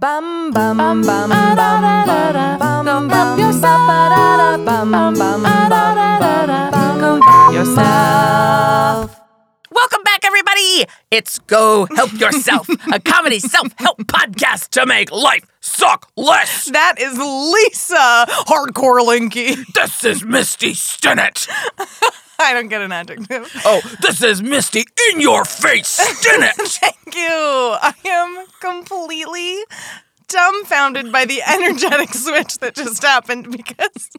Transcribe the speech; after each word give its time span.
Bum 0.00 0.52
bum 0.52 0.76
bum 0.76 1.02
bum 1.02 1.28
bum 1.28 1.56
bum 1.56 2.84
bum 2.84 3.10
help 3.10 3.36
yourself. 3.36 4.64
Bum 4.64 4.92
bum 4.92 5.14
bum 5.14 5.42
bum 5.42 5.44
help 7.00 7.52
yourself. 7.52 9.20
Welcome 9.72 10.02
back, 10.04 10.24
everybody. 10.24 10.86
It's 11.10 11.40
Go 11.40 11.88
Help 11.96 12.12
Yourself, 12.12 12.68
a 12.92 13.00
comedy 13.00 13.40
self 13.40 13.72
help 13.76 13.98
podcast 14.04 14.68
to 14.68 14.86
make 14.86 15.10
life 15.10 15.44
suck 15.60 16.08
less. 16.16 16.66
That 16.66 17.00
is 17.00 17.18
Lisa 17.18 18.26
Hardcore 18.46 19.00
Linky. 19.00 19.56
This 19.74 20.04
is 20.04 20.24
Misty 20.24 20.74
Stinnett. 20.74 21.48
I 22.40 22.52
don't 22.52 22.68
get 22.68 22.82
an 22.82 22.92
adjective. 22.92 23.50
Oh, 23.64 23.80
this 24.00 24.22
is 24.22 24.40
Misty 24.42 24.84
in 25.10 25.20
your 25.20 25.44
face 25.44 25.98
Stinnett. 25.98 26.52
Thank 26.56 27.16
you. 27.16 27.28
I 27.28 27.92
am 28.04 28.46
completely 28.60 29.56
dumbfounded 30.28 31.10
by 31.10 31.24
the 31.24 31.42
energetic 31.46 32.12
switch 32.14 32.58
that 32.58 32.74
just 32.74 33.02
happened 33.02 33.50
because 33.50 34.10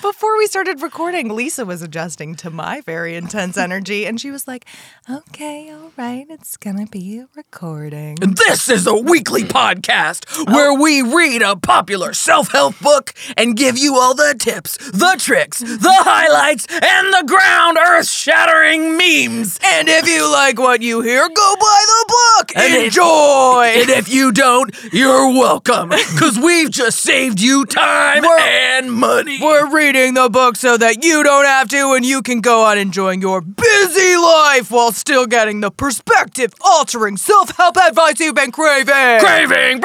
before 0.00 0.36
we 0.38 0.46
started 0.46 0.80
recording, 0.82 1.28
Lisa 1.34 1.64
was 1.64 1.82
adjusting 1.82 2.34
to 2.36 2.50
my 2.50 2.80
very 2.82 3.16
intense 3.16 3.56
energy 3.56 4.06
and 4.06 4.20
she 4.20 4.30
was 4.30 4.46
like, 4.46 4.64
okay, 5.10 5.70
all 5.72 5.92
right, 5.96 6.26
it's 6.30 6.56
gonna 6.56 6.86
be 6.86 7.18
a 7.18 7.28
recording. 7.34 8.16
This 8.20 8.68
is 8.68 8.86
a 8.86 8.94
weekly 8.96 9.42
podcast 9.42 10.46
where 10.46 10.72
we 10.72 11.02
read 11.02 11.42
a 11.42 11.56
popular 11.56 12.12
self 12.12 12.52
help 12.52 12.78
book 12.80 13.12
and 13.36 13.56
give 13.56 13.76
you 13.76 13.96
all 13.96 14.14
the 14.14 14.34
tips, 14.38 14.76
the 14.90 15.16
tricks, 15.18 15.58
the 15.60 15.80
highlights, 16.04 16.66
and 16.70 17.12
the 17.12 17.24
ground 17.26 17.78
earth 17.78 18.06
shattering 18.08 18.96
memes. 18.96 19.58
And 19.64 19.88
if 19.88 20.06
you 20.08 20.30
like 20.30 20.58
what 20.58 20.82
you 20.82 21.00
hear, 21.00 21.28
go 21.28 21.54
buy 21.58 21.84
the 21.86 22.04
book. 22.08 22.52
And 22.56 22.74
if- 22.74 22.84
Enjoy. 22.88 23.64
And 23.80 23.90
if 23.90 24.08
you 24.08 24.32
don't, 24.32 24.74
you're 24.92 25.28
welcome, 25.28 25.47
because 25.56 26.38
we've 26.38 26.70
just 26.70 27.00
saved 27.00 27.40
you 27.40 27.64
time 27.64 28.22
We're- 28.22 28.42
and 28.42 28.92
money. 28.92 29.38
We're 29.40 29.70
reading 29.74 30.14
the 30.14 30.28
book 30.28 30.56
so 30.56 30.76
that 30.76 31.02
you 31.04 31.22
don't 31.22 31.44
have 31.46 31.68
to 31.68 31.92
and 31.94 32.04
you 32.04 32.22
can 32.22 32.40
go 32.40 32.64
on 32.64 32.78
enjoying 32.78 33.20
your 33.20 33.40
busy 33.40 34.16
life 34.16 34.70
while 34.70 34.92
still 34.92 35.26
getting 35.26 35.60
the 35.60 35.70
perspective 35.70 36.52
altering 36.60 37.16
self 37.16 37.56
help 37.56 37.76
advice 37.76 38.20
you've 38.20 38.34
been 38.34 38.52
craving. 38.52 39.20
Craving. 39.20 39.80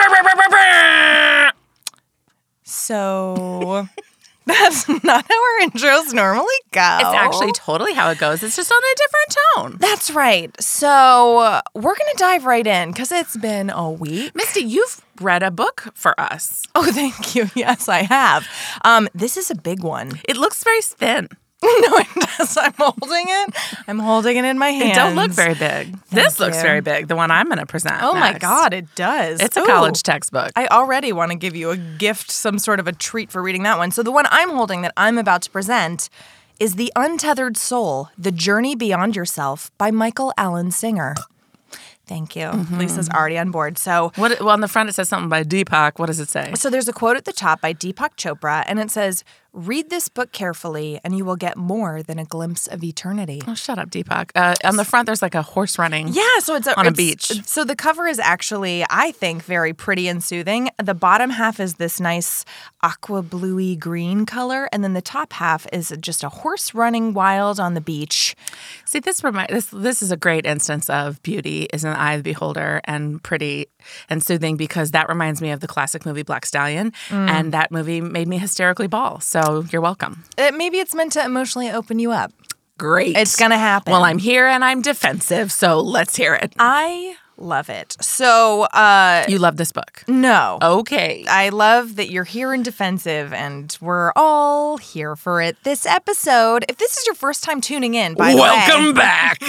So 2.64 3.88
that's 4.46 4.88
not 4.90 5.26
how 5.28 5.44
our 5.44 5.70
intros 5.70 6.14
normally 6.14 6.46
go. 6.72 6.98
It's 7.00 7.16
actually 7.16 7.52
totally 7.54 7.94
how 7.94 8.10
it 8.10 8.18
goes. 8.18 8.44
It's 8.44 8.56
just 8.56 8.72
on 8.72 8.78
a 8.78 8.96
different 8.96 9.38
tone. 9.56 9.78
That's 9.80 10.12
right. 10.12 10.62
So 10.62 11.62
we're 11.74 11.96
going 11.96 12.12
to 12.12 12.18
dive 12.18 12.46
right 12.46 12.66
in 12.68 12.92
because 12.92 13.12
it's 13.12 13.38
been 13.38 13.70
a 13.70 13.90
week. 13.90 14.36
Misty, 14.36 14.62
you've 14.62 15.02
read 15.22 15.44
a 15.44 15.52
book 15.52 15.92
for 15.94 16.20
us. 16.20 16.64
Oh, 16.76 16.84
thank 16.92 17.36
you. 17.36 17.50
Yes, 17.56 17.88
I 17.88 18.04
have. 18.04 18.48
Um, 18.84 19.08
this 19.14 19.38
is 19.38 19.50
a 19.50 19.56
big 19.56 19.84
one. 19.84 20.20
It 20.28 20.38
looks 20.38 20.64
very 20.64 20.82
thin. 20.82 21.30
no, 21.82 21.98
it 21.98 22.08
does. 22.38 22.58
I'm 22.58 22.74
holding 22.78 23.26
it. 23.28 23.56
I'm 23.88 24.00
holding 24.00 24.38
it 24.38 24.46
in 24.46 24.58
my 24.58 24.70
hand. 24.70 24.92
It 24.92 24.96
don't 24.96 25.16
look 25.16 25.32
very 25.32 25.54
big. 25.56 25.98
this 26.10 26.40
looks 26.40 26.62
very 26.62 26.82
big. 26.82 27.08
The 27.08 27.16
one 27.16 27.32
I'm 27.32 27.48
going 27.48 27.60
to 27.60 27.66
present. 27.66 27.96
Oh 28.02 28.14
my. 28.14 28.38
God, 28.38 28.74
it 28.74 28.94
does. 28.96 29.40
It's 29.40 29.56
a 29.56 29.62
Ooh. 29.62 29.66
college 29.66 30.04
textbook. 30.04 30.52
I 30.56 30.68
already 30.68 31.14
want 31.14 31.32
to 31.32 31.38
give 31.38 31.56
you 31.56 31.70
a 31.70 31.78
gift, 31.78 32.32
some 32.32 32.60
sort 32.60 32.80
of 32.80 32.88
a 32.88 32.92
treat 32.92 33.32
for 33.32 33.42
reading 33.42 33.64
that 33.64 33.78
one. 33.78 33.92
So, 33.92 34.04
the 34.04 34.12
one 34.12 34.26
I'm 34.30 34.50
holding 34.50 34.82
that 34.82 34.94
I'm 34.98 35.18
about 35.18 35.42
to 35.44 35.50
present 35.50 36.10
is 36.60 36.76
The 36.76 36.92
Untethered 36.96 37.58
Soul 37.58 38.10
The 38.18 38.32
Journey 38.32 38.76
Beyond 38.76 39.16
Yourself 39.16 39.72
by 39.78 39.92
Michael 39.92 40.34
Alan 40.38 40.72
Singer. 40.72 41.16
Thank 42.06 42.36
you. 42.36 42.48
Mm-hmm. 42.48 42.80
Lisa's 42.80 43.10
already 43.10 43.38
on 43.38 43.52
board. 43.52 43.78
So, 43.78 44.12
what? 44.18 44.40
Well, 44.40 44.50
on 44.50 44.60
the 44.60 44.68
front 44.68 44.90
it 44.90 44.94
says 44.94 45.08
something 45.08 45.30
by 45.30 45.44
Deepak. 45.44 46.00
What 46.00 46.08
does 46.08 46.20
it 46.20 46.30
say? 46.30 46.54
so 46.56 46.70
there's 46.70 46.88
a 46.88 46.94
quote 46.94 47.16
at 47.16 47.26
the 47.26 47.32
top 47.32 47.62
by 47.62 47.74
Deepak 47.74 48.18
Chopra, 48.18 48.64
and 48.68 48.80
it 48.80 48.92
says, 48.92 49.24
Read 49.56 49.92
this 49.92 50.10
book 50.10 50.32
carefully, 50.32 51.00
and 51.04 51.16
you 51.16 51.24
will 51.24 51.36
get 51.36 51.58
more 51.58 52.02
than 52.02 52.18
a 52.18 52.26
glimpse 52.26 52.66
of 52.66 52.84
eternity. 52.84 53.40
Oh, 53.48 53.54
shut 53.54 53.78
up, 53.78 53.92
Deepak. 53.92 54.32
Uh, 54.34 54.56
on 54.64 54.78
the 54.78 54.84
front 54.84 55.06
there's 55.06 55.22
like 55.22 55.36
a 55.36 55.44
horse 55.44 55.78
running. 55.78 56.08
Yeah, 56.08 56.40
so 56.40 56.56
it's 56.56 56.66
a, 56.66 56.76
On 56.80 56.88
a 56.88 56.92
beach. 56.92 57.32
So 57.46 57.64
the 57.64 57.76
cover 57.76 58.08
is 58.08 58.18
actually, 58.18 58.84
I 58.90 59.12
think, 59.12 59.44
very 59.44 59.72
pretty 59.72 60.08
and 60.08 60.24
soothing. 60.24 60.70
The 60.84 60.96
bottom 60.96 61.30
half 61.30 61.60
is 61.60 61.76
this 61.76 62.00
nice 62.00 62.46
aqua 62.82 63.22
bluey 63.22 63.76
green 63.76 64.26
color, 64.26 64.68
and 64.74 64.84
then 64.84 64.94
the 64.94 65.04
top 65.04 65.34
half 65.34 65.68
is 65.72 65.94
just 66.02 66.24
a 66.24 66.30
horse 66.30 66.74
running 66.74 67.14
wild 67.14 67.60
on 67.60 67.76
the 67.76 67.82
beach. 67.82 68.36
See, 68.86 69.00
this 69.02 69.24
remind 69.24 69.50
this 69.52 69.68
this 69.68 70.02
is 70.02 70.12
a 70.12 70.18
great 70.18 70.48
instance 70.48 70.90
of 70.90 71.22
beauty 71.22 71.68
is 71.72 71.84
in 71.84 71.92
the 71.92 72.00
eye 72.00 72.14
of 72.14 72.24
the 72.24 72.32
beholder 72.32 72.82
and 72.86 73.22
pretty 73.22 73.68
and 74.10 74.24
soothing 74.24 74.58
because 74.58 74.92
that 74.92 75.10
reminds 75.10 75.42
me 75.44 75.52
of 75.52 75.60
the 75.60 75.68
classic 75.68 76.08
movie 76.08 76.24
Black 76.24 76.48
Stallion, 76.48 76.92
Mm. 77.10 77.30
and 77.30 77.52
that 77.54 77.72
movie 77.72 78.02
made 78.02 78.28
me 78.28 78.40
hysterically 78.40 78.88
bawl. 78.88 79.20
So 79.20 79.43
you're 79.72 79.82
welcome. 79.82 80.24
Uh, 80.38 80.52
maybe 80.54 80.80
it's 80.80 80.96
meant 80.96 81.14
to 81.14 81.24
emotionally 81.24 81.70
open 81.72 82.00
you 82.00 82.12
up. 82.12 82.32
Great. 82.78 83.16
It's 83.16 83.36
gonna 83.36 83.58
happen. 83.58 83.92
Well, 83.92 84.04
I'm 84.04 84.18
here 84.18 84.48
and 84.48 84.64
I'm 84.66 84.82
defensive, 84.82 85.52
so 85.52 85.80
let's 85.80 86.16
hear 86.16 86.34
it. 86.34 86.54
I 86.58 87.16
love 87.44 87.70
it. 87.70 87.96
So, 88.02 88.64
uh, 88.64 89.26
You 89.28 89.38
love 89.40 89.58
this 89.58 89.72
book. 89.72 90.04
no. 90.08 90.58
Okay. 90.62 91.26
I 91.30 91.50
love 91.50 91.96
that 91.98 92.10
you're 92.10 92.24
here 92.24 92.54
and 92.54 92.64
defensive, 92.66 93.34
and 93.34 93.78
we're 93.82 94.12
all 94.16 94.78
here 94.78 95.16
for 95.16 95.42
it 95.42 95.58
this 95.64 95.86
episode. 95.86 96.66
If 96.70 96.78
this 96.78 96.98
is 96.98 97.06
your 97.06 97.16
first 97.16 97.44
time 97.44 97.62
tuning 97.62 97.94
in, 97.96 98.16
by 98.16 98.32
the 98.32 98.36
way, 98.36 98.42
Welcome 98.42 98.94
back. 98.96 99.42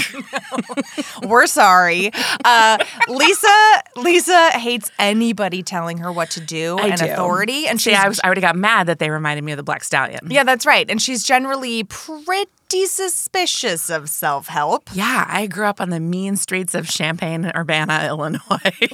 We're 1.22 1.46
sorry. 1.46 2.10
Uh, 2.44 2.78
Lisa 3.08 3.82
Lisa 3.96 4.50
hates 4.58 4.90
anybody 4.98 5.62
telling 5.62 5.98
her 5.98 6.12
what 6.12 6.30
to 6.30 6.40
do 6.40 6.76
I 6.78 6.88
and 6.88 6.98
do. 6.98 7.06
authority. 7.06 7.66
And 7.66 7.80
she, 7.80 7.94
I 7.94 8.08
was 8.08 8.20
I 8.22 8.26
already 8.26 8.40
got 8.40 8.56
mad 8.56 8.86
that 8.88 8.98
they 8.98 9.10
reminded 9.10 9.42
me 9.44 9.52
of 9.52 9.56
the 9.56 9.62
Black 9.62 9.84
Stallion. 9.84 10.20
Yeah, 10.28 10.44
that's 10.44 10.66
right. 10.66 10.88
And 10.90 11.00
she's 11.00 11.22
generally 11.24 11.84
pretty 11.84 12.50
suspicious 12.70 13.90
of 13.90 14.08
self-help. 14.08 14.90
Yeah, 14.92 15.24
I 15.28 15.46
grew 15.46 15.66
up 15.66 15.80
on 15.80 15.90
the 15.90 16.00
mean 16.00 16.36
streets 16.36 16.74
of 16.74 16.88
Champaign, 16.88 17.50
Urbana, 17.54 18.04
Illinois. 18.08 18.40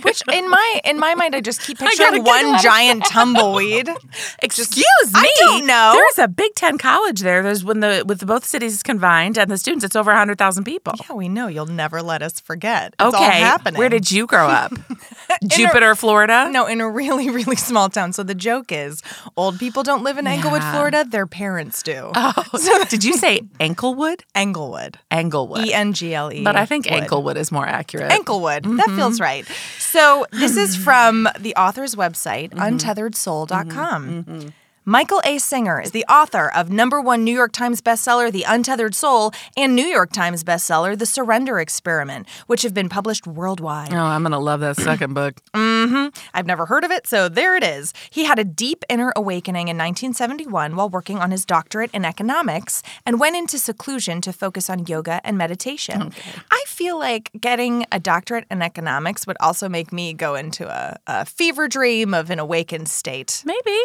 Which 0.03 0.23
in 0.33 0.49
my 0.51 0.81
in 0.85 0.99
my 0.99 1.15
mind 1.15 1.35
I 1.35 1.41
just 1.41 1.63
keep 1.63 1.79
picturing 1.81 2.25
one 2.25 2.59
gigantic 2.61 3.09
tumbleweed. 3.11 3.89
Excuse 4.43 4.77
me. 4.77 5.13
I 5.15 5.33
don't 5.39 5.67
know. 5.67 5.93
There's 5.95 6.25
a 6.25 6.29
Big 6.29 6.55
Ten 6.55 6.79
college 6.79 7.21
there. 7.21 7.43
There's 7.43 7.65
when 7.65 7.81
the 7.81 8.05
with 8.07 8.27
both 8.27 8.45
cities 8.45 8.83
combined 8.83 9.39
and 9.39 9.51
the 9.51 9.59
students, 9.59 9.85
it's 9.85 9.97
over 9.97 10.15
hundred 10.15 10.39
thousand 10.39 10.65
people. 10.65 10.95
Yeah, 11.09 11.15
we 11.17 11.29
know 11.29 11.47
you'll 11.47 11.67
never 11.67 12.03
let 12.03 12.23
us 12.23 12.41
forget. 12.41 12.95
It's 13.01 13.15
okay, 13.15 13.25
all 13.25 13.31
happening. 13.31 13.79
where 13.79 13.89
did 13.89 14.11
you 14.11 14.27
grow 14.27 14.47
up? 14.49 14.73
Jupiter, 15.47 15.95
Florida. 15.95 16.49
No, 16.51 16.67
in 16.67 16.81
a 16.81 16.89
really, 16.91 17.31
really 17.31 17.57
small 17.57 17.89
town. 17.89 18.13
So 18.13 18.23
the 18.23 18.35
joke 18.35 18.73
is, 18.73 19.03
old 19.37 19.59
people 19.59 19.83
don't 19.83 20.03
live 20.03 20.19
in 20.19 20.27
Englewood, 20.27 20.61
Yeah. 20.61 20.73
Florida. 20.73 21.05
Their 21.09 21.27
parents 21.27 21.83
do. 21.83 22.11
Oh, 22.15 22.85
did 22.89 23.05
you 23.05 23.15
say 23.15 23.41
Anklewood? 23.75 24.21
Englewood, 24.35 24.99
Englewood. 25.11 25.67
E 25.67 25.73
N 25.75 25.93
G 25.93 26.15
L 26.15 26.33
E. 26.33 26.43
but 26.45 26.57
I 26.57 26.67
think 26.67 26.87
wood. 26.91 27.03
Anklewood 27.05 27.37
is 27.37 27.51
more 27.53 27.67
accurate. 27.67 28.11
Anklewood. 28.11 28.63
That 28.77 28.91
feels 28.97 29.21
right. 29.21 29.47
So 29.79 30.27
this 30.33 30.57
is 30.57 30.77
from 30.77 31.29
the 31.39 31.55
author's 31.57 31.95
website, 31.95 32.51
Mm-hmm. 32.51 32.61
untetheredsoul.com. 32.77 34.53
Michael 34.87 35.21
A. 35.27 35.37
Singer 35.37 35.79
is 35.79 35.91
the 35.91 36.07
author 36.07 36.51
of 36.51 36.71
number 36.71 37.03
one 37.03 37.23
New 37.23 37.35
York 37.35 37.53
Times 37.53 37.83
bestseller, 37.83 38.33
The 38.33 38.45
Untethered 38.45 38.95
Soul, 38.95 39.31
and 39.55 39.77
New 39.77 39.85
York 39.85 40.11
Times 40.11 40.43
bestseller, 40.43 40.99
The 40.99 41.05
Surrender 41.05 41.61
Experiment, 41.61 42.27
which 42.47 42.63
have 42.63 42.73
been 42.73 42.89
published 42.89 43.27
worldwide. 43.27 43.93
Oh, 43.93 43.99
I'm 43.99 44.23
gonna 44.23 44.39
love 44.39 44.61
that 44.61 44.77
second 44.77 45.15
book. 45.15 45.41
Mm-hmm. 45.81 46.09
I've 46.35 46.47
never 46.47 46.67
heard 46.67 46.85
of 46.85 46.91
it, 46.91 47.07
so 47.07 47.29
there 47.29 47.57
it 47.57 47.65
is. 47.65 47.95
He 48.11 48.25
had 48.25 48.39
a 48.39 48.45
deep 48.45 48.85
inner 48.91 49.13
awakening 49.17 49.69
in 49.69 49.79
1971 49.79 50.77
while 50.77 50.91
working 50.91 51.19
on 51.19 51.31
his 51.31 51.47
doctorate 51.47 51.91
in 51.95 52.05
economics 52.05 52.83
and 53.07 53.19
went 53.19 53.35
into 53.35 53.59
seclusion 53.59 54.21
to 54.21 54.33
focus 54.33 54.69
on 54.69 54.87
yoga 54.87 55.23
and 55.25 55.39
meditation. 55.39 56.03
Okay. 56.03 56.31
I 56.51 56.63
feel 56.67 56.99
like 56.99 57.31
getting 57.41 57.87
a 57.91 57.99
doctorate 57.99 58.45
in 58.51 58.61
economics 58.61 59.27
would 59.27 59.39
also 59.41 59.71
make 59.71 59.91
me 59.91 60.13
go 60.13 60.35
into 60.35 60.69
a, 60.69 60.99
a 61.07 61.25
fever 61.25 61.67
dream 61.67 62.13
of 62.13 62.31
an 62.31 62.39
awakened 62.39 62.89
state. 62.89 63.43
Maybe 63.47 63.79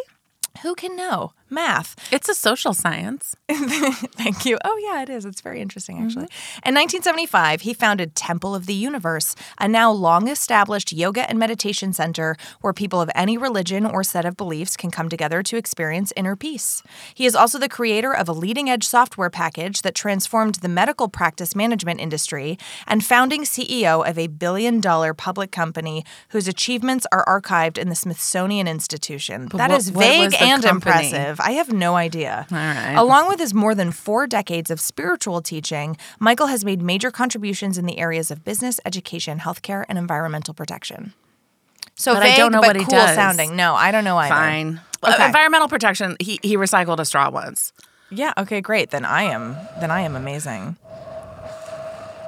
Who 0.61 0.75
can 0.75 0.95
know? 0.95 1.33
Math. 1.49 1.95
it's 2.11 2.27
a 2.27 2.33
social 2.33 2.73
science. 2.73 3.35
Thank 3.49 4.45
you. 4.45 4.57
Oh, 4.65 4.77
yeah, 4.83 5.03
it 5.03 5.09
is. 5.09 5.25
It's 5.25 5.41
very 5.41 5.61
interesting, 5.61 5.97
mm-hmm. 5.97 6.05
actually. 6.07 6.29
In 6.65 6.73
1975, 6.73 7.61
he 7.61 7.73
founded 7.73 8.15
Temple 8.15 8.55
of 8.55 8.65
the 8.65 8.73
Universe, 8.73 9.35
a 9.59 9.67
now 9.67 9.91
long 9.91 10.27
established 10.27 10.91
yoga 10.91 11.29
and 11.29 11.37
meditation 11.37 11.93
center 11.93 12.35
where 12.61 12.73
people 12.73 12.99
of 12.99 13.09
any 13.13 13.37
religion 13.37 13.85
or 13.85 14.03
set 14.03 14.25
of 14.25 14.35
beliefs 14.37 14.75
can 14.75 14.89
come 14.89 15.07
together 15.07 15.43
to 15.43 15.57
experience 15.57 16.11
inner 16.15 16.35
peace. 16.35 16.81
He 17.13 17.25
is 17.25 17.35
also 17.35 17.59
the 17.59 17.69
creator 17.69 18.13
of 18.13 18.27
a 18.27 18.33
leading 18.33 18.69
edge 18.69 18.83
software 18.83 19.29
package 19.29 19.83
that 19.83 19.95
transformed 19.95 20.55
the 20.55 20.69
medical 20.69 21.07
practice 21.07 21.55
management 21.55 21.99
industry 21.99 22.57
and 22.87 23.05
founding 23.05 23.43
CEO 23.43 24.07
of 24.07 24.17
a 24.17 24.27
billion 24.27 24.81
dollar 24.81 25.13
public 25.13 25.51
company 25.51 26.03
whose 26.29 26.47
achievements 26.47 27.05
are 27.11 27.25
archived 27.25 27.77
in 27.77 27.89
the 27.89 27.95
Smithsonian 27.95 28.67
Institution. 28.67 29.47
That 29.53 29.69
what- 29.69 29.79
is 29.79 29.89
vague 29.89 30.33
and 30.39 30.63
company? 30.63 31.09
impressive. 31.09 31.34
I 31.39 31.51
have 31.51 31.71
no 31.71 31.95
idea. 31.95 32.47
All 32.51 32.57
right. 32.57 32.95
Along 32.95 33.27
with 33.27 33.39
his 33.39 33.53
more 33.53 33.75
than 33.75 33.91
four 33.91 34.27
decades 34.27 34.69
of 34.71 34.79
spiritual 34.79 35.41
teaching, 35.41 35.97
Michael 36.19 36.47
has 36.47 36.63
made 36.65 36.81
major 36.81 37.11
contributions 37.11 37.77
in 37.77 37.85
the 37.85 37.97
areas 37.99 38.31
of 38.31 38.43
business, 38.43 38.79
education, 38.85 39.39
healthcare, 39.39 39.85
and 39.89 39.97
environmental 39.97 40.53
protection. 40.53 41.13
So 41.95 42.13
But 42.13 42.23
vague, 42.23 42.33
I 42.33 42.37
don't 42.37 42.51
know 42.51 42.59
what 42.59 42.75
he 42.75 42.83
cool 42.83 42.91
does. 42.95 43.15
sounding. 43.15 43.55
No, 43.55 43.73
I 43.75 43.91
don't 43.91 44.03
know 44.03 44.17
either. 44.17 44.35
Fine. 44.35 44.81
Uh, 45.01 45.15
environmental 45.25 45.67
protection. 45.67 46.17
He 46.19 46.39
he 46.41 46.57
recycled 46.57 46.99
a 46.99 47.05
straw 47.05 47.29
once. 47.29 47.71
Yeah. 48.09 48.33
Okay. 48.37 48.59
Great. 48.59 48.89
Then 48.89 49.05
I 49.05 49.23
am. 49.23 49.55
Then 49.79 49.91
I 49.91 50.01
am 50.01 50.15
amazing. 50.15 50.77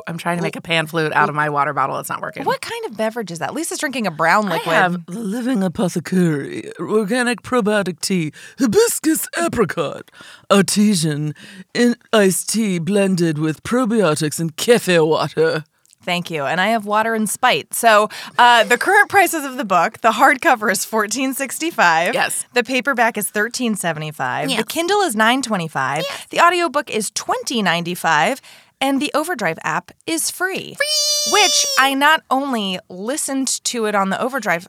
I'm 0.08 0.18
trying 0.18 0.38
to 0.38 0.44
make 0.44 0.56
a 0.56 0.62
pan 0.62 0.88
flute 0.88 1.12
out 1.12 1.28
of 1.28 1.36
my 1.36 1.50
water 1.50 1.74
bottle. 1.74 2.00
It's 2.00 2.10
not 2.10 2.22
working. 2.22 2.46
What 2.46 2.62
kind 2.62 2.86
of 2.86 2.96
beverage 2.96 3.30
is 3.30 3.40
that? 3.40 3.54
Lisa's 3.54 3.78
drinking 3.78 4.08
a 4.08 4.12
brown 4.12 4.46
liquid. 4.46 4.76
I 4.76 4.80
have 4.80 5.06
The 5.06 5.20
Living 5.20 5.64
Apothecary, 5.64 6.72
organic 6.80 7.42
probiotic 7.42 8.00
tea, 8.00 8.32
hibiscus 8.58 9.28
apricot, 9.38 10.10
artesian, 10.50 11.36
in 11.74 11.96
iced 12.14 12.50
tea 12.50 12.80
blended 12.80 13.38
with 13.38 13.64
probiotics 13.64 14.40
and 14.40 14.56
kefir 14.56 15.06
water. 15.06 15.66
Thank 16.04 16.32
you. 16.32 16.46
And 16.46 16.62
I 16.62 16.68
have 16.68 16.86
water 16.86 17.16
and 17.16 17.30
spite. 17.30 17.74
So 17.74 18.08
uh, 18.38 18.64
the 18.64 18.78
current 18.78 19.10
prices 19.10 19.44
of 19.44 19.58
the 19.58 19.66
book: 19.66 20.00
the 20.00 20.12
hardcover 20.12 20.72
is 20.72 20.86
fourteen 20.86 21.34
sixty 21.34 21.70
five. 21.70 22.14
Yes. 22.14 22.46
The 22.54 22.64
paperback 22.64 23.18
is 23.18 23.28
thirteen 23.28 23.76
seventy 23.76 24.12
five. 24.12 24.50
Yes. 24.50 24.60
The 24.60 24.66
Kindle 24.66 25.02
is 25.02 25.18
nine 25.18 25.42
twenty 25.42 25.68
five. 25.68 26.06
The 26.30 26.40
audiobook 26.40 26.90
is 26.90 27.12
twenty 27.12 27.62
ninety 27.62 27.94
five. 27.94 28.40
And 28.80 29.02
the 29.02 29.12
Overdrive 29.16 29.58
app 29.64 29.92
is 30.06 30.30
free. 30.30 30.76
Free. 30.76 31.32
Which 31.34 31.66
I 31.80 31.94
not 31.96 32.24
only 32.30 32.80
listened 32.90 33.48
to 33.66 33.86
it 33.86 33.96
on 33.96 34.10
the 34.10 34.22
Overdrive. 34.22 34.68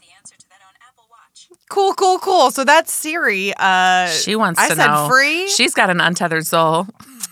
Cool, 1.68 1.92
cool, 1.94 2.18
cool. 2.18 2.50
So 2.50 2.64
that's 2.64 2.90
Siri. 2.90 3.52
Uh, 3.54 4.06
She 4.08 4.34
wants 4.36 4.58
I 4.58 4.68
to 4.70 4.74
said 4.76 4.86
know. 4.86 5.08
free. 5.10 5.48
She's 5.48 5.74
got 5.74 5.90
an 5.90 6.00
untethered 6.00 6.46
soul. 6.46 6.86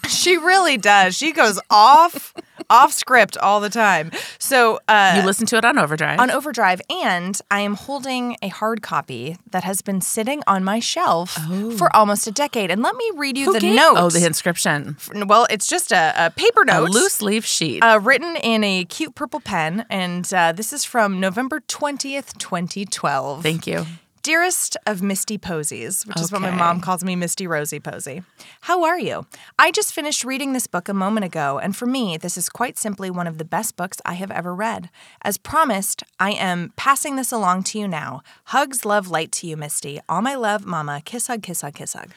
She 0.09 0.37
really 0.37 0.77
does. 0.77 1.17
She 1.17 1.33
goes 1.33 1.59
off, 1.71 2.35
off 2.71 2.93
script 2.93 3.37
all 3.39 3.61
the 3.61 3.69
time. 3.71 4.11
So 4.39 4.81
uh, 4.89 5.15
You 5.21 5.27
listen 5.27 5.47
to 5.47 5.57
it 5.57 5.65
on 5.65 5.79
overdrive. 5.79 6.19
on 6.21 6.31
Overdrive, 6.31 6.81
and 6.91 7.39
I 7.51 7.61
am 7.61 7.75
holding 7.75 8.37
a 8.43 8.49
hard 8.49 8.83
copy 8.83 9.37
that 9.51 9.65
has 9.65 9.83
been 9.83 10.01
sitting 10.01 10.43
on 10.47 10.65
my 10.65 10.81
shelf 10.81 11.37
for 11.79 11.95
almost 11.95 12.27
a 12.27 12.31
decade. 12.33 12.71
And 12.71 12.83
let 12.83 12.95
me 12.97 13.11
read 13.17 13.37
you 13.39 13.53
the 13.53 13.61
gave- 13.61 13.75
note. 13.77 13.95
Oh, 13.97 14.11
the 14.11 14.25
inscription. 14.27 14.97
well, 15.27 15.47
it's 15.51 15.67
just 15.69 15.93
a, 15.93 16.13
a 16.17 16.31
paper 16.31 16.65
note, 16.65 16.89
A 16.89 16.93
loose 16.93 17.23
leaf 17.23 17.45
sheet. 17.45 17.81
Uh, 17.83 17.99
written 18.03 18.37
in 18.37 18.63
a 18.65 18.85
cute 18.85 19.15
purple 19.15 19.41
pen, 19.41 19.85
and 19.91 20.33
uh, 20.35 20.53
this 20.53 20.73
is 20.73 20.85
from 20.85 21.21
November 21.21 21.61
20th, 21.61 22.37
2012. 22.39 23.43
Thank 23.43 23.67
you. 23.67 23.87
Dearest 24.31 24.77
of 24.89 25.03
Misty 25.03 25.39
Posies, 25.39 26.05
which 26.05 26.21
is 26.21 26.33
what 26.33 26.41
my 26.41 26.49
Okay. 26.49 26.57
mom 26.57 26.81
calls 26.81 27.05
me 27.05 27.15
Misty 27.15 27.47
Rosie 27.47 27.79
Posey. 27.79 28.25
How 28.63 28.83
are 28.83 28.99
you? 28.99 29.25
I 29.57 29.71
just 29.71 29.93
finished 29.95 30.25
reading 30.25 30.53
this 30.53 30.67
book 30.67 30.89
a 30.89 30.93
moment 30.95 31.25
ago, 31.25 31.61
and 31.61 31.77
for 31.77 31.87
me, 31.87 32.17
this 32.17 32.37
is 32.37 32.49
quite 32.49 32.77
simply 32.77 33.09
one 33.09 33.29
of 33.29 33.39
the 33.39 33.45
best 33.45 33.77
books 33.77 33.99
I 34.05 34.15
have 34.15 34.33
ever 34.33 34.53
read. 34.53 34.91
As 35.23 35.39
promised, 35.39 36.03
I 36.19 36.33
am 36.33 36.73
passing 36.75 37.15
this 37.15 37.31
along 37.31 37.63
to 37.71 37.79
you 37.79 37.87
now. 37.87 38.23
Hugs, 38.47 38.85
love, 38.85 39.07
light 39.09 39.31
to 39.31 39.47
you, 39.47 39.57
Misty. 39.57 40.01
All 40.09 40.23
my 40.23 40.35
love, 40.35 40.67
Mama. 40.67 41.03
Kiss, 41.05 41.29
hug, 41.29 41.45
kiss, 41.45 41.61
hug, 41.61 41.75
kiss, 41.75 41.93
hug. 41.93 42.11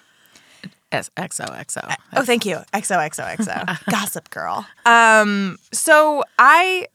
S- 0.92 1.12
XOXO. 1.16 1.94
Oh, 2.16 2.24
thank 2.26 2.44
you. 2.44 2.58
XOXOXO. 2.74 3.86
Gossip 3.92 4.32
girl. 4.32 4.66
Um, 4.84 5.60
so 5.72 6.24
I 6.40 6.88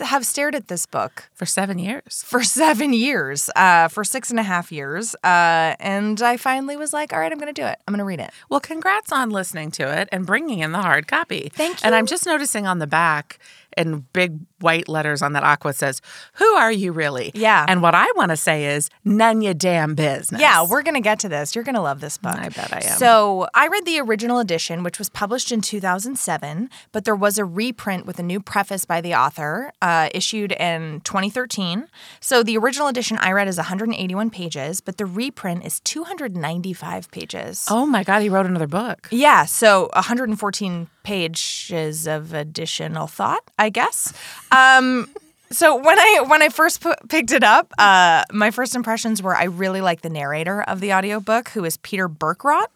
have 0.00 0.24
stared 0.24 0.54
at 0.54 0.68
this 0.68 0.86
book 0.86 1.24
For 1.34 1.44
seven 1.46 1.78
years. 1.78 2.22
for 2.26 2.42
seven 2.62 2.92
years, 2.92 3.50
uh, 3.56 3.88
for 3.88 4.04
six 4.04 4.30
and 4.30 4.38
a 4.38 4.42
half 4.44 4.70
years. 4.70 5.14
Uh, 5.24 5.74
and 5.80 6.22
I 6.22 6.36
finally 6.36 6.76
was 6.76 6.92
like, 6.92 7.12
all 7.12 7.18
right, 7.18 7.32
I'm 7.32 7.38
going 7.38 7.52
to 7.52 7.60
do 7.60 7.66
it. 7.66 7.78
I'm 7.86 7.92
going 7.92 7.98
to 7.98 8.04
read 8.04 8.20
it. 8.20 8.30
Well, 8.48 8.60
congrats 8.60 9.10
on 9.12 9.30
listening 9.30 9.70
to 9.72 9.82
it 10.00 10.08
and 10.12 10.24
bringing 10.26 10.60
in 10.60 10.72
the 10.72 10.82
hard 10.82 11.06
copy. 11.08 11.50
Thank 11.52 11.82
you. 11.82 11.86
And. 11.86 11.94
I'm 11.94 12.06
just 12.06 12.26
noticing 12.26 12.66
on 12.66 12.78
the 12.78 12.86
back 12.86 13.38
in 13.76 14.06
big 14.12 14.38
white 14.60 14.88
letters 14.88 15.22
on 15.22 15.32
that 15.32 15.42
aqua 15.42 15.72
says, 15.72 16.00
Who 16.34 16.46
are 16.54 16.72
you 16.72 16.92
really? 16.92 17.30
Yeah. 17.34 17.66
And 17.68 17.82
what 17.82 17.94
I 17.94 18.10
want 18.16 18.30
to 18.30 18.36
say 18.36 18.66
is, 18.66 18.90
none 19.04 19.42
your 19.42 19.54
damn 19.54 19.94
business. 19.94 20.40
Yeah, 20.40 20.66
we're 20.66 20.82
going 20.82 20.94
to 20.94 21.00
get 21.00 21.18
to 21.20 21.28
this. 21.28 21.54
You're 21.54 21.64
going 21.64 21.74
to 21.74 21.80
love 21.80 22.00
this 22.00 22.18
book. 22.18 22.36
I 22.36 22.48
bet 22.48 22.72
I 22.72 22.78
am. 22.78 22.98
So 22.98 23.48
I 23.54 23.68
read 23.68 23.84
the 23.84 24.00
original 24.00 24.38
edition, 24.38 24.82
which 24.82 24.98
was 24.98 25.08
published 25.08 25.52
in 25.52 25.60
2007, 25.60 26.70
but 26.92 27.04
there 27.04 27.16
was 27.16 27.38
a 27.38 27.44
reprint 27.44 28.06
with 28.06 28.18
a 28.18 28.22
new 28.22 28.40
preface 28.40 28.84
by 28.84 29.00
the 29.00 29.14
author 29.14 29.72
uh, 29.82 30.08
issued 30.14 30.52
in 30.52 31.00
2013. 31.02 31.88
So 32.20 32.42
the 32.42 32.56
original 32.56 32.88
edition 32.88 33.18
I 33.18 33.32
read 33.32 33.48
is 33.48 33.56
181 33.56 34.30
pages, 34.30 34.80
but 34.80 34.96
the 34.96 35.06
reprint 35.06 35.64
is 35.64 35.80
295 35.80 37.10
pages. 37.10 37.66
Oh 37.70 37.86
my 37.86 38.04
God, 38.04 38.22
he 38.22 38.28
wrote 38.28 38.46
another 38.46 38.66
book. 38.66 39.08
Yeah, 39.10 39.44
so 39.44 39.90
114 39.94 40.88
pages 41.02 42.06
of 42.06 42.32
additional 42.32 43.06
thought, 43.06 43.42
I 43.58 43.70
guess. 43.70 44.12
Um, 44.50 45.08
so 45.50 45.76
when 45.76 45.98
I 45.98 46.24
when 46.26 46.42
I 46.42 46.48
first 46.48 46.80
pu- 46.80 46.94
picked 47.08 47.30
it 47.30 47.44
up, 47.44 47.72
uh, 47.78 48.24
my 48.32 48.50
first 48.50 48.74
impressions 48.74 49.22
were 49.22 49.36
I 49.36 49.44
really 49.44 49.80
like 49.80 50.00
the 50.00 50.08
narrator 50.08 50.62
of 50.62 50.80
the 50.80 50.92
audiobook, 50.94 51.50
who 51.50 51.64
is 51.64 51.76
Peter 51.78 52.08
Berkrot, 52.08 52.68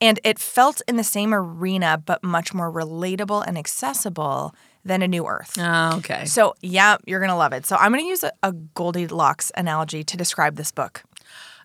and 0.00 0.20
it 0.22 0.38
felt 0.38 0.82
in 0.86 0.96
the 0.96 1.04
same 1.04 1.34
arena 1.34 2.00
but 2.04 2.22
much 2.22 2.54
more 2.54 2.70
relatable 2.70 3.44
and 3.46 3.58
accessible 3.58 4.54
than 4.84 5.02
A 5.02 5.08
New 5.08 5.26
Earth. 5.26 5.56
Oh, 5.58 5.98
okay. 5.98 6.24
So 6.24 6.54
yeah, 6.62 6.96
you're 7.06 7.20
gonna 7.20 7.36
love 7.36 7.52
it. 7.52 7.66
So 7.66 7.76
I'm 7.76 7.90
gonna 7.90 8.04
use 8.04 8.22
a, 8.22 8.32
a 8.42 8.52
Goldilocks 8.52 9.50
analogy 9.56 10.04
to 10.04 10.16
describe 10.16 10.56
this 10.56 10.70
book. 10.70 11.02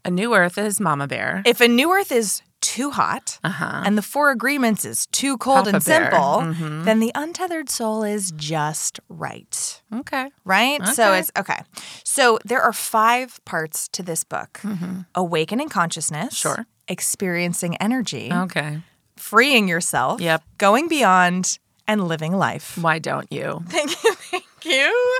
A 0.05 0.09
New 0.09 0.33
Earth 0.33 0.57
is 0.57 0.79
Mama 0.79 1.07
Bear. 1.07 1.43
If 1.45 1.61
A 1.61 1.67
New 1.67 1.91
Earth 1.91 2.11
is 2.11 2.41
too 2.67 2.91
hot 2.91 3.39
uh-huh. 3.45 3.83
and 3.85 3.97
the 3.97 4.01
Four 4.01 4.29
Agreements 4.31 4.83
is 4.83 5.05
too 5.07 5.37
cold 5.37 5.65
Papa 5.65 5.75
and 5.77 5.83
simple, 5.83 6.19
mm-hmm. 6.43 6.83
then 6.83 6.99
the 6.99 7.13
Untethered 7.15 7.69
Soul 7.69 8.03
is 8.03 8.31
just 8.35 8.99
right. 9.07 9.81
okay. 9.93 10.29
Right? 10.43 10.85
So 10.87 11.13
it's 11.13 11.31
okay. 11.39 11.59
So 12.03 12.39
there 12.43 12.61
are 12.61 12.73
five 12.73 13.39
parts 13.45 13.87
to 13.89 14.03
this 14.03 14.25
book 14.25 14.59
mm-hmm. 14.63 15.01
awakening 15.15 15.69
consciousness, 15.69 16.35
Sure. 16.35 16.65
experiencing 16.89 17.77
energy, 17.77 18.29
Okay. 18.33 18.81
freeing 19.15 19.69
yourself, 19.69 20.19
Yep. 20.19 20.43
going 20.57 20.89
beyond, 20.89 21.59
and 21.87 22.07
living 22.07 22.33
life. 22.33 22.77
Why 22.77 22.99
don't 22.99 23.31
you? 23.31 23.63
Thank 23.67 24.03
you. 24.03 24.13
Thank 24.15 24.43
you. 24.65 25.19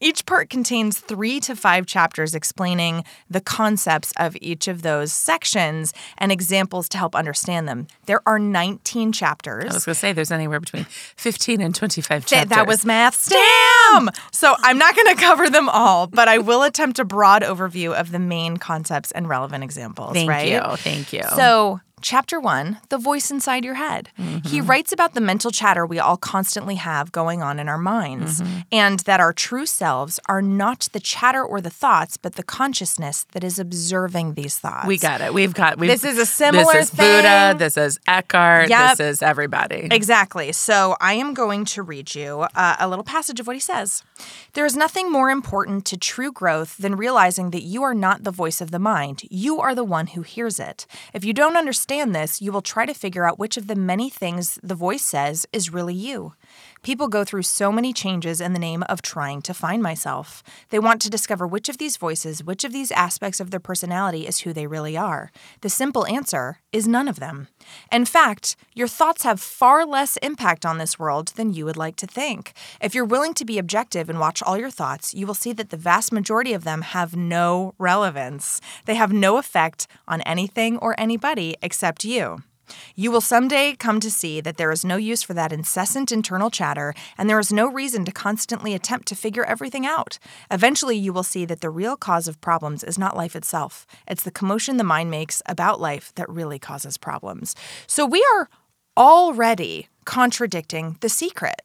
Each 0.00 0.24
part 0.26 0.50
contains 0.50 0.98
three 0.98 1.40
to 1.40 1.56
five 1.56 1.86
chapters 1.86 2.34
explaining 2.34 3.04
the 3.28 3.40
concepts 3.40 4.12
of 4.18 4.36
each 4.40 4.68
of 4.68 4.82
those 4.82 5.12
sections 5.12 5.92
and 6.18 6.30
examples 6.30 6.88
to 6.90 6.98
help 6.98 7.16
understand 7.16 7.66
them. 7.66 7.86
There 8.06 8.20
are 8.26 8.38
19 8.38 9.12
chapters. 9.12 9.70
I 9.70 9.74
was 9.74 9.84
going 9.84 9.94
to 9.94 10.00
say 10.00 10.12
there's 10.12 10.30
anywhere 10.30 10.60
between 10.60 10.84
15 11.16 11.60
and 11.60 11.74
25 11.74 12.26
chapters. 12.26 12.50
that 12.50 12.66
was 12.66 12.84
math. 12.84 13.28
Damn! 13.28 14.10
So 14.32 14.54
I'm 14.58 14.78
not 14.78 14.94
going 14.94 15.14
to 15.14 15.20
cover 15.20 15.50
them 15.50 15.68
all, 15.68 16.06
but 16.06 16.28
I 16.28 16.38
will 16.38 16.62
attempt 16.62 16.98
a 16.98 17.04
broad 17.04 17.42
overview 17.42 17.98
of 17.98 18.12
the 18.12 18.18
main 18.18 18.58
concepts 18.58 19.10
and 19.12 19.28
relevant 19.28 19.64
examples. 19.64 20.12
Thank 20.12 20.30
right? 20.30 20.48
you. 20.48 20.60
Thank 20.76 21.12
you. 21.12 21.22
So, 21.34 21.80
chapter 22.04 22.38
one, 22.38 22.78
the 22.90 22.98
voice 22.98 23.30
inside 23.30 23.64
your 23.64 23.74
head. 23.74 24.10
He 24.44 24.60
writes 24.60 24.92
about 24.92 25.14
the 25.14 25.22
mental 25.22 25.50
chatter 25.50 25.86
we 25.86 25.98
all 25.98 26.18
constantly 26.18 26.74
have 26.74 27.10
going 27.12 27.42
on 27.42 27.58
in 27.58 27.66
our 27.66 27.78
minds, 27.78 28.42
and 28.70 29.00
that 29.00 29.20
our 29.20 29.32
true 29.32 29.64
selves 29.64 30.20
are 30.28 30.42
not 30.42 30.88
the 30.92 31.00
chatter 31.00 31.42
or 31.42 31.62
the 31.62 31.70
thoughts, 31.70 32.18
but 32.18 32.34
the 32.34 32.42
consciousness 32.42 33.26
that 33.32 33.42
is 33.42 33.58
observing 33.58 34.34
these 34.34 34.58
thoughts. 34.58 34.86
we 34.86 34.98
got 34.98 35.22
it. 35.22 35.32
We've 35.32 35.54
got. 35.54 35.78
We've, 35.78 35.90
This 35.90 36.04
is 36.04 36.18
a 36.18 36.26
similar 36.26 36.74
This 36.74 36.90
is 36.92 36.96
Buddha. 36.96 37.54
This 37.58 37.76
is 37.78 37.98
Eckhart. 38.06 38.68
Yep. 38.68 38.98
This 38.98 39.00
is 39.00 39.22
everybody. 39.22 39.88
Exactly. 39.90 40.52
So 40.52 40.96
I 41.00 41.14
am 41.14 41.32
going 41.32 41.64
to 41.66 41.82
read 41.82 42.14
you 42.14 42.46
uh, 42.54 42.76
a 42.78 42.86
little 42.86 43.04
passage 43.04 43.40
of 43.40 43.46
what 43.46 43.56
he 43.56 43.60
says. 43.60 44.04
There 44.52 44.66
is 44.66 44.76
nothing 44.76 45.10
more 45.10 45.30
important 45.30 45.86
to 45.86 45.96
true 45.96 46.30
growth 46.30 46.76
than 46.76 46.96
realizing 46.96 47.50
that 47.50 47.62
you 47.62 47.82
are 47.82 47.94
not 47.94 48.24
the 48.24 48.30
voice 48.30 48.60
of 48.60 48.70
the 48.70 48.78
mind. 48.78 49.22
You 49.30 49.58
are 49.60 49.74
the 49.74 49.84
one 49.84 50.08
who 50.08 50.20
hears 50.22 50.60
it. 50.60 50.86
If 51.14 51.24
you 51.24 51.32
don't 51.32 51.56
understand 51.56 51.93
this, 52.12 52.40
you 52.40 52.52
will 52.52 52.62
try 52.62 52.86
to 52.86 52.94
figure 52.94 53.26
out 53.26 53.38
which 53.38 53.56
of 53.56 53.66
the 53.66 53.74
many 53.74 54.10
things 54.10 54.58
the 54.62 54.74
voice 54.74 55.02
says 55.02 55.46
is 55.52 55.72
really 55.72 55.94
you. 55.94 56.34
People 56.82 57.08
go 57.08 57.24
through 57.24 57.42
so 57.42 57.72
many 57.72 57.92
changes 57.92 58.40
in 58.40 58.52
the 58.52 58.58
name 58.58 58.82
of 58.88 59.00
trying 59.00 59.40
to 59.42 59.54
find 59.54 59.82
myself. 59.82 60.42
They 60.70 60.78
want 60.78 61.00
to 61.02 61.10
discover 61.10 61.46
which 61.46 61.68
of 61.68 61.78
these 61.78 61.96
voices, 61.96 62.44
which 62.44 62.64
of 62.64 62.72
these 62.72 62.92
aspects 62.92 63.40
of 63.40 63.50
their 63.50 63.60
personality 63.60 64.26
is 64.26 64.40
who 64.40 64.52
they 64.52 64.66
really 64.66 64.96
are. 64.96 65.30
The 65.62 65.70
simple 65.70 66.06
answer 66.06 66.60
is 66.72 66.86
none 66.86 67.08
of 67.08 67.20
them. 67.20 67.48
In 67.90 68.04
fact, 68.04 68.56
your 68.74 68.88
thoughts 68.88 69.22
have 69.22 69.40
far 69.40 69.86
less 69.86 70.16
impact 70.18 70.66
on 70.66 70.78
this 70.78 70.98
world 70.98 71.28
than 71.36 71.52
you 71.52 71.64
would 71.64 71.76
like 71.76 71.96
to 71.96 72.06
think. 72.06 72.52
If 72.80 72.94
you're 72.94 73.04
willing 73.04 73.34
to 73.34 73.44
be 73.44 73.58
objective 73.58 74.10
and 74.10 74.20
watch 74.20 74.42
all 74.42 74.58
your 74.58 74.70
thoughts, 74.70 75.14
you 75.14 75.26
will 75.26 75.34
see 75.34 75.52
that 75.54 75.70
the 75.70 75.76
vast 75.76 76.12
majority 76.12 76.52
of 76.52 76.64
them 76.64 76.82
have 76.82 77.16
no 77.16 77.74
relevance. 77.78 78.60
They 78.84 78.96
have 78.96 79.12
no 79.12 79.38
effect 79.38 79.86
on 80.06 80.20
anything 80.22 80.78
or 80.78 80.94
anybody 80.98 81.56
except 81.62 82.04
you. 82.04 82.42
You 82.94 83.10
will 83.10 83.20
someday 83.20 83.74
come 83.74 84.00
to 84.00 84.10
see 84.10 84.40
that 84.40 84.56
there 84.56 84.72
is 84.72 84.84
no 84.84 84.96
use 84.96 85.22
for 85.22 85.34
that 85.34 85.52
incessant 85.52 86.12
internal 86.12 86.50
chatter, 86.50 86.94
and 87.18 87.28
there 87.28 87.38
is 87.38 87.52
no 87.52 87.70
reason 87.70 88.04
to 88.04 88.12
constantly 88.12 88.74
attempt 88.74 89.08
to 89.08 89.14
figure 89.14 89.44
everything 89.44 89.86
out. 89.86 90.18
Eventually, 90.50 90.96
you 90.96 91.12
will 91.12 91.22
see 91.22 91.44
that 91.44 91.60
the 91.60 91.70
real 91.70 91.96
cause 91.96 92.28
of 92.28 92.40
problems 92.40 92.82
is 92.82 92.98
not 92.98 93.16
life 93.16 93.36
itself, 93.36 93.86
it's 94.06 94.22
the 94.22 94.30
commotion 94.30 94.76
the 94.76 94.84
mind 94.84 95.10
makes 95.10 95.42
about 95.46 95.80
life 95.80 96.12
that 96.16 96.28
really 96.28 96.58
causes 96.58 96.96
problems. 96.96 97.54
So, 97.86 98.06
we 98.06 98.24
are 98.34 98.48
already 98.96 99.88
contradicting 100.04 100.96
the 101.00 101.08
secret 101.08 101.62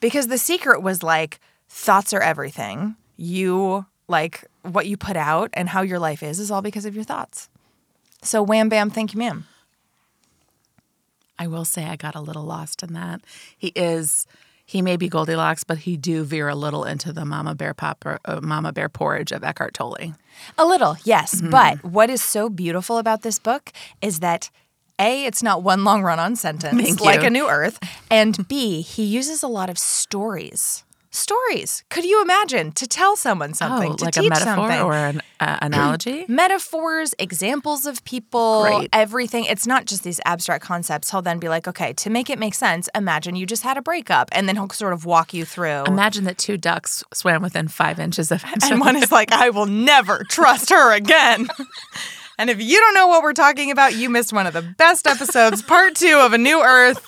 because 0.00 0.28
the 0.28 0.38
secret 0.38 0.82
was 0.82 1.02
like, 1.02 1.40
thoughts 1.68 2.12
are 2.12 2.22
everything. 2.22 2.96
You 3.16 3.86
like 4.08 4.44
what 4.62 4.86
you 4.86 4.96
put 4.96 5.16
out 5.16 5.50
and 5.54 5.68
how 5.68 5.82
your 5.82 5.98
life 5.98 6.22
is 6.22 6.38
is 6.38 6.50
all 6.50 6.62
because 6.62 6.84
of 6.84 6.94
your 6.94 7.04
thoughts. 7.04 7.48
So 8.22 8.42
wham 8.42 8.68
bam, 8.68 8.90
thank 8.90 9.14
you, 9.14 9.18
ma'am. 9.18 9.46
I 11.42 11.48
will 11.48 11.64
say 11.64 11.86
I 11.86 11.96
got 11.96 12.14
a 12.14 12.20
little 12.20 12.44
lost 12.44 12.84
in 12.84 12.92
that. 12.92 13.20
He 13.58 13.72
is 13.74 14.28
he 14.64 14.80
may 14.80 14.96
be 14.96 15.08
Goldilocks, 15.08 15.64
but 15.64 15.78
he 15.78 15.96
do 15.96 16.22
veer 16.22 16.48
a 16.48 16.54
little 16.54 16.84
into 16.84 17.12
the 17.12 17.24
Mama 17.24 17.56
Bear 17.56 17.74
pop 17.74 18.06
or 18.06 18.20
uh, 18.24 18.40
Mama 18.40 18.72
Bear 18.72 18.88
porridge 18.88 19.32
of 19.32 19.42
Eckhart 19.42 19.74
Tolle. 19.74 20.14
A 20.56 20.64
little, 20.64 20.96
yes. 21.02 21.34
Mm-hmm. 21.34 21.50
But 21.50 21.82
what 21.82 22.10
is 22.10 22.22
so 22.22 22.48
beautiful 22.48 22.98
about 22.98 23.22
this 23.22 23.40
book 23.40 23.72
is 24.00 24.20
that 24.20 24.50
A, 25.00 25.24
it's 25.24 25.42
not 25.42 25.64
one 25.64 25.82
long 25.82 26.04
run 26.04 26.20
on 26.20 26.36
sentence 26.36 27.00
like. 27.00 27.24
A 27.24 27.30
New 27.30 27.48
Earth. 27.48 27.80
And 28.08 28.46
B, 28.46 28.80
he 28.80 29.02
uses 29.02 29.42
a 29.42 29.48
lot 29.48 29.68
of 29.68 29.78
stories. 29.78 30.84
Stories. 31.14 31.84
Could 31.90 32.06
you 32.06 32.22
imagine 32.22 32.72
to 32.72 32.86
tell 32.86 33.16
someone 33.16 33.52
something, 33.52 33.92
oh, 33.92 33.96
to 33.96 34.04
like 34.06 34.14
teach 34.14 34.26
a 34.26 34.30
metaphor 34.30 34.54
something? 34.54 34.80
or 34.80 34.94
an 34.94 35.20
uh, 35.40 35.58
analogy? 35.60 36.24
metaphors, 36.28 37.14
examples 37.18 37.84
of 37.84 38.02
people, 38.04 38.62
Great. 38.62 38.88
everything. 38.94 39.44
It's 39.44 39.66
not 39.66 39.84
just 39.84 40.04
these 40.04 40.20
abstract 40.24 40.64
concepts. 40.64 41.10
He'll 41.10 41.20
then 41.20 41.38
be 41.38 41.50
like, 41.50 41.68
okay, 41.68 41.92
to 41.92 42.08
make 42.08 42.30
it 42.30 42.38
make 42.38 42.54
sense, 42.54 42.88
imagine 42.94 43.36
you 43.36 43.44
just 43.44 43.62
had 43.62 43.76
a 43.76 43.82
breakup. 43.82 44.30
And 44.32 44.48
then 44.48 44.56
he'll 44.56 44.70
sort 44.70 44.94
of 44.94 45.04
walk 45.04 45.34
you 45.34 45.44
through. 45.44 45.84
Imagine 45.84 46.24
that 46.24 46.38
two 46.38 46.56
ducks 46.56 47.04
swam 47.12 47.42
within 47.42 47.68
five 47.68 48.00
inches 48.00 48.32
of 48.32 48.42
each 48.44 48.70
and 48.70 48.80
one 48.80 48.96
is 48.96 49.12
like, 49.12 49.32
I 49.32 49.50
will 49.50 49.66
never 49.66 50.24
trust 50.30 50.70
her 50.70 50.94
again. 50.94 51.46
and 52.38 52.48
if 52.48 52.58
you 52.62 52.80
don't 52.80 52.94
know 52.94 53.08
what 53.08 53.22
we're 53.22 53.34
talking 53.34 53.70
about, 53.70 53.94
you 53.94 54.08
missed 54.08 54.32
one 54.32 54.46
of 54.46 54.54
the 54.54 54.62
best 54.62 55.06
episodes, 55.06 55.60
part 55.60 55.94
two 55.94 56.16
of 56.22 56.32
A 56.32 56.38
New 56.38 56.62
Earth, 56.62 57.04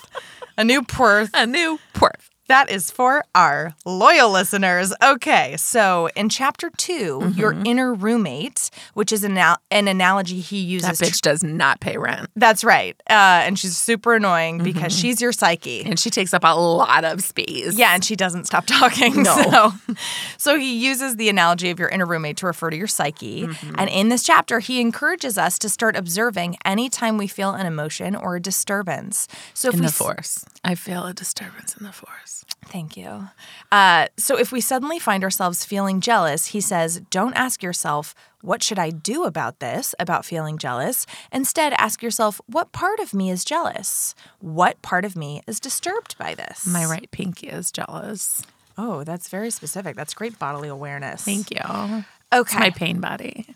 A 0.59 0.63
New 0.63 0.83
Perth. 0.83 1.31
a 1.33 1.47
new 1.47 1.79
pork. 1.93 2.19
That 2.47 2.69
is 2.69 2.91
for 2.91 3.23
our 3.33 3.73
loyal 3.85 4.29
listeners. 4.29 4.93
Okay, 5.03 5.55
so 5.57 6.09
in 6.15 6.29
chapter 6.29 6.69
2 6.69 7.33
your 7.35 7.53
mm-hmm. 7.53 7.65
inner 7.65 7.93
roommate, 7.93 8.69
which 8.93 9.11
is 9.11 9.23
an, 9.23 9.37
al- 9.37 9.59
an 9.71 9.87
analogy 9.87 10.39
he 10.39 10.59
uses. 10.59 10.99
That 10.99 11.07
bitch 11.07 11.21
does 11.21 11.43
not 11.43 11.79
pay 11.79 11.97
rent. 11.97 12.29
That's 12.35 12.63
right. 12.63 12.95
Uh, 13.09 13.41
and 13.45 13.57
she's 13.57 13.75
super 13.75 14.15
annoying 14.15 14.57
mm-hmm. 14.57 14.65
because 14.65 14.97
she's 14.97 15.21
your 15.21 15.31
psyche. 15.31 15.83
And 15.85 15.99
she 15.99 16.09
takes 16.09 16.33
up 16.33 16.43
a 16.43 16.55
lot 16.55 17.03
of 17.03 17.23
space. 17.23 17.77
Yeah, 17.77 17.93
and 17.93 18.03
she 18.03 18.15
doesn't 18.15 18.45
stop 18.45 18.65
talking. 18.67 19.23
No. 19.23 19.35
So, 19.35 19.71
so 20.37 20.59
he 20.59 20.75
uses 20.77 21.15
the 21.15 21.29
analogy 21.29 21.69
of 21.71 21.79
your 21.79 21.89
inner 21.89 22.05
roommate 22.05 22.37
to 22.37 22.45
refer 22.45 22.69
to 22.69 22.77
your 22.77 22.87
psyche. 22.87 23.47
Mm-hmm. 23.47 23.75
And 23.77 23.89
in 23.89 24.09
this 24.09 24.23
chapter, 24.23 24.59
he 24.59 24.81
encourages 24.81 25.37
us 25.37 25.57
to 25.59 25.69
start 25.69 25.95
observing 25.95 26.57
anytime 26.63 27.17
we 27.17 27.27
feel 27.27 27.51
an 27.51 27.65
emotion 27.65 28.15
or 28.15 28.35
a 28.35 28.39
disturbance. 28.39 29.27
So 29.53 29.69
if 29.69 29.75
In 29.75 29.79
we 29.81 29.85
the 29.87 29.91
force. 29.91 30.45
I 30.63 30.75
feel 30.75 31.05
a 31.05 31.13
disturbance 31.13 31.75
in 31.77 31.85
the 31.85 31.91
force. 31.91 32.34
Thank 32.65 32.97
you. 32.97 33.29
Uh, 33.71 34.07
so 34.17 34.37
if 34.37 34.51
we 34.51 34.59
suddenly 34.59 34.99
find 34.99 35.23
ourselves 35.23 35.63
feeling 35.63 36.01
jealous, 36.01 36.47
he 36.47 36.59
says, 36.59 37.01
don't 37.09 37.33
ask 37.35 37.63
yourself, 37.63 38.15
what 38.41 38.61
should 38.61 38.79
I 38.79 38.89
do 38.89 39.23
about 39.23 39.59
this, 39.59 39.95
about 39.99 40.25
feeling 40.25 40.57
jealous? 40.57 41.05
Instead, 41.31 41.73
ask 41.73 42.03
yourself, 42.03 42.41
what 42.47 42.71
part 42.71 42.99
of 42.99 43.13
me 43.13 43.29
is 43.29 43.45
jealous? 43.45 44.15
What 44.39 44.81
part 44.81 45.05
of 45.05 45.15
me 45.15 45.41
is 45.47 45.59
disturbed 45.59 46.17
by 46.17 46.35
this? 46.35 46.67
My 46.67 46.85
right 46.85 47.09
pinky 47.11 47.47
is 47.47 47.71
jealous. 47.71 48.43
Oh, 48.77 49.03
that's 49.03 49.29
very 49.29 49.51
specific. 49.51 49.95
That's 49.95 50.13
great 50.13 50.37
bodily 50.37 50.67
awareness. 50.67 51.21
Thank 51.23 51.51
you. 51.51 51.61
Okay. 51.63 52.03
It's 52.33 52.53
my 52.55 52.69
pain 52.71 52.99
body. 52.99 53.55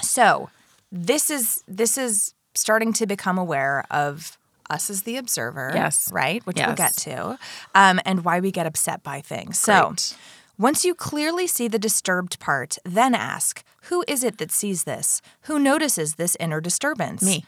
So 0.00 0.50
this 0.92 1.30
is 1.30 1.64
this 1.66 1.98
is 1.98 2.34
starting 2.54 2.92
to 2.94 3.06
become 3.06 3.36
aware 3.36 3.84
of 3.90 4.38
us 4.70 4.90
as 4.90 5.02
the 5.02 5.16
observer. 5.16 5.72
Yes. 5.74 6.10
Right? 6.12 6.44
Which 6.46 6.58
we'll 6.58 6.74
get 6.74 6.96
to. 6.98 7.38
Um, 7.74 8.00
and 8.04 8.24
why 8.24 8.40
we 8.40 8.50
get 8.50 8.66
upset 8.66 9.02
by 9.02 9.20
things. 9.20 9.58
So 9.60 9.88
Great. 9.88 10.16
once 10.58 10.84
you 10.84 10.94
clearly 10.94 11.46
see 11.46 11.68
the 11.68 11.78
disturbed 11.78 12.38
part, 12.40 12.78
then 12.84 13.14
ask, 13.14 13.64
who 13.84 14.04
is 14.08 14.24
it 14.24 14.38
that 14.38 14.50
sees 14.50 14.84
this? 14.84 15.20
Who 15.42 15.58
notices 15.58 16.14
this 16.14 16.36
inner 16.40 16.60
disturbance? 16.60 17.22
Me. 17.22 17.44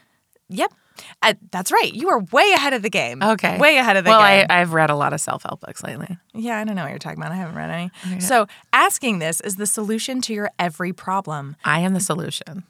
Yep. 0.49 0.73
Uh, 1.21 1.33
that's 1.51 1.71
right. 1.71 1.93
You 1.93 2.09
are 2.09 2.19
way 2.31 2.51
ahead 2.55 2.73
of 2.73 2.81
the 2.81 2.89
game. 2.89 3.21
Okay. 3.21 3.57
Way 3.59 3.77
ahead 3.77 3.97
of 3.97 4.03
the 4.03 4.09
well, 4.09 4.19
game. 4.19 4.47
I, 4.49 4.61
I've 4.61 4.73
read 4.73 4.89
a 4.89 4.95
lot 4.95 5.13
of 5.13 5.21
self 5.21 5.43
help 5.43 5.61
books 5.61 5.83
lately. 5.83 6.17
yeah, 6.33 6.57
I 6.57 6.63
don't 6.63 6.75
know 6.75 6.83
what 6.83 6.89
you're 6.89 6.99
talking 6.99 7.19
about. 7.19 7.31
I 7.31 7.35
haven't 7.35 7.55
read 7.55 7.69
any. 7.69 8.19
So 8.19 8.47
asking 8.73 9.19
this 9.19 9.39
is 9.41 9.57
the 9.57 9.67
solution 9.67 10.21
to 10.21 10.33
your 10.33 10.49
every 10.57 10.93
problem. 10.93 11.55
I 11.63 11.81
am 11.81 11.93
the 11.93 11.99
solution. 11.99 12.63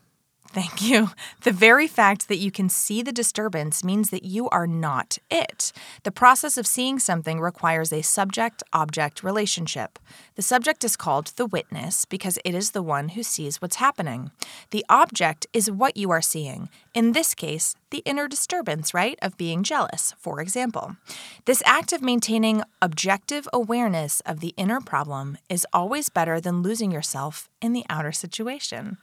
Thank 0.52 0.82
you. 0.82 1.12
The 1.42 1.52
very 1.52 1.88
fact 1.88 2.28
that 2.30 2.38
you 2.38 2.52
can 2.52 2.70
see 2.70 3.02
the 3.02 3.12
disturbance 3.12 3.84
means 3.84 4.10
that 4.10 4.24
you 4.24 4.50
are 4.50 4.66
not 4.66 5.18
it. 5.30 5.72
The 6.04 6.12
process 6.12 6.58
of 6.58 6.66
seeing 6.66 7.00
something 7.00 7.40
requires 7.40 7.94
a 7.94 8.02
subject 8.02 8.64
object 8.74 9.24
relationship. 9.24 10.00
The 10.36 10.42
subject 10.42 10.84
is 10.84 10.96
called 10.96 11.28
the 11.36 11.46
witness 11.46 12.06
because 12.06 12.40
it 12.44 12.56
is 12.56 12.72
the 12.72 12.82
one 12.82 13.10
who 13.10 13.24
sees 13.24 13.62
what's 13.62 13.76
happening. 13.76 14.32
The 14.72 14.86
object 14.90 15.46
is 15.54 15.70
what 15.70 15.98
you 15.98 16.10
are 16.12 16.22
seeing. 16.22 16.70
In 16.94 17.12
this 17.12 17.36
case, 17.36 17.76
the 17.92 18.02
inner 18.06 18.28
disturbance, 18.28 18.94
right, 18.94 19.20
of 19.22 19.38
being 19.38 19.64
jealous, 19.64 20.16
for 20.18 20.42
example. 20.42 20.96
This 21.46 21.62
act 21.66 21.94
of 21.94 22.02
maintaining 22.02 22.64
objective 22.82 23.48
awareness 23.54 24.22
of 24.22 24.40
the 24.40 24.54
inner 24.58 24.82
problem 24.82 25.38
is 25.50 25.68
always 25.72 26.10
better 26.10 26.42
than 26.42 26.62
losing 26.64 26.92
yourself 26.92 27.48
in 27.62 27.74
the 27.74 27.86
outer 27.90 28.12
situation. 28.12 28.98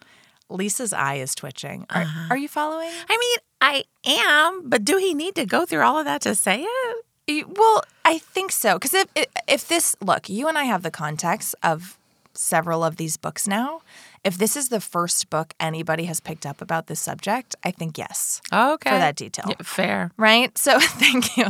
Lisa's 0.50 0.92
eye 0.92 1.16
is 1.16 1.34
twitching. 1.34 1.86
Are, 1.90 2.02
uh-huh. 2.02 2.26
are 2.30 2.36
you 2.36 2.48
following? 2.48 2.90
I 3.08 3.16
mean, 3.16 3.38
I 3.60 3.84
am, 4.04 4.68
but 4.68 4.84
do 4.84 4.98
he 4.98 5.14
need 5.14 5.34
to 5.36 5.46
go 5.46 5.64
through 5.64 5.82
all 5.82 5.98
of 5.98 6.04
that 6.04 6.20
to 6.22 6.34
say 6.34 6.62
it? 6.62 7.48
Well, 7.48 7.82
I 8.04 8.18
think 8.18 8.52
so. 8.52 8.74
Because 8.74 8.92
if 8.92 9.26
if 9.48 9.66
this 9.68 9.96
look, 10.00 10.28
you 10.28 10.46
and 10.46 10.58
I 10.58 10.64
have 10.64 10.82
the 10.82 10.90
context 10.90 11.54
of 11.62 11.96
several 12.34 12.84
of 12.84 12.96
these 12.96 13.16
books 13.16 13.48
now. 13.48 13.80
If 14.24 14.38
this 14.38 14.56
is 14.56 14.70
the 14.70 14.80
first 14.80 15.28
book 15.28 15.52
anybody 15.60 16.04
has 16.04 16.18
picked 16.18 16.46
up 16.46 16.62
about 16.62 16.86
this 16.86 16.98
subject, 16.98 17.54
I 17.62 17.70
think 17.70 17.98
yes. 17.98 18.40
Okay. 18.50 18.88
For 18.88 18.96
that 18.96 19.16
detail. 19.16 19.44
Yeah, 19.46 19.56
fair. 19.62 20.12
Right? 20.16 20.56
So, 20.56 20.80
thank 20.80 21.36
you. 21.36 21.48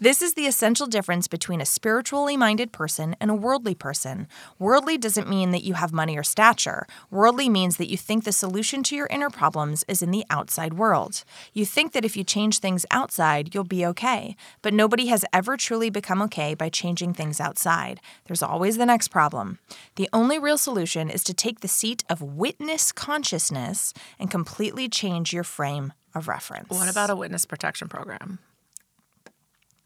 This 0.00 0.22
is 0.22 0.34
the 0.34 0.46
essential 0.46 0.86
difference 0.86 1.26
between 1.26 1.60
a 1.60 1.66
spiritually 1.66 2.36
minded 2.36 2.70
person 2.70 3.16
and 3.20 3.28
a 3.28 3.34
worldly 3.34 3.74
person. 3.74 4.28
Worldly 4.60 4.98
doesn't 4.98 5.28
mean 5.28 5.50
that 5.50 5.64
you 5.64 5.74
have 5.74 5.92
money 5.92 6.16
or 6.16 6.22
stature. 6.22 6.86
Worldly 7.10 7.48
means 7.48 7.76
that 7.78 7.90
you 7.90 7.96
think 7.96 8.22
the 8.22 8.30
solution 8.30 8.84
to 8.84 8.94
your 8.94 9.08
inner 9.08 9.28
problems 9.28 9.84
is 9.88 10.00
in 10.00 10.12
the 10.12 10.24
outside 10.30 10.74
world. 10.74 11.24
You 11.52 11.66
think 11.66 11.90
that 11.90 12.04
if 12.04 12.16
you 12.16 12.22
change 12.22 12.60
things 12.60 12.86
outside, 12.92 13.52
you'll 13.52 13.64
be 13.64 13.84
okay. 13.86 14.36
But 14.62 14.74
nobody 14.74 15.06
has 15.06 15.24
ever 15.32 15.56
truly 15.56 15.90
become 15.90 16.22
okay 16.22 16.54
by 16.54 16.68
changing 16.68 17.14
things 17.14 17.40
outside. 17.40 18.00
There's 18.26 18.44
always 18.44 18.76
the 18.76 18.86
next 18.86 19.08
problem. 19.08 19.58
The 19.96 20.08
only 20.12 20.38
real 20.38 20.56
solution 20.56 21.10
is 21.10 21.24
to 21.24 21.34
take 21.34 21.60
the 21.60 21.68
seat 21.68 22.04
of 22.12 22.20
witness 22.20 22.92
consciousness 22.92 23.94
and 24.18 24.30
completely 24.30 24.86
change 24.86 25.32
your 25.32 25.44
frame 25.44 25.94
of 26.14 26.28
reference. 26.28 26.68
What 26.68 26.90
about 26.90 27.08
a 27.08 27.16
witness 27.16 27.46
protection 27.46 27.88
program 27.88 28.38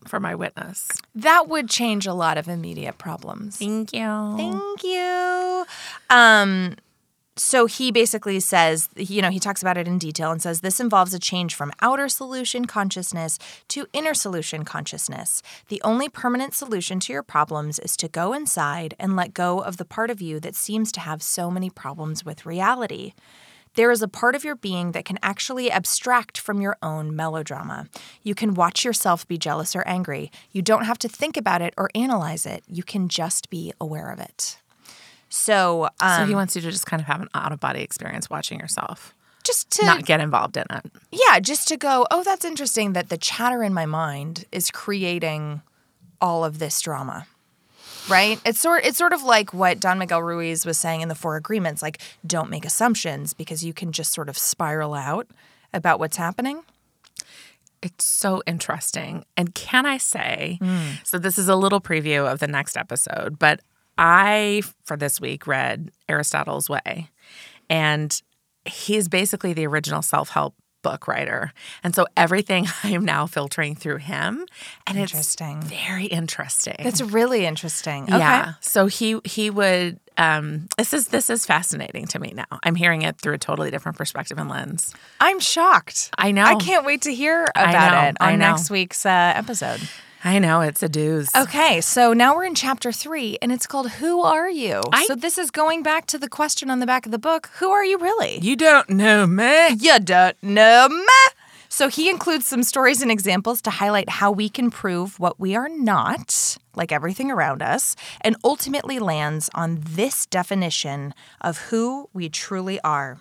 for 0.06 0.18
my 0.18 0.35
witness? 0.35 0.88
That 1.14 1.49
would 1.49 1.71
change 1.71 2.04
a 2.04 2.12
lot 2.12 2.37
of 2.37 2.49
immediate 2.49 2.99
problems. 2.99 3.59
Thank 3.59 3.92
you. 3.92 4.35
Thank 4.37 4.83
you. 4.83 5.64
Um, 6.11 6.75
so 7.38 7.66
he 7.66 7.93
basically 7.93 8.40
says, 8.40 8.88
you 8.97 9.21
know, 9.21 9.28
he 9.28 9.38
talks 9.38 9.61
about 9.61 9.76
it 9.76 9.87
in 9.87 9.99
detail 9.99 10.33
and 10.33 10.40
says 10.40 10.62
this 10.62 10.81
involves 10.81 11.12
a 11.12 11.19
change 11.19 11.55
from 11.55 11.71
outer 11.83 12.09
solution 12.09 12.64
consciousness 12.64 13.38
to 13.69 13.87
inner 13.93 14.14
solution 14.14 14.64
consciousness. 14.64 15.43
The 15.69 15.83
only 15.85 16.09
permanent 16.09 16.55
solution 16.55 16.99
to 17.00 17.12
your 17.12 17.23
problems 17.23 17.78
is 17.78 17.95
to 17.99 18.09
go 18.09 18.33
inside 18.33 18.95
and 18.99 19.16
let 19.16 19.35
go 19.35 19.61
of 19.61 19.76
the 19.76 19.85
part 19.85 20.11
of 20.11 20.23
you 20.23 20.40
that 20.40 20.55
seems 20.55 20.90
to 20.93 21.00
have 21.00 21.23
so 21.23 21.50
many 21.50 21.69
problems 21.69 22.25
with 22.25 22.47
reality. 22.47 23.12
There 23.75 23.90
is 23.90 24.00
a 24.00 24.09
part 24.09 24.35
of 24.35 24.43
your 24.43 24.57
being 24.57 24.93
that 24.93 25.05
can 25.05 25.19
actually 25.23 25.71
abstract 25.71 26.38
from 26.38 26.62
your 26.62 26.78
own 26.83 27.14
melodrama. 27.14 27.88
You 28.23 28.35
can 28.35 28.55
watch 28.55 28.83
yourself 28.83 29.28
be 29.28 29.37
jealous 29.37 29.76
or 29.76 29.87
angry. 29.87 30.33
You 30.52 30.62
don't 30.62 30.87
have 30.87 30.99
to 31.00 31.09
think 31.09 31.37
about 31.37 31.61
it 31.61 31.75
or 31.76 31.90
analyze 31.95 32.47
it. 32.47 32.64
You 32.66 32.83
can 32.83 33.11
just 33.11 33.50
be 33.50 33.75
aware 33.78 34.11
of 34.11 34.19
it. 34.19 34.57
So, 35.28 35.88
um, 36.00 36.21
So 36.21 36.26
he 36.26 36.35
wants 36.35 36.54
you 36.56 36.62
to 36.62 36.71
just 36.71 36.87
kind 36.87 37.00
of 37.00 37.06
have 37.06 37.21
an 37.21 37.28
out 37.35 37.52
of 37.52 37.61
body 37.61 37.83
experience 37.83 38.30
watching 38.30 38.59
yourself, 38.61 39.14
just 39.45 39.71
to 39.73 39.85
not 39.85 40.04
get 40.04 40.21
involved 40.21 40.56
in 40.56 40.64
it. 40.71 40.87
yeah, 41.11 41.40
just 41.40 41.68
to 41.68 41.76
go, 41.76 42.06
oh, 42.11 42.23
that's 42.23 42.45
interesting 42.45 42.92
that 42.95 43.09
the 43.09 43.16
chatter 43.18 43.62
in 43.62 43.75
my 43.75 43.87
mind 43.87 44.45
is 44.52 44.71
creating 44.71 45.62
all 46.21 46.45
of 46.45 46.59
this 46.59 46.80
drama. 46.80 47.26
Right? 48.09 48.40
It's 48.45 48.61
sort 48.61 48.85
it's 48.85 48.97
sort 48.97 49.12
of 49.12 49.25
like 49.25 49.52
what 49.52 49.80
Don 49.80 49.99
Miguel 49.99 50.23
Ruiz 50.23 50.64
was 50.64 50.78
saying 50.78 51.00
in 51.00 51.09
the 51.09 51.16
Four 51.16 51.35
Agreements, 51.37 51.83
like 51.83 51.99
don't 52.25 52.49
make 52.50 52.64
assumptions 52.64 53.35
because 53.35 53.64
you 53.64 53.73
can 53.75 53.90
just 53.90 54.12
sort 54.12 54.28
of 54.28 54.38
spiral 54.38 54.95
out 54.95 55.26
about 55.75 55.99
what's 55.99 56.16
happening. 56.16 56.62
It's 57.83 58.04
so 58.04 58.42
interesting. 58.47 59.25
And 59.37 59.54
can 59.54 59.87
I 59.87 59.99
say, 59.99 60.59
so 61.04 61.18
this 61.18 61.37
is 61.37 61.49
a 61.49 61.56
little 61.56 61.80
preview 61.80 62.30
of 62.30 62.38
the 62.38 62.47
next 62.47 62.76
episode, 62.76 63.38
but 63.40 63.61
I, 63.99 64.62
for 64.85 64.97
this 64.97 65.21
week, 65.21 65.47
read 65.47 65.91
Aristotle's 66.09 66.69
Way. 66.69 67.11
And 67.69 68.21
he's 68.65 69.09
basically 69.09 69.53
the 69.53 69.67
original 69.67 70.03
self 70.03 70.31
help 70.31 70.55
book 70.83 71.09
writer. 71.09 71.53
And 71.83 71.97
so 71.97 72.07
everything 72.17 72.67
I 72.85 72.91
am 72.91 73.05
now 73.05 73.26
filtering 73.26 73.75
through 73.75 73.97
him. 73.97 74.47
And 74.87 74.97
Interesting. 74.99 75.59
it's 75.59 75.67
very 75.69 76.07
interesting. 76.07 76.76
That's 76.79 77.00
really 77.00 77.45
interesting. 77.45 78.05
Okay. 78.05 78.19
Yeah. 78.19 78.55
So 78.61 78.87
he 78.87 79.19
he 79.25 79.50
would 79.50 79.99
um 80.17 80.69
this 80.79 80.93
is 80.93 81.09
this 81.09 81.29
is 81.29 81.45
fascinating 81.45 82.07
to 82.09 82.21
me 82.21 82.33
now. 82.37 82.61
I'm 82.62 82.76
hearing 82.76 83.03
it 83.03 83.21
through 83.21 83.35
a 83.35 83.38
totally 83.38 83.73
different 83.73 83.99
perspective 83.99 84.38
and 84.38 84.49
lens. 84.49 84.95
I'm 85.21 85.41
shocked. 85.41 86.11
I 86.17 86.31
know. 86.31 86.45
I 86.45 86.55
can't 86.55 86.87
wait 86.87 87.03
to 87.03 87.12
hear 87.12 87.49
I 87.57 87.71
about 87.71 87.91
know, 87.91 88.09
it 88.11 88.17
I 88.21 88.33
on 88.35 88.38
next 88.38 88.71
week's 88.71 89.05
uh, 89.05 89.33
episode. 89.35 89.81
I 90.25 90.39
know 90.39 90.61
it's 90.61 90.83
a 90.83 90.89
dooze. 90.89 91.29
Okay, 91.41 91.81
so 91.81 92.13
now 92.13 92.35
we're 92.35 92.45
in 92.47 92.55
chapter 92.55 92.91
three, 92.91 93.39
and 93.41 93.53
it's 93.53 93.67
called 93.67 93.91
Who 93.93 94.23
Are 94.23 94.51
You? 94.51 94.81
I- 94.93 95.05
so 95.07 95.15
this 95.15 95.39
is 95.39 95.51
going 95.51 95.83
back 95.83 96.07
to 96.07 96.19
the 96.19 96.29
question 96.29 96.71
on 96.71 96.81
the 96.81 96.87
back 96.87 97.07
of 97.07 97.13
the 97.13 97.19
book 97.19 97.51
Who 97.59 97.71
are 97.71 97.85
you 97.85 97.99
really? 97.99 98.39
You 98.41 98.57
don't 98.57 98.89
know 98.91 99.27
me. 99.27 99.69
You 99.79 99.99
don't 100.01 100.37
know 100.43 100.89
me. 100.89 101.05
So 101.69 101.89
he 101.89 102.09
includes 102.09 102.47
some 102.47 102.63
stories 102.63 103.03
and 103.03 103.11
examples 103.11 103.61
to 103.63 103.71
highlight 103.71 104.09
how 104.09 104.31
we 104.33 104.49
can 104.49 104.71
prove 104.71 105.21
what 105.21 105.39
we 105.39 105.55
are 105.55 105.69
not, 105.69 106.57
like 106.75 106.91
everything 106.91 107.31
around 107.31 107.61
us, 107.63 107.95
and 108.23 108.35
ultimately 108.43 108.99
lands 108.99 109.51
on 109.55 109.81
this 109.83 110.25
definition 110.27 111.13
of 111.43 111.59
who 111.69 112.09
we 112.15 112.29
truly 112.31 112.81
are. 112.81 113.19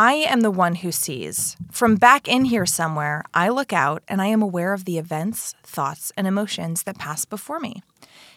I 0.00 0.12
am 0.12 0.42
the 0.42 0.52
one 0.52 0.76
who 0.76 0.92
sees. 0.92 1.56
From 1.72 1.96
back 1.96 2.28
in 2.28 2.44
here 2.44 2.66
somewhere, 2.66 3.24
I 3.34 3.48
look 3.48 3.72
out 3.72 4.04
and 4.06 4.22
I 4.22 4.26
am 4.26 4.40
aware 4.40 4.72
of 4.72 4.84
the 4.84 4.96
events, 4.96 5.56
thoughts, 5.64 6.12
and 6.16 6.24
emotions 6.24 6.84
that 6.84 6.98
pass 6.98 7.24
before 7.24 7.58
me. 7.58 7.82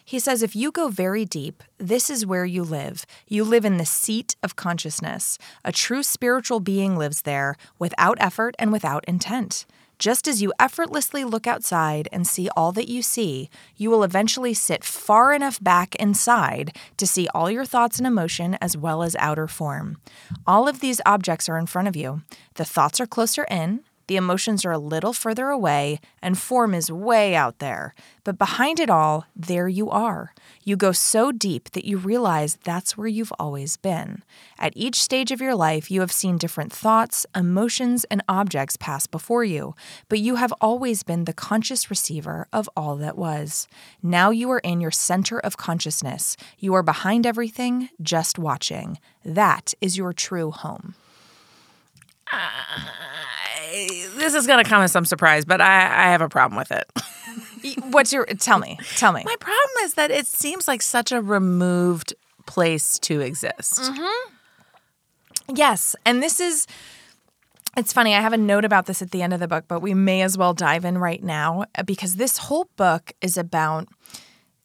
He 0.04 0.18
says, 0.18 0.42
if 0.42 0.56
you 0.56 0.72
go 0.72 0.88
very 0.88 1.24
deep, 1.24 1.62
this 1.78 2.10
is 2.10 2.26
where 2.26 2.44
you 2.44 2.64
live. 2.64 3.06
You 3.28 3.44
live 3.44 3.64
in 3.64 3.76
the 3.76 3.86
seat 3.86 4.34
of 4.42 4.56
consciousness. 4.56 5.38
A 5.64 5.70
true 5.70 6.02
spiritual 6.02 6.58
being 6.58 6.96
lives 6.96 7.22
there 7.22 7.54
without 7.78 8.18
effort 8.20 8.56
and 8.58 8.72
without 8.72 9.04
intent. 9.06 9.64
Just 10.02 10.26
as 10.26 10.42
you 10.42 10.52
effortlessly 10.58 11.22
look 11.22 11.46
outside 11.46 12.08
and 12.10 12.26
see 12.26 12.48
all 12.56 12.72
that 12.72 12.88
you 12.88 13.02
see, 13.02 13.48
you 13.76 13.88
will 13.88 14.02
eventually 14.02 14.52
sit 14.52 14.82
far 14.82 15.32
enough 15.32 15.62
back 15.62 15.94
inside 15.94 16.76
to 16.96 17.06
see 17.06 17.28
all 17.28 17.48
your 17.48 17.64
thoughts 17.64 17.98
and 17.98 18.06
emotion 18.08 18.58
as 18.60 18.76
well 18.76 19.04
as 19.04 19.14
outer 19.20 19.46
form. 19.46 19.98
All 20.44 20.66
of 20.66 20.80
these 20.80 21.00
objects 21.06 21.48
are 21.48 21.56
in 21.56 21.66
front 21.66 21.86
of 21.86 21.94
you. 21.94 22.22
The 22.54 22.64
thoughts 22.64 23.00
are 23.00 23.06
closer 23.06 23.44
in, 23.48 23.84
the 24.06 24.16
emotions 24.16 24.64
are 24.64 24.72
a 24.72 24.78
little 24.78 25.12
further 25.12 25.48
away, 25.48 26.00
and 26.20 26.38
form 26.38 26.74
is 26.74 26.90
way 26.90 27.34
out 27.34 27.58
there. 27.58 27.94
But 28.24 28.38
behind 28.38 28.78
it 28.78 28.90
all, 28.90 29.26
there 29.34 29.68
you 29.68 29.90
are. 29.90 30.34
You 30.62 30.76
go 30.76 30.92
so 30.92 31.32
deep 31.32 31.70
that 31.72 31.84
you 31.84 31.98
realize 31.98 32.58
that's 32.62 32.96
where 32.96 33.06
you've 33.06 33.32
always 33.38 33.76
been. 33.76 34.22
At 34.58 34.72
each 34.76 35.02
stage 35.02 35.32
of 35.32 35.40
your 35.40 35.54
life, 35.54 35.90
you 35.90 36.00
have 36.00 36.12
seen 36.12 36.38
different 36.38 36.72
thoughts, 36.72 37.26
emotions, 37.34 38.04
and 38.04 38.22
objects 38.28 38.76
pass 38.76 39.06
before 39.06 39.44
you, 39.44 39.74
but 40.08 40.20
you 40.20 40.36
have 40.36 40.52
always 40.60 41.02
been 41.02 41.24
the 41.24 41.32
conscious 41.32 41.90
receiver 41.90 42.46
of 42.52 42.68
all 42.76 42.96
that 42.96 43.18
was. 43.18 43.66
Now 44.02 44.30
you 44.30 44.50
are 44.50 44.60
in 44.60 44.80
your 44.80 44.90
center 44.90 45.38
of 45.40 45.56
consciousness. 45.56 46.36
You 46.58 46.74
are 46.74 46.82
behind 46.82 47.26
everything, 47.26 47.88
just 48.00 48.38
watching. 48.38 48.98
That 49.24 49.74
is 49.80 49.96
your 49.96 50.12
true 50.12 50.50
home. 50.50 50.94
Ah. 52.30 53.31
This 53.72 54.34
is 54.34 54.46
going 54.46 54.62
to 54.62 54.68
come 54.68 54.82
as 54.82 54.92
some 54.92 55.04
surprise, 55.04 55.44
but 55.44 55.60
I, 55.60 56.06
I 56.06 56.10
have 56.10 56.20
a 56.20 56.28
problem 56.28 56.58
with 56.58 56.70
it. 56.70 56.90
What's 57.90 58.12
your 58.12 58.26
tell 58.26 58.58
me? 58.58 58.78
Tell 58.96 59.12
me. 59.12 59.22
My 59.24 59.36
problem 59.38 59.84
is 59.84 59.94
that 59.94 60.10
it 60.10 60.26
seems 60.26 60.68
like 60.68 60.82
such 60.82 61.12
a 61.12 61.22
removed 61.22 62.14
place 62.46 62.98
to 63.00 63.20
exist. 63.20 63.80
Mm-hmm. 63.80 65.54
Yes. 65.54 65.96
And 66.04 66.22
this 66.22 66.40
is, 66.40 66.66
it's 67.76 67.92
funny. 67.92 68.14
I 68.14 68.20
have 68.20 68.32
a 68.32 68.38
note 68.38 68.64
about 68.64 68.86
this 68.86 69.00
at 69.00 69.10
the 69.10 69.22
end 69.22 69.32
of 69.32 69.40
the 69.40 69.48
book, 69.48 69.64
but 69.68 69.80
we 69.80 69.94
may 69.94 70.22
as 70.22 70.36
well 70.36 70.54
dive 70.54 70.84
in 70.84 70.98
right 70.98 71.22
now 71.22 71.64
because 71.86 72.16
this 72.16 72.38
whole 72.38 72.68
book 72.76 73.12
is 73.20 73.36
about 73.36 73.88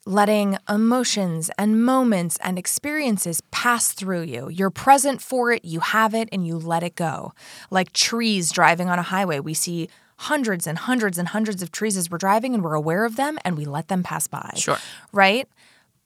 letting 0.08 0.58
emotions 0.70 1.52
and 1.58 1.84
moments 1.84 2.38
and 2.42 2.58
experiences 2.58 3.42
pass 3.52 3.92
through 3.92 4.22
you. 4.22 4.48
You're 4.50 4.70
present 4.70 5.22
for 5.22 5.52
it, 5.52 5.66
you 5.66 5.82
have 5.82 6.14
it, 6.14 6.30
and 6.32 6.48
you 6.48 6.58
let 6.58 6.82
it 6.82 6.96
go. 6.96 7.34
Like 7.70 7.92
trees 7.92 8.52
driving 8.52 8.90
on 8.90 8.98
a 8.98 9.04
highway, 9.04 9.40
we 9.40 9.54
see 9.54 9.90
hundreds 10.20 10.66
and 10.66 10.78
hundreds 10.78 11.18
and 11.18 11.28
hundreds 11.28 11.62
of 11.62 11.72
trees 11.72 11.98
as 11.98 12.10
we're 12.10 12.18
driving 12.18 12.54
and 12.54 12.64
we're 12.64 12.74
aware 12.74 13.06
of 13.06 13.18
them 13.18 13.38
and 13.44 13.58
we 13.58 13.66
let 13.66 13.90
them 13.90 14.02
pass 14.02 14.28
by. 14.28 14.52
Sure. 14.56 14.78
Right? 15.12 15.48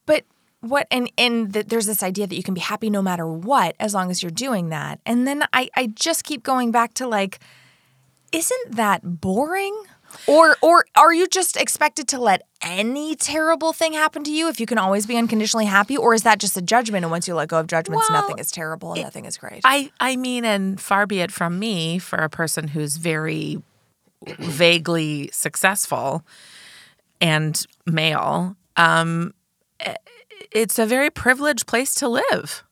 But 0.06 0.26
what 0.62 0.88
and 0.92 1.10
and 1.18 1.54
th- 1.54 1.68
there's 1.68 1.86
this 1.86 2.04
idea 2.04 2.28
that 2.28 2.36
you 2.36 2.44
can 2.44 2.54
be 2.54 2.62
happy 2.62 2.90
no 2.90 3.02
matter 3.02 3.28
what 3.28 3.76
as 3.80 3.94
long 3.94 4.10
as 4.10 4.22
you're 4.22 4.32
doing 4.32 4.70
that. 4.70 5.00
And 5.06 5.28
then 5.28 5.44
I 5.54 5.70
I 5.76 5.88
just 5.88 6.24
keep 6.24 6.44
going 6.44 6.72
back 6.72 6.94
to 6.96 7.08
like 7.08 7.40
isn't 8.32 8.76
that 8.76 9.22
boring? 9.22 9.76
Or 10.28 10.56
or 10.62 10.86
are 10.96 11.14
you 11.14 11.28
just 11.28 11.58
expected 11.58 12.08
to 12.10 12.20
let 12.20 12.44
any 12.62 13.16
terrible 13.16 13.74
thing 13.74 13.94
happen 13.94 14.24
to 14.24 14.32
you 14.32 14.48
if 14.48 14.60
you 14.60 14.66
can 14.66 14.78
always 14.78 15.06
be 15.06 15.18
unconditionally 15.18 15.66
happy 15.66 15.98
or 15.98 16.14
is 16.14 16.24
that 16.24 16.40
just 16.40 16.56
a 16.58 16.62
judgment 16.62 17.04
and 17.04 17.12
once 17.12 17.28
you 17.28 17.34
let 17.34 17.50
go 17.50 17.60
of 17.60 17.68
judgments 17.68 18.08
Well, 18.10 18.22
nothing 18.22 18.38
is 18.40 18.52
terrible 18.52 18.94
and 18.94 19.02
nothing 19.04 19.26
is 19.26 19.38
great? 19.38 19.62
I, 19.66 19.92
I 20.00 20.16
mean, 20.16 20.46
and 20.46 20.80
far 20.80 21.06
be 21.08 21.20
it 21.22 21.32
from 21.32 21.58
me 21.60 21.98
for 22.00 22.18
a 22.20 22.30
person 22.30 22.68
who's 22.70 22.98
very 22.98 23.62
vaguely 24.40 25.30
successful 25.34 26.24
and 27.20 27.66
male. 27.86 28.56
Um, 28.78 29.34
it's 30.52 30.78
a 30.80 30.86
very 30.86 31.10
privileged 31.10 31.66
place 31.68 31.94
to 31.96 32.08
live. 32.08 32.64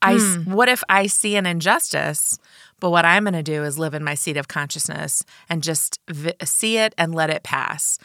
I, 0.00 0.14
s- 0.16 0.38
what 0.46 0.68
if 0.68 0.82
I 0.88 1.06
see 1.06 1.36
an 1.36 1.46
injustice, 1.46 2.38
but 2.84 2.90
what 2.90 3.06
I'm 3.06 3.24
going 3.24 3.32
to 3.32 3.42
do 3.42 3.64
is 3.64 3.78
live 3.78 3.94
in 3.94 4.04
my 4.04 4.14
seat 4.14 4.36
of 4.36 4.46
consciousness 4.46 5.24
and 5.48 5.62
just 5.62 5.98
see 6.42 6.76
it 6.76 6.94
and 6.98 7.14
let 7.14 7.30
it 7.30 7.42
pass? 7.42 7.98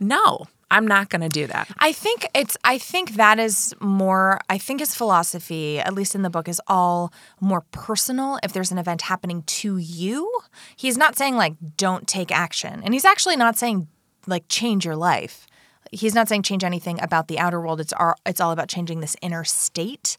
No, 0.00 0.46
I'm 0.72 0.88
not 0.88 1.08
going 1.08 1.20
to 1.20 1.28
do 1.28 1.46
that. 1.46 1.70
I 1.78 1.92
think 1.92 2.26
it's 2.34 2.56
I 2.64 2.76
think 2.78 3.12
that 3.12 3.38
is 3.38 3.76
more 3.78 4.40
I 4.50 4.58
think 4.58 4.80
his 4.80 4.92
philosophy, 4.92 5.78
at 5.78 5.94
least 5.94 6.16
in 6.16 6.22
the 6.22 6.30
book, 6.30 6.48
is 6.48 6.60
all 6.66 7.12
more 7.40 7.60
personal. 7.70 8.40
If 8.42 8.52
there's 8.52 8.72
an 8.72 8.78
event 8.78 9.02
happening 9.02 9.44
to 9.44 9.76
you, 9.76 10.28
he's 10.74 10.98
not 10.98 11.16
saying 11.16 11.36
like 11.36 11.54
don't 11.76 12.08
take 12.08 12.32
action. 12.32 12.82
And 12.82 12.92
he's 12.92 13.04
actually 13.04 13.36
not 13.36 13.56
saying 13.56 13.86
like 14.26 14.46
change 14.48 14.84
your 14.84 14.96
life. 14.96 15.46
He's 15.92 16.16
not 16.16 16.26
saying 16.26 16.42
change 16.42 16.64
anything 16.64 17.00
about 17.00 17.28
the 17.28 17.38
outer 17.38 17.60
world. 17.60 17.78
It's 17.78 17.92
all, 17.92 18.16
it's 18.26 18.40
all 18.40 18.50
about 18.50 18.68
changing 18.68 18.98
this 18.98 19.14
inner 19.22 19.44
state. 19.44 20.16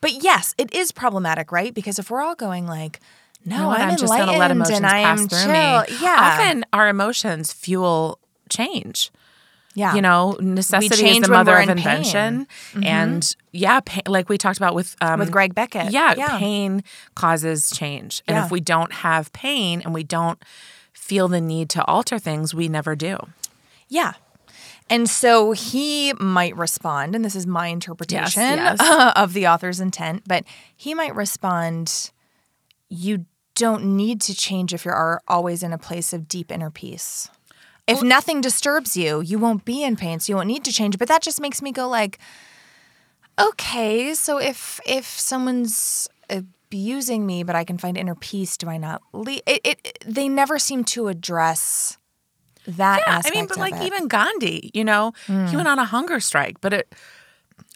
But 0.00 0.22
yes, 0.24 0.54
it 0.56 0.72
is 0.72 0.90
problematic, 0.90 1.52
right? 1.52 1.74
Because 1.74 1.98
if 1.98 2.10
we're 2.10 2.22
all 2.22 2.34
going 2.34 2.66
like, 2.66 3.00
no? 3.48 3.70
I'm, 3.70 3.90
I'm 3.90 3.96
just 3.96 4.12
going 4.12 4.26
to 4.28 4.38
let 4.38 4.50
emotions 4.50 4.80
pass 4.80 5.18
through 5.26 5.38
chill. 5.38 5.48
me. 5.50 5.98
Yeah, 6.02 6.16
Often 6.18 6.64
our 6.72 6.88
emotions 6.88 7.52
fuel 7.52 8.18
change. 8.48 9.10
yeah. 9.74 9.94
You 9.94 10.02
know, 10.02 10.36
necessity 10.40 11.08
is 11.10 11.20
the 11.22 11.28
mother 11.28 11.56
of 11.56 11.68
in 11.68 11.76
pain. 11.78 11.86
Mm-hmm. 11.86 11.88
invention. 11.96 12.46
And 12.84 13.36
yeah, 13.52 13.80
pain, 13.84 14.02
like 14.06 14.28
we 14.28 14.38
talked 14.38 14.58
about 14.58 14.74
with 14.74 14.96
um, 15.00 15.18
with 15.20 15.30
Greg 15.30 15.54
Beckett. 15.54 15.92
Yeah, 15.92 16.14
yeah. 16.16 16.38
pain 16.38 16.82
causes 17.14 17.70
change. 17.70 18.22
And 18.26 18.36
Yeah. 18.36 18.44
if 18.44 18.50
we 18.50 18.60
don't 18.60 18.92
have 18.92 19.32
pain 19.32 19.80
and 19.82 19.92
we 19.94 20.02
don't 20.04 20.42
feel 20.92 21.28
the 21.28 21.40
need 21.40 21.68
to 21.70 21.84
alter 21.84 22.18
things, 22.18 22.52
we 22.54 22.68
never 22.68 22.94
do. 22.96 23.16
Yeah. 23.88 24.14
And 24.90 25.08
so 25.08 25.52
he 25.52 26.14
might 26.18 26.56
respond, 26.56 27.14
and 27.14 27.22
this 27.22 27.36
is 27.36 27.46
my 27.46 27.66
interpretation 27.68 28.40
yes. 28.42 28.78
of 29.16 29.34
the 29.34 29.46
author's 29.46 29.80
intent, 29.80 30.22
but 30.26 30.44
he 30.74 30.94
might 30.94 31.14
respond, 31.14 32.10
You 32.88 33.26
don't 33.58 33.96
need 33.96 34.20
to 34.22 34.34
change 34.34 34.72
if 34.72 34.84
you're 34.84 35.20
always 35.26 35.62
in 35.62 35.72
a 35.72 35.78
place 35.78 36.12
of 36.12 36.28
deep 36.28 36.52
inner 36.52 36.70
peace. 36.70 37.28
If 37.88 38.02
nothing 38.02 38.40
disturbs 38.40 38.96
you, 38.96 39.20
you 39.20 39.38
won't 39.38 39.64
be 39.64 39.82
in 39.82 39.96
pain, 39.96 40.20
so 40.20 40.30
you 40.30 40.36
won't 40.36 40.46
need 40.46 40.64
to 40.64 40.72
change. 40.72 40.98
But 40.98 41.08
that 41.08 41.22
just 41.22 41.40
makes 41.40 41.62
me 41.62 41.72
go 41.72 41.88
like, 41.88 42.18
okay, 43.40 44.14
so 44.14 44.38
if 44.38 44.78
if 44.86 45.06
someone's 45.06 46.06
abusing 46.28 47.26
me, 47.26 47.42
but 47.42 47.56
I 47.56 47.64
can 47.64 47.78
find 47.78 47.96
inner 47.96 48.14
peace, 48.14 48.56
do 48.56 48.68
I 48.68 48.76
not 48.76 49.02
leave? 49.12 49.40
It, 49.46 49.60
it 49.64 49.98
they 50.06 50.28
never 50.28 50.58
seem 50.58 50.84
to 50.84 51.08
address 51.08 51.98
that 52.66 53.02
Yeah, 53.06 53.22
I 53.24 53.30
mean, 53.30 53.46
but 53.46 53.56
like 53.56 53.72
it. 53.72 53.80
Mm. 53.80 53.86
even 53.86 54.08
Gandhi, 54.08 54.70
you 54.74 54.84
know, 54.84 55.14
he 55.26 55.56
went 55.56 55.68
on 55.68 55.78
a 55.78 55.86
hunger 55.86 56.20
strike, 56.20 56.60
but 56.60 56.72
it 56.72 56.94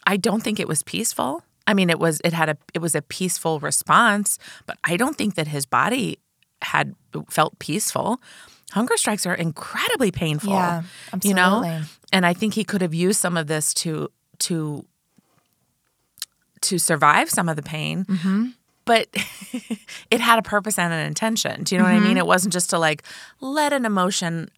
I 0.05 0.17
don't 0.17 0.43
think 0.43 0.59
it 0.59 0.67
was 0.67 0.83
peaceful. 0.83 1.43
I 1.67 1.73
mean, 1.73 1.89
it 1.89 1.99
was 1.99 2.19
it 2.23 2.33
had 2.33 2.49
a 2.49 2.57
it 2.73 2.79
was 2.79 2.95
a 2.95 3.01
peaceful 3.01 3.59
response, 3.59 4.37
but 4.65 4.77
I 4.83 4.97
don't 4.97 5.15
think 5.17 5.35
that 5.35 5.47
his 5.47 5.65
body 5.65 6.19
had 6.61 6.95
felt 7.29 7.57
peaceful. 7.59 8.21
Hunger 8.71 8.97
strikes 8.97 9.25
are 9.25 9.35
incredibly 9.35 10.11
painful. 10.11 10.53
Yeah, 10.53 10.83
You 11.23 11.33
know? 11.35 11.61
And 12.11 12.25
I 12.25 12.33
think 12.33 12.53
he 12.55 12.63
could 12.63 12.81
have 12.81 12.93
used 12.93 13.19
some 13.19 13.37
of 13.37 13.47
this 13.47 13.73
to 13.75 14.09
to 14.39 14.85
to 16.61 16.77
survive 16.77 17.29
some 17.29 17.49
of 17.49 17.55
the 17.55 17.61
pain. 17.63 18.05
Mm-hmm. 18.05 18.45
But 18.85 19.07
it 20.11 20.19
had 20.21 20.39
a 20.39 20.41
purpose 20.41 20.77
and 20.79 20.93
an 20.93 21.05
intention. 21.05 21.63
Do 21.63 21.75
you 21.75 21.79
know 21.79 21.85
what 21.85 21.93
I 21.93 21.97
Mm-hmm. 21.97 22.07
mean? 22.07 22.17
It 22.17 22.25
wasn't 22.27 22.53
just 22.53 22.69
to 22.71 22.79
like 22.79 23.03
let 23.39 23.73
an 23.73 23.85
emotion 23.85 24.49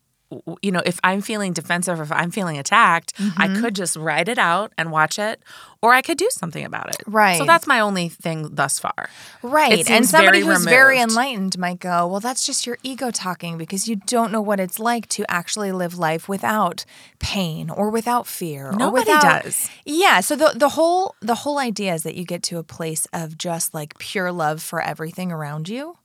you 0.61 0.71
know, 0.71 0.81
if 0.85 0.99
I'm 1.03 1.21
feeling 1.21 1.53
defensive 1.53 1.99
or 1.99 2.03
if 2.03 2.11
I'm 2.11 2.31
feeling 2.31 2.57
attacked, 2.57 3.13
I 3.37 3.47
Mm-hmm. 3.47 3.61
could 3.61 3.75
just 3.75 3.95
write 3.95 4.27
it 4.27 4.37
out 4.37 4.71
and 4.77 4.91
watch 4.91 5.19
it, 5.19 5.41
or 5.81 5.93
I 5.93 6.01
could 6.01 6.17
do 6.17 6.27
something 6.31 6.65
about 6.65 6.89
it. 6.89 6.97
Right. 7.05 7.37
So 7.37 7.45
that's 7.45 7.67
my 7.67 7.79
only 7.79 8.09
thing 8.09 8.55
thus 8.55 8.79
far. 8.79 9.09
Right. 9.43 9.87
And 9.89 10.05
somebody 10.05 10.41
very 10.41 10.55
who's 10.55 10.65
very 10.65 10.99
enlightened 10.99 11.57
might 11.57 11.79
go, 11.79 12.07
well, 12.07 12.19
that's 12.19 12.45
just 12.45 12.65
your 12.65 12.77
ego 12.83 13.11
talking 13.11 13.57
because 13.57 13.87
you 13.87 13.95
don't 13.97 14.31
know 14.31 14.41
what 14.41 14.59
it's 14.59 14.79
like 14.79 15.07
to 15.09 15.25
actually 15.29 15.71
live 15.71 15.97
life 15.97 16.27
without 16.27 16.85
pain 17.19 17.69
or 17.69 17.89
without 17.89 18.25
fear. 18.27 18.69
or 18.69 18.73
Nobody 18.73 19.11
without, 19.11 19.43
does. 19.43 19.69
Yeah. 19.85 20.19
So 20.21 20.35
the, 20.35 20.53
the 20.55 20.69
whole 20.69 21.15
the 21.21 21.35
whole 21.35 21.59
idea 21.59 21.93
is 21.93 22.03
that 22.03 22.15
you 22.15 22.25
get 22.25 22.41
to 22.43 22.57
a 22.57 22.63
place 22.63 23.07
of 23.13 23.37
just 23.37 23.73
like 23.73 23.97
pure 23.99 24.31
love 24.31 24.61
for 24.61 24.81
everything 24.81 25.31
around 25.31 25.69
you. 25.69 25.97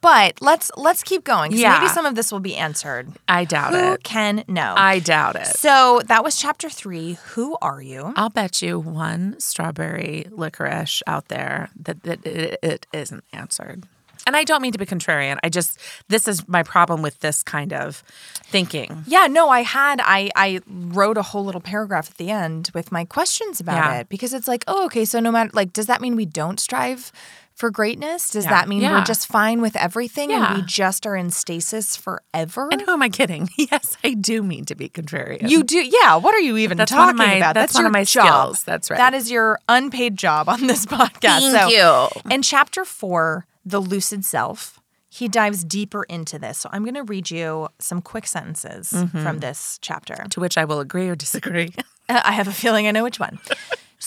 But 0.00 0.40
let's 0.40 0.70
let's 0.76 1.02
keep 1.02 1.24
going. 1.24 1.52
Yeah. 1.52 1.78
Maybe 1.80 1.88
some 1.88 2.06
of 2.06 2.14
this 2.14 2.30
will 2.30 2.40
be 2.40 2.54
answered. 2.56 3.12
I 3.26 3.44
doubt 3.44 3.72
Who 3.72 3.92
it. 3.94 4.04
can 4.04 4.44
know? 4.46 4.74
I 4.76 5.00
doubt 5.00 5.34
it. 5.36 5.46
so 5.46 6.00
that 6.06 6.22
was 6.22 6.36
chapter 6.36 6.68
three. 6.70 7.18
Who 7.34 7.56
are 7.60 7.82
you? 7.82 8.12
I'll 8.16 8.30
bet 8.30 8.62
you 8.62 8.78
one 8.78 9.38
strawberry 9.40 10.26
licorice 10.30 11.02
out 11.06 11.28
there 11.28 11.70
that, 11.80 12.02
that 12.04 12.24
it, 12.24 12.58
it 12.62 12.86
isn't 12.92 13.24
answered. 13.32 13.86
And 14.26 14.36
I 14.36 14.44
don't 14.44 14.60
mean 14.60 14.72
to 14.72 14.78
be 14.78 14.84
contrarian. 14.84 15.38
I 15.42 15.48
just, 15.48 15.78
this 16.08 16.28
is 16.28 16.46
my 16.46 16.62
problem 16.62 17.00
with 17.00 17.18
this 17.20 17.42
kind 17.42 17.72
of 17.72 18.02
thinking. 18.44 19.04
Yeah, 19.06 19.26
no, 19.26 19.48
I 19.48 19.62
had 19.62 20.00
I 20.04 20.30
I 20.36 20.60
wrote 20.68 21.16
a 21.16 21.22
whole 21.22 21.44
little 21.44 21.62
paragraph 21.62 22.10
at 22.10 22.18
the 22.18 22.30
end 22.30 22.70
with 22.74 22.92
my 22.92 23.04
questions 23.04 23.58
about 23.58 23.76
Yeah. 23.76 24.00
it 24.00 24.08
because 24.10 24.34
it's 24.34 24.46
like, 24.46 24.64
oh, 24.68 24.84
okay, 24.86 25.04
so 25.06 25.18
no 25.18 25.32
matter 25.32 25.50
like, 25.54 25.72
does 25.72 25.86
that 25.86 26.00
mean 26.00 26.14
we 26.14 26.26
don't 26.26 26.60
strive 26.60 27.10
for 27.58 27.70
greatness? 27.70 28.30
Does 28.30 28.44
Yeah. 28.44 28.50
that 28.50 28.68
mean 28.68 28.82
Yeah. 28.82 28.92
we're 28.98 29.04
just 29.04 29.26
fine 29.26 29.60
with 29.60 29.74
everything 29.76 30.32
and 30.32 30.56
we 30.56 30.62
just 30.62 31.06
are 31.06 31.16
in 31.16 31.30
stasis 31.30 31.96
forever? 31.96 32.68
And 32.72 32.80
who 32.82 32.92
am 32.92 33.02
I 33.02 33.08
kidding? 33.08 33.48
Yes, 33.58 33.96
I 34.04 34.14
do 34.14 34.42
mean 34.42 34.64
to 34.66 34.74
be 34.74 34.88
contrarian. 34.88 35.50
you 35.50 35.62
do, 35.64 35.78
yeah. 35.78 36.14
What 36.16 36.34
are 36.34 36.40
you 36.40 36.56
even 36.56 36.78
That's 36.78 36.90
talking 36.92 37.16
my- 37.16 37.34
about? 37.34 37.54
that's 37.54 37.74
one 37.74 37.84
of 37.86 37.92
my 37.92 38.04
job. 38.04 38.26
skills. 38.26 38.62
That's 38.64 38.90
right. 38.90 38.96
That 38.96 39.12
is 39.14 39.30
your 39.30 39.58
unpaid 39.68 40.16
job 40.16 40.48
on 40.48 40.66
this 40.68 40.86
podcast. 40.96 41.40
Thank 41.52 41.72
so, 41.72 42.08
you. 42.24 42.32
In 42.32 42.42
chapter 42.42 42.84
four, 42.84 43.46
the 43.66 43.80
lucid 43.80 44.24
self, 44.24 44.78
he 45.10 45.26
dives 45.28 45.64
deeper 45.64 46.04
into 46.04 46.38
this. 46.38 46.58
So 46.58 46.68
I'm 46.72 46.84
going 46.84 46.94
to 46.94 47.02
read 47.02 47.30
you 47.30 47.68
some 47.80 48.00
quick 48.00 48.26
sentences 48.26 48.90
Mm-hmm. 48.94 49.22
from 49.22 49.40
this 49.40 49.78
chapter. 49.82 50.24
to 50.30 50.40
which 50.40 50.56
I 50.56 50.64
will 50.64 50.80
agree 50.80 51.08
or 51.08 51.16
disagree. 51.16 51.70
Uh, 52.10 52.22
I 52.24 52.32
have 52.32 52.48
a 52.48 52.52
feeling 52.52 52.86
I 52.86 52.90
know 52.90 53.04
which 53.04 53.20
one. 53.20 53.38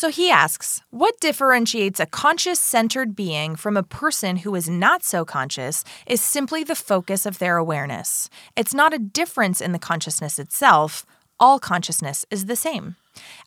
So 0.02 0.10
he 0.10 0.32
asks, 0.32 0.82
What 0.90 1.20
differentiates 1.20 2.00
a 2.00 2.08
conscious 2.08 2.60
centered 2.60 3.16
being 3.16 3.56
from 3.56 3.78
a 3.78 3.84
person 3.84 4.38
who 4.38 4.56
is 4.56 4.68
not 4.68 5.04
so 5.04 5.24
conscious 5.24 5.84
is 6.08 6.20
simply 6.22 6.64
the 6.64 6.74
focus 6.74 7.28
of 7.28 7.38
their 7.38 7.58
awareness. 7.58 8.28
It's 8.56 8.74
not 8.74 8.96
a 8.96 8.98
difference 8.98 9.62
in 9.62 9.74
the 9.74 9.78
consciousness 9.78 10.40
itself, 10.40 11.06
all 11.40 11.60
consciousness 11.60 12.26
is 12.32 12.48
the 12.48 12.56
same. 12.56 12.96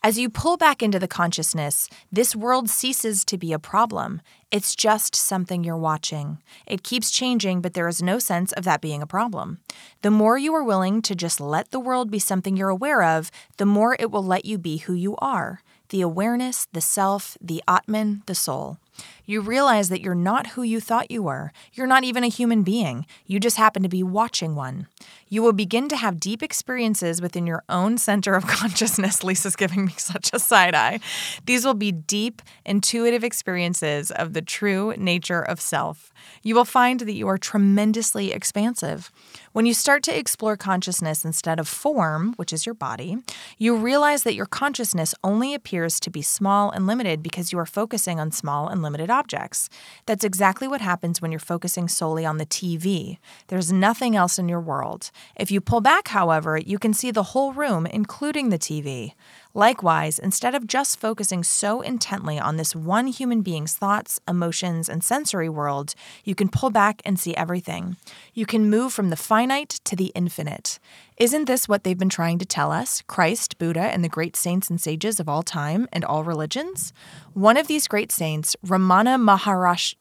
As 0.04 0.16
you 0.16 0.30
pull 0.30 0.56
back 0.56 0.80
into 0.80 1.00
the 1.00 1.08
consciousness, 1.08 1.88
this 2.12 2.36
world 2.36 2.70
ceases 2.70 3.24
to 3.24 3.36
be 3.36 3.52
a 3.52 3.58
problem. 3.58 4.20
It's 4.52 4.76
just 4.76 5.16
something 5.16 5.64
you're 5.64 5.76
watching. 5.76 6.38
It 6.68 6.84
keeps 6.84 7.10
changing, 7.10 7.62
but 7.62 7.74
there 7.74 7.88
is 7.88 8.00
no 8.00 8.20
sense 8.20 8.52
of 8.52 8.62
that 8.62 8.80
being 8.80 9.02
a 9.02 9.08
problem. 9.08 9.58
The 10.02 10.12
more 10.12 10.38
you 10.38 10.54
are 10.54 10.62
willing 10.62 11.02
to 11.02 11.16
just 11.16 11.40
let 11.40 11.72
the 11.72 11.80
world 11.80 12.12
be 12.12 12.20
something 12.20 12.56
you're 12.56 12.68
aware 12.68 13.02
of, 13.02 13.32
the 13.56 13.66
more 13.66 13.96
it 13.98 14.12
will 14.12 14.24
let 14.24 14.44
you 14.44 14.56
be 14.56 14.76
who 14.76 14.94
you 14.94 15.16
are 15.16 15.60
the 15.94 16.00
awareness, 16.00 16.66
the 16.72 16.80
self, 16.80 17.38
the 17.40 17.62
Atman, 17.68 18.24
the 18.26 18.34
soul. 18.34 18.78
You 19.26 19.40
realize 19.40 19.88
that 19.88 20.00
you're 20.00 20.14
not 20.14 20.48
who 20.48 20.62
you 20.62 20.80
thought 20.80 21.10
you 21.10 21.22
were. 21.22 21.52
You're 21.72 21.86
not 21.86 22.04
even 22.04 22.24
a 22.24 22.28
human 22.28 22.62
being. 22.62 23.06
You 23.26 23.40
just 23.40 23.56
happen 23.56 23.82
to 23.82 23.88
be 23.88 24.02
watching 24.02 24.54
one. 24.54 24.86
You 25.28 25.42
will 25.42 25.52
begin 25.52 25.88
to 25.88 25.96
have 25.96 26.20
deep 26.20 26.42
experiences 26.42 27.20
within 27.22 27.46
your 27.46 27.64
own 27.68 27.98
center 27.98 28.34
of 28.34 28.46
consciousness. 28.48 29.24
Lisa's 29.24 29.56
giving 29.56 29.86
me 29.86 29.92
such 29.96 30.30
a 30.32 30.38
side 30.38 30.74
eye. 30.74 31.00
These 31.46 31.64
will 31.64 31.74
be 31.74 31.90
deep, 31.90 32.42
intuitive 32.64 33.24
experiences 33.24 34.10
of 34.10 34.32
the 34.32 34.42
true 34.42 34.94
nature 34.96 35.42
of 35.42 35.60
self. 35.60 36.12
You 36.42 36.54
will 36.54 36.64
find 36.64 37.00
that 37.00 37.14
you 37.14 37.26
are 37.26 37.38
tremendously 37.38 38.30
expansive. 38.32 39.10
When 39.52 39.66
you 39.66 39.74
start 39.74 40.02
to 40.04 40.16
explore 40.16 40.56
consciousness 40.56 41.24
instead 41.24 41.58
of 41.58 41.66
form, 41.66 42.34
which 42.36 42.52
is 42.52 42.66
your 42.66 42.74
body, 42.74 43.18
you 43.58 43.76
realize 43.76 44.22
that 44.22 44.34
your 44.34 44.46
consciousness 44.46 45.14
only 45.24 45.54
appears 45.54 45.98
to 46.00 46.10
be 46.10 46.22
small 46.22 46.70
and 46.70 46.86
limited 46.86 47.22
because 47.22 47.52
you 47.52 47.58
are 47.58 47.66
focusing 47.66 48.20
on 48.20 48.30
small 48.30 48.68
and 48.68 48.82
limited 48.84 49.10
objects. 49.10 49.68
That's 50.06 50.22
exactly 50.22 50.68
what 50.68 50.80
happens 50.80 51.20
when 51.20 51.32
you're 51.32 51.40
focusing 51.40 51.88
solely 51.88 52.24
on 52.24 52.38
the 52.38 52.46
TV. 52.46 53.18
There's 53.48 53.72
nothing 53.72 54.14
else 54.14 54.38
in 54.38 54.48
your 54.48 54.60
world. 54.60 55.10
If 55.34 55.50
you 55.50 55.60
pull 55.60 55.80
back, 55.80 56.06
however, 56.08 56.56
you 56.56 56.78
can 56.78 56.94
see 56.94 57.10
the 57.10 57.30
whole 57.34 57.52
room, 57.52 57.86
including 57.86 58.50
the 58.50 58.58
TV. 58.58 59.14
Likewise, 59.56 60.18
instead 60.18 60.56
of 60.56 60.66
just 60.66 60.98
focusing 60.98 61.44
so 61.44 61.80
intently 61.80 62.40
on 62.40 62.56
this 62.56 62.74
one 62.74 63.06
human 63.06 63.40
being's 63.40 63.76
thoughts, 63.76 64.18
emotions, 64.26 64.88
and 64.88 65.04
sensory 65.04 65.48
world, 65.48 65.94
you 66.24 66.34
can 66.34 66.48
pull 66.48 66.70
back 66.70 67.00
and 67.04 67.20
see 67.20 67.36
everything. 67.36 67.96
You 68.34 68.46
can 68.46 68.68
move 68.68 68.92
from 68.92 69.10
the 69.10 69.16
finite 69.16 69.80
to 69.84 69.94
the 69.94 70.10
infinite. 70.16 70.80
Isn't 71.18 71.44
this 71.44 71.68
what 71.68 71.84
they've 71.84 71.96
been 71.96 72.08
trying 72.08 72.40
to 72.40 72.44
tell 72.44 72.72
us, 72.72 73.02
Christ, 73.06 73.56
Buddha, 73.58 73.82
and 73.82 74.02
the 74.02 74.08
great 74.08 74.34
saints 74.34 74.68
and 74.70 74.80
sages 74.80 75.20
of 75.20 75.28
all 75.28 75.44
time 75.44 75.86
and 75.92 76.04
all 76.04 76.24
religions? 76.24 76.92
One 77.32 77.56
of 77.56 77.68
these 77.68 77.86
great 77.86 78.10
saints, 78.10 78.56
Ramana 78.66 79.22
Maharash, 79.22 79.94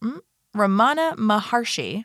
hmm? 0.00 0.18
Ramana 0.56 1.16
Maharshi, 1.16 2.04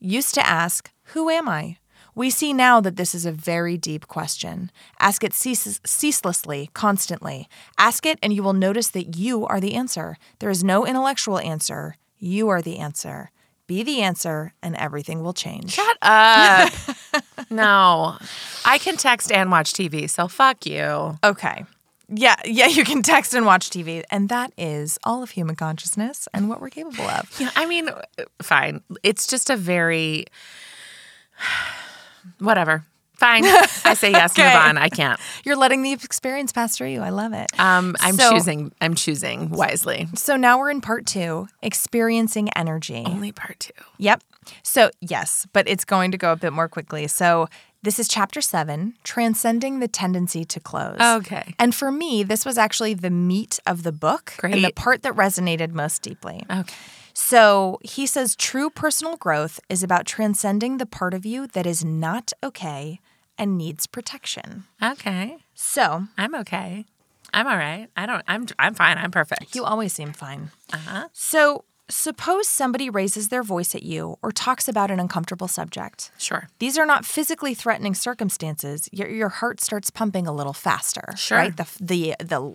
used 0.00 0.34
to 0.34 0.44
ask, 0.44 0.90
Who 1.14 1.30
am 1.30 1.48
I? 1.48 1.76
We 2.14 2.28
see 2.30 2.52
now 2.52 2.80
that 2.80 2.96
this 2.96 3.14
is 3.14 3.24
a 3.24 3.32
very 3.32 3.76
deep 3.78 4.06
question. 4.06 4.70
Ask 5.00 5.24
it 5.24 5.32
cease- 5.32 5.80
ceaselessly, 5.84 6.70
constantly. 6.74 7.48
Ask 7.78 8.04
it, 8.04 8.18
and 8.22 8.32
you 8.32 8.42
will 8.42 8.52
notice 8.52 8.88
that 8.88 9.16
you 9.16 9.46
are 9.46 9.60
the 9.60 9.74
answer. 9.74 10.18
There 10.38 10.50
is 10.50 10.62
no 10.62 10.86
intellectual 10.86 11.38
answer. 11.38 11.96
You 12.18 12.48
are 12.50 12.60
the 12.60 12.78
answer. 12.78 13.30
Be 13.66 13.82
the 13.82 14.02
answer, 14.02 14.52
and 14.62 14.76
everything 14.76 15.22
will 15.22 15.32
change. 15.32 15.72
Shut 15.72 15.96
up. 16.02 16.72
no. 17.50 18.18
I 18.64 18.76
can 18.78 18.96
text 18.96 19.32
and 19.32 19.50
watch 19.50 19.72
TV, 19.72 20.10
so 20.10 20.28
fuck 20.28 20.66
you. 20.66 21.18
Okay. 21.24 21.64
Yeah, 22.14 22.36
yeah, 22.44 22.66
you 22.66 22.84
can 22.84 23.02
text 23.02 23.32
and 23.32 23.46
watch 23.46 23.70
TV. 23.70 24.02
And 24.10 24.28
that 24.28 24.52
is 24.58 24.98
all 25.04 25.22
of 25.22 25.30
human 25.30 25.56
consciousness 25.56 26.28
and 26.34 26.50
what 26.50 26.60
we're 26.60 26.68
capable 26.68 27.08
of. 27.08 27.30
Yeah, 27.40 27.50
I 27.56 27.64
mean, 27.64 27.88
fine. 28.42 28.82
It's 29.02 29.26
just 29.26 29.48
a 29.48 29.56
very 29.56 30.26
whatever. 32.38 32.84
Fine. 33.14 33.44
I 33.44 33.94
say 33.94 34.10
yes, 34.10 34.32
Okay. 34.38 34.42
move 34.44 34.54
on. 34.56 34.76
I 34.78 34.88
can't. 34.88 35.20
You're 35.44 35.54
letting 35.56 35.82
the 35.82 35.92
experience 35.92 36.50
pass 36.50 36.76
through 36.76 36.88
you. 36.88 37.02
I 37.02 37.10
love 37.10 37.32
it. 37.32 37.46
Um, 37.60 37.94
I'm 38.00 38.16
So- 38.16 38.32
choosing 38.32 38.72
I'm 38.80 38.94
choosing 38.96 39.50
wisely. 39.50 40.08
So 40.14 40.34
now 40.36 40.58
we're 40.58 40.70
in 40.70 40.80
part 40.80 41.06
two 41.06 41.46
experiencing 41.62 42.48
energy. 42.56 43.04
Only 43.06 43.30
part 43.30 43.60
two. 43.60 43.72
Yep. 43.98 44.22
So, 44.64 44.90
yes, 45.00 45.46
but 45.52 45.68
it's 45.68 45.84
going 45.84 46.10
to 46.10 46.18
go 46.18 46.32
a 46.32 46.36
bit 46.36 46.52
more 46.52 46.68
quickly. 46.68 47.06
So, 47.06 47.48
this 47.84 47.98
is 48.00 48.08
chapter 48.08 48.40
seven 48.40 48.94
transcending 49.04 49.78
the 49.80 49.86
tendency 49.88 50.44
to 50.44 50.58
close. 50.60 50.96
Okay. 51.00 51.54
And 51.60 51.72
for 51.74 51.92
me, 51.92 52.22
this 52.24 52.44
was 52.44 52.58
actually 52.58 52.94
the 52.94 53.10
meat 53.10 53.60
of 53.66 53.82
the 53.84 53.92
book 53.92 54.32
and 54.42 54.64
the 54.64 54.72
part 54.72 55.02
that 55.02 55.14
resonated 55.14 55.72
most 55.72 56.02
deeply. 56.02 56.44
Okay. 56.50 56.74
So 57.14 57.78
he 57.82 58.06
says 58.06 58.36
true 58.36 58.70
personal 58.70 59.16
growth 59.16 59.60
is 59.68 59.82
about 59.82 60.06
transcending 60.06 60.78
the 60.78 60.86
part 60.86 61.14
of 61.14 61.26
you 61.26 61.46
that 61.48 61.66
is 61.66 61.84
not 61.84 62.32
okay 62.42 63.00
and 63.38 63.56
needs 63.58 63.86
protection. 63.86 64.64
Okay. 64.82 65.38
So 65.54 66.04
I'm 66.18 66.34
okay. 66.36 66.84
I'm 67.34 67.46
all 67.46 67.56
right. 67.56 67.88
I 67.96 68.06
don't 68.06 68.22
I'm 68.28 68.46
I'm 68.58 68.74
fine. 68.74 68.98
I'm 68.98 69.10
perfect. 69.10 69.54
you 69.54 69.64
always 69.64 69.92
seem 69.92 70.12
fine. 70.12 70.50
uh-huh. 70.72 71.08
So 71.12 71.64
suppose 71.88 72.48
somebody 72.48 72.88
raises 72.88 73.28
their 73.28 73.42
voice 73.42 73.74
at 73.74 73.82
you 73.82 74.16
or 74.22 74.32
talks 74.32 74.66
about 74.68 74.90
an 74.90 74.98
uncomfortable 75.00 75.48
subject. 75.48 76.10
Sure. 76.18 76.48
These 76.58 76.78
are 76.78 76.86
not 76.86 77.04
physically 77.04 77.54
threatening 77.54 77.94
circumstances. 77.94 78.88
Your, 78.92 79.08
your 79.08 79.28
heart 79.28 79.60
starts 79.60 79.90
pumping 79.90 80.26
a 80.26 80.32
little 80.32 80.52
faster. 80.54 81.12
Sure. 81.16 81.38
Right? 81.38 81.56
The, 81.56 81.66
the, 81.80 82.14
the 82.18 82.54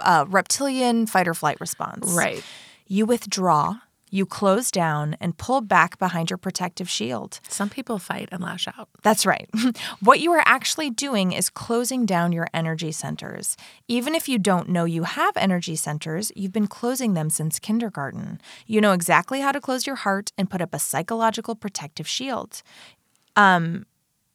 uh, 0.00 0.26
reptilian 0.28 1.06
fight 1.06 1.26
or 1.26 1.34
flight 1.34 1.58
response. 1.60 2.12
Right. 2.12 2.44
You 2.86 3.06
withdraw, 3.06 3.78
you 4.10 4.26
close 4.26 4.70
down, 4.70 5.16
and 5.20 5.36
pull 5.36 5.60
back 5.60 5.98
behind 5.98 6.30
your 6.30 6.36
protective 6.36 6.88
shield. 6.88 7.40
Some 7.48 7.68
people 7.68 7.98
fight 7.98 8.28
and 8.30 8.42
lash 8.42 8.68
out. 8.68 8.88
That's 9.02 9.26
right. 9.26 9.48
what 10.00 10.20
you 10.20 10.32
are 10.32 10.42
actually 10.44 10.90
doing 10.90 11.32
is 11.32 11.50
closing 11.50 12.06
down 12.06 12.32
your 12.32 12.46
energy 12.54 12.92
centers. 12.92 13.56
Even 13.88 14.14
if 14.14 14.28
you 14.28 14.38
don't 14.38 14.68
know 14.68 14.84
you 14.84 15.04
have 15.04 15.36
energy 15.36 15.76
centers, 15.76 16.30
you've 16.36 16.52
been 16.52 16.66
closing 16.66 17.14
them 17.14 17.30
since 17.30 17.58
kindergarten. 17.58 18.40
You 18.66 18.80
know 18.80 18.92
exactly 18.92 19.40
how 19.40 19.52
to 19.52 19.60
close 19.60 19.86
your 19.86 19.96
heart 19.96 20.32
and 20.38 20.50
put 20.50 20.60
up 20.60 20.72
a 20.74 20.78
psychological 20.78 21.54
protective 21.54 22.06
shield. 22.06 22.62
Um, 23.34 23.86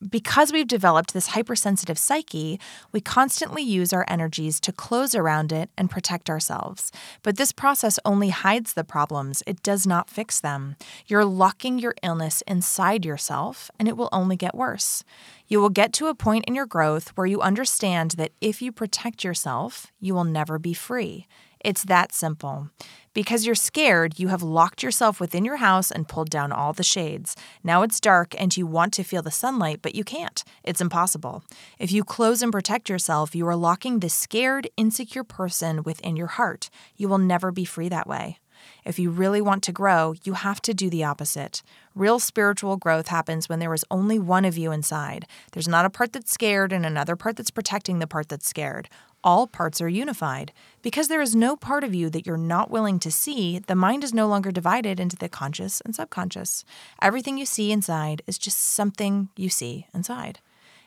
because 0.10 0.52
we've 0.52 0.68
developed 0.68 1.14
this 1.14 1.28
hypersensitive 1.28 1.98
psyche, 1.98 2.60
we 2.92 3.02
constantly 3.02 3.62
use 3.62 3.94
our 3.94 4.06
energies 4.08 4.60
to 4.62 4.72
close 4.72 5.14
around 5.14 5.52
it 5.52 5.70
and 5.78 5.90
protect 5.90 6.30
ourselves. 6.30 6.92
But 7.24 7.38
this 7.38 7.52
process 7.52 8.00
only 8.04 8.30
hides 8.30 8.74
the 8.74 8.84
problems, 8.84 9.44
it 9.46 9.62
does 9.64 9.86
not 9.86 10.10
fix 10.10 10.40
them. 10.40 10.76
You're 11.08 11.26
locking 11.26 11.80
your 11.80 11.96
illness 12.02 12.42
inside 12.48 13.06
yourself, 13.06 13.70
and 13.78 13.88
it 13.88 13.98
will 13.98 14.10
only 14.12 14.36
get 14.36 14.56
worse. 14.56 15.04
You 15.48 15.60
will 15.60 15.70
get 15.70 15.94
to 15.94 16.08
a 16.08 16.16
point 16.16 16.46
in 16.48 16.56
your 16.56 16.66
growth 16.66 17.10
where 17.10 17.28
you 17.28 17.42
understand 17.42 18.12
that 18.12 18.32
if 18.40 18.62
you 18.62 18.72
protect 18.72 19.24
yourself, 19.24 19.92
you 20.00 20.14
will 20.14 20.24
never 20.24 20.58
be 20.58 20.74
free. 20.74 21.28
It's 21.64 21.84
that 21.84 22.12
simple. 22.12 22.70
Because 23.14 23.46
you're 23.46 23.56
scared, 23.56 24.18
you 24.18 24.30
have 24.30 24.42
locked 24.42 24.84
yourself 24.84 25.20
within 25.20 25.46
your 25.46 25.58
house 25.58 25.92
and 25.92 26.08
pulled 26.08 26.30
down 26.30 26.52
all 26.52 26.74
the 26.74 26.82
shades. 26.82 27.36
Now 27.64 27.82
it's 27.84 28.00
dark 28.00 28.34
and 28.40 28.56
you 28.56 28.66
want 28.66 28.94
to 28.94 29.04
feel 29.04 29.22
the 29.22 29.32
sunlight, 29.32 29.80
but 29.82 29.94
you 29.94 30.04
can't. 30.04 30.44
It's 30.64 30.82
impossible. 30.82 31.44
If 31.78 31.92
you 31.92 32.04
close 32.04 32.42
and 32.42 32.52
protect 32.52 32.90
yourself, 32.90 33.36
you 33.36 33.46
are 33.48 33.56
locking 33.56 34.00
the 34.00 34.10
scared, 34.10 34.70
insecure 34.78 35.26
person 35.26 35.84
within 35.84 36.16
your 36.16 36.28
heart. 36.28 36.70
You 36.96 37.10
will 37.10 37.18
never 37.18 37.52
be 37.52 37.66
free 37.66 37.90
that 37.90 38.08
way. 38.08 38.40
If 38.86 39.00
you 39.00 39.10
really 39.10 39.42
want 39.42 39.64
to 39.64 39.72
grow, 39.72 40.14
you 40.24 40.34
have 40.34 40.62
to 40.64 40.74
do 40.74 40.90
the 40.90 41.04
opposite. 41.04 41.62
Real 41.96 42.20
spiritual 42.20 42.78
growth 42.78 43.08
happens 43.08 43.50
when 43.50 43.60
there 43.60 43.74
is 43.74 43.86
only 43.92 44.20
one 44.20 44.46
of 44.46 44.58
you 44.58 44.72
inside. 44.72 45.26
There's 45.52 45.68
not 45.68 45.86
a 45.86 45.90
part 45.90 46.14
that's 46.14 46.32
scared 46.32 46.72
and 46.72 46.86
another 46.86 47.16
part 47.16 47.36
that's 47.36 47.52
protecting 47.52 48.00
the 48.00 48.08
part 48.08 48.30
that's 48.30 48.48
scared. 48.48 48.88
All 49.24 49.46
parts 49.46 49.82
are 49.82 49.90
unified. 49.90 50.52
Because 50.82 51.08
there 51.08 51.22
is 51.22 51.36
no 51.36 51.56
part 51.56 51.84
of 51.84 51.94
you 51.94 52.10
that 52.10 52.26
you're 52.26 52.38
not 52.38 52.72
willing 52.72 53.00
to 53.00 53.12
see, 53.12 53.60
the 53.60 53.76
mind 53.76 54.04
is 54.04 54.14
no 54.14 54.28
longer 54.28 54.52
divided 54.52 55.00
into 55.00 55.16
the 55.16 55.30
conscious 55.30 55.82
and 55.82 55.96
subconscious. 55.96 56.66
Everything 57.02 57.38
you 57.38 57.46
see 57.46 57.72
inside 57.72 58.24
is 58.26 58.38
just 58.38 58.58
something 58.58 59.30
you 59.38 59.50
see 59.50 59.88
inside. 59.94 60.40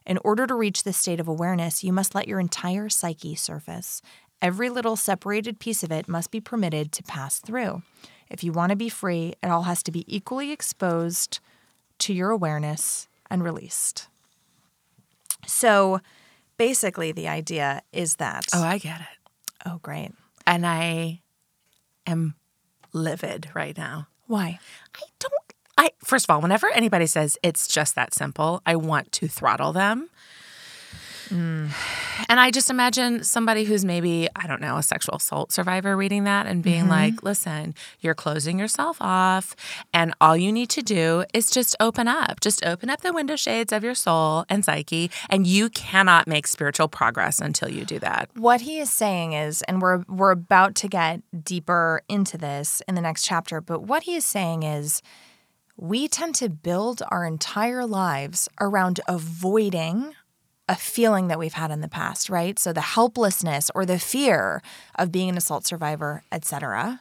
In 0.05 0.19
order 0.25 0.47
to 0.47 0.55
reach 0.55 0.83
this 0.83 0.97
state 0.97 1.21
of 1.21 1.29
awareness, 1.29 1.85
you 1.85 1.93
must 1.93 2.15
let 2.15 2.29
your 2.29 2.41
entire 2.41 2.89
psyche 2.89 3.35
surface. 3.35 4.03
Every 4.43 4.69
little 4.69 4.97
separated 4.97 5.59
piece 5.59 5.83
of 5.83 5.93
it 5.93 6.09
must 6.09 6.31
be 6.31 6.41
permitted 6.41 6.93
to 6.93 7.03
pass 7.05 7.39
through. 7.39 7.83
If 8.29 8.43
you 8.43 8.53
want 8.53 8.71
to 8.71 8.77
be 8.77 8.89
free, 8.89 9.35
it 9.43 9.49
all 9.49 9.63
has 9.63 9.83
to 9.85 9.93
be 9.93 10.05
equally 10.15 10.51
exposed 10.51 11.41
to 12.01 12.13
your 12.13 12.31
awareness 12.31 13.09
and 13.31 13.43
released. 13.43 14.09
So 15.47 16.01
basically, 16.57 17.13
the 17.13 17.29
idea 17.29 17.83
is 17.93 18.17
that. 18.17 18.47
Oh, 18.55 18.63
I 18.63 18.79
get 18.79 19.01
it. 19.01 19.31
Oh, 19.67 19.79
great. 19.83 20.13
And 20.47 20.67
I 20.67 21.21
am 22.07 22.35
livid 22.93 23.49
right 23.55 23.77
now. 23.77 24.09
Why? 24.27 24.59
I 24.95 25.01
don't. 25.19 25.33
I 25.77 25.91
first 26.05 26.27
of 26.27 26.35
all, 26.35 26.41
whenever 26.41 26.69
anybody 26.69 27.07
says 27.07 27.37
it's 27.43 27.67
just 27.67 27.95
that 27.97 28.15
simple, 28.15 28.63
I 28.65 28.77
want 28.77 29.13
to 29.13 29.29
throttle 29.29 29.73
them. 29.73 30.09
And 31.31 32.41
I 32.41 32.51
just 32.51 32.71
imagine 32.71 33.25
somebody 33.25 33.65
who's 33.65 33.85
maybe, 33.85 34.29
I 34.37 34.47
don't 34.47 34.61
know, 34.61 34.77
a 34.77 34.83
sexual 34.83 35.17
assault 35.17 35.53
survivor 35.53 35.97
reading 35.97 36.25
that 36.25 36.47
and 36.47 36.63
being 36.63 36.83
mm-hmm. 36.83 36.91
like, 36.91 37.23
listen, 37.23 37.75
you're 38.01 38.15
closing 38.15 38.59
yourself 38.59 38.97
off. 39.01 39.55
And 39.93 40.15
all 40.21 40.37
you 40.37 40.53
need 40.53 40.71
to 40.71 40.83
do 40.83 41.25
is 41.33 41.51
just 41.51 41.77
open 41.81 42.09
up. 42.09 42.41
Just 42.41 42.65
open 42.65 42.91
up 42.91 43.01
the 43.01 43.13
window 43.13 43.37
shades 43.37 43.73
of 43.73 43.85
your 43.85 43.95
soul 43.95 44.45
and 44.49 44.65
psyche. 44.65 45.11
And 45.29 45.47
you 45.47 45.71
cannot 45.71 46.27
make 46.27 46.47
spiritual 46.47 46.89
progress 46.89 47.41
until 47.41 47.69
you 47.69 47.85
do 47.85 47.99
that. 48.01 48.31
What 48.35 48.63
he 48.63 48.79
is 48.79 48.93
saying 48.93 49.33
is, 49.33 49.63
and 49.63 49.81
we're 49.81 50.05
we're 50.09 50.31
about 50.31 50.75
to 50.77 50.89
get 50.89 51.23
deeper 51.45 52.03
into 52.09 52.39
this 52.39 52.83
in 52.89 52.95
the 52.95 53.01
next 53.01 53.25
chapter, 53.25 53.61
but 53.61 53.83
what 53.83 54.05
he 54.05 54.15
is 54.15 54.25
saying 54.25 54.63
is 54.63 55.03
we 55.77 56.07
tend 56.07 56.35
to 56.37 56.49
build 56.49 57.03
our 57.09 57.27
entire 57.27 57.85
lives 57.85 58.49
around 58.61 59.01
avoiding 59.09 60.15
a 60.69 60.77
feeling 60.77 61.29
that 61.29 61.39
we've 61.39 61.55
had 61.55 61.71
in 61.71 61.81
the 61.81 61.89
past, 61.89 62.31
right? 62.31 62.59
So 62.59 62.73
the 62.73 62.81
helplessness 62.81 63.71
or 63.75 63.85
the 63.85 63.99
fear 63.99 64.63
of 64.99 65.13
being 65.13 65.29
an 65.29 65.37
assault 65.37 65.67
survivor, 65.67 66.23
etc. 66.33 67.01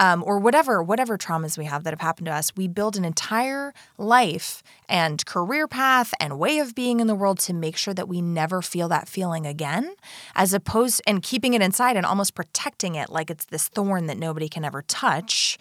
Um, 0.00 0.22
or 0.24 0.38
whatever 0.38 0.80
whatever 0.80 1.18
traumas 1.18 1.58
we 1.58 1.64
have 1.64 1.82
that 1.82 1.90
have 1.92 2.00
happened 2.00 2.26
to 2.26 2.32
us, 2.32 2.54
we 2.54 2.68
build 2.68 2.96
an 2.96 3.04
entire 3.04 3.72
life 3.96 4.62
and 4.88 5.24
career 5.26 5.66
path 5.66 6.14
and 6.20 6.38
way 6.38 6.58
of 6.58 6.74
being 6.74 7.00
in 7.00 7.08
the 7.08 7.16
world 7.16 7.40
to 7.40 7.52
make 7.52 7.76
sure 7.76 7.94
that 7.94 8.08
we 8.08 8.20
never 8.20 8.62
feel 8.62 8.88
that 8.88 9.08
feeling 9.08 9.44
again, 9.46 9.94
as 10.36 10.52
opposed 10.52 11.02
and 11.06 11.22
keeping 11.22 11.54
it 11.54 11.62
inside 11.62 11.96
and 11.96 12.06
almost 12.06 12.34
protecting 12.34 12.94
it 12.94 13.10
like 13.10 13.28
it's 13.28 13.46
this 13.46 13.68
thorn 13.68 14.06
that 14.06 14.18
nobody 14.18 14.48
can 14.48 14.64
ever 14.64 14.82
touch, 14.82 15.58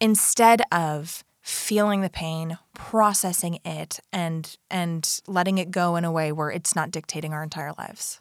instead 0.00 0.60
of 0.72 1.24
feeling 1.42 2.00
the 2.00 2.10
pain, 2.10 2.58
processing 2.74 3.58
it, 3.64 4.00
and 4.12 4.56
and 4.70 5.20
letting 5.26 5.58
it 5.58 5.70
go 5.70 5.96
in 5.96 6.04
a 6.04 6.12
way 6.12 6.32
where 6.32 6.50
it's 6.50 6.74
not 6.76 6.90
dictating 6.90 7.32
our 7.32 7.42
entire 7.42 7.72
lives. 7.78 8.20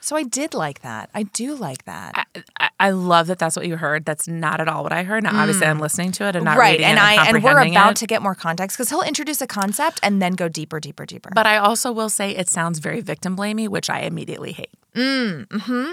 So 0.00 0.14
I 0.14 0.22
did 0.22 0.54
like 0.54 0.82
that. 0.82 1.10
I 1.14 1.24
do 1.24 1.56
like 1.56 1.84
that. 1.86 2.28
I, 2.60 2.68
I 2.78 2.90
love 2.90 3.26
that 3.26 3.40
that's 3.40 3.56
what 3.56 3.66
you 3.66 3.76
heard. 3.76 4.04
That's 4.04 4.28
not 4.28 4.60
at 4.60 4.68
all 4.68 4.84
what 4.84 4.92
I 4.92 5.02
heard. 5.02 5.24
Now, 5.24 5.36
obviously, 5.40 5.66
I'm 5.66 5.80
listening 5.80 6.12
to 6.12 6.28
it 6.28 6.36
and 6.36 6.44
not 6.44 6.56
right, 6.56 6.72
reading 6.72 6.86
and 6.86 6.98
it 6.98 7.02
I 7.02 7.26
and 7.26 7.36
and 7.36 7.44
we're 7.44 7.58
about 7.58 7.90
it. 7.92 7.96
to 7.96 8.06
get 8.06 8.22
more 8.22 8.36
context 8.36 8.76
because 8.76 8.88
he'll 8.88 9.02
introduce 9.02 9.40
a 9.40 9.48
concept 9.48 9.98
and 10.04 10.22
then 10.22 10.34
go 10.34 10.48
deeper, 10.48 10.78
deeper, 10.78 11.06
deeper. 11.06 11.30
But 11.34 11.46
I 11.46 11.56
also 11.56 11.90
will 11.90 12.08
say 12.08 12.30
it 12.36 12.48
sounds 12.48 12.78
very 12.78 13.00
victim 13.00 13.36
blamey, 13.36 13.68
which 13.68 13.90
I 13.90 14.02
immediately 14.02 14.52
hate. 14.52 14.70
Mm. 14.94 15.46
Hmm. 15.50 15.92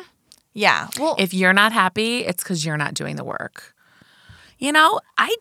Yeah, 0.53 0.89
well, 0.99 1.15
If 1.17 1.33
you're 1.33 1.53
not 1.53 1.71
happy, 1.71 2.19
it's 2.19 2.43
because 2.43 2.63
you're 2.63 2.77
not 2.77 2.93
doing 2.93 3.15
the 3.15 3.23
work. 3.23 3.72
You 4.63 4.71
know, 4.71 5.01
I, 5.17 5.35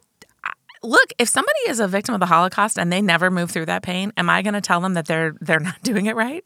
look. 0.83 1.13
If 1.17 1.29
somebody 1.29 1.61
is 1.69 1.79
a 1.79 1.87
victim 1.87 2.13
of 2.13 2.19
the 2.19 2.27
Holocaust 2.27 2.77
and 2.77 2.93
they 2.93 3.01
never 3.01 3.31
move 3.31 3.53
through 3.53 3.67
that 3.67 3.85
pain, 3.85 4.13
am 4.17 4.29
I 4.29 4.43
going 4.43 4.55
to 4.55 4.61
tell 4.61 4.81
them 4.81 4.95
that 4.95 5.07
they're 5.07 5.37
they're 5.41 5.61
not 5.61 5.81
doing 5.85 6.07
it 6.07 6.17
right? 6.17 6.45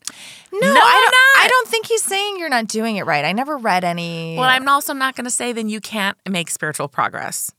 no, 0.53 0.59
no, 0.59 0.67
I 0.67 0.71
I'm 0.73 1.11
don't. 1.11 1.45
I 1.45 1.47
don't 1.49 1.67
think 1.69 1.87
he's 1.87 2.03
saying 2.03 2.37
you're 2.37 2.49
not 2.49 2.67
doing 2.67 2.97
it 2.97 3.07
right. 3.07 3.25
I 3.25 3.31
never 3.31 3.57
read 3.57 3.83
any. 3.83 4.35
Well, 4.37 4.47
I'm 4.47 4.69
also 4.69 4.93
not 4.93 5.15
going 5.15 5.25
to 5.25 5.31
say 5.31 5.53
then 5.53 5.69
you 5.69 5.81
can't 5.81 6.17
make 6.29 6.51
spiritual 6.51 6.87
progress. 6.87 7.51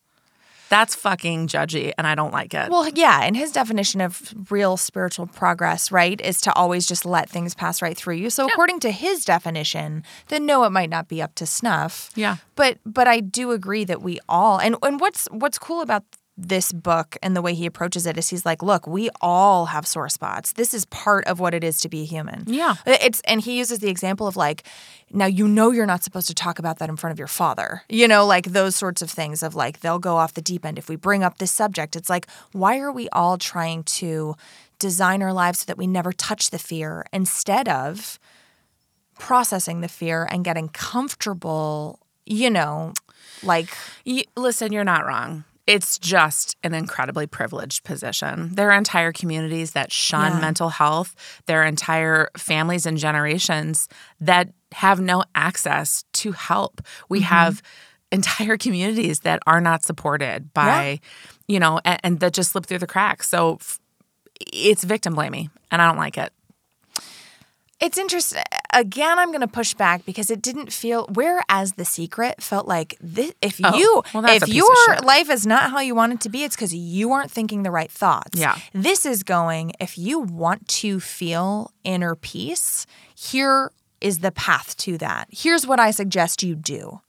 That's 0.68 0.94
fucking 0.94 1.48
judgy, 1.48 1.92
and 1.96 2.06
I 2.06 2.14
don't 2.14 2.32
like 2.32 2.54
it. 2.54 2.70
Well, 2.70 2.88
yeah, 2.88 3.22
and 3.22 3.36
his 3.36 3.52
definition 3.52 4.00
of 4.00 4.34
real 4.50 4.76
spiritual 4.76 5.26
progress, 5.26 5.90
right, 5.90 6.20
is 6.20 6.40
to 6.42 6.52
always 6.54 6.86
just 6.86 7.04
let 7.04 7.28
things 7.28 7.54
pass 7.54 7.80
right 7.80 7.96
through 7.96 8.16
you. 8.16 8.30
So 8.30 8.46
according 8.46 8.80
to 8.80 8.90
his 8.90 9.24
definition, 9.24 10.02
then 10.28 10.46
no, 10.46 10.64
it 10.64 10.70
might 10.70 10.90
not 10.90 11.08
be 11.08 11.22
up 11.22 11.34
to 11.36 11.46
snuff. 11.46 12.10
Yeah. 12.14 12.36
But 12.54 12.78
but 12.84 13.08
I 13.08 13.20
do 13.20 13.52
agree 13.52 13.84
that 13.84 14.02
we 14.02 14.18
all 14.28 14.58
and 14.58 14.76
and 14.82 15.00
what's 15.00 15.26
what's 15.30 15.58
cool 15.58 15.80
about 15.80 16.04
this 16.40 16.70
book 16.70 17.16
and 17.20 17.34
the 17.34 17.42
way 17.42 17.52
he 17.52 17.66
approaches 17.66 18.06
it 18.06 18.16
is 18.16 18.28
he's 18.28 18.46
like, 18.46 18.62
look, 18.62 18.86
we 18.86 19.10
all 19.20 19.66
have 19.66 19.86
sore 19.86 20.08
spots. 20.08 20.52
This 20.52 20.72
is 20.72 20.84
part 20.86 21.26
of 21.26 21.40
what 21.40 21.52
it 21.52 21.64
is 21.64 21.80
to 21.80 21.88
be 21.88 22.04
human. 22.04 22.44
Yeah. 22.46 22.76
Uh, 22.86 22.96
it's 23.02 23.20
and 23.22 23.40
he 23.40 23.58
uses 23.58 23.80
the 23.80 23.88
example 23.88 24.28
of 24.28 24.36
like, 24.36 24.62
now 25.10 25.26
you 25.26 25.48
know 25.48 25.72
you're 25.72 25.84
not 25.84 26.04
supposed 26.04 26.28
to 26.28 26.34
talk 26.34 26.60
about 26.60 26.78
that 26.78 26.88
in 26.88 26.96
front 26.96 27.10
of 27.12 27.18
your 27.18 27.26
father. 27.26 27.82
You 27.88 28.06
know, 28.06 28.24
like 28.24 28.46
those 28.46 28.76
sorts 28.76 29.02
of 29.02 29.10
things 29.10 29.42
of 29.42 29.56
like 29.56 29.80
they'll 29.80 29.98
go 29.98 30.16
off 30.16 30.34
the 30.34 30.40
deep 30.40 30.64
end 30.64 30.78
if 30.78 30.88
we 30.88 30.94
bring 30.94 31.24
up 31.24 31.38
this 31.38 31.50
subject. 31.50 31.96
It's 31.96 32.08
like, 32.08 32.28
why 32.52 32.78
are 32.78 32.92
we 32.92 33.08
all 33.08 33.36
trying 33.36 33.82
to 33.84 34.36
design 34.78 35.22
our 35.22 35.32
lives 35.32 35.60
so 35.60 35.64
that 35.66 35.76
we 35.76 35.88
never 35.88 36.12
touch 36.12 36.50
the 36.50 36.58
fear 36.58 37.04
instead 37.12 37.68
of 37.68 38.20
processing 39.18 39.80
the 39.80 39.88
fear 39.88 40.28
and 40.30 40.44
getting 40.44 40.68
comfortable, 40.68 41.98
you 42.24 42.48
know, 42.48 42.92
like 43.42 43.68
Y- 44.06 44.24
listen, 44.36 44.72
you're 44.72 44.84
not 44.84 45.04
wrong. 45.04 45.42
It's 45.68 45.98
just 45.98 46.56
an 46.62 46.72
incredibly 46.72 47.26
privileged 47.26 47.84
position. 47.84 48.54
There 48.54 48.70
are 48.70 48.78
entire 48.78 49.12
communities 49.12 49.72
that 49.72 49.92
shun 49.92 50.32
Yeah. 50.32 50.40
mental 50.40 50.70
health. 50.70 51.14
There 51.44 51.60
are 51.60 51.66
entire 51.66 52.30
families 52.38 52.86
and 52.86 52.96
generations 52.96 53.86
that 54.18 54.48
have 54.72 54.98
no 54.98 55.24
access 55.34 56.04
to 56.14 56.32
help. 56.32 56.80
We 57.10 57.18
mm-hmm. 57.18 57.26
have 57.26 57.62
entire 58.10 58.56
communities 58.66 59.20
that 59.20 59.40
are 59.46 59.60
not 59.60 59.84
supported 59.84 60.54
by, 60.54 61.00
you 61.46 61.60
know, 61.60 61.80
and, 61.84 62.00
and 62.02 62.20
that 62.20 62.32
just 62.32 62.52
slip 62.52 62.64
through 62.64 62.78
the 62.78 62.86
cracks. 62.86 63.28
So 63.28 63.56
f- 63.56 63.78
it's 64.40 64.84
victim 64.84 65.14
blaming, 65.14 65.50
and 65.70 65.82
I 65.82 65.86
don't 65.86 65.98
like 65.98 66.16
it. 66.16 66.32
It's 67.80 67.96
interesting. 67.96 68.42
Again, 68.72 69.18
I'm 69.18 69.28
going 69.28 69.40
to 69.40 69.46
push 69.48 69.72
back 69.74 70.04
because 70.04 70.30
it 70.30 70.42
didn't 70.42 70.72
feel. 70.72 71.06
Whereas 71.12 71.74
the 71.74 71.84
secret 71.84 72.42
felt 72.42 72.66
like 72.66 72.96
this, 73.00 73.32
if 73.40 73.60
Oh, 73.62 73.76
you, 73.76 74.02
well, 74.12 74.24
if 74.26 74.48
your 74.48 74.66
life 75.04 75.30
is 75.30 75.46
not 75.46 75.70
how 75.70 75.78
you 75.80 75.94
want 75.94 76.12
it 76.14 76.20
to 76.22 76.28
be, 76.28 76.42
it's 76.42 76.56
because 76.56 76.74
you 76.74 77.12
aren't 77.12 77.30
thinking 77.30 77.62
the 77.62 77.70
right 77.70 77.90
thoughts. 77.90 78.38
Yeah. 78.38 78.58
This 78.72 79.06
is 79.06 79.22
going. 79.22 79.72
If 79.78 79.96
you 79.96 80.18
want 80.18 80.66
to 80.68 80.98
feel 80.98 81.70
inner 81.84 82.14
peace, 82.16 82.84
here 83.14 83.70
is 84.00 84.18
the 84.18 84.32
path 84.32 84.76
to 84.78 84.98
that. 84.98 85.28
Here's 85.30 85.66
what 85.66 85.78
I 85.78 85.92
suggest 85.92 86.42
you 86.42 86.54
do. 86.56 87.00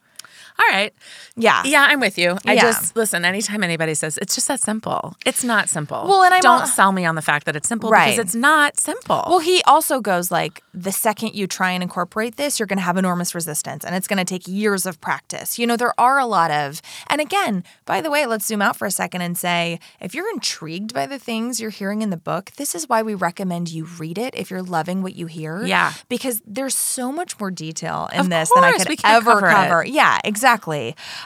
All 0.60 0.66
right. 0.70 0.94
Yeah. 1.38 1.62
Yeah, 1.66 1.86
I'm 1.90 2.00
with 2.02 2.18
you. 2.18 2.38
I 2.46 2.54
Yeah. 2.54 2.62
just 2.62 2.96
listen. 2.96 3.24
Anytime 3.24 3.64
anybody 3.64 3.94
says 3.94 4.18
it's 4.22 4.36
just 4.36 4.48
that 4.50 4.60
simple, 4.60 5.16
it's 5.26 5.44
not 5.44 5.70
simple. 5.70 6.06
Well, 6.08 6.24
and 6.24 6.34
I'm 6.34 6.42
don't 6.42 6.68
sell 6.68 6.92
me 6.92 7.06
on 7.06 7.16
the 7.16 7.22
fact 7.22 7.46
that 7.46 7.56
it's 7.56 7.68
simple 7.70 7.90
Right. 7.90 8.12
because 8.12 8.20
it's 8.26 8.36
not 8.36 8.78
simple. 8.80 9.24
Well, 9.30 9.40
he 9.40 9.62
also 9.64 10.02
goes 10.02 10.32
like 10.32 10.62
the 10.74 10.92
second 10.92 11.34
you 11.34 11.48
try 11.48 11.72
and 11.72 11.82
incorporate 11.82 12.36
this, 12.36 12.60
you're 12.60 12.68
going 12.68 12.78
to 12.78 12.84
have 12.84 12.98
enormous 12.98 13.34
resistance 13.34 13.86
and 13.86 13.96
it's 13.96 14.08
going 14.08 14.18
to 14.20 14.26
take 14.26 14.48
years 14.48 14.86
of 14.86 15.00
practice. 15.00 15.58
You 15.58 15.66
know, 15.66 15.78
there 15.78 15.94
are 15.98 16.20
a 16.20 16.26
lot 16.26 16.52
of, 16.52 16.82
and 17.08 17.22
again, 17.22 17.64
by 17.86 18.02
the 18.02 18.12
way, 18.12 18.26
let's 18.26 18.46
zoom 18.46 18.62
out 18.62 18.76
for 18.76 18.86
a 18.86 18.92
second 18.92 19.22
and 19.22 19.38
say 19.38 19.80
if 20.02 20.14
you're 20.14 20.30
intrigued 20.30 20.94
by 20.94 21.06
the 21.06 21.20
things 21.20 21.62
you're 21.62 21.70
hearing 21.70 22.02
in 22.02 22.10
the 22.10 22.18
book, 22.18 22.52
this 22.58 22.76
is 22.76 22.90
why 22.90 23.02
we 23.02 23.16
recommend 23.16 23.70
you 23.70 23.86
read 23.98 24.18
it 24.18 24.36
if 24.36 24.52
you're 24.52 24.62
loving 24.64 25.04
what 25.04 25.16
you 25.16 25.26
hear. 25.28 25.64
Yeah. 25.66 25.94
Because 26.10 26.42
there's 26.46 26.76
so 26.76 27.14
much 27.14 27.40
more 27.40 27.50
detail 27.52 28.10
in 28.12 28.20
Of 28.22 28.30
this 28.30 28.52
than 28.54 28.64
I 28.66 28.74
could 28.74 29.00
ever 29.06 29.40
cover 29.40 29.50
cover. 29.50 29.86
Yeah, 29.86 30.20
exactly. 30.24 30.49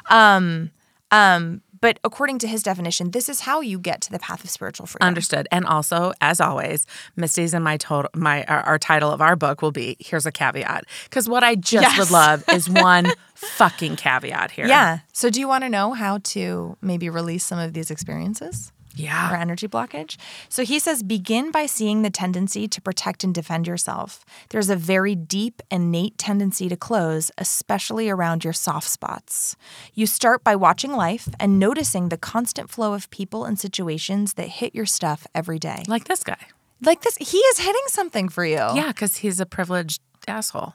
Um, 0.09 0.71
um, 1.11 1.61
but 1.79 1.99
according 2.05 2.39
to 2.39 2.47
his 2.47 2.63
definition, 2.63 3.11
this 3.11 3.27
is 3.27 3.41
how 3.41 3.59
you 3.59 3.77
get 3.77 3.99
to 4.01 4.11
the 4.11 4.17
path 4.17 4.41
of 4.43 4.49
spiritual 4.49 4.85
freedom. 4.85 5.05
Understood. 5.05 5.49
And 5.51 5.65
also, 5.65 6.13
as 6.21 6.39
always, 6.39 6.87
Misty's 7.17 7.53
and 7.53 7.61
my 7.63 7.75
total 7.75 8.09
my 8.15 8.45
our, 8.45 8.61
our 8.61 8.79
title 8.79 9.11
of 9.11 9.19
our 9.21 9.35
book 9.35 9.61
will 9.61 9.73
be 9.73 9.97
here's 9.99 10.25
a 10.25 10.31
caveat 10.31 10.85
because 11.03 11.27
what 11.27 11.43
I 11.43 11.55
just 11.55 11.83
Yes. 11.83 11.99
would 11.99 12.09
love 12.09 12.43
is 12.53 12.69
one 12.69 13.11
fucking 13.35 13.97
caveat 13.97 14.51
here. 14.51 14.65
Yeah. 14.65 14.99
So, 15.11 15.29
do 15.29 15.41
you 15.41 15.47
want 15.47 15.65
to 15.65 15.69
know 15.69 15.91
how 15.91 16.19
to 16.23 16.77
maybe 16.81 17.09
release 17.09 17.43
some 17.45 17.59
of 17.59 17.73
these 17.73 17.91
experiences? 17.91 18.71
Or 18.97 19.01
Yeah. 19.03 19.37
energy 19.39 19.67
blockage. 19.67 20.17
So 20.49 20.63
he 20.63 20.79
says 20.79 21.03
begin 21.03 21.51
by 21.51 21.65
seeing 21.65 22.01
the 22.01 22.09
tendency 22.09 22.67
to 22.67 22.81
protect 22.81 23.23
and 23.23 23.33
defend 23.33 23.67
yourself. 23.67 24.23
There's 24.49 24.69
a 24.69 24.75
very 24.75 25.15
deep, 25.15 25.61
innate 25.71 26.17
tendency 26.17 26.69
to 26.69 26.77
close, 26.77 27.31
especially 27.37 28.09
around 28.09 28.43
your 28.43 28.53
soft 28.53 28.87
spots. 28.89 29.55
You 29.93 30.05
start 30.05 30.43
by 30.43 30.55
watching 30.55 30.91
life 30.93 31.27
and 31.39 31.59
noticing 31.59 32.09
the 32.09 32.17
constant 32.17 32.69
flow 32.69 32.93
of 32.93 33.09
people 33.09 33.45
and 33.45 33.59
situations 33.59 34.33
that 34.33 34.47
hit 34.49 34.75
your 34.75 34.85
stuff 34.85 35.25
every 35.33 35.59
day. 35.59 35.83
Like 35.87 36.05
this 36.05 36.23
guy. 36.23 36.37
Like 36.81 37.01
this, 37.01 37.15
he 37.17 37.37
is 37.37 37.59
hitting 37.59 37.81
something 37.87 38.27
for 38.29 38.45
you. 38.45 38.57
Yeah, 38.57 38.87
because 38.89 39.17
he's 39.17 39.39
a 39.39 39.45
privileged 39.45 40.01
asshole. 40.27 40.73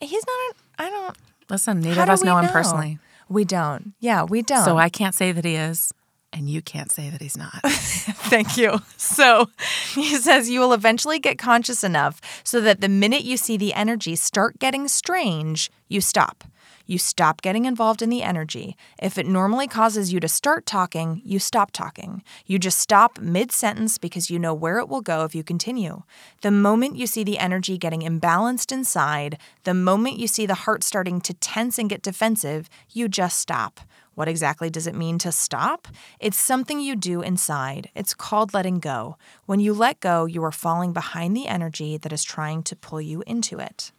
He's 0.00 0.24
not, 0.24 0.54
a, 0.54 0.82
I 0.82 0.90
don't, 0.90 1.16
Listen, 1.50 1.80
neither 1.80 2.02
of 2.02 2.08
us 2.10 2.20
we 2.22 2.26
know 2.26 2.36
him 2.38 2.48
personally. 2.50 2.98
We 3.28 3.44
don't. 3.44 3.94
Yeah, 4.00 4.22
we 4.24 4.42
don't. 4.42 4.64
So 4.64 4.78
I 4.78 4.88
can't 4.88 5.14
say 5.14 5.32
that 5.32 5.44
he 5.44 5.54
is, 5.56 5.92
and 6.38 6.48
you 6.48 6.62
can't 6.62 6.92
say 6.92 7.10
that 7.10 7.20
he's 7.20 7.36
not. 7.36 7.60
Thank 7.64 8.56
you. 8.56 8.80
So 8.96 9.50
he 9.92 10.14
says 10.14 10.48
you 10.48 10.60
will 10.60 10.72
eventually 10.72 11.18
get 11.18 11.36
conscious 11.36 11.82
enough 11.82 12.20
so 12.44 12.60
that 12.60 12.80
the 12.80 12.88
minute 12.88 13.24
you 13.24 13.36
see 13.36 13.56
the 13.56 13.74
energy 13.74 14.14
start 14.14 14.58
getting 14.60 14.86
strange, 14.86 15.70
you 15.88 16.00
stop. 16.00 16.44
You 16.86 16.96
stop 16.96 17.42
getting 17.42 17.66
involved 17.66 18.00
in 18.00 18.08
the 18.08 18.22
energy. 18.22 18.74
If 19.02 19.18
it 19.18 19.26
normally 19.26 19.66
causes 19.66 20.10
you 20.10 20.20
to 20.20 20.28
start 20.28 20.64
talking, 20.64 21.20
you 21.22 21.38
stop 21.38 21.70
talking. 21.70 22.22
You 22.46 22.58
just 22.58 22.78
stop 22.78 23.20
mid 23.20 23.52
sentence 23.52 23.98
because 23.98 24.30
you 24.30 24.38
know 24.38 24.54
where 24.54 24.78
it 24.78 24.88
will 24.88 25.02
go 25.02 25.24
if 25.24 25.34
you 25.34 25.42
continue. 25.42 26.04
The 26.40 26.50
moment 26.50 26.96
you 26.96 27.06
see 27.06 27.24
the 27.24 27.38
energy 27.38 27.76
getting 27.76 28.00
imbalanced 28.00 28.72
inside, 28.72 29.38
the 29.64 29.74
moment 29.74 30.18
you 30.18 30.28
see 30.28 30.46
the 30.46 30.54
heart 30.54 30.82
starting 30.82 31.20
to 31.22 31.34
tense 31.34 31.78
and 31.78 31.90
get 31.90 32.00
defensive, 32.00 32.70
you 32.90 33.08
just 33.08 33.38
stop. 33.38 33.80
What 34.18 34.26
exactly 34.26 34.68
does 34.68 34.88
it 34.88 34.96
mean 34.96 35.16
to 35.18 35.30
stop? 35.30 35.86
It's 36.18 36.36
something 36.36 36.80
you 36.80 36.96
do 36.96 37.22
inside. 37.22 37.88
It's 37.94 38.14
called 38.14 38.52
letting 38.52 38.80
go. 38.80 39.16
When 39.46 39.60
you 39.60 39.72
let 39.72 40.00
go, 40.00 40.24
you 40.24 40.42
are 40.42 40.50
falling 40.50 40.92
behind 40.92 41.36
the 41.36 41.46
energy 41.46 41.96
that 41.98 42.12
is 42.12 42.24
trying 42.24 42.64
to 42.64 42.74
pull 42.74 43.00
you 43.00 43.22
into 43.28 43.60
it. 43.60 43.92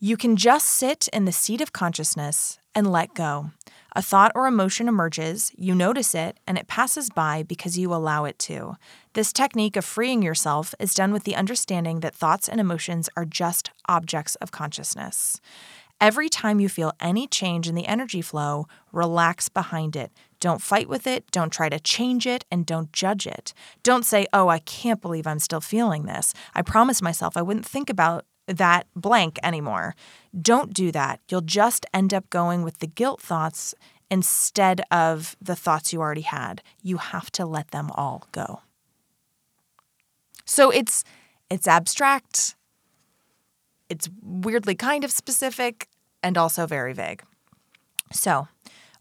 You 0.00 0.16
can 0.16 0.34
just 0.34 0.66
sit 0.66 1.06
in 1.12 1.24
the 1.24 1.30
seat 1.30 1.60
of 1.60 1.72
consciousness 1.72 2.58
and 2.74 2.90
let 2.90 3.14
go. 3.14 3.52
A 3.94 4.02
thought 4.02 4.32
or 4.34 4.48
emotion 4.48 4.88
emerges, 4.88 5.52
you 5.56 5.72
notice 5.72 6.12
it, 6.12 6.38
and 6.44 6.58
it 6.58 6.66
passes 6.66 7.10
by 7.10 7.44
because 7.44 7.78
you 7.78 7.94
allow 7.94 8.24
it 8.24 8.40
to. 8.40 8.74
This 9.12 9.32
technique 9.32 9.76
of 9.76 9.84
freeing 9.84 10.20
yourself 10.20 10.74
is 10.80 10.94
done 10.94 11.12
with 11.12 11.22
the 11.22 11.36
understanding 11.36 12.00
that 12.00 12.16
thoughts 12.16 12.48
and 12.48 12.58
emotions 12.58 13.08
are 13.16 13.24
just 13.24 13.70
objects 13.86 14.34
of 14.36 14.50
consciousness. 14.50 15.40
Every 16.02 16.28
time 16.28 16.58
you 16.58 16.68
feel 16.68 16.92
any 16.98 17.28
change 17.28 17.68
in 17.68 17.76
the 17.76 17.86
energy 17.86 18.22
flow, 18.22 18.66
relax 18.90 19.48
behind 19.48 19.94
it. 19.94 20.10
Don't 20.40 20.60
fight 20.60 20.88
with 20.88 21.06
it, 21.06 21.30
don't 21.30 21.52
try 21.52 21.68
to 21.68 21.78
change 21.78 22.26
it, 22.26 22.44
and 22.50 22.66
don't 22.66 22.92
judge 22.92 23.24
it. 23.24 23.54
Don't 23.84 24.04
say, 24.04 24.26
Oh, 24.32 24.48
I 24.48 24.58
can't 24.58 25.00
believe 25.00 25.28
I'm 25.28 25.38
still 25.38 25.60
feeling 25.60 26.06
this. 26.06 26.34
I 26.56 26.62
promised 26.62 27.04
myself 27.04 27.36
I 27.36 27.42
wouldn't 27.42 27.64
think 27.64 27.88
about 27.88 28.24
that 28.48 28.88
blank 28.96 29.38
anymore. 29.44 29.94
Don't 30.36 30.74
do 30.74 30.90
that. 30.90 31.20
You'll 31.30 31.40
just 31.40 31.86
end 31.94 32.12
up 32.12 32.28
going 32.30 32.64
with 32.64 32.80
the 32.80 32.88
guilt 32.88 33.20
thoughts 33.20 33.72
instead 34.10 34.80
of 34.90 35.36
the 35.40 35.54
thoughts 35.54 35.92
you 35.92 36.00
already 36.00 36.22
had. 36.22 36.62
You 36.82 36.96
have 36.96 37.30
to 37.30 37.46
let 37.46 37.70
them 37.70 37.92
all 37.94 38.26
go. 38.32 38.62
So 40.44 40.70
it's 40.70 41.04
it's 41.48 41.68
abstract. 41.68 42.56
It's 43.88 44.10
weirdly 44.20 44.74
kind 44.74 45.04
of 45.04 45.12
specific 45.12 45.86
and 46.22 46.36
also 46.38 46.66
very 46.66 46.92
vague. 46.92 47.22
So, 48.12 48.48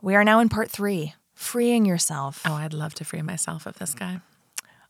we 0.02 0.16
are 0.16 0.24
now 0.24 0.40
in 0.40 0.50
part 0.50 0.70
3, 0.72 1.14
freeing 1.34 1.86
yourself. 1.86 2.42
oh, 2.46 2.54
I'd 2.54 2.74
love 2.74 2.94
to 2.96 3.06
free 3.06 3.22
myself 3.22 3.66
of 3.66 3.78
this 3.78 3.94
guy. 3.94 4.22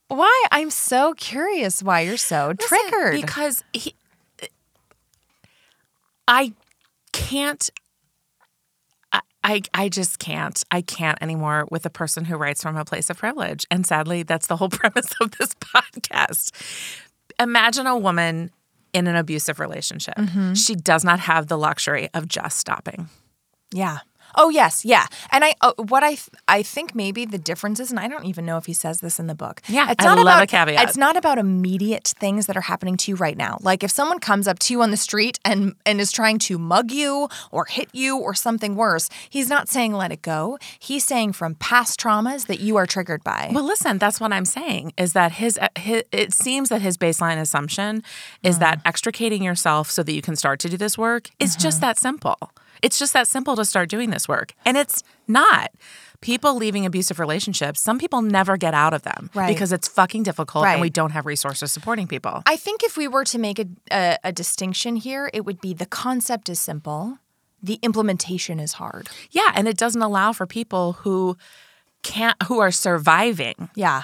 Why? 0.07 0.45
I'm 0.51 0.69
so 0.69 1.13
curious 1.13 1.81
why 1.81 2.01
you're 2.01 2.17
so 2.17 2.53
triggered. 2.53 3.21
because 3.21 3.63
he 3.73 3.95
I 6.27 6.53
can't 7.13 7.69
I, 9.13 9.21
I 9.43 9.61
I 9.73 9.89
just 9.89 10.19
can't. 10.19 10.61
I 10.69 10.81
can't 10.81 11.17
anymore 11.21 11.65
with 11.71 11.85
a 11.85 11.89
person 11.89 12.25
who 12.25 12.35
writes 12.37 12.61
from 12.61 12.75
a 12.77 12.85
place 12.85 13.09
of 13.09 13.17
privilege. 13.17 13.65
And 13.71 13.85
sadly, 13.87 14.23
that's 14.23 14.47
the 14.47 14.57
whole 14.57 14.69
premise 14.81 15.13
of 15.21 15.31
this 15.31 15.53
podcast. 15.59 16.51
Imagine 17.39 17.87
a 17.87 17.97
woman 17.97 18.51
in 18.93 19.07
an 19.07 19.15
abusive 19.15 19.59
relationship. 19.59 20.15
Mm-hmm. 20.15 20.53
She 20.53 20.75
does 20.75 21.03
not 21.03 21.19
have 21.21 21.47
the 21.47 21.57
luxury 21.57 22.09
of 22.13 22.27
just 22.27 22.57
stopping. 22.57 23.09
Yeah. 23.73 23.99
Oh 24.35 24.49
yes, 24.49 24.85
yeah. 24.85 25.05
And 25.31 25.43
I 25.43 25.53
uh, 25.61 25.73
what 25.77 26.03
I 26.03 26.15
th- 26.15 26.29
I 26.47 26.63
think 26.63 26.95
maybe 26.95 27.25
the 27.25 27.37
difference 27.37 27.79
is 27.79 27.91
and 27.91 27.99
I 27.99 28.07
don't 28.07 28.25
even 28.25 28.45
know 28.45 28.57
if 28.57 28.65
he 28.65 28.73
says 28.73 28.99
this 29.01 29.19
in 29.19 29.27
the 29.27 29.35
book. 29.35 29.61
Yeah, 29.67 29.91
it's 29.91 30.03
I 30.03 30.09
not 30.09 30.17
love 30.17 30.27
about 30.27 30.43
a 30.43 30.47
caveat. 30.47 30.87
It's 30.87 30.97
not 30.97 31.17
about 31.17 31.37
immediate 31.37 32.07
things 32.19 32.45
that 32.47 32.57
are 32.57 32.61
happening 32.61 32.97
to 32.97 33.11
you 33.11 33.15
right 33.15 33.37
now. 33.37 33.57
Like 33.61 33.83
if 33.83 33.91
someone 33.91 34.19
comes 34.19 34.47
up 34.47 34.59
to 34.59 34.73
you 34.73 34.81
on 34.81 34.91
the 34.91 34.97
street 34.97 35.39
and 35.45 35.75
and 35.85 35.99
is 35.99 36.11
trying 36.11 36.39
to 36.39 36.57
mug 36.57 36.91
you 36.91 37.27
or 37.51 37.65
hit 37.65 37.89
you 37.93 38.17
or 38.17 38.33
something 38.33 38.75
worse, 38.75 39.09
he's 39.29 39.49
not 39.49 39.69
saying 39.69 39.93
let 39.93 40.11
it 40.11 40.21
go. 40.21 40.57
He's 40.79 41.03
saying 41.03 41.33
from 41.33 41.55
past 41.55 41.99
traumas 41.99 42.47
that 42.47 42.59
you 42.59 42.75
are 42.77 42.85
triggered 42.85 43.23
by. 43.23 43.51
Well, 43.53 43.63
listen, 43.63 43.97
that's 43.97 44.19
what 44.19 44.31
I'm 44.33 44.45
saying 44.45 44.93
is 44.97 45.13
that 45.13 45.33
his, 45.33 45.57
uh, 45.57 45.67
his 45.77 46.03
it 46.11 46.33
seems 46.33 46.69
that 46.69 46.81
his 46.81 46.97
baseline 46.97 47.39
assumption 47.39 48.03
is 48.43 48.59
that 48.59 48.81
extricating 48.85 49.43
yourself 49.43 49.89
so 49.89 50.03
that 50.03 50.13
you 50.13 50.21
can 50.21 50.35
start 50.35 50.59
to 50.61 50.69
do 50.69 50.77
this 50.77 50.97
work 50.97 51.29
is 51.39 51.55
just 51.55 51.81
that 51.81 51.97
simple. 51.97 52.37
It's 52.81 52.97
just 52.99 53.13
that 53.13 53.27
simple 53.27 53.55
to 53.55 53.65
start 53.65 53.89
doing 53.89 54.09
this 54.09 54.27
work. 54.27 54.53
And 54.65 54.75
it's 54.77 55.03
not. 55.27 55.71
People 56.21 56.55
leaving 56.55 56.85
abusive 56.85 57.19
relationships, 57.19 57.79
some 57.81 57.97
people 57.97 58.21
never 58.21 58.55
get 58.57 58.73
out 58.73 58.93
of 58.93 59.01
them 59.01 59.29
Right. 59.33 59.47
because 59.47 59.71
it's 59.71 59.87
fucking 59.87 60.23
difficult 60.23 60.65
Right. 60.65 60.73
and 60.73 60.81
we 60.81 60.89
don't 60.89 61.11
have 61.11 61.25
resources 61.25 61.71
supporting 61.71 62.07
people. 62.07 62.43
I 62.45 62.55
think 62.57 62.83
if 62.83 62.95
we 62.97 63.07
were 63.07 63.23
to 63.25 63.39
make 63.39 63.57
a, 63.59 63.65
a, 63.91 64.17
a 64.25 64.31
distinction 64.31 64.97
here, 64.97 65.29
it 65.33 65.45
would 65.45 65.59
be 65.61 65.73
the 65.73 65.87
concept 65.87 66.47
is 66.49 66.59
simple, 66.59 67.17
the 67.63 67.79
implementation 67.81 68.59
is 68.59 68.73
hard. 68.73 69.09
yeah, 69.31 69.51
and 69.55 69.67
it 69.67 69.77
doesn't 69.77 70.01
allow 70.01 70.31
for 70.33 70.45
people 70.45 70.93
who 71.03 71.37
can't 72.03 72.41
who 72.43 72.59
are 72.59 72.71
surviving. 72.71 73.69
Yeah. 73.75 74.03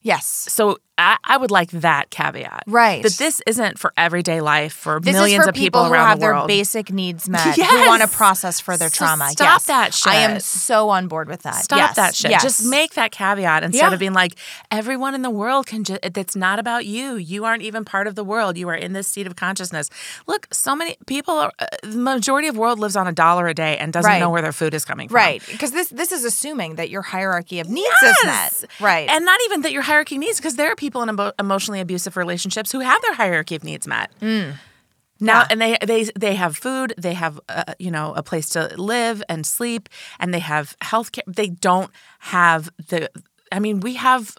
Yes. 0.00 0.26
So 0.26 0.78
I, 0.98 1.16
I 1.24 1.36
would 1.36 1.50
like 1.50 1.70
that 1.70 2.10
caveat. 2.10 2.64
Right. 2.66 3.02
That 3.02 3.12
this 3.18 3.40
isn't 3.46 3.78
for 3.78 3.92
everyday 3.96 4.40
life 4.40 4.72
for 4.72 4.98
This 5.00 5.14
millions 5.14 5.40
is 5.40 5.44
for 5.46 5.50
of 5.50 5.54
people, 5.54 5.84
who 5.84 5.92
around 5.92 6.08
have 6.08 6.20
the 6.20 6.26
world. 6.26 6.50
their 6.50 6.56
basic 6.58 6.92
needs 6.92 7.28
met, 7.28 7.56
yes. 7.56 7.70
who 7.70 7.86
want 7.86 8.02
to 8.02 8.08
process 8.08 8.60
further 8.60 8.88
So 8.88 8.96
trauma. 9.04 9.28
stop 9.30 9.46
yes. 9.46 9.64
that 9.66 9.94
shit. 9.94 10.12
I 10.12 10.16
am 10.16 10.40
so 10.40 10.88
on 10.88 11.06
board 11.08 11.28
with 11.28 11.42
that. 11.42 11.62
Stop 11.64 11.78
Yes. 11.78 11.96
that 11.96 12.14
shit. 12.16 12.30
Yes. 12.32 12.42
Just 12.42 12.66
make 12.66 12.94
that 12.94 13.12
caveat 13.12 13.62
instead 13.62 13.86
Yeah. 13.88 13.92
of 13.92 13.98
being 14.00 14.12
like, 14.12 14.34
everyone 14.70 15.14
in 15.14 15.22
the 15.22 15.30
world 15.30 15.66
can 15.66 15.84
just, 15.84 16.00
it's 16.02 16.34
not 16.36 16.58
about 16.58 16.84
you. 16.84 17.14
You 17.14 17.44
aren't 17.44 17.62
even 17.62 17.84
part 17.84 18.06
of 18.08 18.16
the 18.16 18.24
world. 18.24 18.56
You 18.58 18.68
are 18.68 18.74
in 18.74 18.92
this 18.92 19.06
seat 19.06 19.26
of 19.28 19.36
consciousness. 19.36 19.90
Look, 20.26 20.48
so 20.52 20.74
many 20.74 20.96
people, 21.06 21.34
are, 21.34 21.52
uh, 21.60 21.66
the 21.82 21.96
majority 21.98 22.48
of 22.48 22.56
world 22.56 22.78
lives 22.80 22.96
on 22.96 23.06
a 23.06 23.12
dollar 23.12 23.46
a 23.46 23.54
day 23.54 23.76
and 23.78 23.92
doesn't 23.92 24.08
Right. 24.10 24.18
know 24.18 24.30
where 24.30 24.42
their 24.42 24.52
food 24.52 24.74
is 24.74 24.84
coming 24.84 25.08
from. 25.08 25.16
right 25.16 25.42
because 25.52 25.70
this 25.72 25.88
this 25.90 26.10
is 26.12 26.24
assuming 26.24 26.74
that 26.76 26.88
your 26.90 27.02
hierarchy 27.02 27.60
of 27.60 27.68
needs 27.68 28.02
is 28.02 28.16
met. 28.24 28.64
Right. 28.80 29.08
And 29.08 29.24
not 29.24 29.38
even 29.44 29.60
that 29.62 29.72
your 29.72 29.82
hierarchy 29.82 30.16
needs, 30.18 30.38
because 30.38 30.56
there 30.56 30.70
are 30.72 30.74
people 30.76 30.87
in 30.96 31.08
emo- 31.08 31.32
emotionally 31.38 31.80
abusive 31.80 32.16
relationships 32.16 32.72
who 32.72 32.80
have 32.80 33.00
their 33.02 33.14
hierarchy 33.14 33.54
of 33.56 33.64
needs 33.64 33.86
met. 33.86 34.10
Now, 35.20 35.40
Yeah. 35.40 35.46
and 35.50 35.60
they 35.60 35.76
they 35.84 36.04
they 36.18 36.34
have 36.36 36.56
food, 36.56 36.94
they 36.96 37.14
have 37.14 37.40
uh, 37.48 37.74
you 37.78 37.90
know 37.90 38.14
a 38.14 38.22
place 38.22 38.48
to 38.50 38.70
live 38.80 39.22
and 39.28 39.44
sleep, 39.44 39.88
and 40.20 40.32
they 40.32 40.38
have 40.40 40.76
health 40.80 41.10
care. 41.12 41.24
They 41.26 41.48
don't 41.48 41.90
have 42.20 42.70
the. 42.88 43.10
I 43.50 43.58
mean, 43.58 43.80
we 43.80 43.94
have 43.94 44.36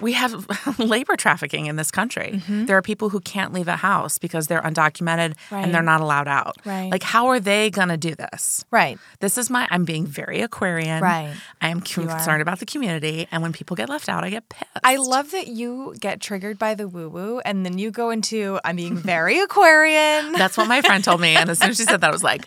we 0.00 0.12
have 0.12 0.46
labor 0.78 1.16
trafficking 1.16 1.66
in 1.66 1.76
this 1.76 1.90
country. 1.90 2.32
Mm-hmm. 2.34 2.66
There 2.66 2.76
are 2.76 2.82
people 2.82 3.08
who 3.10 3.20
can't 3.20 3.52
leave 3.52 3.68
a 3.68 3.76
house 3.76 4.18
because 4.18 4.46
they're 4.46 4.62
undocumented 4.62 5.34
Right. 5.50 5.64
and 5.64 5.74
they're 5.74 5.82
not 5.82 6.00
allowed 6.00 6.28
out. 6.28 6.56
Right. 6.64 6.90
Like, 6.90 7.02
how 7.02 7.28
are 7.28 7.40
they 7.40 7.70
going 7.70 7.88
to 7.88 7.96
do 7.96 8.14
this? 8.14 8.64
Right. 8.70 8.98
This 9.20 9.36
is 9.38 9.50
my, 9.50 9.68
I'm 9.70 9.84
being 9.84 10.06
very 10.06 10.40
Aquarian. 10.40 11.02
Right. 11.02 11.34
I 11.60 11.68
am 11.68 11.80
concerned 11.80 12.42
about 12.42 12.58
the 12.58 12.66
community. 12.66 13.28
And 13.30 13.42
when 13.42 13.52
people 13.52 13.76
get 13.76 13.88
left 13.88 14.08
out, 14.08 14.24
I 14.24 14.30
get 14.30 14.48
pissed. 14.48 14.70
I 14.82 14.96
love 14.96 15.30
that 15.32 15.48
you 15.48 15.94
get 16.00 16.20
triggered 16.20 16.58
by 16.58 16.74
the 16.74 16.88
woo 16.88 17.08
woo 17.08 17.40
and 17.40 17.64
then 17.64 17.78
you 17.78 17.90
go 17.90 18.10
into 18.10 18.58
I'm 18.64 18.76
being 18.76 18.96
very 18.96 19.38
Aquarian. 19.40 20.32
That's 20.38 20.56
what 20.56 20.68
my 20.68 20.80
friend 20.80 21.02
told 21.04 21.20
me. 21.20 21.36
And 21.36 21.50
as 21.50 21.58
soon 21.58 21.70
as 21.70 21.76
she 21.76 21.84
said 21.84 22.00
that, 22.00 22.08
I 22.08 22.12
was 22.12 22.24
like, 22.24 22.46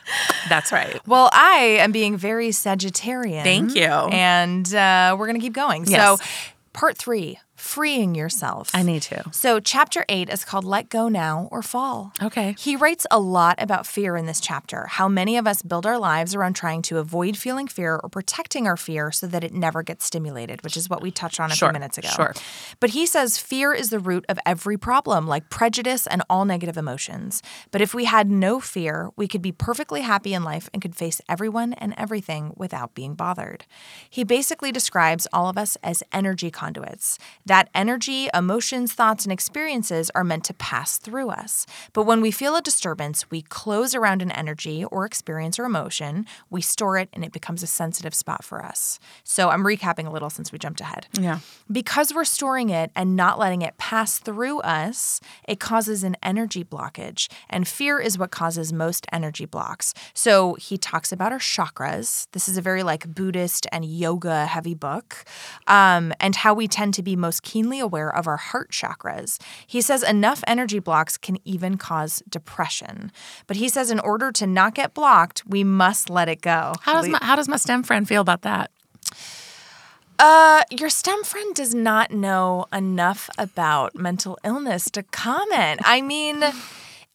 that's 0.50 0.72
right. 0.72 1.00
Well, 1.08 1.30
I 1.34 1.78
am 1.80 1.91
being 1.91 2.18
very 2.18 2.50
Sagittarian. 2.50 3.43
Thank 3.43 3.76
you. 3.76 3.84
And 3.86 4.74
uh, 4.74 5.16
we're 5.18 5.28
going 5.28 5.39
to 5.39 5.41
keep 5.43 5.54
going. 5.54 5.86
Yes. 5.86 6.20
So, 6.20 6.26
part 6.76 6.98
three 6.98 7.40
freeing 7.66 8.13
yourself. 8.13 8.70
I 8.74 8.84
need 8.84 9.01
to. 9.03 9.24
So, 9.32 9.59
chapter 9.59 10.05
eight 10.07 10.30
is 10.30 10.45
called 10.45 10.63
Let 10.63 10.88
Go 10.89 11.09
Now 11.09 11.49
or 11.51 11.61
Fall. 11.63 12.13
Okay. 12.22 12.55
He 12.59 12.76
writes 12.76 13.07
a 13.09 13.20
lot 13.20 13.55
about 13.61 13.88
fear 13.88 14.16
in 14.16 14.28
this 14.28 14.39
chapter, 14.39 14.86
how 14.88 15.07
many 15.07 15.36
of 15.36 15.47
us 15.47 15.61
build 15.63 15.86
our 15.86 15.97
lives 15.97 16.36
around 16.36 16.53
trying 16.55 16.84
to 16.84 16.99
avoid 16.99 17.36
feeling 17.38 17.68
fear 17.68 17.99
or 18.01 18.07
protecting 18.09 18.68
our 18.68 18.78
fear 18.78 19.11
so 19.11 19.26
that 19.28 19.43
it 19.43 19.53
never 19.53 19.82
gets 19.82 20.05
stimulated, 20.05 20.61
which 20.63 20.78
is 20.78 20.89
what 20.89 21.01
we 21.01 21.09
touched 21.11 21.39
on 21.39 21.51
a 21.51 21.55
Sure, 21.55 21.70
few 21.70 21.74
minutes 21.74 21.97
ago. 21.97 22.09
sure. 22.09 22.34
But 22.80 22.91
he 22.91 23.05
says 23.07 23.38
fear 23.38 23.74
is 23.74 23.89
the 23.89 23.99
root 23.99 24.26
of 24.30 24.38
every 24.45 24.78
problem, 24.78 25.26
like 25.28 25.49
prejudice 25.49 26.05
and 26.05 26.22
all 26.30 26.45
negative 26.45 26.78
emotions. 26.78 27.41
But 27.72 27.82
if 27.82 27.93
we 27.95 28.05
had 28.05 28.30
no 28.30 28.59
fear, 28.59 29.09
we 29.16 29.28
could 29.28 29.41
be 29.41 29.51
perfectly 29.51 30.01
happy 30.01 30.34
in 30.36 30.43
life 30.43 30.70
and 30.72 30.82
could 30.82 30.95
face 30.95 31.20
everyone 31.28 31.74
and 31.74 31.93
everything 31.97 32.53
without 32.55 32.93
being 32.93 33.16
bothered. 33.16 33.66
He 34.09 34.24
basically 34.24 34.72
describes 34.72 35.28
all 35.34 35.49
of 35.49 35.57
us 35.57 35.78
as 35.84 36.03
energy 36.11 36.51
conduits. 36.51 37.18
That 37.56 37.70
energy, 37.74 38.28
emotions, 38.34 38.91
thoughts, 38.91 39.24
and 39.24 39.32
experiences 39.32 40.12
are 40.14 40.26
meant 40.26 40.43
to 40.43 40.53
pass 40.56 40.97
through 40.97 41.30
us. 41.30 41.66
But 41.93 42.03
when 42.03 42.20
we 42.20 42.30
feel 42.30 42.58
a 42.58 42.62
disturbance, 42.62 43.32
we 43.32 43.43
close 43.43 43.95
around 43.95 44.22
an 44.22 44.30
energy 44.32 44.84
or 44.84 45.06
experience 45.06 45.58
or 45.58 45.64
emotion, 45.64 46.26
we 46.49 46.60
store 46.60 46.97
it, 46.97 47.08
and 47.14 47.24
it 47.24 47.32
becomes 47.32 47.64
a 47.64 47.68
sensitive 47.68 48.14
spot 48.14 48.43
for 48.43 48.62
us. 48.62 48.99
So 49.24 49.51
I'm 49.51 49.64
recapping 49.64 50.06
a 50.06 50.10
little 50.10 50.30
since 50.30 50.51
we 50.51 50.60
jumped 50.60 50.82
ahead. 50.82 51.08
Yeah. 51.14 51.39
Because 51.72 52.14
we're 52.14 52.26
storing 52.26 52.72
it 52.72 52.91
and 52.93 53.16
not 53.16 53.39
letting 53.39 53.62
it 53.62 53.78
pass 53.78 54.20
through 54.20 54.60
us, 54.60 55.22
it 55.47 55.62
causes 55.62 56.03
an 56.03 56.18
energy 56.22 56.66
blockage. 56.66 57.32
And 57.49 57.66
fear 57.66 58.01
is 58.01 58.18
what 58.18 58.32
causes 58.32 58.74
most 58.74 59.08
energy 59.14 59.45
blocks. 59.45 59.93
So 60.14 60.56
he 60.56 60.78
talks 60.78 61.14
about 61.14 61.32
our 61.32 61.39
chakras. 61.39 62.28
This 62.34 62.49
is 62.49 62.58
a 62.58 62.62
very 62.62 62.84
like 62.84 63.08
Buddhist 63.16 63.66
and 63.72 63.86
yoga 63.86 64.45
heavy 64.45 64.76
book, 64.76 65.24
um, 65.68 66.12
and 66.20 66.36
how 66.36 66.53
we 66.53 66.68
tend 66.68 66.93
to 66.95 67.01
be 67.01 67.16
most 67.16 67.45
keenly 67.46 67.80
aware 67.80 68.14
of 68.14 68.28
our 68.28 68.36
heart 68.36 68.72
chakras. 68.72 69.39
He 69.66 69.80
says 69.80 70.04
enough 70.04 70.43
energy 70.46 70.80
blocks 70.80 71.18
can 71.18 71.38
even 71.46 71.78
cause 71.78 72.22
depression. 72.28 73.14
But 73.48 73.56
he 73.56 73.70
says 73.70 73.89
in 73.89 74.00
order 74.00 74.34
to 74.34 74.46
not 74.46 74.76
get 74.76 74.93
blocked, 74.93 75.43
we 75.48 75.64
must 75.64 76.10
let 76.10 76.28
it 76.28 76.41
go. 76.41 76.74
How 76.82 77.00
does 77.00 77.08
my, 77.08 77.20
how 77.22 77.38
does 77.38 77.48
my 77.48 77.56
STEM 77.56 77.84
friend 77.84 78.06
feel 78.06 78.22
about 78.22 78.41
that? 78.41 78.72
Uh, 80.18 80.64
your 80.72 80.89
STEM 80.89 81.24
friend 81.24 81.56
does 81.56 81.76
not 81.76 82.12
know 82.12 82.66
enough 82.74 83.30
about 83.38 83.96
mental 83.96 84.38
illness 84.43 84.89
to 84.91 85.04
comment. 85.04 85.82
I 85.84 86.02
mean, 86.02 86.43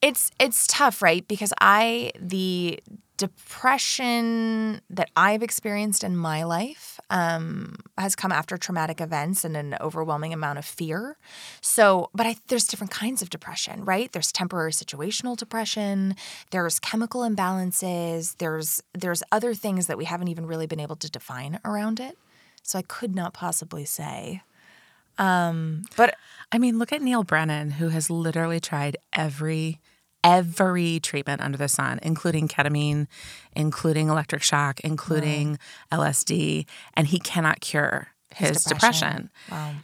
it's 0.03 0.31
it's 0.39 0.67
tough, 0.67 1.03
right? 1.03 1.27
Because 1.27 1.53
I 1.61 2.13
the 2.19 2.81
depression 3.21 4.81
that 4.89 5.11
I've 5.15 5.43
experienced 5.43 6.03
in 6.03 6.17
my 6.17 6.43
life 6.43 6.99
um, 7.11 7.77
has 7.99 8.17
come 8.17 8.33
after 8.33 8.57
traumatic 8.57 8.99
events 8.99 9.45
and 9.45 9.59
an 9.59 9.77
overwhelming 9.79 10.33
amount 10.33 10.59
of 10.59 10.65
fear. 10.65 11.19
So, 11.61 12.09
but 12.15 12.27
I, 12.27 12.37
there's 12.49 12.67
different 12.67 12.91
kinds 12.91 13.21
of 13.21 13.29
depression, 13.29 13.85
right? 13.85 14.11
There's 14.11 14.33
temporary 14.33 14.73
situational 14.73 15.37
depression. 15.37 16.17
There's 16.51 16.79
chemical 16.79 17.21
imbalances. 17.21 18.39
There's 18.39 18.83
there's 18.95 19.23
other 19.31 19.53
things 19.53 19.87
that 19.87 19.99
we 19.99 20.07
haven't 20.07 20.29
even 20.29 20.47
really 20.47 20.67
been 20.67 20.81
able 20.81 20.97
to 20.97 21.11
define 21.11 21.61
around 21.63 22.01
it. 22.01 22.17
So 22.63 22.79
I 22.79 22.83
could 22.83 23.15
not 23.15 23.35
possibly 23.35 23.85
say. 23.85 24.41
Um, 25.19 25.83
but 25.95 26.15
I 26.51 26.57
mean, 26.57 26.79
look 26.79 26.91
at 26.91 27.03
Neal 27.03 27.23
Brennan, 27.23 27.73
who 27.73 27.89
has 27.89 28.09
literally 28.09 28.61
tried 28.61 28.97
every 29.13 29.79
every 30.23 31.01
treatment 31.01 31.41
under 31.41 31.57
the 31.59 31.69
sun, 31.69 31.99
including 32.03 32.49
ketamine, 32.49 33.07
including 33.55 34.09
electric 34.09 34.43
shock, 34.43 34.81
including 34.81 35.59
LSD, 35.91 36.67
and 36.95 37.07
he 37.07 37.19
cannot 37.19 37.61
cure 37.61 38.09
his, 38.35 38.63
depression. 38.65 39.31
Wow. 39.51 39.75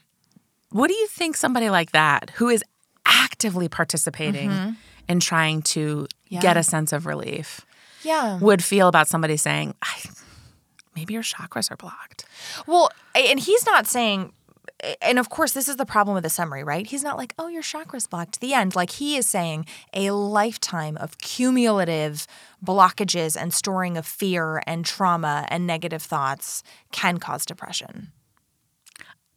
What 0.71 0.89
do 0.89 0.95
you 0.95 1.07
think 1.09 1.37
somebody 1.37 1.71
like 1.71 1.93
that, 1.93 2.31
who 2.37 2.49
is 2.49 2.63
actively 3.05 3.69
participating 3.69 4.51
mm-hmm. 4.51 4.71
in 5.09 5.21
trying 5.21 5.63
to 5.63 6.07
Yeah. 6.29 6.41
get 6.41 6.57
a 6.57 6.63
sense 6.63 6.93
of 6.93 7.07
relief, 7.07 7.65
Yeah. 8.03 8.39
would 8.39 8.63
feel 8.63 8.89
about 8.89 9.09
somebody 9.09 9.37
saying, 9.37 9.75
I, 9.83 10.03
maybe 10.95 11.15
your 11.15 11.23
chakras 11.23 11.71
are 11.71 11.77
blocked? 11.77 12.27
Well, 12.67 12.91
and 13.15 13.41
he's 13.41 13.65
not 13.65 13.87
saying, 13.87 14.33
and 15.01 15.19
of 15.19 15.31
course, 15.31 15.53
this 15.53 15.69
is 15.69 15.77
the 15.77 15.87
problem 15.87 16.15
with 16.15 16.25
the 16.25 16.31
summary, 16.31 16.63
right? 16.63 16.87
He's 16.87 17.03
not 17.03 17.17
like, 17.17 17.35
oh, 17.39 17.49
your 17.49 17.63
chakra's 17.63 18.07
blocked 18.07 18.35
to 18.35 18.41
the 18.41 18.53
end. 18.53 18.77
Like 18.77 18.91
he 18.91 19.17
is 19.17 19.27
saying 19.27 19.67
a 19.95 20.11
lifetime 20.11 20.97
of 20.99 21.19
cumulative 21.19 22.27
blockages 22.65 23.41
and 23.41 23.53
storing 23.53 23.97
of 23.97 24.07
fear 24.07 24.63
and 24.67 24.85
trauma 24.85 25.47
and 25.49 25.67
negative 25.67 26.03
thoughts 26.03 26.63
can 26.93 27.19
cause 27.19 27.47
depression. 27.47 28.13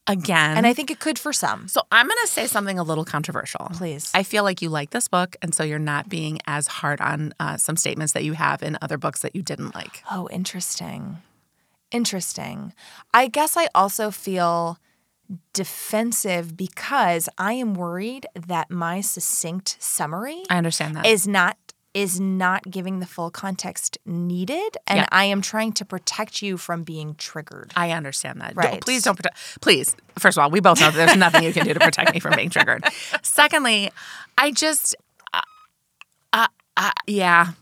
Again, 0.08 0.58
And 0.58 0.66
I 0.66 0.74
think 0.74 0.90
it 0.90 1.00
could 1.00 1.20
for 1.20 1.32
some. 1.32 1.68
So 1.68 1.84
I'm 1.92 2.08
going 2.08 2.18
to 2.24 2.28
say 2.28 2.48
something 2.48 2.80
a 2.80 2.84
little 2.84 3.06
controversial. 3.06 3.70
Please. 3.74 4.10
I 4.16 4.24
feel 4.24 4.44
like 4.44 4.60
you 4.60 4.70
like 4.70 4.90
this 4.90 5.08
book, 5.08 5.36
and 5.40 5.54
so 5.54 5.64
you're 5.64 5.78
not 5.78 6.10
being 6.10 6.40
as 6.48 6.66
hard 6.66 7.00
on 7.00 7.32
uh, 7.40 7.58
some 7.58 7.76
statements 7.76 8.14
that 8.14 8.24
you 8.24 8.34
have 8.34 8.64
in 8.64 8.76
other 8.82 8.98
books 8.98 9.22
that 9.22 9.36
you 9.36 9.44
didn't 9.44 9.76
like. 9.76 10.02
Oh, 10.10 10.28
interesting. 10.32 11.18
Interesting. 11.92 12.74
I 13.14 13.28
guess 13.28 13.56
I 13.56 13.68
also 13.76 14.10
feel 14.10 14.80
defensive 15.54 16.56
because 16.58 17.30
I 17.38 17.54
am 17.54 17.74
worried 17.74 18.26
that 18.48 18.72
my 18.72 19.02
succinct 19.02 19.78
summary 19.80 20.44
I 20.50 20.58
understand 20.58 20.96
that. 20.96 21.06
is 21.06 21.28
not 21.28 21.58
is 21.94 22.20
not 22.20 22.70
giving 22.70 23.00
the 23.00 23.06
full 23.08 23.32
context 23.32 23.98
needed 24.06 24.78
and 24.86 25.00
Yeah. 25.00 25.08
I 25.12 25.26
am 25.26 25.42
trying 25.42 25.74
to 25.74 25.86
protect 25.86 26.42
you 26.44 26.56
from 26.58 26.84
being 26.84 27.16
triggered. 27.16 27.72
I 27.76 27.92
understand 27.92 28.42
that. 28.42 28.56
Right. 28.56 28.72
Don't- 28.74 28.86
please 28.86 29.04
don't 29.04 29.16
protect. 29.16 29.38
Please, 29.60 29.96
first 30.20 30.38
of 30.38 30.44
all, 30.44 30.52
we 30.52 30.60
both 30.60 30.80
know 30.80 30.92
that 30.92 30.96
there's 30.96 31.18
nothing 31.18 31.44
you 31.44 31.52
can 31.52 31.66
do 31.66 31.74
to 31.74 31.80
protect 31.80 32.14
me 32.14 32.20
from 32.20 32.36
being 32.36 32.52
triggered. 32.52 32.86
Secondly, 33.24 33.92
I 34.38 34.52
just, 34.52 34.96
uh, 35.34 35.42
uh, 36.32 36.48
uh, 36.78 36.92
yeah. 37.08 37.54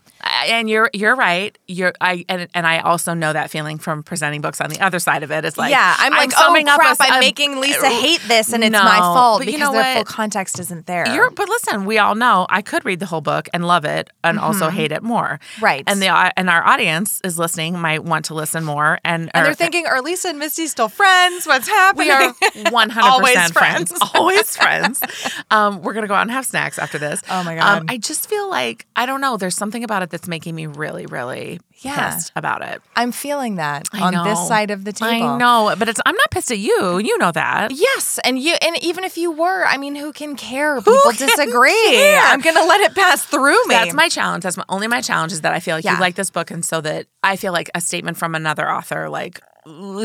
And 0.46 0.68
you're 0.70 0.90
you're 0.92 1.16
right. 1.16 1.56
You're 1.66 1.92
I 2.00 2.24
and, 2.28 2.48
and 2.54 2.66
I 2.66 2.80
also 2.80 3.14
know 3.14 3.32
that 3.32 3.50
feeling 3.50 3.78
from 3.78 4.02
presenting 4.02 4.40
books 4.40 4.60
on 4.60 4.70
the 4.70 4.80
other 4.80 4.98
side 4.98 5.22
of 5.22 5.30
it. 5.30 5.44
It's 5.44 5.56
like 5.58 5.70
yeah, 5.70 5.96
I'm 5.98 6.12
like, 6.12 6.32
summing 6.32 6.68
oh 6.68 6.72
up 6.72 6.78
a- 6.80 6.82
crap, 6.82 6.96
I'm 7.00 7.14
a- 7.14 7.20
making 7.20 7.60
Lisa 7.60 7.88
hate 7.88 8.20
this 8.28 8.52
and 8.52 8.62
it's 8.64 8.72
No, 8.72 8.82
my 8.82 8.98
fault 8.98 9.40
but 9.44 9.52
you 9.52 9.58
know 9.58 9.70
the 9.72 9.78
what? 9.78 9.94
full 9.96 10.04
context 10.04 10.58
isn't 10.58 10.86
there. 10.86 11.06
You're, 11.14 11.30
but 11.30 11.48
listen, 11.48 11.84
we 11.84 11.98
all 11.98 12.14
know 12.14 12.46
I 12.48 12.62
could 12.62 12.84
read 12.84 13.00
the 13.00 13.06
whole 13.06 13.20
book 13.20 13.48
and 13.52 13.66
love 13.66 13.84
it, 13.84 14.10
and 14.24 14.38
also 14.38 14.68
hate 14.70 14.92
it 14.92 15.02
more. 15.02 15.38
Mm-hmm. 15.56 15.64
Right. 15.64 15.84
And 15.86 16.00
the 16.02 16.08
uh, 16.08 16.30
and 16.36 16.48
our 16.50 16.64
audience 16.66 17.20
is 17.24 17.38
listening 17.38 17.78
might 17.78 18.04
want 18.04 18.26
to 18.26 18.34
listen 18.34 18.64
more, 18.64 18.98
and 19.04 19.30
and 19.34 19.42
or- 19.42 19.46
they're 19.46 19.54
thinking, 19.54 19.86
are 19.86 20.00
Lisa 20.02 20.28
and 20.28 20.38
Misty 20.38 20.66
still 20.66 20.88
friends? 20.88 21.46
What's 21.46 21.68
happening? 21.68 22.08
we 22.08 22.10
are 22.12 22.34
one 22.70 22.90
hundred 22.90 23.08
Always 23.08 23.34
percent 23.36 23.52
friends, 23.54 23.92
always 24.14 24.56
friends. 24.56 25.02
Um, 25.50 25.82
we're 25.82 25.94
gonna 25.94 26.06
go 26.08 26.14
out 26.14 26.22
and 26.22 26.30
have 26.30 26.46
snacks 26.46 26.78
after 26.78 26.98
this. 26.98 27.22
Oh 27.30 27.44
my 27.44 27.56
Um, 27.58 27.86
God. 27.86 27.92
I 27.92 27.98
just 27.98 28.28
feel 28.28 28.48
like 28.50 28.86
I 28.96 29.06
don't 29.06 29.20
know. 29.20 29.36
There's 29.36 29.54
something 29.54 29.84
about 29.84 30.02
it 30.02 30.10
that's 30.18 30.28
making 30.28 30.54
me 30.54 30.66
really, 30.66 31.06
really 31.06 31.60
Yeah. 31.80 32.10
pissed 32.14 32.32
about 32.34 32.62
it. 32.62 32.82
I'm 32.96 33.12
feeling 33.12 33.54
that 33.56 33.88
I 33.92 34.00
on 34.00 34.24
this 34.24 34.48
side 34.48 34.70
of 34.72 34.84
the 34.84 34.92
table. 34.92 35.26
I 35.28 35.38
know, 35.38 35.74
but 35.78 35.88
it's 35.88 36.00
I'm 36.04 36.14
not 36.16 36.30
pissed 36.32 36.50
at 36.50 36.58
you. 36.58 36.98
You 36.98 37.16
know 37.18 37.30
that. 37.32 37.70
Yes, 37.72 38.18
and 38.24 38.38
you 38.38 38.54
and 38.60 38.76
even 38.82 39.04
if 39.04 39.16
you 39.16 39.30
were, 39.30 39.64
I 39.64 39.76
mean, 39.76 39.94
who 39.94 40.12
can 40.12 40.34
care? 40.34 40.76
People 40.78 40.98
can 41.12 41.28
disagree. 41.28 41.70
care? 41.92 42.20
I'm 42.24 42.40
gonna 42.40 42.64
let 42.64 42.80
it 42.80 42.94
pass 42.96 43.24
through 43.24 43.64
me. 43.66 43.74
That's 43.76 43.94
my 43.94 44.08
challenge. 44.08 44.42
That's 44.42 44.56
my, 44.56 44.64
only 44.68 44.88
my 44.88 45.00
challenge 45.00 45.32
is 45.32 45.42
that 45.42 45.52
I 45.52 45.60
feel 45.60 45.76
like 45.76 45.84
Yeah. 45.84 45.94
you 45.94 46.00
like 46.00 46.16
this 46.16 46.30
book, 46.30 46.50
and 46.50 46.64
so 46.64 46.80
that 46.80 47.06
I 47.22 47.36
feel 47.36 47.52
like 47.52 47.70
a 47.74 47.80
statement 47.80 48.16
from 48.16 48.34
another 48.34 48.68
author, 48.70 49.08
like 49.08 49.40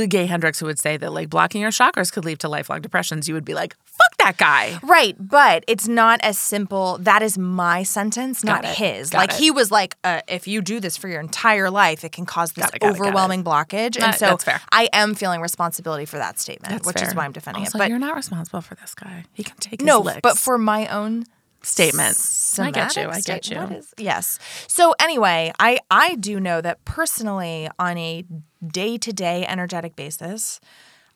Gay 0.07 0.25
Hendricks, 0.25 0.59
who 0.59 0.65
would 0.65 0.79
say 0.79 0.97
that 0.97 1.11
like 1.11 1.29
blocking 1.29 1.61
your 1.61 1.71
chakras 1.71 2.11
could 2.11 2.25
lead 2.25 2.39
to 2.39 2.49
lifelong 2.49 2.81
depressions. 2.81 3.27
You 3.27 3.33
would 3.35 3.45
be 3.45 3.53
like, 3.53 3.75
"Fuck 3.85 4.17
that 4.17 4.37
guy." 4.37 4.79
right, 4.83 5.15
but 5.19 5.63
it's 5.67 5.87
not 5.87 6.19
as 6.23 6.37
simple. 6.37 6.97
That 6.99 7.21
is 7.21 7.37
my 7.37 7.83
sentence, 7.83 8.43
not 8.43 8.65
his. 8.65 9.09
Got 9.09 9.17
like 9.19 9.29
it. 9.31 9.37
he 9.37 9.51
was 9.51 9.71
like, 9.71 9.95
uh, 10.03 10.21
if 10.27 10.47
you 10.47 10.61
do 10.61 10.79
this 10.79 10.97
for 10.97 11.07
your 11.07 11.19
entire 11.19 11.69
life, 11.69 12.03
it 12.03 12.11
can 12.11 12.25
cause 12.25 12.51
this 12.53 12.65
Got 12.65 12.75
it, 12.75 12.79
got 12.79 12.87
got 12.87 12.95
it. 12.95 13.01
overwhelming 13.01 13.43
blockage. 13.43 14.01
And 14.01 14.15
so 14.15 14.37
fair. 14.37 14.61
I 14.71 14.89
am 14.93 15.15
feeling 15.15 15.41
responsibility 15.41 16.05
for 16.05 16.17
that 16.17 16.39
statement, 16.39 16.71
That's 16.73 16.85
which 16.85 17.01
is 17.01 17.15
why 17.15 17.25
I'm 17.25 17.31
defending 17.31 17.63
also, 17.63 17.77
it. 17.77 17.79
But 17.79 17.89
you're 17.89 17.99
not 17.99 18.15
responsible 18.15 18.61
for 18.61 18.75
this 18.75 18.93
guy. 18.95 19.25
He 19.33 19.43
can 19.43 19.57
take 19.57 19.81
his 19.81 19.87
no, 19.87 19.99
licks. 19.99 20.19
but 20.21 20.37
for 20.37 20.57
my 20.57 20.87
own 20.87 21.25
statements, 21.61 22.59
I 22.59 22.71
get 22.71 22.95
you. 22.95 23.09
I 23.09 23.21
get 23.21 23.49
you. 23.49 23.57
Is, 23.59 23.93
yes. 23.97 24.37
So 24.67 24.93
anyway, 24.99 25.51
I 25.59 25.79
I 25.89 26.15
do 26.15 26.39
know 26.39 26.61
that 26.61 26.83
personally 26.85 27.69
on 27.79 27.97
a 27.97 28.25
day 28.67 28.97
to 28.97 29.13
day 29.13 29.45
energetic 29.45 29.95
basis, 29.95 30.59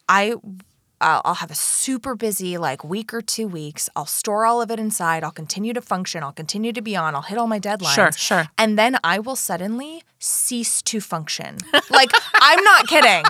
I 0.08 0.36
I'll, 1.00 1.22
I'll 1.26 1.34
have 1.36 1.52
a 1.52 1.56
super 1.56 2.16
busy 2.16 2.58
like 2.58 2.84
week 2.84 3.14
or 3.14 3.22
two 3.22 3.48
weeks. 3.48 3.90
I'll 3.96 4.06
store 4.06 4.46
all 4.46 4.62
of 4.62 4.72
it 4.72 4.80
inside. 4.80 5.24
I'll 5.24 5.32
continue 5.32 5.74
to 5.74 5.82
function. 5.82 6.24
I'll 6.24 6.32
continue 6.32 6.74
to 6.74 6.82
be 6.82 6.96
on. 6.96 7.14
I'll 7.14 7.22
hit 7.22 7.38
all 7.38 7.48
my 7.48 7.60
deadlines. 7.60 7.94
Sure, 7.94 8.12
sure. 8.12 8.48
And 8.58 8.78
then 8.80 8.98
I 9.04 9.20
will 9.20 9.36
suddenly 9.36 10.04
cease 10.20 10.82
to 10.84 11.00
function. 11.00 11.58
Like, 11.90 12.12
I'm 12.36 12.64
not 12.64 12.88
kidding. 12.88 13.24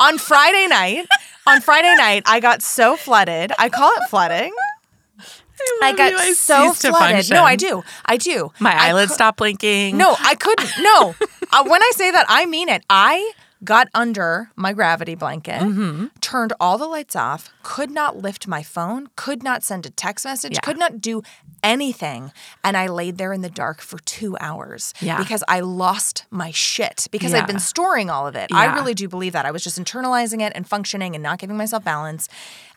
On 0.00 0.18
Friday 0.18 0.66
night, 0.68 1.06
on 1.46 1.60
Friday 1.60 1.94
night, 1.96 2.22
I 2.26 2.40
got 2.40 2.62
so 2.62 2.96
flooded. 2.96 3.52
I 3.58 3.68
call 3.68 3.90
it 3.96 4.08
flooding. 4.08 4.52
I 5.82 5.88
love 5.88 5.96
got 5.96 6.12
you. 6.12 6.18
I 6.18 6.32
so 6.32 6.72
flooded. 6.72 7.30
No, 7.30 7.42
I 7.42 7.56
do. 7.56 7.82
I 8.06 8.16
do. 8.16 8.52
My 8.60 8.72
eyelids 8.72 9.10
cou- 9.10 9.14
stopped 9.16 9.38
blinking. 9.38 9.96
No, 9.96 10.14
I 10.20 10.36
couldn't. 10.36 10.70
No. 10.80 11.14
uh, 11.52 11.64
when 11.64 11.82
I 11.82 11.90
say 11.94 12.10
that, 12.12 12.24
I 12.28 12.46
mean 12.46 12.68
it. 12.68 12.84
I 12.88 13.32
got 13.64 13.88
under 13.94 14.50
my 14.56 14.72
gravity 14.72 15.14
blanket, 15.14 15.60
Mm-hmm. 15.62 16.06
turned 16.20 16.52
all 16.60 16.78
the 16.78 16.86
lights 16.86 17.16
off, 17.16 17.50
could 17.62 17.90
not 17.90 18.16
lift 18.16 18.46
my 18.46 18.62
phone, 18.62 19.08
could 19.16 19.42
not 19.42 19.62
send 19.62 19.86
a 19.86 19.90
text 19.90 20.24
message, 20.24 20.52
Yeah. 20.54 20.60
could 20.60 20.78
not 20.78 21.00
do 21.00 21.22
anything. 21.64 22.30
And 22.62 22.76
I 22.76 22.86
laid 22.86 23.18
there 23.18 23.32
in 23.32 23.40
the 23.40 23.50
dark 23.50 23.80
for 23.80 23.98
two 24.00 24.36
hours 24.38 24.94
Yeah. 25.00 25.18
because 25.18 25.42
I 25.48 25.60
lost 25.60 26.26
my 26.30 26.50
shit 26.52 27.08
because 27.10 27.32
Yeah. 27.32 27.38
I'd 27.40 27.46
been 27.48 27.58
storing 27.58 28.10
all 28.10 28.26
of 28.28 28.36
it. 28.36 28.52
I 28.52 28.66
really 28.74 28.94
do 28.94 29.08
believe 29.08 29.32
that. 29.32 29.46
I 29.46 29.50
was 29.50 29.64
just 29.64 29.80
internalizing 29.80 30.40
it 30.40 30.52
and 30.54 30.68
functioning 30.68 31.14
and 31.16 31.22
not 31.22 31.38
giving 31.40 31.56
myself 31.56 31.82
balance. 31.82 32.28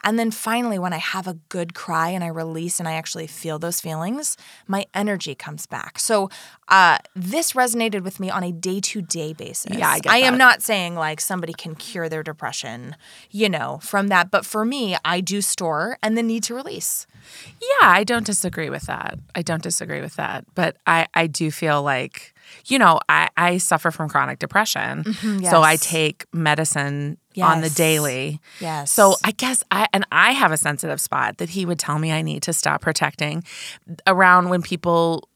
And 0.04 0.18
then 0.18 0.32
finally, 0.32 0.80
when 0.80 0.94
I 0.94 0.98
have 1.00 1.28
a 1.28 1.34
good 1.50 1.74
cry 1.74 2.10
and 2.10 2.24
I 2.24 2.28
release 2.28 2.80
and 2.80 2.88
I 2.88 2.94
actually 2.94 3.28
feel 3.28 3.60
those 3.60 3.82
feelings, 3.82 4.38
my 4.68 4.86
energy 4.94 5.36
comes 5.36 5.66
back. 5.66 6.00
So 6.00 6.30
uh, 6.70 7.00
this 7.16 7.54
resonated 7.54 8.04
with 8.04 8.20
me 8.20 8.30
on 8.30 8.44
a 8.44 8.52
day 8.52 8.80
to 8.80 9.02
day 9.02 9.34
basis. 9.34 9.76
Yeah, 9.76 9.90
I 9.90 10.00
get 10.00 10.12
I 10.14 10.18
am 10.20 10.38
not 10.38 10.62
saying 10.62 10.96
like 10.96 11.20
somebody 11.20 11.52
can 11.54 11.76
cure 11.76 12.08
their 12.10 12.24
depression, 12.24 12.96
you 13.32 13.50
know, 13.50 13.80
from 13.82 14.08
that. 14.10 14.30
But 14.32 14.46
for 14.46 14.64
me, 14.64 14.96
I 15.04 15.20
do 15.20 15.42
store 15.42 15.98
and 16.04 16.16
then 16.16 16.28
need 16.28 16.44
to 16.44 16.54
release. 16.56 17.08
Yeah, 17.62 17.90
I 17.90 18.04
don't 18.04 18.26
disagree 18.26 18.70
with 18.70 18.84
that. 18.84 19.20
I 19.36 19.42
don't 19.42 19.64
disagree 19.64 20.02
with 20.02 20.16
that. 20.16 20.46
But 20.56 20.78
I, 20.86 21.08
I 21.14 21.28
do 21.28 21.52
feel 21.52 21.84
like, 21.84 22.34
you 22.66 22.80
know, 22.80 23.00
I, 23.10 23.30
I 23.36 23.58
suffer 23.58 23.92
from 23.92 24.10
chronic 24.10 24.40
depression. 24.40 25.04
So 25.50 25.62
I 25.62 25.76
take 25.76 26.26
medicine 26.34 27.18
on 27.42 27.62
the 27.62 27.70
daily. 27.70 28.40
Yes. 28.60 28.92
So 28.92 29.16
I 29.24 29.32
guess 29.32 29.64
I, 29.70 29.88
and 29.94 30.06
I 30.12 30.32
have 30.32 30.52
a 30.52 30.58
sensitive 30.58 31.00
spot 31.00 31.38
that 31.38 31.50
he 31.50 31.66
would 31.66 31.80
tell 31.80 32.00
me 32.00 32.12
I 32.12 32.22
need 32.22 32.44
to 32.44 32.54
stop 32.54 32.82
protecting 32.82 33.44
around 34.06 34.50
when 34.50 34.62
people 34.62 35.30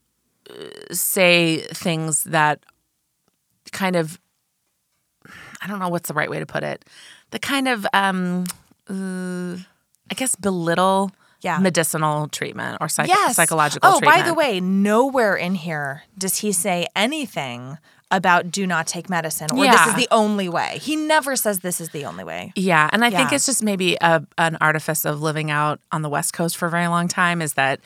uh, 0.50 0.54
say 0.92 1.58
things 1.58 2.24
that 2.24 2.64
kind 3.72 3.96
of, 3.96 4.20
I 5.62 5.68
don't 5.68 5.80
know 5.80 5.89
what's 5.89 6.08
the 6.08 6.16
right 6.16 6.30
way 6.30 6.39
to 6.39 6.46
put 6.46 6.64
it, 6.64 6.86
the 7.30 7.39
kind 7.39 7.68
of, 7.68 7.86
um, 7.94 8.46
uh, 8.89 9.58
I 10.10 10.16
guess, 10.16 10.36
belittle 10.36 11.12
Yeah. 11.42 11.58
medicinal 11.60 12.28
treatment 12.28 12.78
or 12.82 12.88
psych- 12.89 13.08
yes. 13.08 13.36
psychological 13.36 13.89
oh, 13.89 14.00
treatment. 14.00 14.24
by 14.24 14.28
the 14.28 14.34
way, 14.34 14.60
nowhere 14.60 15.36
in 15.36 15.56
here 15.56 16.04
does 16.18 16.38
he 16.38 16.52
say 16.52 16.88
anything 16.96 17.78
about 18.12 18.52
do 18.52 18.68
not 18.68 18.86
take 18.88 19.10
medicine 19.10 19.48
or 19.54 19.66
this 19.66 19.88
is 19.88 19.96
the 19.96 20.08
only 20.12 20.50
way. 20.50 20.78
He 20.82 20.96
never 20.98 21.36
says 21.38 21.60
this 21.62 21.80
is 21.80 21.89
the 21.89 22.06
only 22.06 22.24
way. 22.26 22.52
Yeah, 22.56 22.89
and 22.92 23.06
I 23.06 23.10
think 23.10 23.32
it's 23.32 23.46
just 23.46 23.64
maybe 23.64 23.98
a, 24.02 24.24
an 24.38 24.58
artifice 24.60 25.06
of 25.06 25.22
living 25.22 25.50
out 25.50 25.80
on 25.92 26.02
the 26.02 26.10
West 26.10 26.34
Coast 26.34 26.58
for 26.58 26.68
a 26.68 26.70
very 26.70 26.88
long 26.88 27.08
time. 27.08 27.42
Is 27.42 27.54
that 27.54 27.80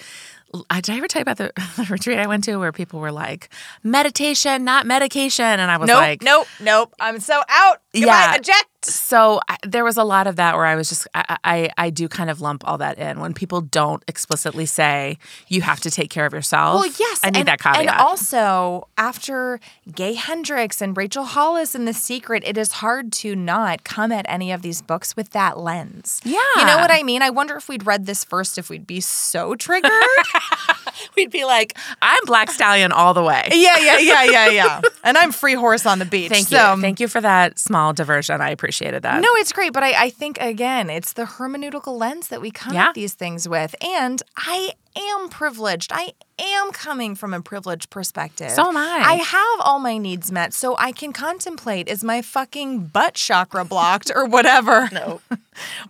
I 0.70 0.82
did 0.82 0.93
I 0.95 0.97
ever 0.97 1.08
tell 1.08 1.20
you 1.20 1.24
about 1.24 1.38
the, 1.38 1.51
the 1.78 1.86
retreat 1.89 2.18
I 2.18 2.28
went 2.28 2.43
to 2.45 2.58
where 2.58 2.72
people 2.72 2.99
were 2.99 3.12
like 3.12 3.49
meditation, 3.84 4.64
not 4.64 4.86
medication, 4.86 5.45
and 5.45 5.70
I 5.70 5.78
was 5.78 5.88
Nope, 5.88 5.97
like, 5.97 6.22
nope, 6.24 6.47
nope. 6.60 6.93
I'm 6.99 7.20
so 7.20 7.41
out. 7.47 7.82
Goodbye, 7.93 8.08
Yeah. 8.08 8.36
eject. 8.36 8.66
So 8.88 9.40
I, 9.50 9.58
there 9.64 9.84
was 9.84 9.98
a 9.98 10.04
lot 10.04 10.28
of 10.28 10.36
that 10.36 10.56
where 10.56 10.66
I 10.66 10.76
was 10.76 10.90
just 10.90 11.08
I, 11.16 11.38
I 11.44 11.70
I 11.78 11.90
do 11.90 12.08
kind 12.08 12.30
of 12.30 12.42
lump 12.42 12.68
all 12.68 12.78
that 12.78 13.00
in 13.00 13.20
when 13.20 13.34
people 13.34 13.62
don't 13.62 14.04
explicitly 14.08 14.66
say 14.66 15.18
you 15.48 15.62
have 15.62 15.80
to 15.82 15.92
take 15.92 16.10
care 16.10 16.26
of 16.26 16.34
yourself. 16.34 16.82
Well, 16.82 16.94
yes. 17.00 17.20
I 17.24 17.30
need 17.32 17.40
and, 17.40 17.48
that 17.48 17.60
caveat. 17.60 17.82
And 17.82 17.90
also, 17.90 18.88
after 18.98 19.60
Gay 19.94 20.14
Hendricks 20.14 20.82
and 20.82 20.96
Rachel 20.96 21.24
Hollis 21.24 21.74
and 21.74 21.88
The 21.88 21.94
Secret, 21.94 22.44
it 22.46 22.58
is 22.58 22.74
hard 22.74 23.12
to 23.14 23.36
not 23.36 23.84
come 23.84 24.12
at 24.12 24.26
any 24.30 24.52
of 24.52 24.62
these 24.62 24.82
books 24.82 25.16
with 25.16 25.32
that 25.32 25.58
lens. 25.58 26.22
Yeah. 26.24 26.38
You 26.58 26.66
know 26.66 26.78
what 26.78 26.92
I 26.92 27.04
mean? 27.04 27.22
I 27.22 27.30
wonder 27.32 27.56
if 27.56 27.68
we'd 27.68 27.86
read 27.86 28.06
this 28.06 28.24
first, 28.24 28.58
if 28.58 28.70
we'd 28.70 28.88
be 28.88 29.02
so 29.02 29.56
triggered. 29.56 29.92
We'd 31.16 31.32
be 31.32 31.46
like, 31.46 31.78
I'm 32.02 32.24
Black 32.26 32.50
Stallion 32.52 32.92
all 32.92 33.14
the 33.14 33.24
way. 33.24 33.48
yeah, 33.52 33.78
yeah, 33.78 33.98
yeah, 34.00 34.24
yeah, 34.24 34.50
yeah. 34.50 34.82
And 35.04 35.18
I'm 35.18 35.32
free 35.32 35.54
horse 35.54 35.86
on 35.86 36.00
the 36.00 36.06
beach. 36.06 36.30
Thank 36.30 36.48
so- 36.48 36.76
you. 36.76 36.82
Thank 36.82 37.00
you 37.00 37.08
for 37.08 37.22
that 37.22 37.60
small 37.60 37.94
diversion. 37.94 38.42
I 38.42 38.52
appreciated 38.76 39.03
that. 39.03 39.21
No, 39.21 39.30
it's 39.36 39.53
great, 39.53 39.73
but 39.73 39.84
I, 39.84 40.05
I 40.05 40.09
think 40.09 40.38
again, 40.41 40.89
it's 40.89 41.13
the 41.13 41.23
hermeneutical 41.23 41.97
lens 41.97 42.28
that 42.28 42.41
we 42.41 42.51
come 42.51 42.73
Yeah. 42.73 42.89
at 42.89 42.95
these 42.95 43.13
things 43.13 43.47
with. 43.47 43.73
And 43.82 44.21
I 44.38 44.71
am 44.97 45.30
privileged. 45.30 45.91
I 45.93 46.13
am 46.39 46.71
coming 46.71 47.15
from 47.15 47.34
a 47.34 47.41
privileged 47.41 47.89
perspective. 47.89 48.51
So 48.51 48.67
am 48.67 48.78
I. 48.78 49.03
I 49.05 49.13
have 49.15 49.59
all 49.59 49.80
my 49.80 49.97
needs 49.97 50.32
met, 50.32 50.53
so 50.53 50.76
I 50.78 50.91
can 50.91 51.13
contemplate 51.13 51.88
is 51.88 52.03
my 52.03 52.21
fucking 52.21 52.88
butt 52.88 53.13
chakra 53.15 53.63
blocked 53.65 54.11
or 54.13 54.26
whatever. 54.26 54.89
No. 54.95 55.19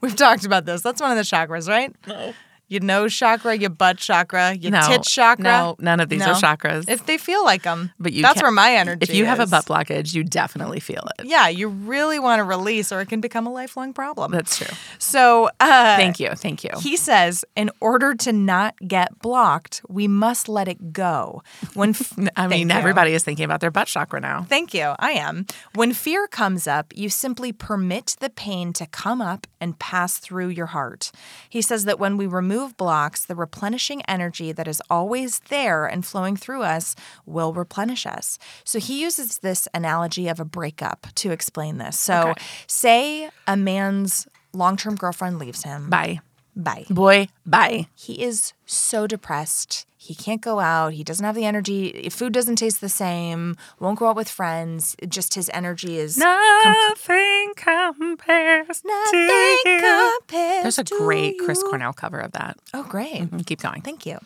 We've 0.02 0.16
talked 0.16 0.46
about 0.46 0.66
this. 0.66 0.82
That's 0.82 1.00
one 1.02 1.12
of 1.12 1.18
the 1.18 1.24
chakras, 1.24 1.68
right? 1.70 1.94
No. 2.08 2.34
Your 2.68 2.82
nose 2.82 3.14
chakra, 3.14 3.56
your 3.56 3.70
butt 3.70 3.98
chakra, 3.98 4.54
your 4.54 4.72
No. 4.72 4.82
tit 4.88 5.04
chakra. 5.04 5.44
No, 5.44 5.76
none 5.80 6.00
of 6.00 6.10
these 6.10 6.24
are 6.24 6.34
chakras. 6.34 6.90
If 6.90 7.06
they 7.06 7.18
feel 7.18 7.44
like 7.44 7.62
them, 7.64 7.92
But 8.00 8.12
you 8.14 8.24
that's 8.24 8.42
where 8.42 8.52
my 8.52 8.74
energy. 8.76 9.04
Is. 9.04 9.10
If 9.10 9.16
you 9.16 9.26
have 9.26 9.40
a 9.40 9.46
butt 9.46 9.66
blockage, 9.66 10.14
you 10.16 10.24
definitely 10.24 10.80
feel 10.80 11.08
it. 11.20 11.26
yeah, 11.28 11.48
you 11.48 11.68
really 11.68 12.18
want 12.20 12.40
to 12.40 12.44
release, 12.44 12.92
or 12.92 13.02
it 13.02 13.08
can 13.10 13.22
become 13.22 13.46
a 13.46 13.52
lifelong 13.52 13.94
problem. 13.94 14.32
That's 14.32 14.58
true. 14.58 14.76
So, 14.98 15.50
uh, 15.60 15.96
Thank 15.98 16.20
you. 16.20 16.32
Thank 16.36 16.64
you. 16.64 16.72
He 16.82 16.98
says, 16.98 17.46
in 17.56 17.70
order 17.82 18.16
to 18.16 18.32
not 18.34 18.76
get 18.88 19.20
blocked, 19.20 19.82
we 19.88 20.08
must 20.08 20.50
let 20.50 20.68
it 20.68 20.92
go. 20.92 21.44
When 21.76 21.90
f- 22.00 22.18
I 22.36 22.48
mean, 22.48 22.70
you. 22.70 22.76
everybody 22.76 23.14
is 23.14 23.24
thinking 23.24 23.46
about 23.46 23.60
their 23.62 23.72
butt 23.72 23.88
chakra 23.88 24.20
now. 24.20 24.44
Thank 24.50 24.74
you. 24.74 24.94
I 24.98 25.12
am. 25.12 25.46
When 25.76 25.94
fear 25.94 26.28
comes 26.28 26.66
up, 26.68 26.94
you 26.96 27.10
simply 27.10 27.52
permit 27.52 28.16
the 28.20 28.30
pain 28.32 28.74
to 28.74 28.86
come 28.88 29.22
up 29.22 29.46
and 29.62 29.80
pass 29.80 30.18
through 30.18 30.50
your 30.50 30.68
heart. 30.68 31.12
He 31.50 31.62
says 31.62 31.86
that 31.86 32.00
when 32.00 32.18
we 32.18 32.28
remove 32.28 32.78
blocks, 32.78 33.26
the 33.26 33.36
replenishing 33.36 34.02
energy 34.04 34.52
that 34.52 34.68
is 34.68 34.82
always 34.90 35.40
there 35.50 35.86
and 35.86 36.06
flowing 36.06 36.36
through 36.36 36.64
us 36.64 36.96
will 37.26 37.54
replenish 37.54 38.06
us. 38.06 38.38
So 38.64 38.80
he 38.80 39.02
uses 39.02 39.40
this 39.40 39.68
analogy 39.74 40.28
of 40.28 40.40
a 40.40 40.46
breakup 40.46 41.08
to 41.16 41.32
explain 41.32 41.78
this. 41.78 42.00
So, 42.00 42.30
Okay. 42.30 42.44
say 42.68 43.30
a 43.48 43.56
man's 43.58 44.28
long 44.54 44.78
term 44.78 44.96
girlfriend 44.96 45.40
leaves 45.40 45.64
him. 45.64 45.90
Bye. 45.90 46.20
Bye. 46.56 46.86
Boy, 46.90 47.28
bye. 47.46 47.88
He 47.96 48.24
is 48.24 48.54
so 48.66 49.08
depressed. 49.08 49.86
He 50.06 50.14
can't 50.14 50.40
go 50.42 50.60
out. 50.60 50.94
He 50.94 51.04
doesn't 51.04 51.26
have 51.26 51.34
the 51.36 51.46
energy. 51.46 52.10
Food 52.12 52.32
doesn't 52.32 52.58
taste 52.58 52.80
the 52.80 52.90
same. 52.90 53.58
Won't 53.80 53.98
go 53.98 54.08
out 54.08 54.16
with 54.16 54.30
friends. 54.30 54.96
Just 55.10 55.34
his 55.34 55.50
energy 55.54 55.98
is 55.98 56.16
Nothing 56.18 57.54
compares 57.56 58.84
nothing 58.86 59.28
to 59.64 59.70
you. 59.70 60.14
compares 60.20 60.64
There's 60.64 60.80
a 60.80 60.84
to 60.84 60.98
great 61.00 61.40
Chris. 61.44 61.62
Cornell 61.64 61.94
cover 61.94 62.20
of 62.20 62.32
that. 62.34 62.58
Oh, 62.74 62.84
great. 62.84 63.24
Mm, 63.32 63.46
Keep 63.46 63.62
going. 63.62 63.82
Thank 63.82 64.06
you. 64.06 64.20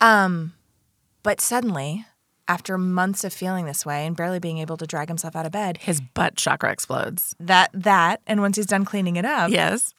Um, 0.00 0.52
but 1.22 1.40
suddenly, 1.40 2.04
after 2.46 2.76
months 2.76 3.24
of 3.24 3.32
feeling 3.32 3.64
this 3.64 3.86
way 3.86 4.06
and 4.06 4.14
barely 4.14 4.38
being 4.38 4.58
able 4.58 4.76
to 4.76 4.86
drag 4.86 5.08
himself 5.08 5.34
out 5.34 5.46
of 5.46 5.52
bed, 5.52 5.78
His 5.78 6.00
butt 6.02 6.36
chakra 6.36 6.70
explodes. 6.70 7.34
that 7.40 7.70
that 7.72 8.20
and 8.26 8.40
once 8.42 8.56
he's 8.56 8.66
done 8.66 8.84
cleaning 8.84 9.16
it 9.16 9.24
up, 9.24 9.50
Yes. 9.50 9.94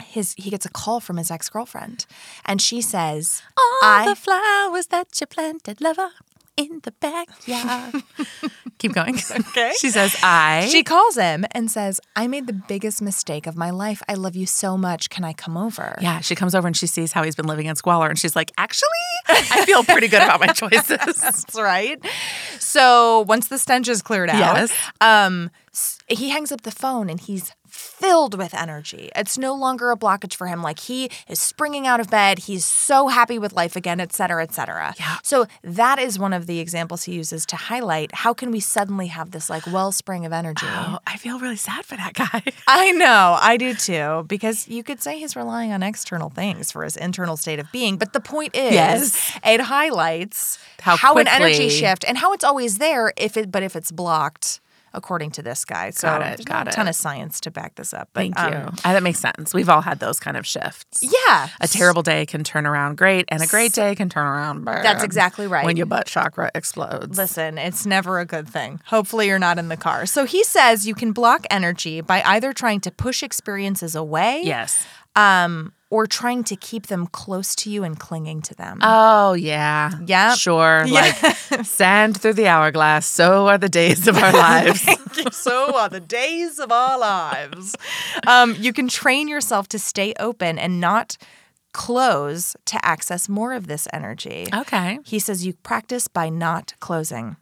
His 0.00 0.34
he 0.38 0.50
gets 0.50 0.66
a 0.66 0.70
call 0.70 1.00
from 1.00 1.16
his 1.16 1.30
ex 1.30 1.48
girlfriend, 1.48 2.06
and 2.44 2.60
she 2.60 2.80
says, 2.80 3.42
All 3.56 3.78
"I 3.82 4.06
the 4.08 4.16
flowers 4.16 4.86
that 4.88 5.08
you 5.20 5.26
planted, 5.26 5.80
lover, 5.80 6.10
in 6.56 6.80
the 6.82 6.92
backyard. 6.92 8.02
Keep 8.78 8.92
going. 8.94 9.16
Okay. 9.30 9.72
She 9.78 9.90
says, 9.90 10.16
I. 10.22 10.66
She 10.70 10.82
calls 10.82 11.14
him 11.16 11.44
and 11.52 11.70
says, 11.70 12.00
I 12.16 12.26
made 12.26 12.46
the 12.46 12.54
biggest 12.54 13.02
mistake 13.02 13.46
of 13.46 13.54
my 13.54 13.68
life. 13.68 14.02
I 14.08 14.14
love 14.14 14.34
you 14.34 14.46
so 14.46 14.78
much. 14.78 15.10
Can 15.10 15.22
I 15.22 15.34
come 15.34 15.56
over? 15.58 15.98
yeah, 16.00 16.20
she 16.20 16.34
comes 16.34 16.54
over 16.54 16.66
and 16.66 16.74
she 16.76 16.86
sees 16.86 17.12
how 17.12 17.22
he's 17.22 17.36
been 17.36 17.46
living 17.46 17.66
in 17.66 17.76
squalor, 17.76 18.08
and 18.08 18.18
she's 18.18 18.34
like, 18.34 18.50
"Actually, 18.56 18.88
I 19.28 19.64
feel 19.66 19.84
pretty 19.84 20.08
good 20.08 20.22
about 20.22 20.40
my 20.40 20.46
choices." 20.48 20.86
That's 21.20 21.54
right. 21.56 21.98
So 22.58 23.20
once 23.28 23.48
the 23.48 23.58
stench 23.58 23.88
is 23.88 24.02
cleared 24.02 24.30
out, 24.30 24.38
Yes. 24.38 24.72
um, 25.00 25.50
he 26.08 26.30
hangs 26.30 26.52
up 26.52 26.62
the 26.62 26.70
phone 26.70 27.08
and 27.10 27.20
he's 27.20 27.52
filled 27.80 28.36
with 28.36 28.52
energy. 28.54 29.10
It's 29.16 29.36
no 29.38 29.54
longer 29.54 29.90
a 29.90 29.96
blockage 29.96 30.34
for 30.34 30.46
him. 30.46 30.62
Like 30.62 30.78
he 30.80 31.10
is 31.28 31.40
springing 31.40 31.86
out 31.86 32.00
of 32.00 32.10
bed. 32.10 32.40
He's 32.40 32.64
so 32.64 33.08
happy 33.08 33.38
with 33.38 33.52
life 33.52 33.76
again, 33.76 34.00
et 34.00 34.12
cetera, 34.12 34.42
et 34.42 34.52
cetera. 34.52 34.94
Yeah. 34.98 35.16
So 35.22 35.46
that 35.62 35.98
is 35.98 36.18
one 36.18 36.32
of 36.32 36.46
the 36.46 36.60
examples 36.60 37.04
he 37.04 37.12
uses 37.14 37.44
to 37.46 37.56
highlight 37.56 38.14
how 38.14 38.32
can 38.34 38.50
we 38.50 38.60
suddenly 38.60 39.06
have 39.08 39.30
this 39.30 39.48
like 39.50 39.66
wellspring 39.66 40.26
of 40.26 40.32
energy. 40.32 40.66
Oh, 40.68 40.98
I 41.06 41.16
feel 41.16 41.38
really 41.38 41.56
sad 41.56 41.84
for 41.84 41.96
that 41.96 42.14
guy. 42.14 42.42
I 42.66 42.92
know, 42.92 43.36
I 43.40 43.56
do 43.56 43.74
too, 43.74 44.24
because 44.28 44.68
you 44.68 44.82
could 44.82 45.02
say 45.02 45.18
he's 45.18 45.34
relying 45.36 45.72
on 45.72 45.82
external 45.82 46.30
things 46.30 46.70
for 46.70 46.84
his 46.84 46.96
internal 46.96 47.36
state 47.36 47.58
of 47.58 47.70
being. 47.72 47.96
But 47.96 48.12
the 48.12 48.20
point 48.20 48.54
is, 48.56 48.72
Yes. 48.72 49.38
it 49.44 49.60
highlights 49.62 50.58
How 50.80 50.96
how, 50.96 51.16
an 51.16 51.28
energy 51.28 51.68
shift 51.68 52.04
and 52.06 52.18
how 52.18 52.32
it's 52.32 52.44
always 52.44 52.78
there. 52.78 53.12
If 53.16 53.36
it, 53.36 53.50
but 53.50 53.62
if 53.62 53.76
it's 53.76 53.90
blocked, 53.92 54.60
according 54.92 55.30
to 55.32 55.42
this 55.42 55.64
guy. 55.64 55.90
So 55.90 56.08
Got 56.08 56.40
it, 56.40 56.44
got 56.44 56.68
a 56.68 56.70
ton 56.70 56.86
it. 56.86 56.90
of 56.90 56.96
science 56.96 57.40
to 57.40 57.50
back 57.50 57.74
this 57.76 57.94
up. 57.94 58.08
But, 58.12 58.20
Thank 58.20 58.38
um, 58.38 58.52
you. 58.52 58.58
Uh, 58.58 58.92
that 58.92 59.02
makes 59.02 59.20
sense. 59.20 59.54
We've 59.54 59.68
all 59.68 59.82
had 59.82 59.98
those 59.98 60.20
kind 60.20 60.36
of 60.36 60.46
shifts. 60.46 61.02
Yeah. 61.02 61.48
A 61.60 61.68
terrible 61.68 62.02
day 62.02 62.26
can 62.26 62.44
turn 62.44 62.66
around 62.66 62.96
great, 62.96 63.26
and 63.28 63.42
a 63.42 63.46
great 63.46 63.72
day 63.72 63.94
can 63.94 64.08
turn 64.08 64.26
around 64.26 64.64
bad. 64.64 64.84
That's 64.84 65.04
exactly 65.04 65.46
right. 65.46 65.64
When 65.64 65.76
your 65.76 65.86
butt 65.86 66.06
chakra 66.06 66.50
explodes. 66.54 67.16
Listen, 67.16 67.58
it's 67.58 67.86
never 67.86 68.18
a 68.18 68.24
good 68.24 68.48
thing. 68.48 68.80
Hopefully, 68.86 69.28
you're 69.28 69.38
not 69.38 69.58
in 69.58 69.68
the 69.68 69.76
car. 69.76 70.06
So 70.06 70.24
he 70.24 70.44
says 70.44 70.86
you 70.86 70.94
can 70.94 71.12
block 71.12 71.46
energy 71.50 72.00
by 72.00 72.22
either 72.24 72.52
trying 72.52 72.80
to 72.80 72.90
push 72.90 73.22
experiences 73.22 73.94
away 73.94 74.42
yes. 74.44 74.84
Um, 75.16 75.72
or 75.90 76.06
trying 76.06 76.44
to 76.44 76.56
keep 76.56 76.86
them 76.86 77.06
close 77.08 77.54
to 77.56 77.70
you 77.70 77.82
and 77.82 77.98
clinging 77.98 78.40
to 78.42 78.54
them. 78.54 78.78
Oh 78.82 79.32
yeah. 79.34 79.90
yeah, 80.06 80.34
Sure. 80.34 80.84
Yeah. 80.86 81.12
Like 81.50 81.64
sand 81.64 82.20
through 82.20 82.34
the 82.34 82.46
hourglass. 82.46 83.06
So 83.06 83.48
are 83.48 83.58
the 83.58 83.68
days 83.68 84.06
of 84.06 84.16
our 84.16 84.32
lives. 84.46 84.86
so 85.32 85.76
are 85.76 85.88
the 85.88 85.98
days 86.00 86.58
of 86.60 86.70
our 86.70 86.96
lives. 86.98 87.74
Um, 88.26 88.54
you 88.58 88.72
can 88.72 88.86
train 88.88 89.26
yourself 89.26 89.66
to 89.68 89.78
stay 89.78 90.14
open 90.20 90.58
and 90.58 90.80
not 90.80 91.16
close 91.72 92.56
to 92.66 92.84
access 92.84 93.28
more 93.28 93.52
of 93.52 93.66
this 93.66 93.86
energy. 93.92 94.46
okay. 94.54 94.98
He 95.04 95.18
says 95.18 95.44
you 95.46 95.54
practice 95.54 96.08
by 96.08 96.28
not 96.28 96.74
closing. 96.80 97.36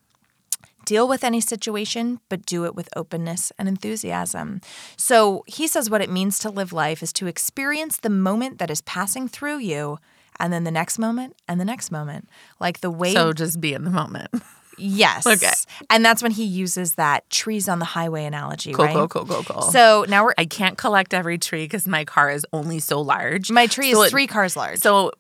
Deal 0.89 1.07
with 1.07 1.22
any 1.22 1.41
situation, 1.43 2.18
but 2.30 2.47
do 2.47 2.64
it 2.64 2.74
with 2.74 2.89
openness 2.97 3.53
and 3.59 3.68
enthusiasm. 3.68 4.62
So 4.97 5.45
he 5.47 5.66
says 5.68 5.91
what 5.91 6.01
it 6.01 6.09
means 6.09 6.39
to 6.39 6.49
live 6.49 6.72
life 6.72 7.03
is 7.03 7.12
to 7.14 7.26
experience 7.26 7.99
the 7.99 8.09
moment 8.09 8.57
that 8.59 8.70
is 8.70 8.80
passing 8.80 9.28
through 9.28 9.59
you, 9.59 9.99
and 10.41 10.51
then 10.51 10.64
the 10.64 10.70
next 10.70 10.99
moment, 10.99 11.36
and 11.47 11.61
the 11.61 11.64
next 11.66 11.91
moment. 11.91 12.26
Like 12.59 12.80
the 12.80 12.91
way. 12.91 13.12
So 13.12 13.34
just 13.34 13.61
be 13.61 13.74
in 13.74 13.84
the 13.84 13.91
moment. 13.91 14.30
yes. 14.78 15.26
Okay. 15.26 15.53
And 15.91 16.03
that's 16.03 16.22
when 16.22 16.32
he 16.32 16.45
uses 16.45 16.95
that 16.95 17.28
trees 17.28 17.68
on 17.68 17.80
the 17.80 17.84
highway 17.84 18.24
analogy, 18.24 18.72
Cool, 18.72 18.86
right? 18.86 18.95
cool, 18.95 19.09
cool, 19.09 19.26
cool, 19.26 19.43
cool. 19.45 19.62
So 19.70 20.07
now 20.09 20.24
we're. 20.24 20.34
I 20.39 20.47
can't 20.47 20.78
collect 20.78 21.12
every 21.12 21.36
tree 21.36 21.64
because 21.64 21.86
my 21.86 22.07
car 22.07 22.30
is 22.30 22.47
only 22.55 22.78
so 22.78 23.03
large. 23.03 23.51
my 23.51 23.66
tree 23.66 23.93
So 23.93 24.03
is 24.05 24.07
it- 24.09 24.11
three 24.12 24.26
cars 24.26 24.57
large. 24.57 24.78
So 24.78 25.12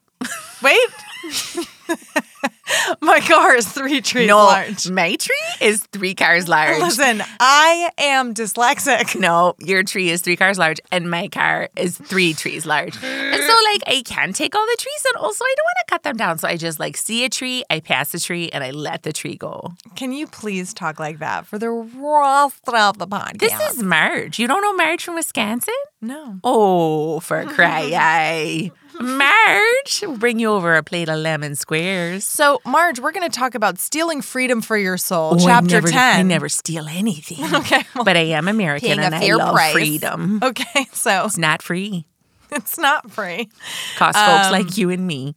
wait. 0.62 0.88
my 3.00 3.20
car 3.20 3.54
is 3.54 3.66
three 3.66 4.00
trees 4.00 4.28
no, 4.28 4.38
large. 4.38 4.90
my 4.90 5.16
tree 5.16 5.34
is 5.60 5.86
three 5.92 6.14
cars 6.14 6.48
large. 6.48 6.80
Listen, 6.80 7.22
I 7.40 7.90
am 7.98 8.34
dyslexic. 8.34 9.18
No, 9.18 9.54
your 9.58 9.82
tree 9.82 10.10
is 10.10 10.22
three 10.22 10.36
cars 10.36 10.58
large, 10.58 10.80
and 10.90 11.10
my 11.10 11.28
car 11.28 11.68
is 11.76 11.96
three 11.96 12.34
trees 12.34 12.66
large. 12.66 12.94
And 13.02 13.42
so, 13.42 13.56
like, 13.72 13.82
I 13.86 14.02
can 14.04 14.32
take 14.32 14.54
all 14.54 14.64
the 14.66 14.76
trees, 14.78 15.04
and 15.06 15.22
also 15.22 15.44
I 15.44 15.54
don't 15.56 15.64
want 15.64 15.76
to 15.86 15.90
cut 15.90 16.02
them 16.02 16.16
down. 16.16 16.38
So 16.38 16.48
I 16.48 16.56
just 16.56 16.78
like 16.78 16.96
see 16.96 17.24
a 17.24 17.28
tree, 17.28 17.64
I 17.70 17.80
pass 17.80 18.12
the 18.12 18.20
tree, 18.20 18.50
and 18.50 18.62
I 18.62 18.70
let 18.70 19.02
the 19.02 19.12
tree 19.12 19.36
go. 19.36 19.72
Can 19.96 20.12
you 20.12 20.26
please 20.26 20.74
talk 20.74 20.98
like 20.98 21.18
that 21.18 21.46
for 21.46 21.58
the 21.58 21.70
rest 21.70 22.68
of 22.68 22.98
the 22.98 23.06
podcast? 23.06 23.38
This 23.38 23.60
is 23.72 23.82
Marge. 23.82 24.38
You 24.38 24.46
don't 24.46 24.62
know 24.62 24.74
Marge 24.74 25.04
from 25.04 25.14
Wisconsin? 25.14 25.74
no. 26.00 26.38
Oh, 26.44 27.20
for 27.20 27.44
cry, 27.44 28.70
Marge, 29.00 30.02
we'll 30.02 30.16
bring 30.18 30.38
you 30.38 30.50
over 30.50 30.74
a 30.76 30.82
plate 30.82 31.08
of 31.08 31.18
lemon 31.18 31.54
squares. 31.54 32.24
So, 32.24 32.60
Marge, 32.64 32.98
we're 33.00 33.12
going 33.12 33.28
to 33.28 33.36
talk 33.36 33.54
about 33.54 33.78
stealing 33.78 34.22
freedom 34.22 34.60
for 34.60 34.76
your 34.76 34.96
soul, 34.96 35.34
Oh, 35.34 35.44
I 35.44 35.46
chapter 35.46 35.74
never- 35.76 35.88
10. 35.88 36.18
I 36.18 36.22
never 36.22 36.48
steal 36.48 36.86
anything. 36.88 37.38
Okay, 37.58 37.82
well, 37.94 38.04
but 38.04 38.16
I 38.16 38.20
am 38.36 38.48
American 38.48 38.98
and 39.00 39.14
I 39.14 39.32
love 39.34 39.54
price. 39.54 39.72
freedom. 39.72 40.40
Okay, 40.48 40.86
so 40.92 41.24
It's 41.26 41.38
not 41.38 41.62
free. 41.62 42.06
it's 42.52 42.78
not 42.78 43.10
free. 43.10 43.48
Costs 43.96 44.20
folks 44.20 44.46
Um, 44.46 44.52
like 44.52 44.76
you 44.78 44.90
and 44.90 45.06
me. 45.06 45.34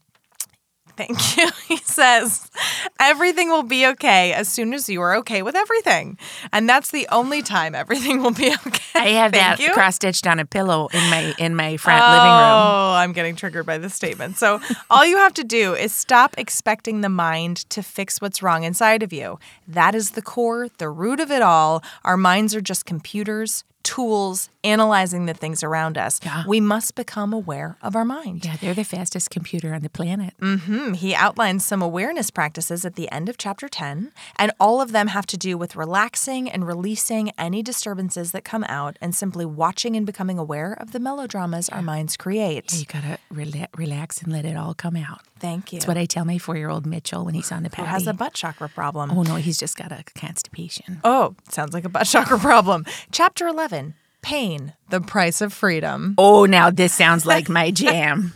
Thank 1.08 1.38
you. 1.38 1.50
He 1.68 1.78
says, 1.78 2.50
everything 3.00 3.50
will 3.50 3.64
be 3.64 3.88
okay 3.88 4.34
as 4.34 4.48
soon 4.48 4.74
as 4.74 4.90
you 4.90 5.02
are 5.02 5.16
okay 5.18 5.42
with 5.42 5.56
everything. 5.56 6.18
And 6.54 6.68
that's 6.70 6.92
the 6.92 7.08
only 7.12 7.42
time 7.42 7.74
everything 7.74 8.22
will 8.22 8.32
be 8.32 8.54
okay. 8.68 9.00
I 9.00 9.08
have 9.10 9.32
Thank 9.32 9.60
that 9.60 9.74
cross 9.74 9.96
stitched 9.96 10.28
on 10.28 10.40
a 10.40 10.46
pillow 10.46 10.90
in 10.94 11.10
my 11.10 11.34
in 11.38 11.56
my 11.56 11.78
front 11.78 12.04
living 12.06 12.30
room. 12.30 12.62
Oh, 12.62 12.94
I'm 12.96 13.14
getting 13.14 13.36
triggered 13.36 13.66
by 13.66 13.78
this 13.78 13.94
statement. 13.94 14.38
So, 14.38 14.60
all 14.90 15.06
you 15.06 15.18
have 15.18 15.34
to 15.36 15.44
do 15.44 15.74
is 15.74 15.92
stop 15.92 16.36
expecting 16.38 17.02
the 17.02 17.10
mind 17.10 17.70
to 17.72 17.82
fix 17.82 18.22
what's 18.22 18.44
wrong 18.44 18.64
inside 18.64 19.04
of 19.04 19.12
you. 19.12 19.40
That 19.68 19.96
is 19.96 20.12
the 20.12 20.22
core, 20.22 20.70
the 20.78 20.90
root 20.90 21.20
of 21.20 21.32
it 21.32 21.42
all. 21.42 21.84
Our 22.04 22.18
minds 22.18 22.54
are 22.56 22.62
just 22.62 22.86
computers, 22.86 23.64
tools, 23.84 24.50
analyzing 24.64 25.26
the 25.26 25.34
things 25.34 25.64
around 25.64 25.98
us. 25.98 26.20
Yeah. 26.24 26.44
We 26.48 26.60
must 26.60 26.96
become 26.96 27.34
aware 27.34 27.78
of 27.82 27.96
our 27.96 28.06
mind. 28.06 28.46
Yeah, 28.46 28.58
they're 28.60 28.74
the 28.74 28.84
fastest 28.84 29.30
computer 29.30 29.74
on 29.74 29.82
the 29.82 29.90
planet. 29.90 30.34
Hmm, 30.40 30.94
He 30.94 31.16
outlines 31.16 31.66
some 31.66 31.82
awareness 31.82 32.30
practices 32.32 32.86
at 32.86 32.96
the 32.96 33.10
end 33.12 33.30
of 33.30 33.38
chapter 33.38 33.68
10, 33.68 34.12
and 34.38 34.52
all 34.60 34.82
of 34.82 34.92
them 34.92 35.08
have 35.08 35.26
to 35.28 35.38
do 35.38 35.58
with 35.58 35.76
relaxing 35.76 36.50
and 36.50 36.68
releasing 36.68 37.32
any 37.32 37.62
disturbances 37.64 38.32
that 38.32 38.44
come 38.44 38.64
out 38.66 38.98
and 39.02 39.16
simply 39.16 39.46
watching 39.46 39.96
and 39.96 40.06
becoming 40.06 40.38
aware 40.38 40.74
of 40.74 40.92
the 40.92 41.00
melodramas 41.00 41.68
our 41.70 41.82
minds 41.82 42.16
create. 42.18 42.74
You 42.74 42.86
gotta 42.86 43.18
rela- 43.34 43.68
relax 43.78 44.22
and 44.22 44.32
let 44.32 44.46
it 44.46 44.56
all 44.56 44.74
come 44.74 44.96
out. 44.96 45.22
Thank 45.40 45.74
you. 45.74 45.80
That's 45.80 45.88
what 45.88 45.98
I 45.98 46.06
tell 46.06 46.24
my 46.24 46.38
four 46.38 46.56
year 46.56 46.70
old 46.70 46.86
Mitchell 46.86 47.26
when 47.26 47.34
he's 47.34 47.52
on 47.52 47.64
the 47.64 47.70
Who 47.70 47.78
potty. 47.78 47.88
has 47.90 48.06
a 48.08 48.14
butt 48.14 48.34
chakra 48.36 48.70
problem? 48.70 49.10
oh 49.12 49.24
no, 49.24 49.36
he's 49.36 49.58
just 49.58 49.76
got 49.76 49.92
a 49.92 50.04
constipation. 50.14 51.00
Oh, 51.04 51.36
sounds 51.50 51.74
like 51.74 51.84
a 51.86 51.90
butt 51.90 52.06
chakra 52.06 52.38
problem. 52.38 52.86
Chapter 53.12 53.48
11 53.48 53.96
Pain, 54.22 54.74
the 54.90 55.02
price 55.02 55.42
of 55.42 55.52
freedom. 55.52 56.14
Oh, 56.18 56.46
now 56.46 56.70
this 56.70 56.94
sounds 56.94 57.26
like 57.26 57.50
my 57.50 57.72
jam. 57.82 58.34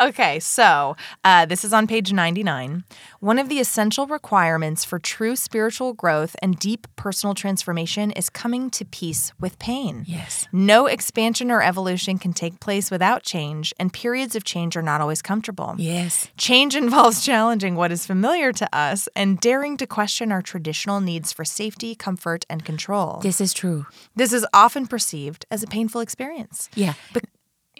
Okay, 0.00 0.40
so 0.40 0.96
uh, 1.24 1.44
this 1.44 1.62
is 1.62 1.74
on 1.74 1.86
page 1.86 2.10
99. 2.12 2.84
One 3.22 3.38
of 3.38 3.50
the 3.50 3.60
essential 3.60 4.06
requirements 4.06 4.82
for 4.82 4.98
true 4.98 5.36
spiritual 5.36 5.92
growth 5.92 6.34
and 6.40 6.58
deep 6.58 6.86
personal 6.96 7.34
transformation 7.34 8.12
is 8.12 8.30
coming 8.30 8.70
to 8.70 8.86
peace 8.86 9.34
with 9.38 9.58
pain. 9.58 10.04
Yes. 10.06 10.48
No 10.52 10.86
expansion 10.86 11.50
or 11.50 11.60
evolution 11.62 12.16
can 12.16 12.32
take 12.32 12.60
place 12.60 12.90
without 12.90 13.22
change, 13.22 13.74
and 13.78 13.92
periods 13.92 14.36
of 14.36 14.44
change 14.44 14.74
are 14.74 14.80
not 14.80 15.02
always 15.02 15.20
comfortable. 15.20 15.74
Yes. 15.76 16.28
Change 16.38 16.74
involves 16.74 17.22
challenging 17.26 17.76
what 17.76 17.92
is 17.92 18.06
familiar 18.06 18.54
to 18.54 18.74
us 18.74 19.06
and 19.14 19.38
daring 19.38 19.76
to 19.76 19.86
question 19.86 20.32
our 20.32 20.40
traditional 20.40 21.02
needs 21.02 21.30
for 21.30 21.44
safety, 21.44 21.94
comfort, 21.94 22.46
and 22.48 22.64
control. 22.64 23.20
This 23.22 23.38
is 23.38 23.52
true. 23.52 23.84
This 24.16 24.32
is 24.32 24.46
often 24.54 24.86
perceived 24.86 25.44
as 25.50 25.62
a 25.62 25.66
painful 25.66 26.00
experience. 26.00 26.70
Yeah. 26.74 26.94
But 27.12 27.24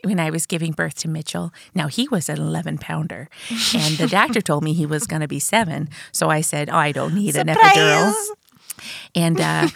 when 0.05 0.21
I 0.21 0.31
was 0.31 0.47
giving 0.47 0.73
birth 0.73 0.95
to 0.97 1.09
Mitchell, 1.09 1.53
now 1.75 1.89
he 1.89 2.09
was 2.09 2.29
an 2.29 2.39
11 2.39 2.79
pounder, 2.79 3.29
and 3.75 3.97
the 3.99 4.09
doctor 4.11 4.41
told 4.41 4.65
me 4.65 4.73
he 4.73 4.87
was 4.87 5.07
going 5.07 5.23
to 5.23 5.29
be 5.29 5.39
seven. 5.39 5.89
So 6.13 6.31
I 6.31 6.41
said, 6.41 6.71
Oh, 6.71 6.77
I 6.77 6.93
don't 6.93 7.15
need 7.15 7.37
an 7.37 7.49
epidural. 7.49 8.15
And 9.15 9.41
uh, 9.41 9.69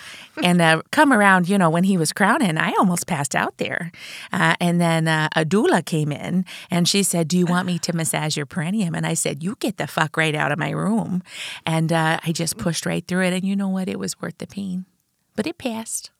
and 0.43 0.61
uh, 0.61 0.83
come 0.91 1.13
around, 1.13 1.49
you 1.49 1.59
know, 1.59 1.71
when 1.71 1.85
he 1.85 1.97
was 1.97 2.13
crowning, 2.13 2.57
I 2.59 2.73
almost 2.79 3.07
passed 3.07 3.37
out 3.37 3.59
there. 3.59 3.93
Uh, 4.33 4.55
and 4.61 4.81
then 4.81 5.07
uh, 5.07 5.29
a 5.37 5.45
doula 5.45 5.85
came 5.85 6.11
in 6.11 6.45
and 6.71 6.89
she 6.89 7.03
said, 7.03 7.29
"Do 7.29 7.39
you 7.39 7.47
want 7.47 7.67
me 7.67 7.79
to 7.81 7.95
massage 7.95 8.37
your 8.37 8.47
perineum?" 8.47 8.95
And 8.95 9.07
I 9.07 9.15
said, 9.15 9.43
"You 9.43 9.57
get 9.61 9.77
the 9.77 9.87
fuck 9.87 10.17
right 10.17 10.35
out 10.35 10.53
of 10.53 10.59
my 10.59 10.71
room." 10.71 11.23
And 11.67 11.93
uh, 11.93 12.19
I 12.25 12.33
just 12.33 12.57
pushed 12.57 12.87
right 12.87 13.07
through 13.07 13.25
it, 13.25 13.33
and 13.33 13.45
you 13.45 13.57
know 13.57 13.69
what? 13.69 13.89
It 13.89 13.99
was 13.99 14.21
worth 14.21 14.39
the 14.39 14.47
pain, 14.47 14.87
but 15.37 15.47
it 15.47 15.59
passed. 15.59 16.11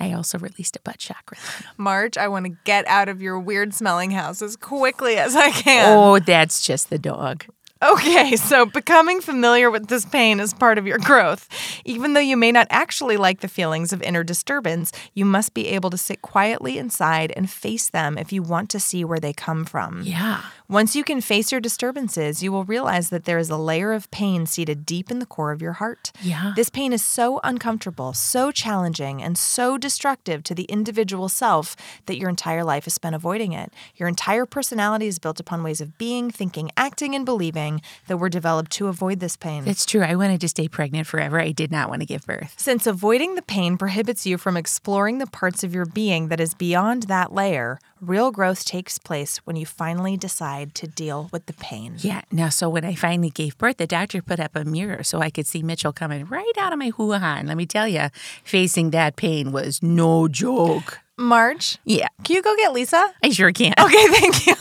I 0.00 0.12
also 0.12 0.38
released 0.38 0.76
a 0.76 0.80
butt 0.80 0.98
chakra. 0.98 1.38
Marge, 1.76 2.16
I 2.16 2.28
want 2.28 2.46
to 2.46 2.56
get 2.64 2.86
out 2.86 3.08
of 3.08 3.22
your 3.22 3.38
weird 3.38 3.74
smelling 3.74 4.10
house 4.10 4.42
as 4.42 4.56
quickly 4.56 5.16
as 5.16 5.36
I 5.36 5.50
can. 5.50 5.96
Oh, 5.96 6.18
that's 6.18 6.66
just 6.66 6.90
the 6.90 6.98
dog. 6.98 7.44
Okay, 7.82 8.36
so 8.36 8.64
becoming 8.64 9.20
familiar 9.20 9.70
with 9.70 9.88
this 9.88 10.06
pain 10.06 10.40
is 10.40 10.54
part 10.54 10.78
of 10.78 10.86
your 10.86 10.98
growth. 10.98 11.48
Even 11.84 12.14
though 12.14 12.20
you 12.20 12.36
may 12.36 12.50
not 12.50 12.66
actually 12.70 13.18
like 13.18 13.40
the 13.40 13.48
feelings 13.48 13.92
of 13.92 14.00
inner 14.02 14.24
disturbance, 14.24 14.90
you 15.12 15.26
must 15.26 15.52
be 15.52 15.68
able 15.68 15.90
to 15.90 15.98
sit 15.98 16.22
quietly 16.22 16.78
inside 16.78 17.32
and 17.36 17.50
face 17.50 17.90
them 17.90 18.16
if 18.16 18.32
you 18.32 18.42
want 18.42 18.70
to 18.70 18.80
see 18.80 19.04
where 19.04 19.20
they 19.20 19.34
come 19.34 19.66
from. 19.66 20.00
Yeah. 20.02 20.42
Once 20.66 20.96
you 20.96 21.04
can 21.04 21.20
face 21.20 21.52
your 21.52 21.60
disturbances, 21.60 22.42
you 22.42 22.50
will 22.50 22.64
realize 22.64 23.10
that 23.10 23.24
there 23.26 23.36
is 23.36 23.50
a 23.50 23.56
layer 23.56 23.92
of 23.92 24.10
pain 24.10 24.46
seated 24.46 24.86
deep 24.86 25.10
in 25.10 25.18
the 25.18 25.26
core 25.26 25.52
of 25.52 25.60
your 25.60 25.74
heart. 25.74 26.10
Yeah. 26.22 26.54
This 26.56 26.70
pain 26.70 26.94
is 26.94 27.04
so 27.04 27.38
uncomfortable, 27.44 28.14
so 28.14 28.50
challenging, 28.50 29.22
and 29.22 29.36
so 29.36 29.76
destructive 29.76 30.42
to 30.44 30.54
the 30.54 30.64
individual 30.64 31.28
self 31.28 31.76
that 32.06 32.16
your 32.16 32.30
entire 32.30 32.64
life 32.64 32.86
is 32.86 32.94
spent 32.94 33.14
avoiding 33.14 33.52
it. 33.52 33.74
Your 33.96 34.08
entire 34.08 34.46
personality 34.46 35.06
is 35.06 35.18
built 35.18 35.38
upon 35.38 35.62
ways 35.62 35.82
of 35.82 35.98
being, 35.98 36.30
thinking, 36.30 36.70
acting, 36.78 37.14
and 37.14 37.26
believing 37.26 37.82
that 38.06 38.16
were 38.16 38.30
developed 38.30 38.70
to 38.72 38.86
avoid 38.86 39.20
this 39.20 39.36
pain. 39.36 39.68
It's 39.68 39.84
true. 39.84 40.00
I 40.00 40.14
wanted 40.14 40.40
to 40.40 40.48
stay 40.48 40.66
pregnant 40.66 41.06
forever. 41.06 41.38
I 41.38 41.52
did 41.52 41.70
not 41.70 41.90
want 41.90 42.00
to 42.00 42.06
give 42.06 42.24
birth. 42.24 42.54
Since 42.56 42.86
avoiding 42.86 43.34
the 43.34 43.42
pain 43.42 43.76
prohibits 43.76 44.24
you 44.24 44.38
from 44.38 44.56
exploring 44.56 45.18
the 45.18 45.26
parts 45.26 45.62
of 45.62 45.74
your 45.74 45.84
being 45.84 46.28
that 46.28 46.40
is 46.40 46.54
beyond 46.54 47.02
that 47.04 47.34
layer, 47.34 47.78
real 48.06 48.30
growth 48.30 48.64
takes 48.64 48.98
place 48.98 49.38
when 49.44 49.56
you 49.56 49.66
finally 49.66 50.16
decide 50.16 50.74
to 50.76 50.86
deal 50.86 51.28
with 51.32 51.46
the 51.46 51.52
pain. 51.54 51.94
Yeah. 51.98 52.22
Now, 52.30 52.48
so 52.50 52.68
when 52.68 52.84
I 52.84 52.94
finally 52.94 53.30
gave 53.30 53.56
birth, 53.58 53.78
the 53.78 53.86
doctor 53.86 54.22
put 54.22 54.38
up 54.40 54.54
a 54.54 54.64
mirror 54.64 55.02
so 55.02 55.20
I 55.20 55.30
could 55.30 55.46
see 55.46 55.62
Mitchell 55.62 55.92
coming 55.92 56.24
right 56.26 56.52
out 56.58 56.72
of 56.72 56.78
my 56.78 56.90
hoo 56.90 57.12
ha. 57.12 57.36
And 57.38 57.48
let 57.48 57.56
me 57.56 57.66
tell 57.66 57.88
you, 57.88 58.08
facing 58.44 58.90
that 58.90 59.16
pain 59.16 59.52
was 59.52 59.82
no 59.82 60.28
joke. 60.28 61.00
Marge, 61.16 61.78
Yeah, 61.84 62.08
can 62.24 62.36
you 62.36 62.42
go 62.42 62.56
get 62.56 62.72
Lisa? 62.72 63.12
I 63.22 63.30
sure 63.30 63.52
can. 63.52 63.72
Okay, 63.78 64.06
thank 64.08 64.46
you. 64.46 64.54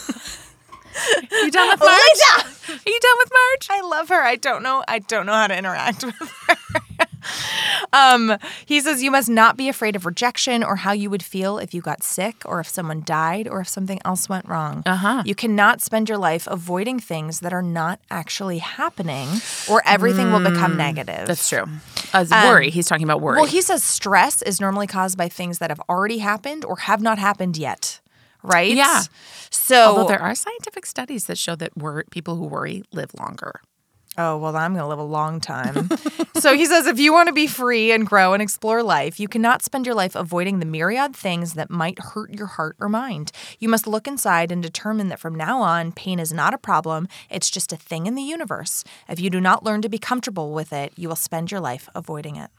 you 1.42 1.52
done 1.52 1.70
with 1.70 1.80
Marge? 1.80 1.92
Lisa! 2.14 2.74
Are 2.74 2.90
you 2.90 3.00
done 3.00 3.18
with 3.18 3.32
Marge? 3.32 3.68
I 3.72 3.82
love 3.90 4.10
her. 4.10 4.22
I 4.22 4.36
don't 4.36 4.62
know. 4.62 4.84
I 4.88 5.00
don't 5.00 5.26
know 5.26 5.34
how 5.34 5.48
to 5.48 5.58
interact 5.58 6.04
with 6.04 6.16
her. 6.48 6.56
Um, 7.92 8.38
he 8.66 8.82
says 8.82 9.04
you 9.04 9.12
must 9.12 9.30
not 9.30 9.56
be 9.56 9.70
afraid 9.70 9.96
of 9.96 10.06
rejection 10.06 10.64
or 10.64 10.78
how 10.78 10.94
you 10.94 11.12
would 11.12 11.22
feel 11.22 11.60
if 11.60 11.74
you 11.76 11.82
got 11.82 12.02
sick 12.02 12.42
or 12.44 12.60
if 12.60 12.68
someone 12.68 13.04
died 13.06 13.48
or 13.48 13.62
if 13.62 13.68
something 13.68 14.00
else 14.04 14.28
went 14.28 14.48
wrong. 14.48 14.82
Uh-huh. 14.86 15.22
You 15.26 15.36
cannot 15.36 15.80
spend 15.80 16.10
your 16.10 16.18
life 16.18 16.48
avoiding 16.48 17.00
things 17.00 17.42
that 17.42 17.54
are 17.54 17.62
not 17.62 18.00
actually 18.10 18.58
happening 18.60 19.30
or 19.70 19.84
everything 19.86 20.32
will 20.32 20.40
become 20.40 20.76
negative. 20.76 21.28
That's 21.28 21.48
true. 21.48 21.66
As 22.14 22.32
worry, 22.32 22.72
he's 22.72 22.88
talking 22.88 23.04
about 23.04 23.22
worry. 23.22 23.36
Well, 23.38 23.46
he 23.46 23.62
says 23.62 23.84
stress 23.84 24.42
is 24.42 24.60
normally 24.60 24.88
caused 24.88 25.18
by 25.18 25.30
things 25.30 25.60
that 25.60 25.70
have 25.70 25.82
already 25.88 26.18
happened 26.18 26.66
or 26.66 26.78
have 26.78 27.02
not 27.02 27.20
happened 27.20 27.58
yet. 27.58 28.00
Right? 28.42 28.76
Yeah. 28.76 29.04
So 29.52 29.76
Although 29.76 30.08
there 30.08 30.22
are 30.22 30.34
scientific 30.36 30.86
studies 30.86 31.26
that 31.28 31.38
show 31.38 31.56
that 31.58 31.78
wor- 31.78 32.06
people 32.10 32.36
who 32.38 32.46
worry 32.46 32.84
live 32.92 33.12
longer. 33.20 33.62
Oh, 34.18 34.38
well, 34.38 34.56
I'm 34.56 34.74
going 34.74 34.84
to 34.84 34.88
live 34.88 35.00
a 35.00 35.04
long 35.04 35.40
time. 35.40 35.90
so 36.36 36.54
he 36.56 36.66
says 36.66 36.86
if 36.86 37.00
you 37.00 37.12
want 37.12 37.28
to 37.28 37.34
be 37.34 37.48
free 37.48 37.92
and 37.92 38.06
grow 38.06 38.34
and 38.34 38.44
explore 38.44 38.84
life, 38.84 39.20
you 39.20 39.28
cannot 39.28 39.64
spend 39.64 39.88
your 39.88 39.96
life 39.96 40.16
avoiding 40.16 40.60
the 40.60 40.68
myriad 40.68 41.16
things 41.16 41.54
that 41.56 41.72
might 41.72 41.98
hurt 41.98 42.32
your 42.32 42.46
heart 42.46 42.76
or 42.80 42.90
mind. 42.90 43.32
You 43.60 43.70
must 43.70 43.88
look 43.88 44.08
inside 44.08 44.52
and 44.52 44.62
determine 44.62 45.08
that 45.08 45.20
from 45.20 45.34
now 45.34 45.62
on, 45.62 45.94
pain 45.94 46.20
is 46.20 46.32
not 46.32 46.54
a 46.54 46.60
problem, 46.60 47.08
it's 47.30 47.50
just 47.50 47.74
a 47.74 47.78
thing 47.78 48.06
in 48.06 48.14
the 48.14 48.22
universe. 48.22 48.84
If 49.10 49.20
you 49.20 49.32
do 49.32 49.42
not 49.42 49.64
learn 49.64 49.82
to 49.82 49.90
be 49.90 49.98
comfortable 49.98 50.54
with 50.54 50.72
it, 50.72 50.94
you 50.96 51.08
will 51.08 51.16
spend 51.16 51.50
your 51.50 51.62
life 51.62 51.90
avoiding 51.96 52.36
it. 52.36 52.52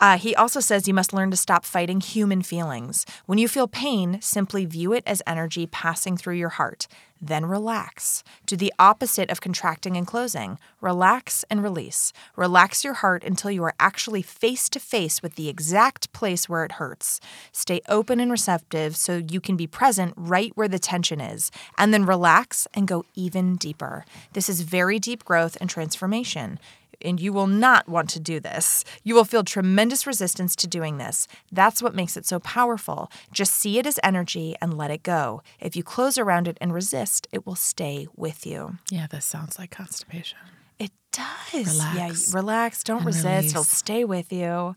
Uh, 0.00 0.16
he 0.16 0.34
also 0.34 0.60
says 0.60 0.86
you 0.86 0.94
must 0.94 1.12
learn 1.12 1.30
to 1.30 1.36
stop 1.36 1.64
fighting 1.64 2.00
human 2.00 2.40
feelings. 2.40 3.04
When 3.26 3.38
you 3.38 3.48
feel 3.48 3.66
pain, 3.66 4.20
simply 4.20 4.64
view 4.64 4.92
it 4.92 5.02
as 5.06 5.22
energy 5.26 5.66
passing 5.66 6.16
through 6.16 6.36
your 6.36 6.50
heart. 6.50 6.86
Then 7.20 7.46
relax. 7.46 8.22
Do 8.46 8.56
the 8.56 8.72
opposite 8.78 9.30
of 9.30 9.40
contracting 9.40 9.96
and 9.96 10.06
closing. 10.06 10.58
Relax 10.80 11.44
and 11.50 11.62
release. 11.62 12.12
Relax 12.36 12.84
your 12.84 12.94
heart 12.94 13.24
until 13.24 13.50
you 13.50 13.64
are 13.64 13.74
actually 13.80 14.22
face 14.22 14.68
to 14.68 14.78
face 14.78 15.22
with 15.22 15.34
the 15.34 15.48
exact 15.48 16.12
place 16.12 16.48
where 16.48 16.64
it 16.64 16.72
hurts. 16.72 17.20
Stay 17.52 17.80
open 17.88 18.20
and 18.20 18.30
receptive 18.30 18.96
so 18.96 19.22
you 19.28 19.40
can 19.40 19.56
be 19.56 19.66
present 19.66 20.14
right 20.16 20.52
where 20.54 20.68
the 20.68 20.78
tension 20.78 21.20
is. 21.20 21.50
And 21.76 21.92
then 21.92 22.06
relax 22.06 22.68
and 22.74 22.86
go 22.86 23.04
even 23.14 23.56
deeper. 23.56 24.04
This 24.32 24.48
is 24.48 24.60
very 24.60 24.98
deep 24.98 25.24
growth 25.24 25.56
and 25.60 25.68
transformation 25.68 26.58
and 27.02 27.20
you 27.20 27.32
will 27.32 27.46
not 27.46 27.88
want 27.88 28.10
to 28.10 28.20
do 28.20 28.40
this. 28.40 28.84
You 29.02 29.14
will 29.14 29.24
feel 29.24 29.44
tremendous 29.44 30.06
resistance 30.06 30.56
to 30.56 30.66
doing 30.66 30.98
this. 30.98 31.26
That's 31.52 31.82
what 31.82 31.94
makes 31.94 32.16
it 32.16 32.26
so 32.26 32.38
powerful. 32.40 33.10
Just 33.32 33.54
see 33.54 33.78
it 33.78 33.86
as 33.86 34.00
energy 34.02 34.56
and 34.60 34.76
let 34.76 34.90
it 34.90 35.02
go. 35.02 35.42
If 35.60 35.76
you 35.76 35.82
close 35.82 36.18
around 36.18 36.48
it 36.48 36.58
and 36.60 36.72
resist, 36.72 37.28
it 37.32 37.46
will 37.46 37.56
stay 37.56 38.06
with 38.16 38.46
you. 38.46 38.78
Yeah, 38.90 39.06
this 39.06 39.24
sounds 39.24 39.58
like 39.58 39.70
constipation. 39.70 40.38
It 40.78 40.92
does. 41.12 41.78
Relax 41.78 42.32
Yeah, 42.32 42.36
relax. 42.38 42.84
Don't 42.84 43.04
resist. 43.04 43.52
He'll 43.52 43.64
stay 43.64 44.04
with 44.04 44.32
you. 44.32 44.76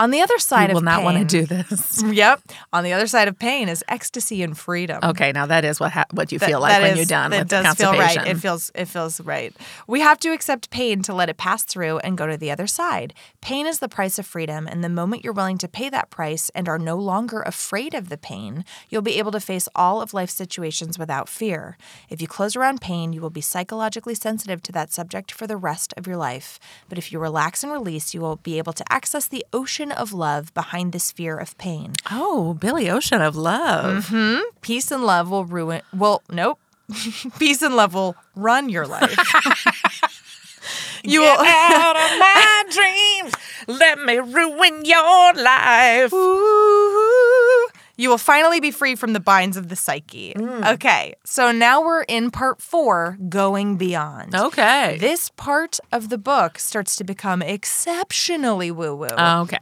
On 0.00 0.10
the 0.10 0.20
other 0.22 0.38
side 0.38 0.68
You 0.70 0.74
will 0.74 0.78
of 0.78 0.84
not 0.84 1.02
want 1.04 1.18
to 1.18 1.24
do 1.24 1.46
this. 1.46 2.02
Yep. 2.20 2.40
On 2.72 2.82
the 2.84 2.92
other 2.94 3.06
side 3.06 3.28
of 3.28 3.38
pain 3.38 3.68
is 3.68 3.84
ecstasy 3.86 4.42
and 4.42 4.56
freedom. 4.56 4.98
Okay, 5.04 5.30
now 5.32 5.46
that 5.46 5.64
is 5.64 5.78
what 5.78 5.92
ha- 5.92 6.06
what 6.12 6.32
you 6.32 6.38
That- 6.38 6.48
feel 6.48 6.60
like 6.60 6.80
when 6.80 6.92
is- 6.92 6.96
you're 6.96 7.06
done 7.20 7.32
it 7.32 7.40
with 7.40 7.48
does 7.48 7.74
feel 7.76 7.92
right. 7.92 8.26
It 8.26 8.38
feels 8.38 8.72
it 8.74 8.86
feels 8.86 9.20
right. 9.20 9.54
We 9.86 10.00
have 10.00 10.18
to 10.20 10.30
accept 10.32 10.70
pain 10.70 11.02
to 11.02 11.12
let 11.14 11.28
it 11.28 11.36
pass 11.36 11.62
through 11.62 11.98
and 11.98 12.16
go 12.18 12.26
to 12.26 12.36
the 12.38 12.50
other 12.50 12.66
side. 12.66 13.12
Pain 13.42 13.66
is 13.66 13.78
the 13.80 13.88
price 13.88 14.18
of 14.18 14.26
freedom, 14.26 14.66
and 14.66 14.82
the 14.82 14.88
moment 15.00 15.22
you're 15.22 15.32
willing 15.40 15.58
to 15.58 15.68
pay 15.68 15.88
that 15.90 16.08
price 16.10 16.50
and 16.54 16.68
are 16.68 16.78
no 16.78 16.96
longer 16.96 17.42
afraid 17.42 17.92
of 17.94 18.08
the 18.08 18.16
pain, 18.18 18.64
you'll 18.88 19.02
be 19.02 19.18
able 19.18 19.32
to 19.32 19.40
face 19.40 19.68
all 19.74 20.00
of 20.02 20.14
life's 20.14 20.34
situations 20.34 20.98
without 20.98 21.28
fear. 21.28 21.76
If 22.08 22.22
you 22.22 22.26
close 22.28 22.56
around 22.56 22.80
pain, 22.80 23.12
you 23.12 23.20
will 23.20 23.30
be 23.40 23.40
psychologically 23.42 24.14
sensitive 24.14 24.62
to 24.62 24.72
that 24.72 24.92
subject 24.92 25.30
for 25.30 25.46
the 25.46 25.56
rest 25.58 25.92
of 25.98 26.06
your 26.06 26.16
life. 26.16 26.58
But 26.88 26.96
if 26.98 27.12
you 27.12 27.18
relax 27.18 27.62
and 27.62 27.70
release, 27.72 28.14
you 28.14 28.20
will 28.22 28.36
be 28.36 28.56
able 28.58 28.72
to 28.72 28.84
access 28.92 29.26
the 29.28 29.44
ocean 29.52 29.89
of 29.92 30.12
love 30.12 30.52
behind 30.54 30.92
this 30.92 31.12
fear 31.12 31.36
of 31.36 31.56
pain. 31.58 31.92
oh, 32.10 32.54
Billy 32.54 32.88
Ocean 32.90 33.20
of 33.20 33.36
love. 33.36 34.08
Hmm. 34.08 34.38
Peace 34.60 34.90
and 34.90 35.04
love 35.04 35.30
will 35.30 35.44
ruin. 35.44 35.82
Well, 35.92 36.22
nope. 36.30 36.58
Peace 37.38 37.62
and 37.62 37.76
love 37.76 37.94
will 37.94 38.16
run 38.34 38.68
your 38.68 38.86
life. 38.86 39.10
you 41.04 41.20
will. 41.20 41.38
out 41.40 41.96
of 41.96 42.18
my 42.18 42.64
dreams. 42.70 43.34
Let 43.68 43.98
me 44.00 44.18
ruin 44.18 44.84
your 44.84 45.34
life. 45.34 46.12
Ooh. 46.12 47.68
You 47.96 48.08
will 48.08 48.18
finally 48.18 48.60
be 48.60 48.70
free 48.70 48.94
from 48.94 49.12
the 49.12 49.20
binds 49.20 49.58
of 49.58 49.68
the 49.68 49.76
psyche. 49.76 50.32
Mm. 50.34 50.72
Okay, 50.74 51.14
so 51.24 51.52
now 51.52 51.82
we're 51.84 52.02
in 52.04 52.30
part 52.30 52.62
four, 52.62 53.18
going 53.28 53.76
beyond. 53.76 54.34
Okay. 54.34 54.96
This 54.98 55.28
part 55.36 55.78
of 55.92 56.08
the 56.08 56.16
book 56.16 56.58
starts 56.58 56.96
to 56.96 57.04
become 57.04 57.42
exceptionally 57.42 58.70
woo 58.70 58.94
woo. 58.94 59.06
okay. 59.06 59.58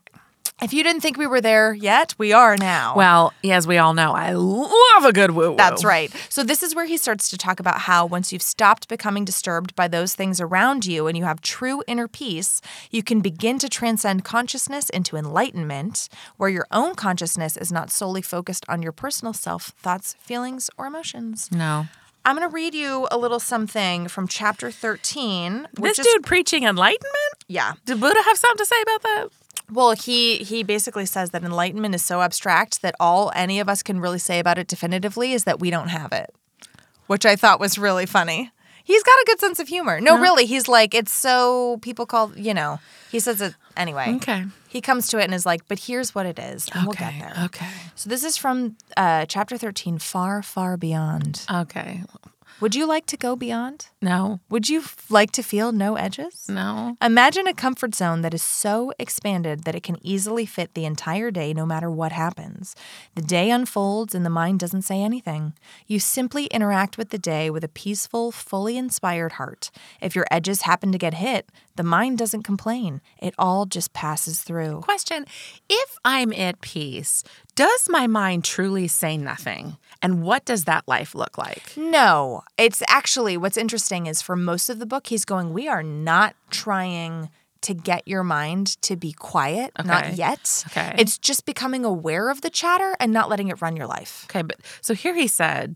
If 0.63 0.73
you 0.73 0.83
didn't 0.83 1.01
think 1.03 1.17
we 1.17 1.27
were 1.27 1.41
there 1.41 1.73
yet, 1.73 2.15
we 2.19 2.33
are 2.33 2.57
now. 2.57 2.95
Well, 2.97 3.33
as 3.45 3.67
we 3.67 3.79
all 3.79 3.95
know, 3.95 4.13
I 4.13 4.33
love 4.33 5.05
a 5.05 5.13
good 5.13 5.33
woo 5.33 5.51
woo. 5.51 5.57
That's 5.57 5.85
right. 5.85 6.13
So, 6.29 6.43
this 6.43 6.63
is 6.63 6.75
where 6.75 6.87
he 6.87 6.97
starts 6.97 7.29
to 7.31 7.39
talk 7.39 7.61
about 7.61 7.81
how 7.81 8.07
once 8.07 8.33
you've 8.33 8.43
stopped 8.43 8.89
becoming 8.89 9.25
disturbed 9.25 9.75
by 9.75 9.89
those 9.89 10.15
things 10.15 10.41
around 10.41 10.87
you 10.87 11.07
and 11.07 11.17
you 11.17 11.25
have 11.25 11.41
true 11.41 11.83
inner 11.87 12.09
peace, 12.09 12.61
you 12.91 13.03
can 13.03 13.21
begin 13.21 13.59
to 13.61 13.69
transcend 13.69 14.25
consciousness 14.25 14.91
into 14.91 15.17
enlightenment, 15.17 16.09
where 16.37 16.51
your 16.51 16.67
own 16.71 16.95
consciousness 16.95 17.57
is 17.57 17.71
not 17.73 17.91
solely 17.91 18.23
focused 18.23 18.65
on 18.69 18.83
your 18.83 18.93
personal 18.93 19.33
self, 19.33 19.69
thoughts, 19.79 20.15
feelings, 20.21 20.71
or 20.77 20.87
emotions. 20.87 21.49
No. 21.53 21.87
I'm 22.25 22.37
going 22.37 22.47
to 22.47 22.53
read 22.53 22.75
you 22.75 23.07
a 23.11 23.17
little 23.17 23.41
something 23.41 24.09
from 24.09 24.29
chapter 24.29 24.71
13. 24.71 25.69
Which 25.79 25.97
This 25.97 26.07
is, 26.07 26.13
dude 26.13 26.25
preaching 26.27 26.65
enlightenment? 26.65 27.45
yeah. 27.47 27.73
Did 27.87 28.01
Buddha 28.01 28.21
have 28.23 28.37
something 28.37 28.59
to 28.59 28.67
say 28.67 28.83
about 28.83 29.03
that? 29.03 29.29
Well, 29.71 29.93
he 29.93 30.39
he 30.39 30.63
basically 30.63 31.07
says 31.07 31.31
that 31.31 31.45
enlightenment 31.45 31.95
is 31.95 32.05
so 32.05 32.23
abstract 32.23 32.83
that 32.83 32.95
all 32.99 33.31
any 33.35 33.61
of 33.61 33.69
us 33.69 33.83
can 33.83 34.01
really 34.01 34.19
say 34.19 34.39
about 34.39 34.59
it 34.59 34.67
definitively 34.67 35.33
is 35.33 35.45
that 35.45 35.61
we 35.61 35.71
don't 35.71 35.89
have 35.89 36.13
it, 36.13 36.35
which 37.07 37.27
I 37.27 37.37
thought 37.37 37.61
was 37.61 37.79
really 37.79 38.07
funny. 38.07 38.51
He's 38.83 39.03
got 39.03 39.19
a 39.19 39.25
good 39.27 39.41
sense 39.41 39.61
of 39.61 39.69
humor. 39.69 40.01
No, 40.01 40.19
really, 40.19 40.47
he's 40.47 40.69
like 40.69 40.95
it's 40.95 41.13
so 41.13 41.79
people 41.83 42.07
call 42.07 42.33
you 42.37 42.55
know. 42.55 42.81
He 43.11 43.21
says 43.21 43.41
it 43.41 43.55
anyway. 43.77 44.15
Okay. 44.17 44.45
He 44.69 44.81
comes 44.81 45.09
to 45.09 45.19
it 45.19 45.25
and 45.25 45.35
is 45.35 45.47
like, 45.47 45.67
but 45.69 45.79
here's 45.79 46.15
what 46.15 46.27
it 46.27 46.39
is, 46.39 46.69
and 46.75 46.85
we'll 46.85 46.93
get 46.93 47.09
okay. 47.09 47.19
there. 47.21 47.45
Okay. 47.45 47.69
So 47.95 48.09
this 48.09 48.25
is 48.25 48.37
from 48.37 48.77
uh, 48.97 49.27
chapter 49.27 49.59
thirteen, 49.59 49.99
far, 49.99 50.43
far 50.43 50.77
beyond. 50.77 51.45
Okay. 51.51 52.05
Would 52.61 52.75
you 52.75 52.87
like 52.87 53.07
to 53.07 53.17
go 53.17 53.37
beyond? 53.37 53.87
No. 54.03 54.41
Would 54.51 54.69
you 54.69 54.81
f- 54.81 55.09
like 55.09 55.31
to 55.33 55.45
feel 55.45 55.71
no 55.71 55.95
edges? 55.95 56.47
No. 56.49 56.97
Imagine 57.01 57.47
a 57.47 57.55
comfort 57.55 57.95
zone 57.95 58.23
that 58.23 58.35
is 58.35 58.43
so 58.43 58.93
expanded 58.99 59.63
that 59.63 59.77
it 59.77 59.85
can 59.85 59.97
easily 60.05 60.45
fit 60.45 60.75
the 60.75 60.85
entire 60.85 61.31
day 61.31 61.55
no 61.55 61.65
matter 61.65 61.89
what 61.89 62.11
happens. 62.11 62.75
The 63.15 63.23
day 63.23 63.53
unfolds 63.53 64.13
and 64.13 64.27
the 64.27 64.31
mind 64.31 64.59
doesn't 64.59 64.83
say 64.83 65.01
anything. 65.01 65.53
You 65.87 66.01
simply 66.01 66.47
interact 66.47 66.99
with 66.99 67.11
the 67.11 67.19
day 67.19 67.49
with 67.49 67.63
a 67.63 67.69
peaceful, 67.69 68.33
fully 68.33 68.77
inspired 68.77 69.33
heart. 69.33 69.71
If 70.01 70.17
your 70.17 70.27
edges 70.29 70.63
happen 70.63 70.91
to 70.91 70.99
get 70.99 71.15
hit, 71.15 71.51
the 71.77 71.85
mind 71.85 72.19
doesn't 72.19 72.43
complain. 72.43 73.01
It 73.23 73.35
all 73.39 73.67
just 73.67 73.93
passes 73.93 74.41
through. 74.43 74.81
Question 74.81 75.27
If 75.69 75.97
I'm 76.05 76.33
at 76.33 76.61
peace, 76.61 77.23
does 77.55 77.89
my 77.89 78.09
mind 78.09 78.45
truly 78.45 78.89
say 78.89 79.17
nothing? 79.17 79.77
And 80.01 80.23
what 80.23 80.45
does 80.45 80.65
that 80.65 80.87
life 80.87 81.15
look 81.15 81.37
like? 81.39 81.77
No, 81.77 82.43
it's 82.57 82.83
actually 82.89 83.37
what's 83.37 83.57
interesting 83.57 84.07
is 84.07 84.23
for 84.23 84.37
most 84.37 84.69
of 84.71 84.79
the 84.79 84.87
book, 84.87 85.09
he's 85.09 85.25
going, 85.25 85.53
We 85.53 85.67
are 85.69 85.83
not 85.83 86.37
trying 86.51 87.31
to 87.63 87.75
get 87.75 88.07
your 88.07 88.23
mind 88.23 88.81
to 88.83 88.95
be 88.95 89.13
quiet, 89.13 89.73
Okay. 89.81 89.89
not 89.89 90.15
yet. 90.15 90.65
Okay. 90.69 90.95
It's 90.99 91.19
just 91.19 91.45
becoming 91.45 91.85
aware 91.85 92.31
of 92.31 92.41
the 92.43 92.51
chatter 92.51 92.95
and 93.01 93.13
not 93.13 93.29
letting 93.29 93.49
it 93.49 93.61
run 93.61 93.75
your 93.77 93.89
life. 93.89 94.27
Okay, 94.31 94.43
but 94.43 94.59
so 94.81 94.95
here 94.95 95.15
he 95.15 95.27
said, 95.27 95.75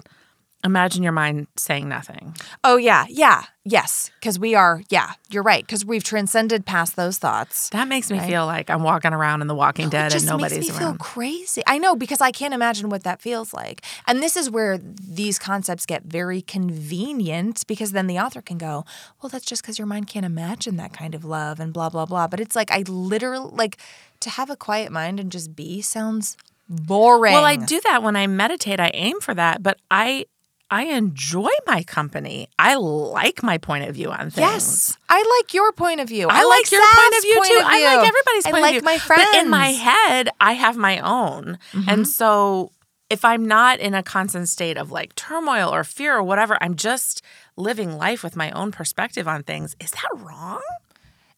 imagine 0.64 1.02
your 1.02 1.12
mind 1.12 1.46
saying 1.56 1.88
nothing. 1.88 2.36
Oh, 2.62 2.76
yeah, 2.76 3.04
yeah, 3.08 3.44
yes. 3.64 4.10
Because 4.20 4.38
we 4.38 4.54
are, 4.54 4.82
yeah, 4.90 5.12
you're 5.30 5.42
right. 5.42 5.64
Because 5.64 5.84
we've 5.84 6.04
transcended 6.04 6.64
past 6.64 6.94
those 6.96 7.18
thoughts. 7.18 7.68
That 7.70 7.88
makes 7.88 8.10
me 8.10 8.20
feel 8.20 8.46
like 8.46 8.70
I'm 8.70 8.82
walking 8.82 9.12
around 9.12 9.40
in 9.40 9.48
The 9.48 9.54
Walking 9.54 9.86
it 9.86 9.90
Dead 9.90 10.04
and 10.04 10.12
just 10.12 10.26
nobody's 10.26 10.58
makes 10.58 10.68
me 10.72 10.78
feel 10.78 10.88
around. 10.88 11.00
crazy. 11.00 11.62
I 11.66 11.78
know 11.78 11.96
because 11.96 12.20
I 12.20 12.30
can't 12.30 12.54
imagine 12.54 12.88
what 12.90 13.02
that 13.04 13.20
feels 13.20 13.52
like. 13.52 13.84
And 14.06 14.22
this 14.22 14.36
is 14.36 14.50
where 14.50 14.78
these 14.78 15.38
concepts 15.38 15.84
get 15.86 16.04
very 16.04 16.42
convenient 16.42 17.66
because 17.66 17.92
then 17.92 18.06
the 18.06 18.18
author 18.18 18.40
can 18.42 18.58
go, 18.58 18.84
"Well, 19.20 19.30
that's 19.30 19.44
just 19.44 19.62
because 19.62 19.78
your 19.78 19.86
mind 19.86 20.06
can't 20.06 20.26
imagine 20.26 20.76
that 20.76 20.92
kind 20.92 21.14
of 21.14 21.24
love 21.24 21.60
and 21.60 21.72
blah 21.72 21.88
blah 21.88 22.06
blah." 22.06 22.26
But 22.28 22.40
it's 22.40 22.54
like 22.54 22.70
I 22.70 22.84
literally 22.86 23.50
like 23.52 23.78
to 24.20 24.30
have 24.30 24.50
a 24.50 24.56
quiet 24.56 24.92
mind 24.92 25.18
and 25.18 25.32
just 25.32 25.56
be 25.56 25.82
sounds 25.82 26.36
boring. 26.68 27.34
Well, 27.34 27.44
I 27.44 27.56
do 27.56 27.80
that 27.80 28.02
when 28.02 28.16
I 28.16 28.26
meditate. 28.26 28.80
I 28.80 28.90
aim 28.94 29.20
for 29.20 29.34
that, 29.34 29.62
but 29.62 29.78
I 29.90 30.26
I 30.72 30.84
enjoy 30.84 31.50
my 31.66 31.82
company. 31.82 32.48
I 32.58 32.76
like 32.76 33.42
my 33.42 33.58
point 33.58 33.86
of 33.88 33.94
view 33.94 34.10
on 34.10 34.30
things. 34.30 34.38
Yes, 34.38 34.96
I 35.06 35.22
like 35.38 35.52
your 35.52 35.70
point 35.72 36.00
of 36.00 36.08
view. 36.08 36.28
I, 36.30 36.42
like 36.44 36.70
your 36.72 36.80
Sav's 36.80 36.96
point 36.96 37.14
of 37.14 37.22
view 37.22 37.34
too. 37.44 37.62
I 37.62 37.96
like 37.96 38.08
everybody's 38.08 38.46
I 38.46 38.50
point 38.50 38.62
like 38.62 38.76
of 38.76 38.82
view. 38.82 38.88
I 38.88 38.92
like 38.92 39.00
my 39.00 39.06
friends. 39.06 39.30
But 39.32 39.42
in 39.42 39.50
my 39.50 39.66
head, 39.72 40.30
I 40.40 40.54
have 40.54 40.78
my 40.78 40.98
own. 41.00 41.58
Mm-hmm. 41.72 41.90
And 41.90 42.08
so 42.08 42.72
if 43.10 43.22
I'm 43.22 43.46
not 43.46 43.80
in 43.80 43.92
a 43.92 44.02
constant 44.02 44.48
state 44.48 44.78
of 44.78 44.90
like 44.90 45.14
turmoil 45.14 45.68
or 45.68 45.84
fear 45.84 46.16
or 46.16 46.22
whatever, 46.22 46.56
I'm 46.62 46.74
just 46.74 47.20
living 47.54 47.98
life 47.98 48.24
with 48.24 48.34
my 48.34 48.50
own 48.52 48.72
perspective 48.72 49.28
on 49.28 49.42
things. 49.42 49.76
Is 49.78 49.90
that 49.90 50.08
wrong? 50.16 50.62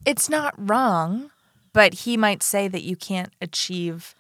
it's 0.07 0.29
not 0.29 0.55
wrong. 0.59 1.31
but 1.73 1.93
he 1.95 2.17
might 2.17 2.41
say 2.41 2.69
that 2.69 2.85
you 2.85 2.95
can't 2.95 3.33
achieve 3.41 4.15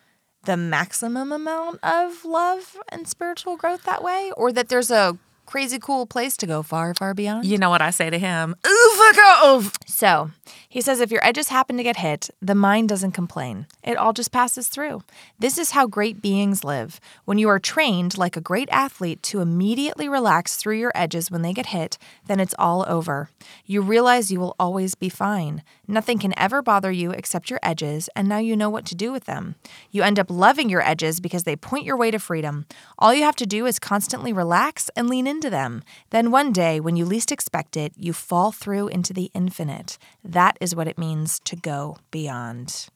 the 0.44 0.56
maximum 0.56 1.32
amount 1.32 1.80
of 1.82 2.24
love 2.24 2.76
and 2.88 3.08
spiritual 3.08 3.56
growth 3.56 3.84
that 3.84 4.02
way, 4.02 4.32
or 4.36 4.52
that 4.52 4.68
there's 4.68 4.90
a 4.90 5.18
crazy 5.46 5.78
cool 5.78 6.06
place 6.06 6.36
to 6.38 6.46
go 6.46 6.62
far, 6.62 6.94
far 6.94 7.14
beyond. 7.14 7.44
You 7.44 7.58
know 7.58 7.70
what 7.70 7.82
I 7.82 7.90
say 7.90 8.10
to 8.10 8.18
him? 8.18 8.54
Ooh, 8.66 8.94
fuck 8.96 9.18
off. 9.18 9.72
So 9.86 10.30
he 10.68 10.80
says 10.80 11.00
if 11.00 11.10
your 11.10 11.24
edges 11.24 11.48
happen 11.48 11.76
to 11.76 11.82
get 11.82 11.96
hit, 11.96 12.30
the 12.40 12.54
mind 12.54 12.88
doesn't 12.88 13.12
complain. 13.12 13.66
It 13.82 13.96
all 13.96 14.12
just 14.12 14.32
passes 14.32 14.68
through. 14.68 15.02
This 15.38 15.58
is 15.58 15.72
how 15.72 15.86
great 15.86 16.22
beings 16.22 16.64
live. 16.64 17.00
When 17.24 17.38
you 17.38 17.48
are 17.48 17.58
trained 17.58 18.18
like 18.18 18.36
a 18.36 18.40
great 18.40 18.68
athlete 18.72 19.22
to 19.24 19.40
immediately 19.40 20.08
relax 20.08 20.56
through 20.56 20.78
your 20.78 20.92
edges 20.94 21.30
when 21.30 21.42
they 21.42 21.52
get 21.52 21.66
hit, 21.66 21.98
then 22.26 22.40
it's 22.40 22.54
all 22.58 22.84
over. 22.88 23.30
You 23.66 23.82
realize 23.82 24.32
you 24.32 24.40
will 24.40 24.56
always 24.58 24.94
be 24.94 25.08
fine. 25.08 25.62
Nothing 25.86 26.18
can 26.18 26.32
ever 26.38 26.62
bother 26.62 26.90
you 26.90 27.10
except 27.10 27.50
your 27.50 27.60
edges, 27.62 28.08
and 28.16 28.28
now 28.28 28.38
you 28.38 28.56
know 28.56 28.70
what 28.70 28.86
to 28.86 28.94
do 28.94 29.12
with 29.12 29.24
them. 29.24 29.54
You 29.90 30.02
end 30.02 30.18
up 30.18 30.30
loving 30.30 30.70
your 30.70 30.80
edges 30.80 31.20
because 31.20 31.44
they 31.44 31.56
point 31.56 31.84
your 31.84 31.96
way 31.96 32.10
to 32.10 32.18
freedom. 32.18 32.66
All 32.98 33.14
you 33.14 33.22
have 33.22 33.36
to 33.36 33.46
do 33.46 33.66
is 33.66 33.78
constantly 33.78 34.32
relax 34.32 34.90
and 34.96 35.08
lean 35.08 35.26
into 35.26 35.50
them. 35.50 35.82
Then 36.10 36.30
one 36.30 36.52
day, 36.52 36.80
when 36.80 36.96
you 36.96 37.04
least 37.04 37.30
expect 37.30 37.76
it, 37.76 37.92
you 37.96 38.12
fall 38.12 38.50
through 38.50 38.88
into 38.88 39.12
the 39.12 39.30
infinite. 39.34 39.98
That 40.24 40.56
is 40.60 40.74
what 40.74 40.88
it 40.88 40.98
means 40.98 41.38
to 41.40 41.56
go 41.56 41.98
beyond. 42.10 42.88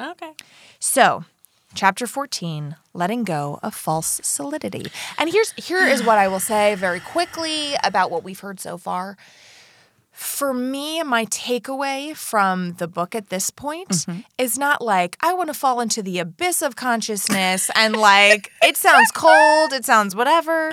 Okay. 0.00 0.32
So, 0.78 1.24
chapter 1.74 2.06
14, 2.06 2.76
letting 2.94 3.24
go 3.24 3.58
of 3.62 3.74
false 3.74 4.20
solidity. 4.22 4.86
And 5.18 5.30
here's 5.30 5.52
here 5.52 5.86
is 5.86 6.02
what 6.02 6.18
I 6.18 6.28
will 6.28 6.40
say 6.40 6.74
very 6.74 7.00
quickly 7.00 7.74
about 7.82 8.10
what 8.10 8.24
we've 8.24 8.40
heard 8.40 8.60
so 8.60 8.78
far. 8.78 9.16
For 10.16 10.54
me, 10.54 11.02
my 11.02 11.26
takeaway 11.26 12.16
from 12.16 12.72
the 12.74 12.88
book 12.88 13.14
at 13.14 13.28
this 13.28 13.50
point 13.50 14.06
is 14.38 14.58
not 14.58 14.80
like 14.80 15.18
I 15.20 15.34
want 15.34 15.48
to 15.48 15.54
fall 15.54 15.78
into 15.78 16.02
the 16.02 16.20
abyss 16.20 16.62
of 16.62 16.74
consciousness 16.74 17.70
and 17.74 17.94
like 17.94 18.50
it 18.62 18.78
sounds 18.78 19.12
cold, 19.12 19.74
it 19.74 19.84
sounds 19.84 20.16
whatever. 20.16 20.72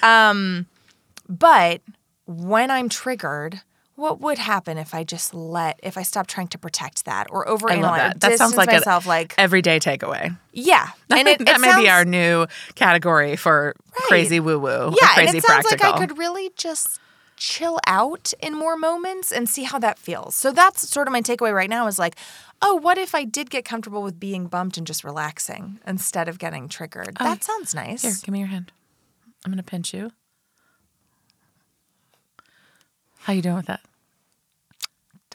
Um, 0.00 0.66
but 1.28 1.82
when 2.26 2.70
I'm 2.70 2.88
triggered, 2.88 3.62
what 3.96 4.20
would 4.20 4.38
happen 4.38 4.78
if 4.78 4.94
I 4.94 5.02
just 5.02 5.34
let 5.34 5.80
if 5.82 5.98
I 5.98 6.02
stop 6.02 6.28
trying 6.28 6.48
to 6.48 6.58
protect 6.58 7.04
that 7.06 7.26
or 7.30 7.46
overanalyze 7.46 7.70
I 7.70 7.80
love 7.80 7.96
that. 7.96 8.20
That 8.20 8.38
sounds 8.38 8.56
like 8.56 8.68
myself 8.68 9.06
like 9.06 9.34
everyday 9.38 9.80
takeaway. 9.80 10.38
yeah, 10.52 10.90
and 11.10 11.26
it, 11.26 11.44
that 11.44 11.56
it 11.56 11.60
may 11.60 11.82
be 11.82 11.88
our 11.88 12.04
new 12.04 12.46
category 12.76 13.34
for 13.34 13.74
crazy 13.90 14.38
woo 14.38 14.60
woo. 14.60 14.94
yeah, 15.00 15.14
crazy 15.14 15.28
and 15.28 15.36
it 15.38 15.44
sounds 15.44 15.66
practical. 15.66 15.90
like 15.90 16.00
I 16.00 16.06
could 16.06 16.16
really 16.16 16.50
just 16.56 17.00
chill 17.36 17.78
out 17.86 18.32
in 18.40 18.54
more 18.54 18.76
moments 18.76 19.32
and 19.32 19.48
see 19.48 19.64
how 19.64 19.78
that 19.78 19.98
feels. 19.98 20.34
So 20.34 20.52
that's 20.52 20.88
sort 20.88 21.08
of 21.08 21.12
my 21.12 21.22
takeaway 21.22 21.54
right 21.54 21.70
now 21.70 21.86
is 21.86 21.98
like, 21.98 22.16
oh, 22.62 22.74
what 22.74 22.98
if 22.98 23.14
I 23.14 23.24
did 23.24 23.50
get 23.50 23.64
comfortable 23.64 24.02
with 24.02 24.18
being 24.18 24.46
bumped 24.46 24.76
and 24.76 24.86
just 24.86 25.04
relaxing 25.04 25.80
instead 25.86 26.28
of 26.28 26.38
getting 26.38 26.68
triggered? 26.68 27.16
Oh, 27.20 27.24
that 27.24 27.44
sounds 27.44 27.74
nice. 27.74 28.02
Here, 28.02 28.12
give 28.22 28.32
me 28.32 28.38
your 28.38 28.48
hand. 28.48 28.72
I'm 29.44 29.52
gonna 29.52 29.62
pinch 29.62 29.92
you. 29.92 30.12
How 33.20 33.32
you 33.32 33.42
doing 33.42 33.56
with 33.56 33.66
that? 33.66 33.80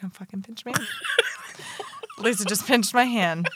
Don't 0.00 0.14
fucking 0.14 0.42
pinch 0.42 0.64
me. 0.64 0.72
Lisa 2.18 2.44
just 2.44 2.66
pinched 2.66 2.94
my 2.94 3.04
hand. 3.04 3.48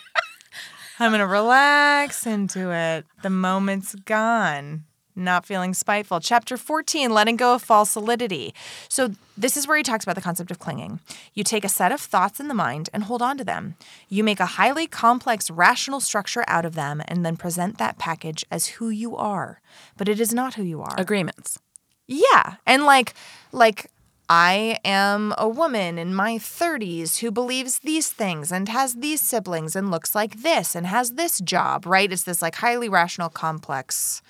I'm 0.99 1.11
gonna 1.11 1.27
relax 1.27 2.27
into 2.27 2.73
it. 2.73 3.07
The 3.23 3.31
moment's 3.31 3.95
gone. 3.95 4.85
Not 5.17 5.47
feeling 5.47 5.75
spiteful. 5.75 6.19
Chapter 6.19 6.57
14, 6.57 7.11
letting 7.11 7.37
go 7.37 7.55
of 7.55 7.63
false 7.63 7.91
solidity. 7.91 8.53
So, 8.89 9.13
this 9.37 9.57
is 9.57 9.67
where 9.67 9.77
he 9.77 9.83
talks 9.83 10.05
about 10.05 10.17
the 10.17 10.21
concept 10.21 10.51
of 10.51 10.59
clinging. 10.59 11.01
You 11.35 11.45
take 11.45 11.65
a 11.65 11.69
set 11.69 11.93
of 11.93 12.01
thoughts 12.01 12.41
in 12.41 12.49
the 12.49 12.55
mind 12.55 12.91
and 12.93 13.05
hold 13.05 13.23
on 13.23 13.39
to 13.39 13.45
them. 13.45 13.77
You 14.09 14.25
make 14.25 14.41
a 14.41 14.47
highly 14.47 14.87
complex 14.87 15.51
rational 15.51 16.01
structure 16.01 16.45
out 16.49 16.65
of 16.65 16.75
them 16.75 17.01
and 17.07 17.25
then 17.25 17.37
present 17.37 17.79
that 17.79 17.99
package 17.99 18.45
as 18.51 18.67
who 18.67 18.91
you 18.91 19.17
are. 19.17 19.61
But 19.97 20.09
it 20.09 20.21
is 20.21 20.35
not 20.35 20.55
who 20.55 20.63
you 20.65 20.83
are. 20.83 20.95
Agreements. 20.99 21.61
Yeah. 22.07 22.57
And 22.67 22.85
like 22.85 23.15
like 23.53 23.91
I 24.29 24.79
am 24.85 25.35
a 25.37 25.49
woman 25.49 25.99
in 25.99 26.15
my 26.15 26.39
30s 26.39 27.19
who 27.19 27.31
believes 27.31 27.81
these 27.81 28.09
things 28.09 28.51
and 28.51 28.69
has 28.69 28.95
these 28.95 29.21
siblings 29.21 29.77
and 29.77 29.91
looks 29.91 30.15
like 30.15 30.43
this 30.43 30.75
and 30.75 30.87
has 30.87 31.13
this 31.13 31.41
job, 31.41 31.87
right? 31.87 32.11
It's 32.11 32.23
this 32.23 32.41
like 32.41 32.57
highly 32.57 32.89
rational 32.89 33.29
complex 33.29 34.23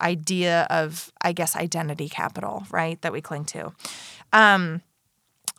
idea 0.00 0.66
of 0.70 1.12
I 1.20 1.32
guess 1.32 1.56
identity 1.56 2.08
capital, 2.08 2.64
right? 2.70 3.00
That 3.02 3.12
we 3.12 3.20
cling 3.20 3.44
to. 3.46 3.72
Um 4.32 4.82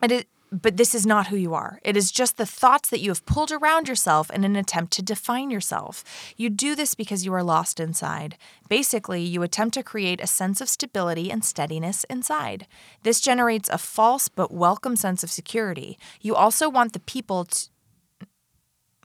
it 0.03 0.11
is 0.11 0.25
but 0.51 0.77
this 0.77 0.95
is 0.95 1.05
not 1.05 1.27
who 1.27 1.35
you 1.35 1.53
are. 1.53 1.79
It 1.83 1.97
is 1.97 2.11
just 2.11 2.37
the 2.37 2.45
thoughts 2.45 2.89
that 2.89 3.01
you 3.01 3.09
have 3.09 3.25
pulled 3.25 3.51
around 3.51 3.87
yourself 3.87 4.29
in 4.31 4.43
an 4.43 4.55
attempt 4.55 4.93
to 4.93 5.01
define 5.01 5.49
yourself. 5.49 6.03
You 6.37 6.49
do 6.49 6.75
this 6.75 6.95
because 6.95 7.25
you 7.25 7.33
are 7.33 7.43
lost 7.43 7.79
inside. 7.79 8.37
Basically, 8.69 9.21
you 9.21 9.43
attempt 9.43 9.73
to 9.73 9.83
create 9.83 10.21
a 10.21 10.27
sense 10.27 10.61
of 10.61 10.69
stability 10.69 11.29
and 11.29 11.43
steadiness 11.43 12.05
inside. 12.05 12.67
This 13.03 13.19
generates 13.19 13.69
a 13.69 13.77
false 13.77 14.29
but 14.29 14.53
welcome 14.53 14.95
sense 14.95 15.23
of 15.23 15.31
security. 15.31 15.97
You 16.21 16.35
also 16.35 16.69
want 16.69 16.93
the 16.93 16.99
people 16.99 17.45
to. 17.45 17.69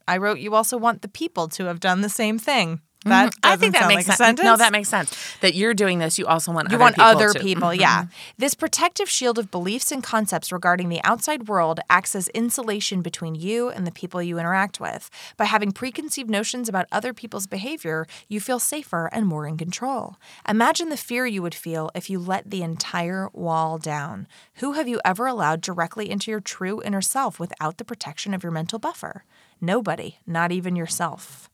I 0.07 0.16
wrote, 0.16 0.41
you 0.41 0.55
also 0.55 0.76
want 0.76 1.03
the 1.03 1.09
people 1.09 1.49
to 1.49 1.64
have 1.66 1.80
done 1.80 2.01
the 2.01 2.09
same 2.09 2.39
thing. 2.39 2.80
Mm-hmm. 3.03 3.11
That 3.11 3.34
I 3.42 3.57
think 3.57 3.74
that 3.74 3.88
makes 3.88 4.09
like 4.09 4.16
sense. 4.16 4.42
No, 4.42 4.57
that 4.57 4.72
makes 4.72 4.88
sense. 4.88 5.36
That 5.40 5.55
you're 5.55 5.74
doing 5.74 5.98
this, 5.98 6.18
you 6.18 6.26
also 6.26 6.53
want 6.53 6.70
You 6.70 6.76
other 6.76 6.80
want 6.80 6.94
people 6.94 7.09
other 7.09 7.32
to- 7.32 7.40
people, 7.40 7.68
mm-hmm. 7.68 7.80
yeah. 7.80 8.05
This 8.38 8.55
protective 8.55 9.09
shield 9.09 9.38
of 9.38 9.50
beliefs 9.50 9.90
and 9.90 10.03
concepts 10.03 10.53
regarding 10.53 10.88
the 10.88 11.03
outside 11.03 11.48
world 11.48 11.80
acts 11.90 12.14
as 12.14 12.28
insulation 12.28 13.03
between 13.03 13.34
you 13.34 13.68
and 13.70 13.86
the 13.86 13.90
people 13.90 14.22
you 14.22 14.38
interact 14.38 14.80
with. 14.80 15.11
By 15.36 15.46
having 15.46 15.72
preconceived 15.72 16.30
notions 16.30 16.68
about 16.68 16.86
other 16.92 17.12
people's 17.12 17.46
behavior, 17.46 18.07
you 18.28 18.40
feel 18.40 18.59
safer 18.59 19.09
and 19.12 19.26
more 19.26 19.46
in 19.46 19.57
control. 19.57 20.16
Imagine 20.48 20.88
the 20.88 20.96
fear 20.96 21.26
you 21.26 21.42
would 21.42 21.55
feel 21.55 21.90
if 21.94 22.09
you 22.09 22.18
let 22.18 22.50
the 22.50 22.62
entire 22.62 23.28
wall 23.32 23.78
down. 23.78 24.26
Who 24.57 24.72
have 24.72 24.86
you 24.88 25.00
ever 25.05 25.26
allowed 25.26 25.61
directly 25.61 26.11
into 26.11 26.30
your 26.30 26.40
true 26.40 26.80
inner 26.82 27.03
self 27.03 27.40
without 27.40 27.78
the 27.78 27.84
protection 27.84 28.32
of 28.34 28.42
your 28.42 28.53
mental 28.53 28.78
buffer? 28.78 29.24
Nobody, 29.61 30.18
not 30.26 30.53
even 30.53 30.76
yourself. 30.76 31.48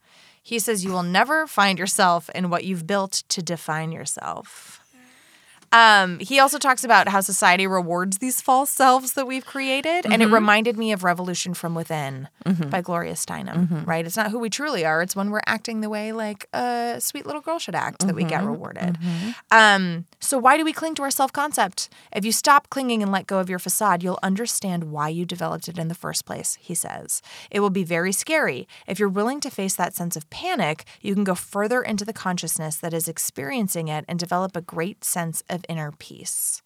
He 0.49 0.59
says 0.59 0.83
you 0.83 0.93
will 0.93 1.03
never 1.03 1.47
find 1.47 1.79
yourself 1.79 2.31
in 2.35 2.49
what 2.49 2.65
you've 2.65 2.87
built 2.87 3.23
to 3.29 3.43
define 3.43 3.93
yourself. 3.93 4.78
Um, 5.73 6.19
he 6.19 6.39
also 6.39 6.59
talks 6.59 6.85
about 6.85 7.09
how 7.09 7.21
society 7.21 7.67
rewards 7.67 8.19
these 8.19 8.41
false 8.41 8.71
selves 8.71 9.13
that 9.13 9.27
we've 9.27 9.45
created. 9.45 10.07
And 10.07 10.23
it 10.23 10.27
mm-hmm. 10.27 10.35
reminded 10.35 10.79
me 10.79 10.93
of 10.93 11.05
Revolution 11.05 11.55
from 11.55 11.75
Within 11.75 12.29
mm-hmm. 12.45 12.71
by 12.71 12.81
Gloria 12.81 13.15
Steinem, 13.15 13.69
mm-hmm. 13.69 13.85
right? 13.85 14.07
It's 14.07 14.17
not 14.17 14.31
who 14.31 14.39
we 14.39 14.51
truly 14.51 14.85
are, 14.85 15.03
it's 15.03 15.15
when 15.15 15.31
we're 15.31 15.43
acting 15.47 15.81
the 15.81 15.91
way 15.91 16.13
like 16.13 16.47
a 16.53 16.97
sweet 17.01 17.27
little 17.27 17.41
girl 17.41 17.59
should 17.59 17.75
act 17.75 18.07
that 18.07 18.15
we 18.15 18.25
get 18.25 18.45
rewarded. 18.45 18.99
Um, 19.51 20.07
so, 20.21 20.39
why 20.39 20.57
do 20.57 20.65
we 20.65 20.73
cling 20.73 20.95
to 20.97 21.03
our 21.03 21.11
self 21.11 21.33
concept? 21.33 21.89
If 22.13 22.25
you 22.25 22.33
stop 22.33 22.71
clinging 22.71 23.03
and 23.03 23.13
let 23.13 23.27
go 23.27 23.39
of 23.39 23.49
your 23.49 23.59
facade, 23.59 24.03
you'll 24.03 24.19
understand 24.23 24.85
why 24.85 25.09
you 25.09 25.25
developed 25.25 25.69
it 25.69 25.79
in 25.79 25.89
the 25.89 25.95
first 25.95 26.25
place, 26.25 26.59
he 26.61 26.75
says. 26.75 27.23
It 27.51 27.61
will 27.61 27.71
be 27.71 27.85
very 27.85 28.13
scary. 28.13 28.69
If 28.87 28.99
you're 28.99 29.09
willing 29.09 29.41
to 29.41 29.51
face 29.51 29.75
that 29.77 29.95
sense 29.95 30.17
of 30.17 30.29
panic, 30.31 30.85
you 31.01 31.15
can 31.15 31.25
go 31.25 31.35
further 31.35 31.83
into 31.83 32.05
the 32.05 32.13
consciousness 32.13 32.77
that 32.77 32.95
is 32.95 33.09
experiencing 33.09 33.89
it 33.89 34.05
and 34.09 34.19
develop 34.19 34.57
a 34.57 34.61
great 34.61 35.05
sense 35.05 35.43
of 35.49 35.58
inner 35.69 35.93
peace. 35.93 36.63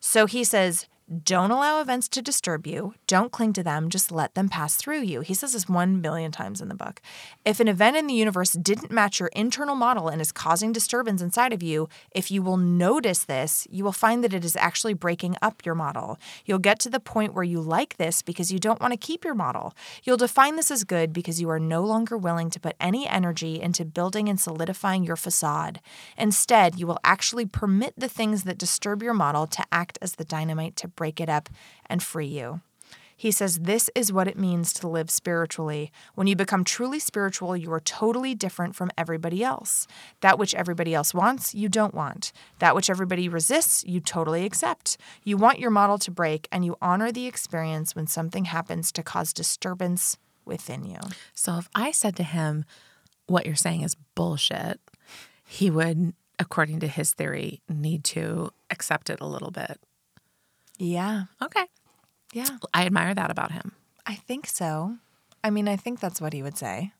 So 0.00 0.26
he 0.26 0.44
says, 0.44 0.86
don't 1.12 1.50
allow 1.50 1.80
events 1.80 2.08
to 2.08 2.22
disturb 2.22 2.66
you. 2.66 2.94
Don't 3.06 3.30
cling 3.30 3.52
to 3.52 3.62
them. 3.62 3.90
Just 3.90 4.10
let 4.10 4.34
them 4.34 4.48
pass 4.48 4.76
through 4.76 5.02
you. 5.02 5.20
He 5.20 5.34
says 5.34 5.52
this 5.52 5.68
one 5.68 6.00
million 6.00 6.32
times 6.32 6.62
in 6.62 6.68
the 6.68 6.74
book. 6.74 7.02
If 7.44 7.60
an 7.60 7.68
event 7.68 7.98
in 7.98 8.06
the 8.06 8.14
universe 8.14 8.52
didn't 8.52 8.90
match 8.90 9.20
your 9.20 9.28
internal 9.34 9.74
model 9.74 10.08
and 10.08 10.22
is 10.22 10.32
causing 10.32 10.72
disturbance 10.72 11.20
inside 11.20 11.52
of 11.52 11.62
you, 11.62 11.88
if 12.12 12.30
you 12.30 12.42
will 12.42 12.56
notice 12.56 13.24
this, 13.24 13.66
you 13.70 13.84
will 13.84 13.92
find 13.92 14.24
that 14.24 14.32
it 14.32 14.44
is 14.44 14.56
actually 14.56 14.94
breaking 14.94 15.36
up 15.42 15.66
your 15.66 15.74
model. 15.74 16.18
You'll 16.46 16.58
get 16.58 16.78
to 16.80 16.90
the 16.90 17.00
point 17.00 17.34
where 17.34 17.44
you 17.44 17.60
like 17.60 17.98
this 17.98 18.22
because 18.22 18.50
you 18.50 18.58
don't 18.58 18.80
want 18.80 18.92
to 18.92 18.96
keep 18.96 19.24
your 19.24 19.34
model. 19.34 19.74
You'll 20.04 20.16
define 20.16 20.56
this 20.56 20.70
as 20.70 20.84
good 20.84 21.12
because 21.12 21.40
you 21.40 21.50
are 21.50 21.60
no 21.60 21.82
longer 21.82 22.16
willing 22.16 22.48
to 22.50 22.60
put 22.60 22.76
any 22.80 23.06
energy 23.06 23.60
into 23.60 23.84
building 23.84 24.28
and 24.28 24.40
solidifying 24.40 25.04
your 25.04 25.16
facade. 25.16 25.80
Instead, 26.16 26.78
you 26.78 26.86
will 26.86 27.00
actually 27.04 27.44
permit 27.44 27.92
the 27.98 28.08
things 28.08 28.44
that 28.44 28.56
disturb 28.56 29.02
your 29.02 29.14
model 29.14 29.46
to 29.48 29.64
act 29.70 29.98
as 30.00 30.14
the 30.14 30.24
dynamite 30.24 30.76
to 30.76 30.88
break 30.88 31.01
it 31.10 31.28
up 31.28 31.48
and 31.86 32.02
free 32.02 32.26
you. 32.26 32.60
He 33.22 33.30
says 33.30 33.60
this 33.60 33.88
is 33.94 34.12
what 34.12 34.26
it 34.26 34.36
means 34.36 34.72
to 34.74 34.88
live 34.88 35.08
spiritually. 35.08 35.92
When 36.16 36.26
you 36.26 36.34
become 36.34 36.64
truly 36.64 36.98
spiritual, 36.98 37.56
you 37.56 37.72
are 37.72 37.78
totally 37.78 38.34
different 38.34 38.74
from 38.74 38.90
everybody 38.98 39.44
else. 39.44 39.86
That 40.22 40.40
which 40.40 40.56
everybody 40.56 40.92
else 40.92 41.14
wants, 41.14 41.54
you 41.54 41.68
don't 41.68 41.94
want. 41.94 42.32
That 42.58 42.74
which 42.74 42.90
everybody 42.90 43.28
resists, 43.28 43.84
you 43.84 44.00
totally 44.00 44.44
accept. 44.44 44.96
You 45.22 45.36
want 45.36 45.60
your 45.60 45.70
model 45.70 45.98
to 45.98 46.10
break, 46.10 46.48
and 46.50 46.64
you 46.64 46.76
honor 46.82 47.12
the 47.12 47.28
experience 47.28 47.94
when 47.94 48.08
something 48.08 48.46
happens 48.46 48.90
to 48.90 49.04
cause 49.04 49.32
disturbance 49.32 50.18
within 50.44 50.84
you. 50.84 50.98
So 51.32 51.58
if 51.58 51.68
I 51.76 51.92
said 51.92 52.16
to 52.16 52.24
him, 52.24 52.64
what 53.28 53.46
you're 53.46 53.54
saying 53.54 53.82
is 53.82 53.94
bullshit, 54.16 54.80
he 55.44 55.70
would, 55.70 56.14
according 56.40 56.80
to 56.80 56.88
his 56.88 57.12
theory, 57.12 57.60
need 57.68 58.02
to 58.04 58.50
accept 58.68 59.10
it 59.10 59.20
a 59.20 59.26
little 59.26 59.52
bit. 59.52 59.78
Yeah. 60.78 61.24
Okay. 61.40 61.64
Yeah. 62.32 62.48
I 62.72 62.86
admire 62.86 63.14
that 63.14 63.30
about 63.30 63.52
him. 63.52 63.72
I 64.06 64.14
think 64.14 64.46
so. 64.46 64.96
I 65.44 65.50
mean, 65.50 65.68
I 65.68 65.76
think 65.76 66.00
that's 66.00 66.20
what 66.20 66.32
he 66.32 66.42
would 66.42 66.56
say. 66.56 66.92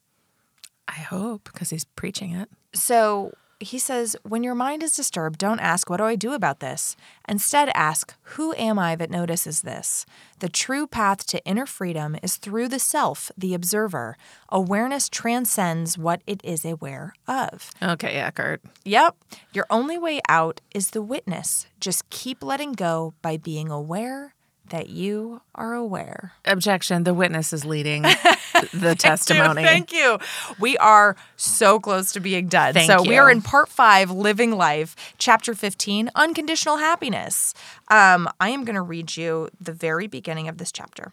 I 0.89 0.93
hope 1.01 1.45
because 1.45 1.71
he's 1.71 1.85
preaching 1.85 2.33
it. 2.33 2.49
So 2.75 3.33
he 3.63 3.79
says, 3.79 4.17
when 4.23 4.43
your 4.43 4.55
mind 4.55 4.83
is 4.83 4.97
disturbed, 4.97 5.39
don't 5.39 5.61
ask, 5.61 5.89
What 5.89 5.99
do 5.99 6.05
I 6.05 6.17
do 6.17 6.33
about 6.33 6.61
this? 6.61 6.97
Instead, 7.29 7.71
ask, 7.75 8.15
Who 8.35 8.55
am 8.55 8.79
I 8.79 8.97
that 8.97 9.11
notices 9.11 9.63
this? 9.63 10.05
The 10.41 10.49
true 10.49 10.87
path 10.87 11.27
to 11.29 11.45
inner 11.45 11.67
freedom 11.67 12.17
is 12.23 12.37
through 12.37 12.69
the 12.69 12.79
self, 12.79 13.31
the 13.37 13.55
observer. 13.55 14.17
Awareness 14.49 15.09
transcends 15.09 15.97
what 15.97 16.23
it 16.27 16.41
is 16.45 16.65
aware 16.65 17.15
of. 17.27 17.71
Okay, 17.83 18.15
Eckhart. 18.15 18.63
Yep, 18.85 19.17
your 19.53 19.67
only 19.71 19.99
way 19.99 20.21
out 20.29 20.61
is 20.75 20.91
the 20.91 21.03
witness. 21.03 21.67
Just 21.81 22.09
keep 22.11 22.43
letting 22.43 22.73
go 22.73 23.15
by 23.23 23.37
being 23.37 23.71
aware 23.71 24.35
that 24.73 24.89
you 24.89 25.43
are 25.55 25.75
aware. 25.75 26.33
Objection. 26.47 27.05
The 27.05 27.13
witness 27.13 27.53
is 27.53 27.65
leading 27.65 28.03
the 28.73 28.97
testimony. 28.99 29.63
Thank 29.63 29.93
you. 29.93 30.19
We 30.59 30.79
are 30.79 31.15
so 31.37 31.79
close 31.79 32.11
to 32.13 32.21
being 32.21 32.49
done. 32.49 32.73
Thank 32.73 32.91
so 32.91 33.03
we 33.03 33.19
are 33.19 33.31
in 33.31 33.43
part 33.43 33.69
five, 33.69 34.11
Living 34.11 34.53
Life, 34.53 35.15
chapter 35.19 35.55
15, 35.55 36.11
Unconditional 36.15 36.79
Happiness. 36.79 37.53
Um, 37.89 38.29
I 38.41 38.49
am 38.49 38.65
going 38.65 38.75
to 38.75 38.83
read 38.83 39.15
you 39.15 39.51
the 39.61 39.75
very 39.75 40.07
beginning 40.07 40.49
of 40.49 40.57
this 40.57 40.73
chapter. 40.73 41.13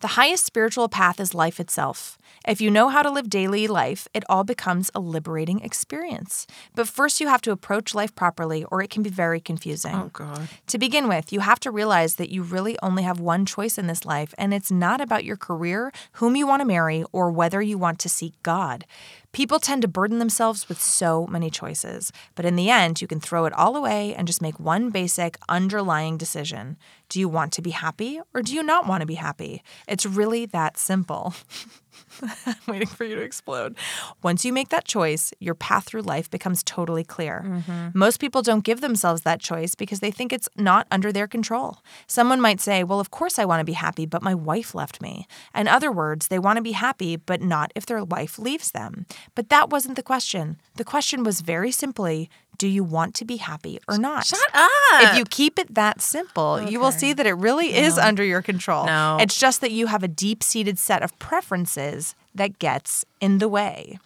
The 0.00 0.08
highest 0.08 0.44
spiritual 0.44 0.88
path 0.88 1.18
is 1.18 1.34
life 1.34 1.58
itself. 1.58 2.16
If 2.46 2.60
you 2.60 2.70
know 2.70 2.88
how 2.88 3.02
to 3.02 3.10
live 3.10 3.30
daily 3.30 3.66
life, 3.66 4.06
it 4.12 4.22
all 4.28 4.44
becomes 4.44 4.90
a 4.94 5.00
liberating 5.00 5.60
experience. 5.60 6.46
But 6.74 6.86
first, 6.86 7.20
you 7.20 7.28
have 7.28 7.40
to 7.42 7.52
approach 7.52 7.94
life 7.94 8.14
properly, 8.14 8.64
or 8.64 8.82
it 8.82 8.90
can 8.90 9.02
be 9.02 9.10
very 9.10 9.40
confusing. 9.40 9.94
Oh, 9.94 10.10
God. 10.12 10.48
To 10.66 10.78
begin 10.78 11.08
with, 11.08 11.32
you 11.32 11.40
have 11.40 11.58
to 11.60 11.70
realize 11.70 12.16
that 12.16 12.30
you 12.30 12.42
really 12.42 12.76
only 12.82 13.02
have 13.02 13.18
one 13.18 13.46
choice 13.46 13.78
in 13.78 13.86
this 13.86 14.04
life, 14.04 14.34
and 14.36 14.52
it's 14.52 14.70
not 14.70 15.00
about 15.00 15.24
your 15.24 15.38
career, 15.38 15.90
whom 16.12 16.36
you 16.36 16.46
want 16.46 16.60
to 16.60 16.66
marry, 16.66 17.02
or 17.12 17.30
whether 17.30 17.62
you 17.62 17.78
want 17.78 17.98
to 18.00 18.08
seek 18.10 18.34
God. 18.42 18.84
People 19.32 19.58
tend 19.58 19.82
to 19.82 19.88
burden 19.88 20.20
themselves 20.20 20.68
with 20.68 20.80
so 20.80 21.26
many 21.26 21.50
choices, 21.50 22.12
but 22.36 22.44
in 22.44 22.54
the 22.54 22.70
end, 22.70 23.00
you 23.00 23.08
can 23.08 23.18
throw 23.18 23.46
it 23.46 23.52
all 23.54 23.74
away 23.74 24.14
and 24.14 24.28
just 24.28 24.40
make 24.40 24.60
one 24.60 24.90
basic 24.90 25.36
underlying 25.48 26.16
decision. 26.16 26.76
Do 27.08 27.18
you 27.18 27.28
want 27.28 27.52
to 27.54 27.62
be 27.62 27.70
happy 27.70 28.20
or 28.32 28.42
do 28.42 28.54
you 28.54 28.62
not 28.62 28.86
want 28.86 29.00
to 29.00 29.06
be 29.06 29.14
happy? 29.14 29.64
It's 29.88 30.06
really 30.06 30.46
that 30.46 30.78
simple. 30.78 31.34
I'm 32.22 32.54
waiting 32.68 32.88
for 32.88 33.04
you 33.04 33.14
to 33.16 33.22
explode. 33.22 33.76
Once 34.22 34.44
you 34.44 34.52
make 34.52 34.68
that 34.70 34.84
choice, 34.84 35.32
your 35.40 35.54
path 35.54 35.84
through 35.84 36.02
life 36.02 36.30
becomes 36.30 36.62
totally 36.62 37.04
clear. 37.04 37.44
Mm-hmm. 37.46 37.98
Most 37.98 38.20
people 38.20 38.42
don't 38.42 38.64
give 38.64 38.80
themselves 38.80 39.22
that 39.22 39.40
choice 39.40 39.74
because 39.74 40.00
they 40.00 40.10
think 40.10 40.32
it's 40.32 40.48
not 40.56 40.86
under 40.90 41.12
their 41.12 41.26
control. 41.26 41.78
Someone 42.06 42.40
might 42.40 42.60
say, 42.60 42.84
Well, 42.84 43.00
of 43.00 43.10
course 43.10 43.38
I 43.38 43.44
want 43.44 43.60
to 43.60 43.64
be 43.64 43.72
happy, 43.72 44.06
but 44.06 44.22
my 44.22 44.34
wife 44.34 44.74
left 44.74 45.00
me. 45.00 45.26
In 45.54 45.68
other 45.68 45.90
words, 45.90 46.28
they 46.28 46.38
want 46.38 46.56
to 46.56 46.62
be 46.62 46.72
happy, 46.72 47.16
but 47.16 47.40
not 47.40 47.72
if 47.74 47.86
their 47.86 48.04
wife 48.04 48.38
leaves 48.38 48.70
them. 48.70 49.06
But 49.34 49.48
that 49.48 49.70
wasn't 49.70 49.96
the 49.96 50.02
question. 50.02 50.58
The 50.76 50.84
question 50.84 51.24
was 51.24 51.40
very 51.40 51.70
simply, 51.70 52.30
do 52.64 52.70
you 52.70 52.82
want 52.82 53.14
to 53.16 53.26
be 53.26 53.36
happy 53.36 53.78
or 53.86 53.98
not? 53.98 54.24
Shut 54.24 54.40
up. 54.54 54.70
If 55.02 55.18
you 55.18 55.26
keep 55.26 55.58
it 55.58 55.74
that 55.74 56.00
simple, 56.00 56.62
you 56.62 56.80
will 56.80 56.92
see 56.92 57.12
that 57.12 57.26
it 57.26 57.34
really 57.34 57.74
is 57.74 57.98
under 57.98 58.24
your 58.24 58.40
control. 58.40 58.86
No. 58.86 59.18
It's 59.20 59.38
just 59.38 59.60
that 59.60 59.70
you 59.70 59.88
have 59.88 60.02
a 60.02 60.08
deep 60.08 60.42
seated 60.42 60.78
set 60.78 61.02
of 61.02 61.18
preferences 61.18 62.14
that 62.34 62.58
gets 62.58 63.04
in 63.20 63.36
the 63.36 63.50
way. 63.50 63.98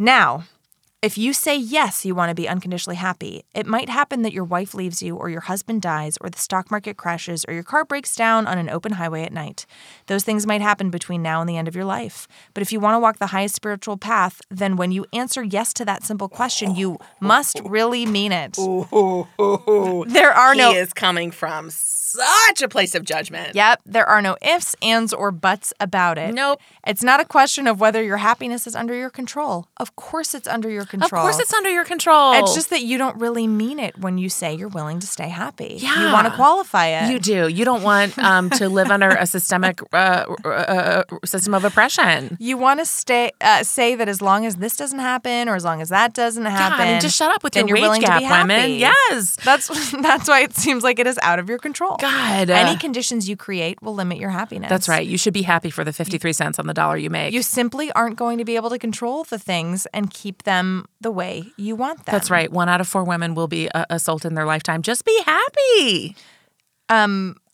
Now, 0.00 0.46
if 1.02 1.18
you 1.18 1.32
say 1.32 1.56
yes, 1.56 2.04
you 2.04 2.14
want 2.14 2.30
to 2.30 2.34
be 2.34 2.48
unconditionally 2.48 2.96
happy, 2.96 3.44
it 3.54 3.66
might 3.66 3.88
happen 3.88 4.22
that 4.22 4.32
your 4.32 4.44
wife 4.44 4.72
leaves 4.72 5.02
you, 5.02 5.16
or 5.16 5.28
your 5.28 5.40
husband 5.40 5.82
dies, 5.82 6.16
or 6.20 6.30
the 6.30 6.38
stock 6.38 6.70
market 6.70 6.96
crashes, 6.96 7.44
or 7.48 7.54
your 7.54 7.64
car 7.64 7.84
breaks 7.84 8.14
down 8.14 8.46
on 8.46 8.56
an 8.56 8.70
open 8.70 8.92
highway 8.92 9.24
at 9.24 9.32
night. 9.32 9.66
Those 10.06 10.22
things 10.22 10.46
might 10.46 10.60
happen 10.60 10.90
between 10.90 11.20
now 11.20 11.40
and 11.40 11.48
the 11.50 11.56
end 11.56 11.66
of 11.66 11.74
your 11.74 11.84
life. 11.84 12.28
But 12.54 12.62
if 12.62 12.70
you 12.70 12.78
want 12.78 12.94
to 12.94 13.00
walk 13.00 13.18
the 13.18 13.26
highest 13.26 13.56
spiritual 13.56 13.96
path, 13.96 14.40
then 14.48 14.76
when 14.76 14.92
you 14.92 15.04
answer 15.12 15.42
yes 15.42 15.72
to 15.74 15.84
that 15.84 16.04
simple 16.04 16.28
question, 16.28 16.76
you 16.76 16.98
must 17.20 17.60
really 17.64 18.06
mean 18.06 18.30
it. 18.30 18.56
There 20.08 20.32
are 20.32 20.54
no 20.54 20.72
he 20.72 20.78
is 20.78 20.92
coming 20.92 21.32
from 21.32 21.70
such 22.12 22.62
a 22.62 22.68
place 22.68 22.94
of 22.94 23.04
judgment. 23.04 23.54
Yep, 23.54 23.82
there 23.86 24.06
are 24.06 24.22
no 24.22 24.36
ifs, 24.42 24.76
ands, 24.82 25.12
or 25.12 25.30
buts 25.30 25.72
about 25.80 26.18
it. 26.18 26.34
Nope. 26.34 26.60
It's 26.86 27.02
not 27.02 27.20
a 27.20 27.24
question 27.24 27.66
of 27.66 27.80
whether 27.80 28.02
your 28.02 28.16
happiness 28.16 28.66
is 28.66 28.74
under 28.74 28.94
your 28.94 29.10
control. 29.10 29.68
Of 29.76 29.94
course, 29.96 30.34
it's 30.34 30.48
under 30.48 30.68
your 30.68 30.84
control. 30.84 31.20
Of 31.20 31.24
course, 31.24 31.38
it's 31.38 31.54
under 31.54 31.70
your 31.70 31.84
control. 31.84 32.32
It's 32.32 32.54
just 32.54 32.70
that 32.70 32.82
you 32.82 32.98
don't 32.98 33.16
really 33.16 33.46
mean 33.46 33.78
it 33.78 33.98
when 33.98 34.18
you 34.18 34.28
say 34.28 34.54
you're 34.54 34.68
willing 34.68 34.98
to 35.00 35.06
stay 35.06 35.28
happy. 35.28 35.76
Yeah. 35.78 36.06
You 36.06 36.12
want 36.12 36.26
to 36.26 36.34
qualify 36.34 36.86
it. 36.86 37.12
You 37.12 37.18
do. 37.18 37.48
You 37.48 37.64
don't 37.64 37.82
want 37.82 38.18
um, 38.18 38.50
to 38.50 38.68
live 38.68 38.90
under 38.90 39.08
a 39.08 39.26
systemic 39.26 39.80
uh, 39.92 40.24
uh, 40.44 40.48
uh, 40.48 41.04
system 41.24 41.54
of 41.54 41.64
oppression. 41.64 42.36
You 42.40 42.56
want 42.56 42.80
to 42.80 42.86
stay 42.86 43.30
uh, 43.40 43.62
say 43.62 43.94
that 43.94 44.08
as 44.08 44.20
long 44.20 44.44
as 44.46 44.56
this 44.56 44.76
doesn't 44.76 44.98
happen 44.98 45.48
or 45.48 45.54
as 45.54 45.64
long 45.64 45.80
as 45.80 45.88
that 45.90 46.14
doesn't 46.14 46.44
happen, 46.44 46.78
God, 46.78 46.86
and 46.86 47.02
just 47.02 47.16
shut 47.16 47.30
up 47.32 47.44
with 47.44 47.54
your 47.56 47.66
you're 47.66 47.76
wage 47.76 47.82
willing 47.82 48.00
to 48.00 48.06
gap, 48.06 48.18
be 48.20 48.24
happy. 48.24 48.48
women. 48.48 48.70
Yes. 48.72 49.36
That's 49.44 49.68
that's 50.02 50.28
why 50.28 50.40
it 50.40 50.54
seems 50.56 50.82
like 50.82 50.98
it 50.98 51.06
is 51.06 51.18
out 51.22 51.38
of 51.38 51.48
your 51.48 51.58
control. 51.58 51.96
God. 52.02 52.50
Any 52.50 52.76
conditions 52.76 53.28
you 53.28 53.36
create 53.36 53.80
will 53.80 53.94
limit 53.94 54.18
your 54.18 54.30
happiness. 54.30 54.68
that's 54.68 54.88
right. 54.88 55.06
You 55.06 55.16
should 55.16 55.32
be 55.32 55.42
happy 55.42 55.70
for 55.70 55.84
the 55.84 55.92
53 55.92 56.32
cents 56.32 56.58
on 56.58 56.66
the 56.66 56.74
dollar 56.74 56.96
you 56.96 57.10
make. 57.10 57.32
You 57.32 57.42
simply 57.42 57.92
aren't 57.92 58.16
going 58.16 58.38
to 58.38 58.44
be 58.44 58.56
able 58.56 58.70
to 58.70 58.78
control 58.78 59.22
the 59.24 59.38
things 59.38 59.86
and 59.94 60.10
keep 60.10 60.42
them 60.42 60.86
the 61.00 61.12
way 61.12 61.44
you 61.56 61.76
want 61.76 62.04
them. 62.04 62.12
That's 62.12 62.30
right. 62.30 62.50
One 62.50 62.68
out 62.68 62.80
of 62.80 62.88
four 62.88 63.04
women 63.04 63.34
will 63.34 63.46
be 63.46 63.70
uh, 63.70 63.86
assaulted 63.88 64.32
in 64.32 64.34
their 64.34 64.46
lifetime. 64.46 64.82
Just 64.82 65.04
be 65.04 65.22
happy. 65.24 66.16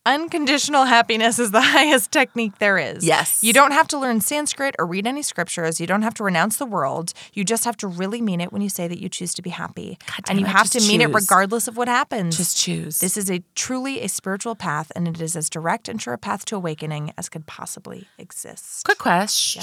Unconditional 0.09 0.87
happiness 0.87 1.39
is 1.39 1.51
the 1.51 1.61
highest 1.77 2.11
technique 2.11 2.59
there 2.61 2.79
is. 2.79 3.05
Yes. 3.05 3.45
You 3.45 3.53
don't 3.53 3.73
have 3.73 3.87
to 3.89 3.99
learn 3.99 4.23
Sanskrit 4.23 4.75
or 4.79 4.87
read 4.87 5.07
any 5.07 5.21
scriptures. 5.21 5.83
You 5.83 5.87
don't 5.87 6.01
have 6.01 6.15
to 6.15 6.25
renounce 6.25 6.57
the 6.57 6.65
world. 6.65 7.13
You 7.35 7.45
just 7.45 7.67
have 7.67 7.77
to 7.77 7.87
really 7.87 8.23
mean 8.23 8.41
it 8.41 8.51
when 8.51 8.63
you 8.63 8.71
say 8.71 8.89
that 8.89 9.03
you 9.03 9.11
choose 9.11 9.35
to 9.35 9.43
be 9.43 9.51
happy. 9.51 9.99
damn 10.07 10.23
and 10.31 10.41
you 10.41 10.47
have 10.47 10.71
to 10.71 10.79
just 10.79 10.89
mean 10.89 11.03
it 11.03 11.13
regardless 11.13 11.69
of 11.69 11.77
what 11.77 11.89
happens. 11.89 12.39
Just 12.39 12.57
choose. 12.57 13.01
This 13.01 13.19
is 13.19 13.31
a 13.31 13.43
truly 13.55 14.01
a 14.01 14.09
spiritual 14.09 14.55
path, 14.55 14.91
and 14.97 15.07
it 15.07 15.21
is 15.21 15.37
as 15.37 15.51
direct 15.51 15.91
and 15.91 16.01
sure 16.01 16.15
a 16.15 16.19
path 16.19 16.47
to 16.47 16.57
awakening 16.57 17.13
as 17.19 17.29
could 17.29 17.47
possibly 17.47 18.09
exist. 18.17 18.87
Quick 18.87 18.97
question. 18.97 19.63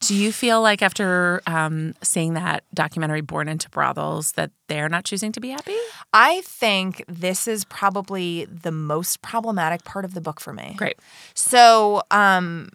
Do 0.00 0.16
you 0.16 0.32
feel 0.32 0.60
like 0.60 0.82
after 0.82 1.40
um, 1.46 1.94
seeing 2.02 2.34
that 2.34 2.64
documentary, 2.74 3.20
Born 3.20 3.46
into 3.46 3.70
Brothels, 3.70 4.32
that 4.32 4.50
they're 4.68 4.88
not 4.88 5.04
choosing 5.04 5.32
to 5.32 5.40
be 5.40 5.50
happy? 5.50 5.76
I 6.12 6.40
think 6.42 7.04
this 7.08 7.46
is 7.46 7.64
probably 7.64 8.46
the 8.46 8.72
most 8.72 9.22
problematic 9.22 9.84
part 9.84 10.04
of 10.04 10.14
the 10.14 10.20
book 10.20 10.40
for 10.40 10.52
me. 10.52 10.74
Great. 10.76 10.98
So, 11.34 12.02
um, 12.10 12.70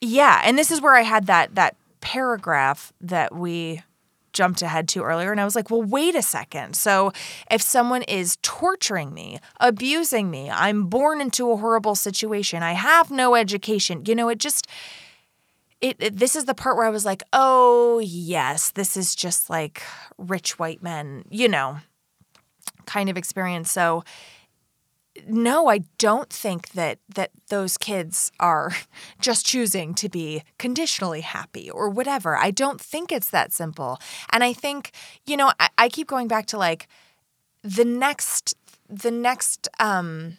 yeah, 0.00 0.40
and 0.44 0.58
this 0.58 0.70
is 0.70 0.80
where 0.80 0.94
I 0.94 1.02
had 1.02 1.26
that 1.26 1.54
that 1.54 1.76
paragraph 2.00 2.92
that 3.00 3.34
we 3.34 3.82
jumped 4.32 4.62
ahead 4.62 4.88
to 4.88 5.02
earlier, 5.02 5.30
and 5.30 5.40
I 5.40 5.44
was 5.44 5.54
like, 5.54 5.70
well, 5.70 5.82
wait 5.82 6.14
a 6.14 6.22
second. 6.22 6.74
So, 6.74 7.12
if 7.50 7.62
someone 7.62 8.02
is 8.02 8.38
torturing 8.42 9.14
me, 9.14 9.38
abusing 9.60 10.30
me, 10.30 10.50
I'm 10.50 10.86
born 10.86 11.20
into 11.20 11.50
a 11.50 11.56
horrible 11.56 11.94
situation, 11.94 12.62
I 12.62 12.72
have 12.72 13.10
no 13.10 13.34
education, 13.34 14.02
you 14.06 14.14
know, 14.14 14.28
it 14.28 14.38
just. 14.38 14.66
It, 15.82 15.96
it- 16.00 16.18
this 16.18 16.36
is 16.36 16.46
the 16.46 16.54
part 16.54 16.76
where 16.78 16.86
I 16.86 16.90
was 16.90 17.04
like, 17.04 17.22
oh, 17.34 17.98
yes, 18.04 18.70
this 18.70 18.96
is 18.96 19.14
just 19.14 19.50
like 19.50 19.82
rich 20.18 20.58
white 20.58 20.82
men, 20.82 21.24
you 21.30 21.48
know, 21.48 21.78
kind 22.86 23.08
of 23.08 23.16
experience. 23.16 23.70
So, 23.70 24.04
no, 25.28 25.68
I 25.68 25.80
don't 25.98 26.30
think 26.30 26.70
that 26.70 26.98
that 27.14 27.30
those 27.48 27.76
kids 27.76 28.32
are 28.40 28.72
just 29.20 29.44
choosing 29.44 29.94
to 29.94 30.08
be 30.08 30.42
conditionally 30.58 31.20
happy 31.20 31.70
or 31.70 31.90
whatever. 31.90 32.36
I 32.36 32.50
don't 32.50 32.80
think 32.80 33.12
it's 33.12 33.30
that 33.30 33.52
simple. 33.52 33.98
And 34.32 34.42
I 34.42 34.52
think, 34.54 34.90
you 35.26 35.36
know, 35.36 35.52
I, 35.60 35.68
I 35.76 35.88
keep 35.90 36.06
going 36.08 36.28
back 36.28 36.46
to 36.46 36.58
like 36.58 36.88
the 37.62 37.84
next 37.84 38.54
the 38.88 39.10
next 39.12 39.68
um 39.80 40.38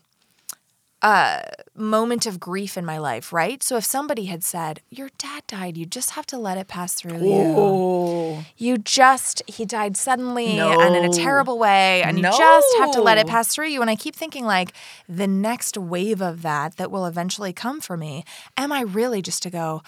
uh 1.04 1.42
moment 1.76 2.26
of 2.26 2.40
grief 2.40 2.78
in 2.78 2.86
my 2.86 2.98
life, 2.98 3.34
right? 3.34 3.62
So 3.62 3.78
if 3.78 3.84
somebody 3.84 4.26
had 4.26 4.44
said, 4.44 4.82
Your 4.90 5.10
dad 5.18 5.44
died, 5.48 5.78
you 5.78 5.86
just 5.86 6.12
have 6.12 6.26
to 6.28 6.38
let 6.38 6.58
it 6.58 6.68
pass 6.68 6.94
through 6.96 7.18
you. 7.18 8.44
You 8.58 8.78
just 8.78 9.42
he 9.48 9.66
died 9.66 9.98
suddenly 9.98 10.58
and 10.80 10.96
in 10.96 11.04
a 11.04 11.10
terrible 11.14 11.60
way, 11.60 12.02
and 12.04 12.18
you 12.18 12.24
just 12.38 12.68
have 12.78 12.92
to 12.92 13.02
let 13.02 13.18
it 13.18 13.28
pass 13.28 13.54
through 13.54 13.68
you. 13.68 13.82
And 13.82 13.90
I 13.90 13.96
keep 13.96 14.16
thinking 14.16 14.46
like 14.46 14.74
the 15.10 15.28
next 15.28 15.78
wave 15.78 16.22
of 16.22 16.42
that 16.44 16.78
that 16.78 16.90
will 16.90 17.06
eventually 17.06 17.54
come 17.54 17.82
for 17.82 17.98
me. 17.98 18.24
Am 18.58 18.72
I 18.72 18.82
really 18.82 19.22
just 19.22 19.44
to 19.44 19.50
go? 19.50 19.82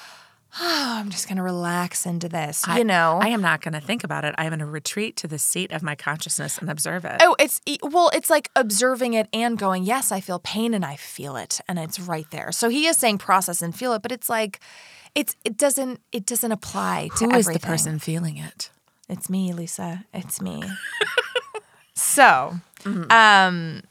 Oh, 0.59 0.95
I'm 0.99 1.09
just 1.09 1.27
gonna 1.27 1.43
relax 1.43 2.05
into 2.05 2.29
this, 2.29 2.65
you 2.75 2.83
know. 2.83 3.19
I 3.21 3.29
am 3.29 3.41
not 3.41 3.61
going 3.61 3.73
to 3.73 3.81
think 3.81 4.03
about 4.03 4.23
it. 4.25 4.33
I'm 4.37 4.49
going 4.49 4.59
to 4.59 4.65
retreat 4.65 5.15
to 5.17 5.27
the 5.27 5.37
seat 5.37 5.71
of 5.71 5.83
my 5.83 5.95
consciousness 5.95 6.57
and 6.57 6.69
observe 6.69 7.05
it. 7.05 7.17
Oh, 7.21 7.35
it's 7.39 7.61
well, 7.83 8.09
it's 8.13 8.29
like 8.29 8.49
observing 8.55 9.13
it 9.13 9.27
and 9.33 9.57
going, 9.57 9.83
yes, 9.83 10.11
I 10.11 10.21
feel 10.21 10.39
pain 10.39 10.73
and 10.73 10.85
I 10.85 10.95
feel 10.95 11.35
it, 11.35 11.61
and 11.67 11.77
it's 11.79 11.99
right 11.99 12.29
there. 12.31 12.51
So 12.51 12.69
he 12.69 12.87
is 12.87 12.97
saying 12.97 13.17
process 13.17 13.61
and 13.61 13.75
feel 13.75 13.93
it, 13.93 14.01
but 14.01 14.11
it's 14.11 14.29
like, 14.29 14.59
it's 15.13 15.35
it 15.43 15.57
doesn't 15.57 16.01
it 16.11 16.25
doesn't 16.25 16.51
apply 16.51 17.09
to 17.17 17.25
Who 17.25 17.35
is 17.35 17.47
the 17.47 17.59
person 17.59 17.99
feeling 17.99 18.37
it? 18.37 18.69
It's 19.07 19.29
me, 19.29 19.53
Lisa. 19.53 20.05
It's 20.13 20.41
me. 20.41 20.63
so, 21.93 22.55
um 22.85 23.83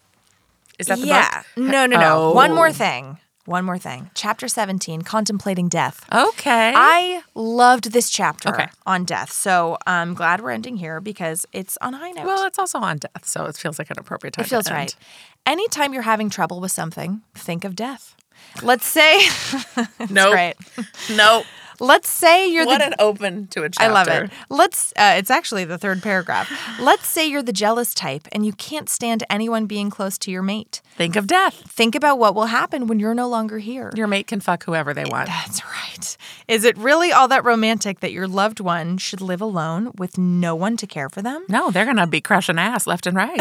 Is 0.78 0.86
that 0.88 0.98
the 0.98 1.06
yeah, 1.06 1.42
book? 1.54 1.64
no, 1.64 1.86
no, 1.86 1.98
no. 1.98 2.30
Oh. 2.30 2.34
One 2.34 2.54
more 2.54 2.72
thing. 2.72 3.18
One 3.46 3.66
more 3.66 3.76
thing. 3.76 4.10
Chapter 4.14 4.48
17, 4.48 5.02
Contemplating 5.02 5.68
Death. 5.68 6.06
Okay. 6.10 6.72
I 6.74 7.22
loved 7.34 7.92
this 7.92 8.08
chapter 8.08 8.48
Okay. 8.48 8.66
on 8.86 9.04
death. 9.04 9.30
So 9.32 9.76
I'm 9.86 10.14
glad 10.14 10.40
we're 10.40 10.50
ending 10.50 10.78
here 10.78 10.98
because 11.00 11.44
it's 11.52 11.76
on 11.82 11.92
high 11.92 12.12
note. 12.12 12.24
well, 12.24 12.46
it's 12.46 12.58
also 12.58 12.78
on 12.78 12.96
death, 12.98 13.26
so 13.26 13.44
it 13.44 13.56
feels 13.56 13.78
like 13.78 13.90
an 13.90 13.98
appropriate 13.98 14.32
time. 14.32 14.44
it 14.46 14.48
feels 14.48 14.64
to 14.66 14.70
end. 14.72 14.78
right. 14.78 14.96
Anytime 15.44 15.92
you're 15.92 16.02
having 16.04 16.30
trouble 16.30 16.58
with 16.58 16.72
something, 16.72 17.20
think 17.34 17.64
of 17.64 17.76
death. 17.76 18.16
Let's 18.62 18.86
say, 18.86 19.20
Nope. 20.10 20.34
right. 20.34 20.56
Nope. 21.14 21.44
Let's 21.80 22.08
say 22.08 22.48
you're 22.48 22.66
What 22.66 22.78
the 22.78 22.86
an 22.86 22.94
open 22.98 23.46
to 23.48 23.62
a 23.62 23.70
chapter. 23.70 23.90
I 23.90 23.92
love 23.92 24.08
it. 24.08 24.30
Let's. 24.48 24.92
Uh, 24.96 25.14
it's 25.16 25.30
actually 25.30 25.64
the 25.64 25.78
third 25.78 26.02
paragraph. 26.02 26.50
Let's 26.80 27.06
say 27.06 27.26
you're 27.26 27.42
the 27.42 27.52
jealous 27.52 27.94
type 27.94 28.28
and 28.32 28.44
you 28.46 28.52
can't 28.52 28.88
stand 28.88 29.24
anyone 29.28 29.66
being 29.66 29.90
close 29.90 30.18
to 30.18 30.30
your 30.30 30.42
mate. 30.42 30.80
Think 30.96 31.16
of 31.16 31.26
death. 31.26 31.54
Think 31.68 31.94
about 31.94 32.18
what 32.18 32.34
will 32.34 32.46
happen 32.46 32.86
when 32.86 33.00
you're 33.00 33.14
no 33.14 33.28
longer 33.28 33.58
here. 33.58 33.90
Your 33.96 34.06
mate 34.06 34.26
can 34.26 34.40
fuck 34.40 34.64
whoever 34.64 34.94
they 34.94 35.04
want. 35.04 35.26
That's 35.26 35.64
right. 35.64 36.16
Is 36.46 36.64
it 36.64 36.76
really 36.76 37.10
all 37.12 37.28
that 37.28 37.44
romantic 37.44 38.00
that 38.00 38.12
your 38.12 38.28
loved 38.28 38.60
one 38.60 38.98
should 38.98 39.20
live 39.20 39.40
alone 39.40 39.90
with 39.96 40.18
no 40.18 40.54
one 40.54 40.76
to 40.76 40.86
care 40.86 41.08
for 41.08 41.22
them? 41.22 41.44
No, 41.48 41.70
they're 41.70 41.86
gonna 41.86 42.06
be 42.06 42.20
crushing 42.20 42.58
ass 42.58 42.86
left 42.86 43.06
and 43.06 43.16
right. 43.16 43.40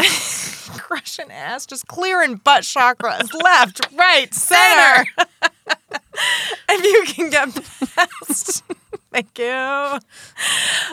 Crushing 0.74 1.30
ass, 1.30 1.66
just 1.66 1.86
clearing 1.86 2.36
butt 2.36 2.62
chakras 2.62 3.32
left, 3.42 3.86
right, 3.94 4.32
center. 4.34 5.04
if 6.68 6.84
you 6.84 7.14
can 7.14 7.30
get 7.30 7.54
past. 7.94 8.62
Thank 9.14 9.38
you. 9.38 9.46
Oh, 9.46 10.00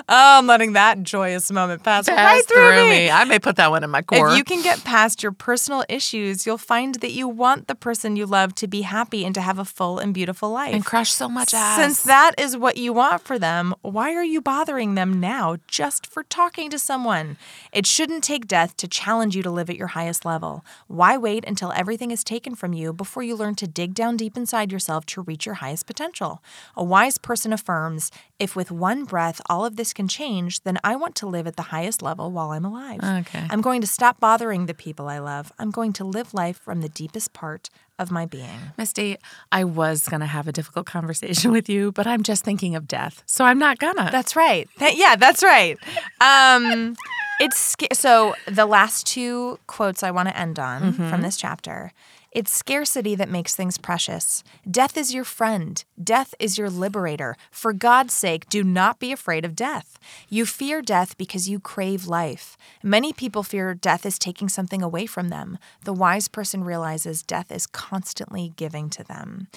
I'm 0.07 0.45
letting 0.45 0.73
that 0.73 1.01
joyous 1.01 1.51
moment 1.51 1.83
pass, 1.83 2.07
right 2.07 2.15
Pass 2.15 2.45
through, 2.45 2.87
me. 2.87 3.09
I 3.09 3.23
may 3.23 3.39
put 3.39 3.55
that 3.55 3.71
one 3.71 3.83
in 3.83 3.89
my 3.89 4.03
core. 4.03 4.29
If 4.29 4.37
you 4.37 4.43
can 4.43 4.61
get 4.61 4.83
past 4.83 5.23
your 5.23 5.31
personal 5.31 5.83
issues, 5.89 6.45
you'll 6.45 6.59
find 6.59 6.95
that 6.95 7.13
you 7.13 7.27
want 7.27 7.67
the 7.67 7.73
person 7.73 8.15
you 8.15 8.27
love 8.27 8.53
to 8.55 8.67
be 8.67 8.81
happy 8.83 9.25
and 9.25 9.33
to 9.33 9.41
have 9.41 9.57
a 9.57 9.65
full 9.65 9.97
and 9.97 10.13
beautiful 10.13 10.51
life. 10.51 10.71
and 10.71 10.85
crush 10.85 11.11
so 11.11 11.27
much 11.27 11.51
ass. 11.55 11.77
Since 11.77 12.03
that 12.03 12.33
is 12.37 12.55
what 12.55 12.77
you 12.77 12.93
want 12.93 13.23
for 13.23 13.39
them, 13.39 13.73
why 13.81 14.13
are 14.13 14.23
you 14.23 14.39
bothering 14.39 14.93
them 14.93 15.19
now 15.19 15.57
just 15.67 16.05
for 16.05 16.21
talking 16.21 16.69
to 16.69 16.77
someone? 16.77 17.37
It 17.71 17.87
shouldn't 17.87 18.23
take 18.23 18.45
death 18.45 18.77
to 18.77 18.87
challenge 18.87 19.35
you 19.35 19.41
to 19.41 19.49
live 19.49 19.69
at 19.71 19.77
your 19.77 19.87
highest 19.87 20.25
level. 20.25 20.63
Why 20.85 21.17
wait 21.17 21.43
until 21.47 21.71
everything 21.71 22.11
is 22.11 22.23
taken 22.23 22.53
from 22.53 22.73
you 22.73 22.93
before 22.93 23.23
you 23.23 23.35
learn 23.35 23.55
to 23.55 23.67
dig 23.67 23.95
down 23.95 24.15
deep 24.15 24.37
inside 24.37 24.71
yourself 24.71 25.07
to 25.11 25.21
reach 25.21 25.45
your 25.45 25.55
highest 25.55 25.85
potential? 25.87 26.41
A 26.75 26.83
wise 26.83 27.17
person 27.17 27.53
affirms 27.53 28.11
if 28.39 28.55
with 28.55 28.71
one 28.71 29.05
breath 29.05 29.39
all 29.49 29.63
of 29.65 29.75
this 29.75 29.93
can 29.93 30.07
change, 30.07 30.61
then 30.63 30.77
I 30.83 30.95
want 30.95 31.15
to 31.15 31.27
live 31.27 31.47
at 31.47 31.55
the 31.55 31.63
highest 31.73 32.01
level 32.01 32.31
while 32.31 32.51
I'm 32.51 32.65
alive. 32.65 32.99
Okay. 33.27 33.45
I'm 33.49 33.61
going 33.61 33.81
to 33.81 33.87
stop 33.87 34.19
bothering 34.19 34.65
the 34.65 34.73
people 34.73 35.07
I 35.07 35.19
love. 35.19 35.51
I'm 35.59 35.71
going 35.71 35.93
to 35.93 36.03
live 36.03 36.33
life 36.33 36.57
from 36.57 36.81
the 36.81 36.89
deepest 36.89 37.33
part 37.33 37.69
of 37.99 38.09
my 38.09 38.25
being. 38.25 38.73
Misty, 38.79 39.15
I 39.51 39.63
was 39.63 40.07
gonna 40.09 40.25
have 40.25 40.47
a 40.47 40.51
difficult 40.51 40.87
conversation 40.87 41.51
with 41.51 41.69
you, 41.69 41.91
but 41.91 42.07
I'm 42.07 42.23
just 42.23 42.43
thinking 42.43 42.75
of 42.75 42.87
death, 42.87 43.21
so 43.27 43.45
I'm 43.45 43.59
not 43.59 43.77
gonna. 43.77 44.09
That's 44.11 44.35
right. 44.35 44.67
That- 44.79 44.97
yeah, 44.97 45.15
that's 45.15 45.43
right. 45.43 45.77
Um, 46.19 46.95
it's 47.39 47.75
so 47.93 48.35
the 48.47 48.65
last 48.65 49.05
two 49.05 49.59
quotes 49.67 50.01
I 50.03 50.11
want 50.11 50.29
to 50.29 50.37
end 50.37 50.57
on 50.59 50.93
from 50.93 51.21
this 51.21 51.37
chapter. 51.37 51.91
It's 52.31 52.51
scarcity 52.51 53.13
that 53.15 53.29
makes 53.29 53.55
things 53.55 53.77
precious. 53.77 54.43
Death 54.69 54.95
is 54.97 55.13
your 55.13 55.25
friend. 55.25 55.83
Death 56.01 56.33
is 56.39 56.57
your 56.57 56.69
liberator. 56.69 57.35
For 57.51 57.73
God's 57.73 58.13
sake, 58.13 58.47
do 58.49 58.63
not 58.63 58.99
be 58.99 59.11
afraid 59.11 59.43
of 59.43 59.55
death. 59.55 59.99
You 60.29 60.45
fear 60.45 60.81
death 60.81 61.17
because 61.17 61.49
you 61.49 61.59
crave 61.59 62.07
life. 62.07 62.57
Many 62.81 63.11
people 63.11 63.43
fear 63.43 63.73
death 63.73 64.05
is 64.05 64.17
taking 64.17 64.47
something 64.47 64.81
away 64.81 65.05
from 65.05 65.27
them. 65.27 65.57
The 65.83 65.93
wise 65.93 66.29
person 66.29 66.63
realizes 66.63 67.21
death 67.21 67.51
is 67.51 67.67
constantly 67.67 68.53
giving 68.55 68.89
to 68.91 69.03
them. 69.03 69.47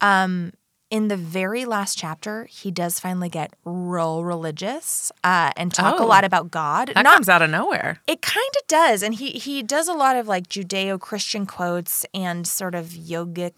Um, 0.00 0.52
in 0.96 1.08
the 1.08 1.16
very 1.16 1.64
last 1.64 1.98
chapter, 1.98 2.44
he 2.44 2.70
does 2.70 3.00
finally 3.00 3.28
get 3.28 3.52
real 3.64 4.22
religious 4.24 5.10
uh, 5.24 5.50
and 5.56 5.74
talk 5.74 5.98
a 5.98 6.02
Oh. 6.04 6.06
lot 6.06 6.22
about 6.24 6.50
God. 6.52 6.92
that 6.94 7.02
Not 7.02 7.14
comes 7.14 7.28
out 7.28 7.42
of 7.42 7.50
nowhere. 7.50 7.98
it 8.06 8.22
kind 8.22 8.52
of 8.60 8.66
does, 8.68 9.02
and 9.02 9.12
he 9.20 9.30
he 9.46 9.62
does 9.62 9.88
a 9.88 9.92
lot 10.04 10.14
of 10.14 10.28
like 10.28 10.46
Judeo-Christian 10.48 11.46
quotes 11.46 12.06
and 12.14 12.46
sort 12.46 12.74
of 12.76 12.86
yogic 13.12 13.54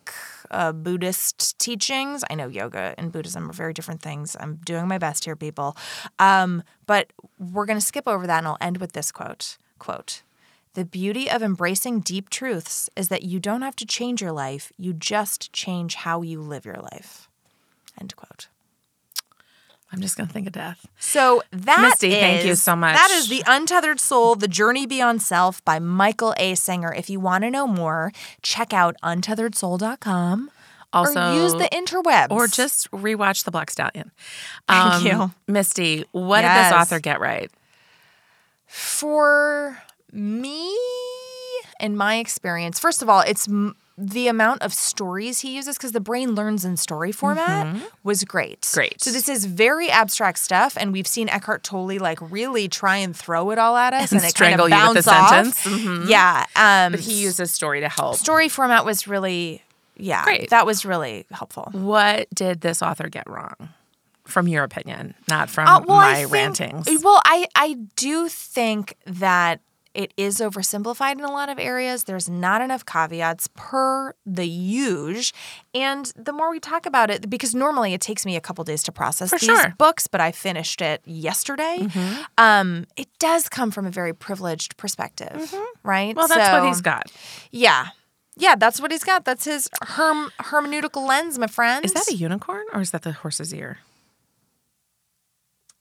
uh, 0.50 0.72
Buddhist 0.72 1.58
teachings. 1.58 2.24
I 2.30 2.34
know 2.36 2.48
yoga 2.48 2.94
and 2.96 3.12
Buddhism 3.12 3.50
are 3.50 3.52
very 3.52 3.74
different 3.74 4.00
things. 4.00 4.34
I'm 4.40 4.54
doing 4.64 4.88
my 4.88 4.98
best 4.98 5.24
here, 5.26 5.36
people. 5.36 5.76
Um, 6.18 6.62
but 6.86 7.12
we're 7.38 7.66
going 7.66 7.78
to 7.78 7.84
skip 7.92 8.08
over 8.08 8.26
that, 8.26 8.38
and 8.38 8.46
I'll 8.48 8.58
end 8.62 8.78
with 8.78 8.92
this 8.92 9.12
quote. 9.12 9.58
Quote. 9.78 10.22
The 10.72 10.84
beauty 10.84 11.30
of 11.30 11.42
embracing 11.42 12.00
deep 12.00 12.28
truths 12.30 12.88
is 12.96 13.08
that 13.08 13.22
you 13.22 13.40
don't 13.40 13.62
have 13.62 13.76
to 13.76 13.86
change 13.86 14.20
your 14.22 14.32
life, 14.32 14.72
you 14.78 14.92
just 14.92 15.50
change 15.52 15.94
how 15.96 16.22
you 16.22 16.40
live 16.40 16.64
your 16.66 16.80
life. 16.92 17.25
End 18.00 18.14
quote. 18.16 18.48
I'm 19.92 20.00
just 20.00 20.16
gonna 20.16 20.28
think 20.28 20.46
of 20.46 20.52
death. 20.52 20.86
So 20.98 21.42
that 21.52 21.80
Misty, 21.80 22.10
thank 22.10 22.44
you 22.44 22.54
so 22.56 22.74
much. 22.74 22.96
That 22.96 23.10
is 23.12 23.28
the 23.28 23.42
Untethered 23.46 24.00
Soul: 24.00 24.34
The 24.34 24.48
Journey 24.48 24.86
Beyond 24.86 25.22
Self 25.22 25.64
by 25.64 25.78
Michael 25.78 26.34
A. 26.38 26.54
Singer. 26.54 26.92
If 26.92 27.08
you 27.08 27.20
want 27.20 27.44
to 27.44 27.50
know 27.50 27.66
more, 27.66 28.12
check 28.42 28.72
out 28.72 28.96
untetheredsoul.com. 29.02 30.50
Also, 30.92 31.20
or 31.20 31.34
use 31.34 31.52
the 31.52 31.68
interwebs, 31.72 32.30
or 32.30 32.46
just 32.46 32.90
rewatch 32.90 33.44
the 33.44 33.50
Black 33.50 33.70
Stallion. 33.70 34.12
Thank 34.68 34.94
um, 34.94 35.06
you. 35.06 35.34
Misty. 35.46 36.04
What 36.12 36.42
did 36.42 36.50
this 36.50 36.72
author 36.72 37.00
get 37.00 37.20
right? 37.20 37.50
for 38.66 39.78
me, 40.12 40.76
in 41.80 41.96
my 41.96 42.16
experience. 42.16 42.78
First 42.78 43.02
of 43.02 43.08
all, 43.08 43.20
it's 43.20 43.48
the 43.98 44.28
amount 44.28 44.60
of 44.62 44.74
stories 44.74 45.40
he 45.40 45.56
uses 45.56 45.76
because 45.76 45.92
the 45.92 46.00
brain 46.00 46.34
learns 46.34 46.64
in 46.66 46.76
story 46.76 47.12
format 47.12 47.76
was 48.02 48.24
great. 48.24 48.60
Mm-hmm. 48.60 48.76
Great. 48.78 49.00
So 49.00 49.10
this 49.10 49.26
is 49.28 49.46
very 49.46 49.88
abstract 49.90 50.38
stuff, 50.38 50.76
and 50.78 50.92
we've 50.92 51.06
seen 51.06 51.28
Eckhart 51.30 51.62
Tolle 51.62 51.98
like 51.98 52.18
really 52.30 52.68
try 52.68 52.96
and 52.98 53.16
throw 53.16 53.50
it 53.52 53.58
all 53.58 53.76
at 53.76 53.94
us, 53.94 54.12
and, 54.12 54.20
And 54.20 54.28
it 54.28 54.34
kind 54.34 54.58
strangle 54.58 54.66
of 54.66 54.70
you 54.72 54.94
with 54.94 55.04
bounce 55.06 55.08
off. 55.08 55.28
sentence. 55.30 55.62
Mhm. 55.82 56.08
Yeah, 56.10 56.44
um, 56.56 56.92
But 56.92 57.00
he 57.00 57.22
uses 57.22 57.50
story 57.52 57.80
to 57.80 57.88
help. 57.88 58.16
story 58.16 58.48
format 58.50 58.84
was 58.84 59.08
really, 59.08 59.62
yeah, 59.96 60.24
Great. 60.24 60.50
that 60.50 60.66
was 60.66 60.84
really 60.84 61.24
helpful. 61.30 61.70
What 61.72 62.28
did 62.34 62.60
this 62.60 62.82
author 62.82 63.08
get 63.08 63.28
wrong? 63.28 63.70
From 64.26 64.48
your 64.48 64.64
opinion, 64.64 65.14
not 65.28 65.48
from 65.48 65.68
Uh, 65.68 65.80
well, 65.86 65.98
my 65.98 66.14
think- 66.16 66.32
rantings. 66.32 66.88
Well, 67.02 67.22
I 67.24 67.46
I 67.54 67.74
do 67.94 68.28
think 68.28 68.96
that 69.06 69.60
it 69.96 70.12
is 70.16 70.38
oversimplified 70.38 71.12
in 71.12 71.20
a 71.24 71.30
lot 71.32 71.48
of 71.48 71.58
areas. 71.58 72.04
There's 72.04 72.28
not 72.28 72.60
enough 72.60 72.84
caveats 72.84 73.48
per 73.54 74.14
the 74.26 74.44
huge. 74.46 75.32
And 75.74 76.12
the 76.16 76.32
more 76.32 76.50
we 76.50 76.60
talk 76.60 76.86
about 76.86 77.10
it, 77.10 77.30
because 77.30 77.54
normally 77.54 77.94
it 77.94 78.00
takes 78.00 78.26
me 78.26 78.36
a 78.36 78.40
couple 78.40 78.62
days 78.64 78.82
to 78.84 78.92
process 78.92 79.30
For 79.30 79.38
these 79.38 79.46
sure. 79.48 79.74
books, 79.78 80.06
but 80.06 80.20
I 80.20 80.32
finished 80.32 80.80
it 80.82 81.00
yesterday. 81.06 81.78
Mm-hmm. 81.80 82.22
Um, 82.38 82.86
it 82.96 83.08
does 83.18 83.48
come 83.48 83.70
from 83.70 83.86
a 83.86 83.90
very 83.90 84.12
privileged 84.14 84.76
perspective, 84.76 85.54
right? 85.82 86.10
Mm-hmm. 86.10 86.18
well, 86.18 86.28
that's 86.28 86.46
So- 86.50 86.60
what 86.60 86.68
he's 86.68 86.80
got. 86.82 87.10
Yeah. 87.50 87.86
Yeah, 88.38 88.54
that's 88.54 88.80
what 88.82 88.90
he's 88.90 89.02
got. 89.02 89.24
That's 89.24 89.46
his 89.46 89.70
herm- 89.82 90.30
hermeneutical 90.40 91.06
lens, 91.08 91.38
my 91.38 91.46
friend. 91.46 91.82
Is 91.86 91.94
that 91.94 92.06
a 92.10 92.14
unicorn 92.14 92.66
or 92.74 92.82
is 92.82 92.90
that 92.90 93.00
the 93.00 93.12
horse's 93.12 93.54
ear? 93.54 93.78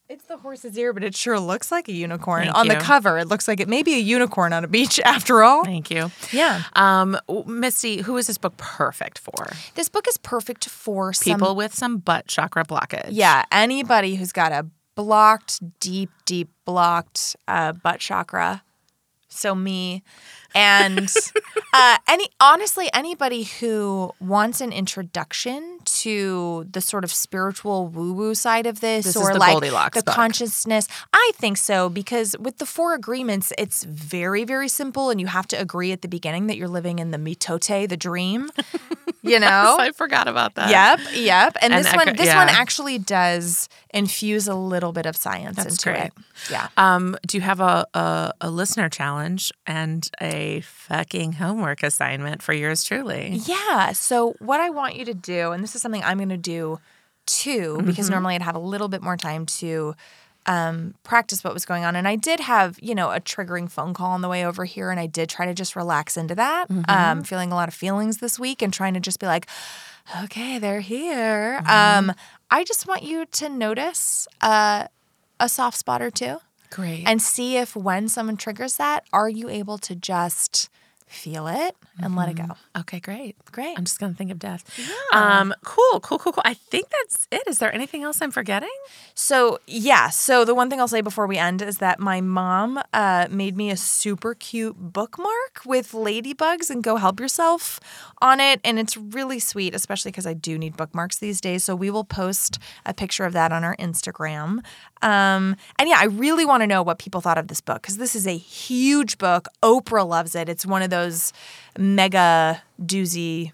It's 0.08 0.24
the 0.24 0.36
horse's 0.36 0.78
ear, 0.78 0.92
but 0.92 1.02
it 1.02 1.16
sure 1.16 1.40
looks 1.40 1.72
like 1.72 1.88
a 1.88 1.92
unicorn. 1.92 2.44
Thank 2.44 2.56
on 2.56 2.68
the 2.68 2.76
cover, 2.76 3.18
it 3.18 3.26
looks 3.26 3.48
like 3.48 3.58
it 3.58 3.68
may 3.68 3.82
be 3.82 3.94
a 3.94 3.98
unicorn 3.98 4.52
on 4.52 4.62
a 4.62 4.68
beach 4.68 5.00
after 5.04 5.42
all. 5.42 5.64
Thank 5.64 5.90
you. 5.90 6.12
Yeah. 6.32 6.62
Um, 6.74 7.18
Misty, 7.46 8.02
who 8.02 8.16
is 8.16 8.28
this 8.28 8.38
book 8.38 8.56
perfect 8.56 9.18
for? 9.18 9.48
This 9.74 9.88
book 9.88 10.06
is 10.06 10.16
perfect 10.18 10.68
for 10.68 11.12
some 11.12 11.34
People 11.34 11.56
with 11.56 11.74
some 11.74 11.98
butt 11.98 12.28
chakra 12.28 12.64
blockage. 12.64 13.08
Yeah, 13.10 13.44
anybody 13.50 14.14
who's 14.14 14.30
got 14.30 14.52
a 14.52 14.66
blocked, 14.94 15.60
deep, 15.80 16.10
deep 16.24 16.50
blocked 16.64 17.34
uh, 17.48 17.72
butt 17.72 17.98
chakra. 17.98 18.62
So 19.28 19.56
me, 19.56 20.04
and 20.56 21.14
uh, 21.72 21.98
any 22.08 22.26
honestly 22.40 22.88
anybody 22.94 23.44
who 23.44 24.12
wants 24.20 24.60
an 24.60 24.72
introduction 24.72 25.78
to 25.84 26.66
the 26.70 26.80
sort 26.80 27.04
of 27.04 27.12
spiritual 27.12 27.88
woo-woo 27.88 28.34
side 28.34 28.66
of 28.66 28.80
this, 28.80 29.04
This 29.04 29.16
or 29.16 29.32
the 29.32 29.38
like 29.38 29.60
the 29.60 30.02
book. 30.02 30.14
consciousness. 30.14 30.88
I 31.12 31.32
think 31.34 31.58
so 31.58 31.88
because 31.88 32.34
with 32.38 32.58
the 32.58 32.66
four 32.66 32.94
agreements, 32.94 33.52
it's 33.58 33.84
very 33.84 34.44
very 34.44 34.68
simple, 34.68 35.10
and 35.10 35.20
you 35.20 35.26
have 35.26 35.46
to 35.48 35.56
agree 35.56 35.92
at 35.92 36.02
the 36.02 36.08
beginning 36.08 36.46
that 36.46 36.56
you're 36.56 36.68
living 36.68 36.98
in 36.98 37.10
the 37.10 37.18
mitote, 37.18 37.88
the 37.88 37.96
dream. 37.96 38.50
You 39.32 39.40
know, 39.40 39.76
I 39.78 39.90
forgot 39.92 40.28
about 40.28 40.54
that. 40.54 40.70
Yep, 40.70 41.00
yep. 41.14 41.56
And, 41.60 41.72
And 41.74 41.84
this 41.84 41.94
one, 41.94 42.16
this 42.16 42.34
one 42.34 42.48
actually 42.48 42.98
does 42.98 43.68
infuse 43.92 44.46
a 44.48 44.54
little 44.54 44.92
bit 44.92 45.06
of 45.06 45.16
science 45.16 45.56
That's 45.56 45.70
into 45.74 45.90
great. 45.90 46.04
it. 46.06 46.12
Yeah. 46.50 46.68
Um, 46.76 47.16
do 47.26 47.36
you 47.36 47.40
have 47.42 47.60
a, 47.60 47.86
a, 47.94 48.32
a 48.42 48.50
listener 48.50 48.88
challenge 48.88 49.52
and 49.66 50.08
a 50.20 50.60
fucking 50.62 51.32
homework 51.34 51.82
assignment 51.82 52.42
for 52.42 52.52
yours 52.52 52.84
truly? 52.84 53.40
Yeah. 53.46 53.92
So 53.92 54.34
what 54.38 54.60
I 54.60 54.70
want 54.70 54.96
you 54.96 55.04
to 55.06 55.14
do, 55.14 55.52
and 55.52 55.62
this 55.62 55.74
is 55.74 55.82
something 55.82 56.02
I'm 56.04 56.18
going 56.18 56.28
to 56.30 56.36
do 56.36 56.78
too, 57.26 57.76
Mm-hmm. 57.78 57.86
because 57.86 58.08
normally 58.10 58.34
I'd 58.36 58.42
have 58.42 58.54
a 58.54 58.60
little 58.60 58.88
bit 58.88 59.02
more 59.02 59.16
time 59.16 59.46
to 59.46 59.94
um, 60.46 60.94
practice 61.02 61.42
what 61.42 61.52
was 61.52 61.64
going 61.64 61.84
on. 61.84 61.96
And 61.96 62.06
I 62.06 62.16
did 62.16 62.40
have, 62.40 62.78
you 62.80 62.94
know, 62.94 63.10
a 63.10 63.20
triggering 63.20 63.70
phone 63.70 63.94
call 63.94 64.12
on 64.12 64.20
the 64.20 64.28
way 64.28 64.44
over 64.44 64.64
here. 64.64 64.90
And 64.90 65.00
I 65.00 65.06
did 65.06 65.28
try 65.28 65.46
to 65.46 65.54
just 65.54 65.76
relax 65.76 66.16
into 66.16 66.34
that. 66.34 66.66
Um, 66.88 67.22
feeling 67.22 67.52
a 67.52 67.54
lot 67.54 67.68
of 67.68 67.74
feelings 67.74 68.18
this 68.18 68.38
week 68.38 68.62
and 68.62 68.72
trying 68.72 68.94
to 68.94 69.00
just 69.00 69.18
be 69.18 69.26
like, 69.26 69.46
okay, 70.22 70.58
they're 70.58 70.80
here. 70.80 71.60
Um, 71.66 72.12
I 72.50 72.64
just 72.64 72.86
want 72.86 73.02
you 73.02 73.26
to 73.26 73.48
notice 73.48 74.28
uh, 74.40 74.86
a 75.40 75.48
soft 75.48 75.78
spot 75.78 76.00
or 76.00 76.10
two 76.10 76.38
Great. 76.70 77.04
and 77.06 77.20
see 77.20 77.56
if 77.56 77.74
when 77.74 78.08
someone 78.08 78.36
triggers 78.36 78.76
that, 78.76 79.04
are 79.12 79.28
you 79.28 79.48
able 79.48 79.78
to 79.78 79.94
just 79.94 80.68
feel 81.06 81.46
it 81.46 81.76
and 82.00 82.16
let 82.16 82.28
it 82.28 82.34
go? 82.34 82.56
okay, 82.78 83.00
great. 83.00 83.36
Great. 83.52 83.78
I'm 83.78 83.84
just 83.84 83.98
gonna 83.98 84.14
think 84.14 84.30
of 84.30 84.38
death. 84.38 84.64
Yeah. 84.78 85.40
Um, 85.40 85.54
cool, 85.64 86.00
cool, 86.00 86.18
cool, 86.18 86.32
cool. 86.32 86.42
I 86.44 86.54
think 86.54 86.88
that's 86.90 87.28
it. 87.30 87.42
Is 87.46 87.58
there 87.58 87.72
anything 87.74 88.02
else 88.02 88.20
I'm 88.20 88.30
forgetting? 88.30 88.68
So, 89.14 89.60
yeah. 89.66 90.10
So, 90.10 90.44
the 90.44 90.54
one 90.54 90.68
thing 90.68 90.80
I'll 90.80 90.88
say 90.88 91.00
before 91.00 91.26
we 91.26 91.38
end 91.38 91.62
is 91.62 91.78
that 91.78 91.98
my 92.00 92.20
mom 92.20 92.80
uh, 92.92 93.28
made 93.30 93.56
me 93.56 93.70
a 93.70 93.76
super 93.76 94.34
cute 94.34 94.76
bookmark 94.78 95.62
with 95.64 95.92
ladybugs 95.92 96.70
and 96.70 96.82
go 96.82 96.96
help 96.96 97.20
yourself 97.20 97.80
on 98.20 98.40
it. 98.40 98.60
And 98.64 98.78
it's 98.78 98.96
really 98.96 99.38
sweet, 99.38 99.74
especially 99.74 100.10
because 100.10 100.26
I 100.26 100.34
do 100.34 100.58
need 100.58 100.76
bookmarks 100.76 101.18
these 101.18 101.40
days. 101.40 101.64
So, 101.64 101.74
we 101.74 101.90
will 101.90 102.04
post 102.04 102.58
a 102.84 102.92
picture 102.92 103.24
of 103.24 103.32
that 103.32 103.52
on 103.52 103.64
our 103.64 103.76
Instagram. 103.76 104.60
Um, 105.02 105.56
and 105.78 105.88
yeah, 105.88 105.98
I 105.98 106.04
really 106.04 106.44
want 106.44 106.62
to 106.62 106.66
know 106.66 106.82
what 106.82 106.98
people 106.98 107.20
thought 107.20 107.38
of 107.38 107.48
this 107.48 107.60
book 107.60 107.82
because 107.82 107.98
this 107.98 108.14
is 108.14 108.26
a 108.26 108.36
huge 108.36 109.18
book. 109.18 109.48
Oprah 109.62 110.06
loves 110.06 110.34
it. 110.34 110.48
It's 110.48 110.64
one 110.64 110.82
of 110.82 110.90
those 110.90 111.32
mega 111.78 112.62
doozy 112.80 113.52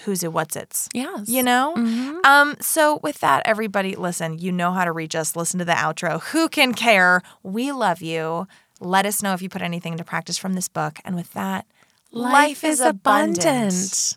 who's 0.00 0.22
it, 0.22 0.32
what's 0.32 0.56
it's. 0.56 0.88
Yes. 0.94 1.28
You 1.28 1.42
know? 1.42 1.74
Um, 2.24 2.56
so 2.60 3.00
with 3.02 3.20
that, 3.20 3.42
everybody, 3.44 3.96
listen, 3.96 4.38
you 4.38 4.52
know 4.52 4.72
how 4.72 4.84
to 4.84 4.92
reach 4.92 5.14
us. 5.14 5.36
Listen 5.36 5.58
to 5.58 5.64
the 5.64 5.72
outro. 5.72 6.22
Who 6.22 6.48
can 6.48 6.74
care? 6.74 7.22
We 7.42 7.72
love 7.72 8.00
you. 8.00 8.46
Let 8.80 9.06
us 9.06 9.22
know 9.22 9.32
if 9.34 9.42
you 9.42 9.48
put 9.48 9.62
anything 9.62 9.92
into 9.94 10.04
practice 10.04 10.38
from 10.38 10.54
this 10.54 10.68
book. 10.68 11.00
And 11.04 11.16
with 11.16 11.32
that, 11.32 11.66
life, 12.12 12.62
is 12.64 12.80
abundant. 12.80 14.16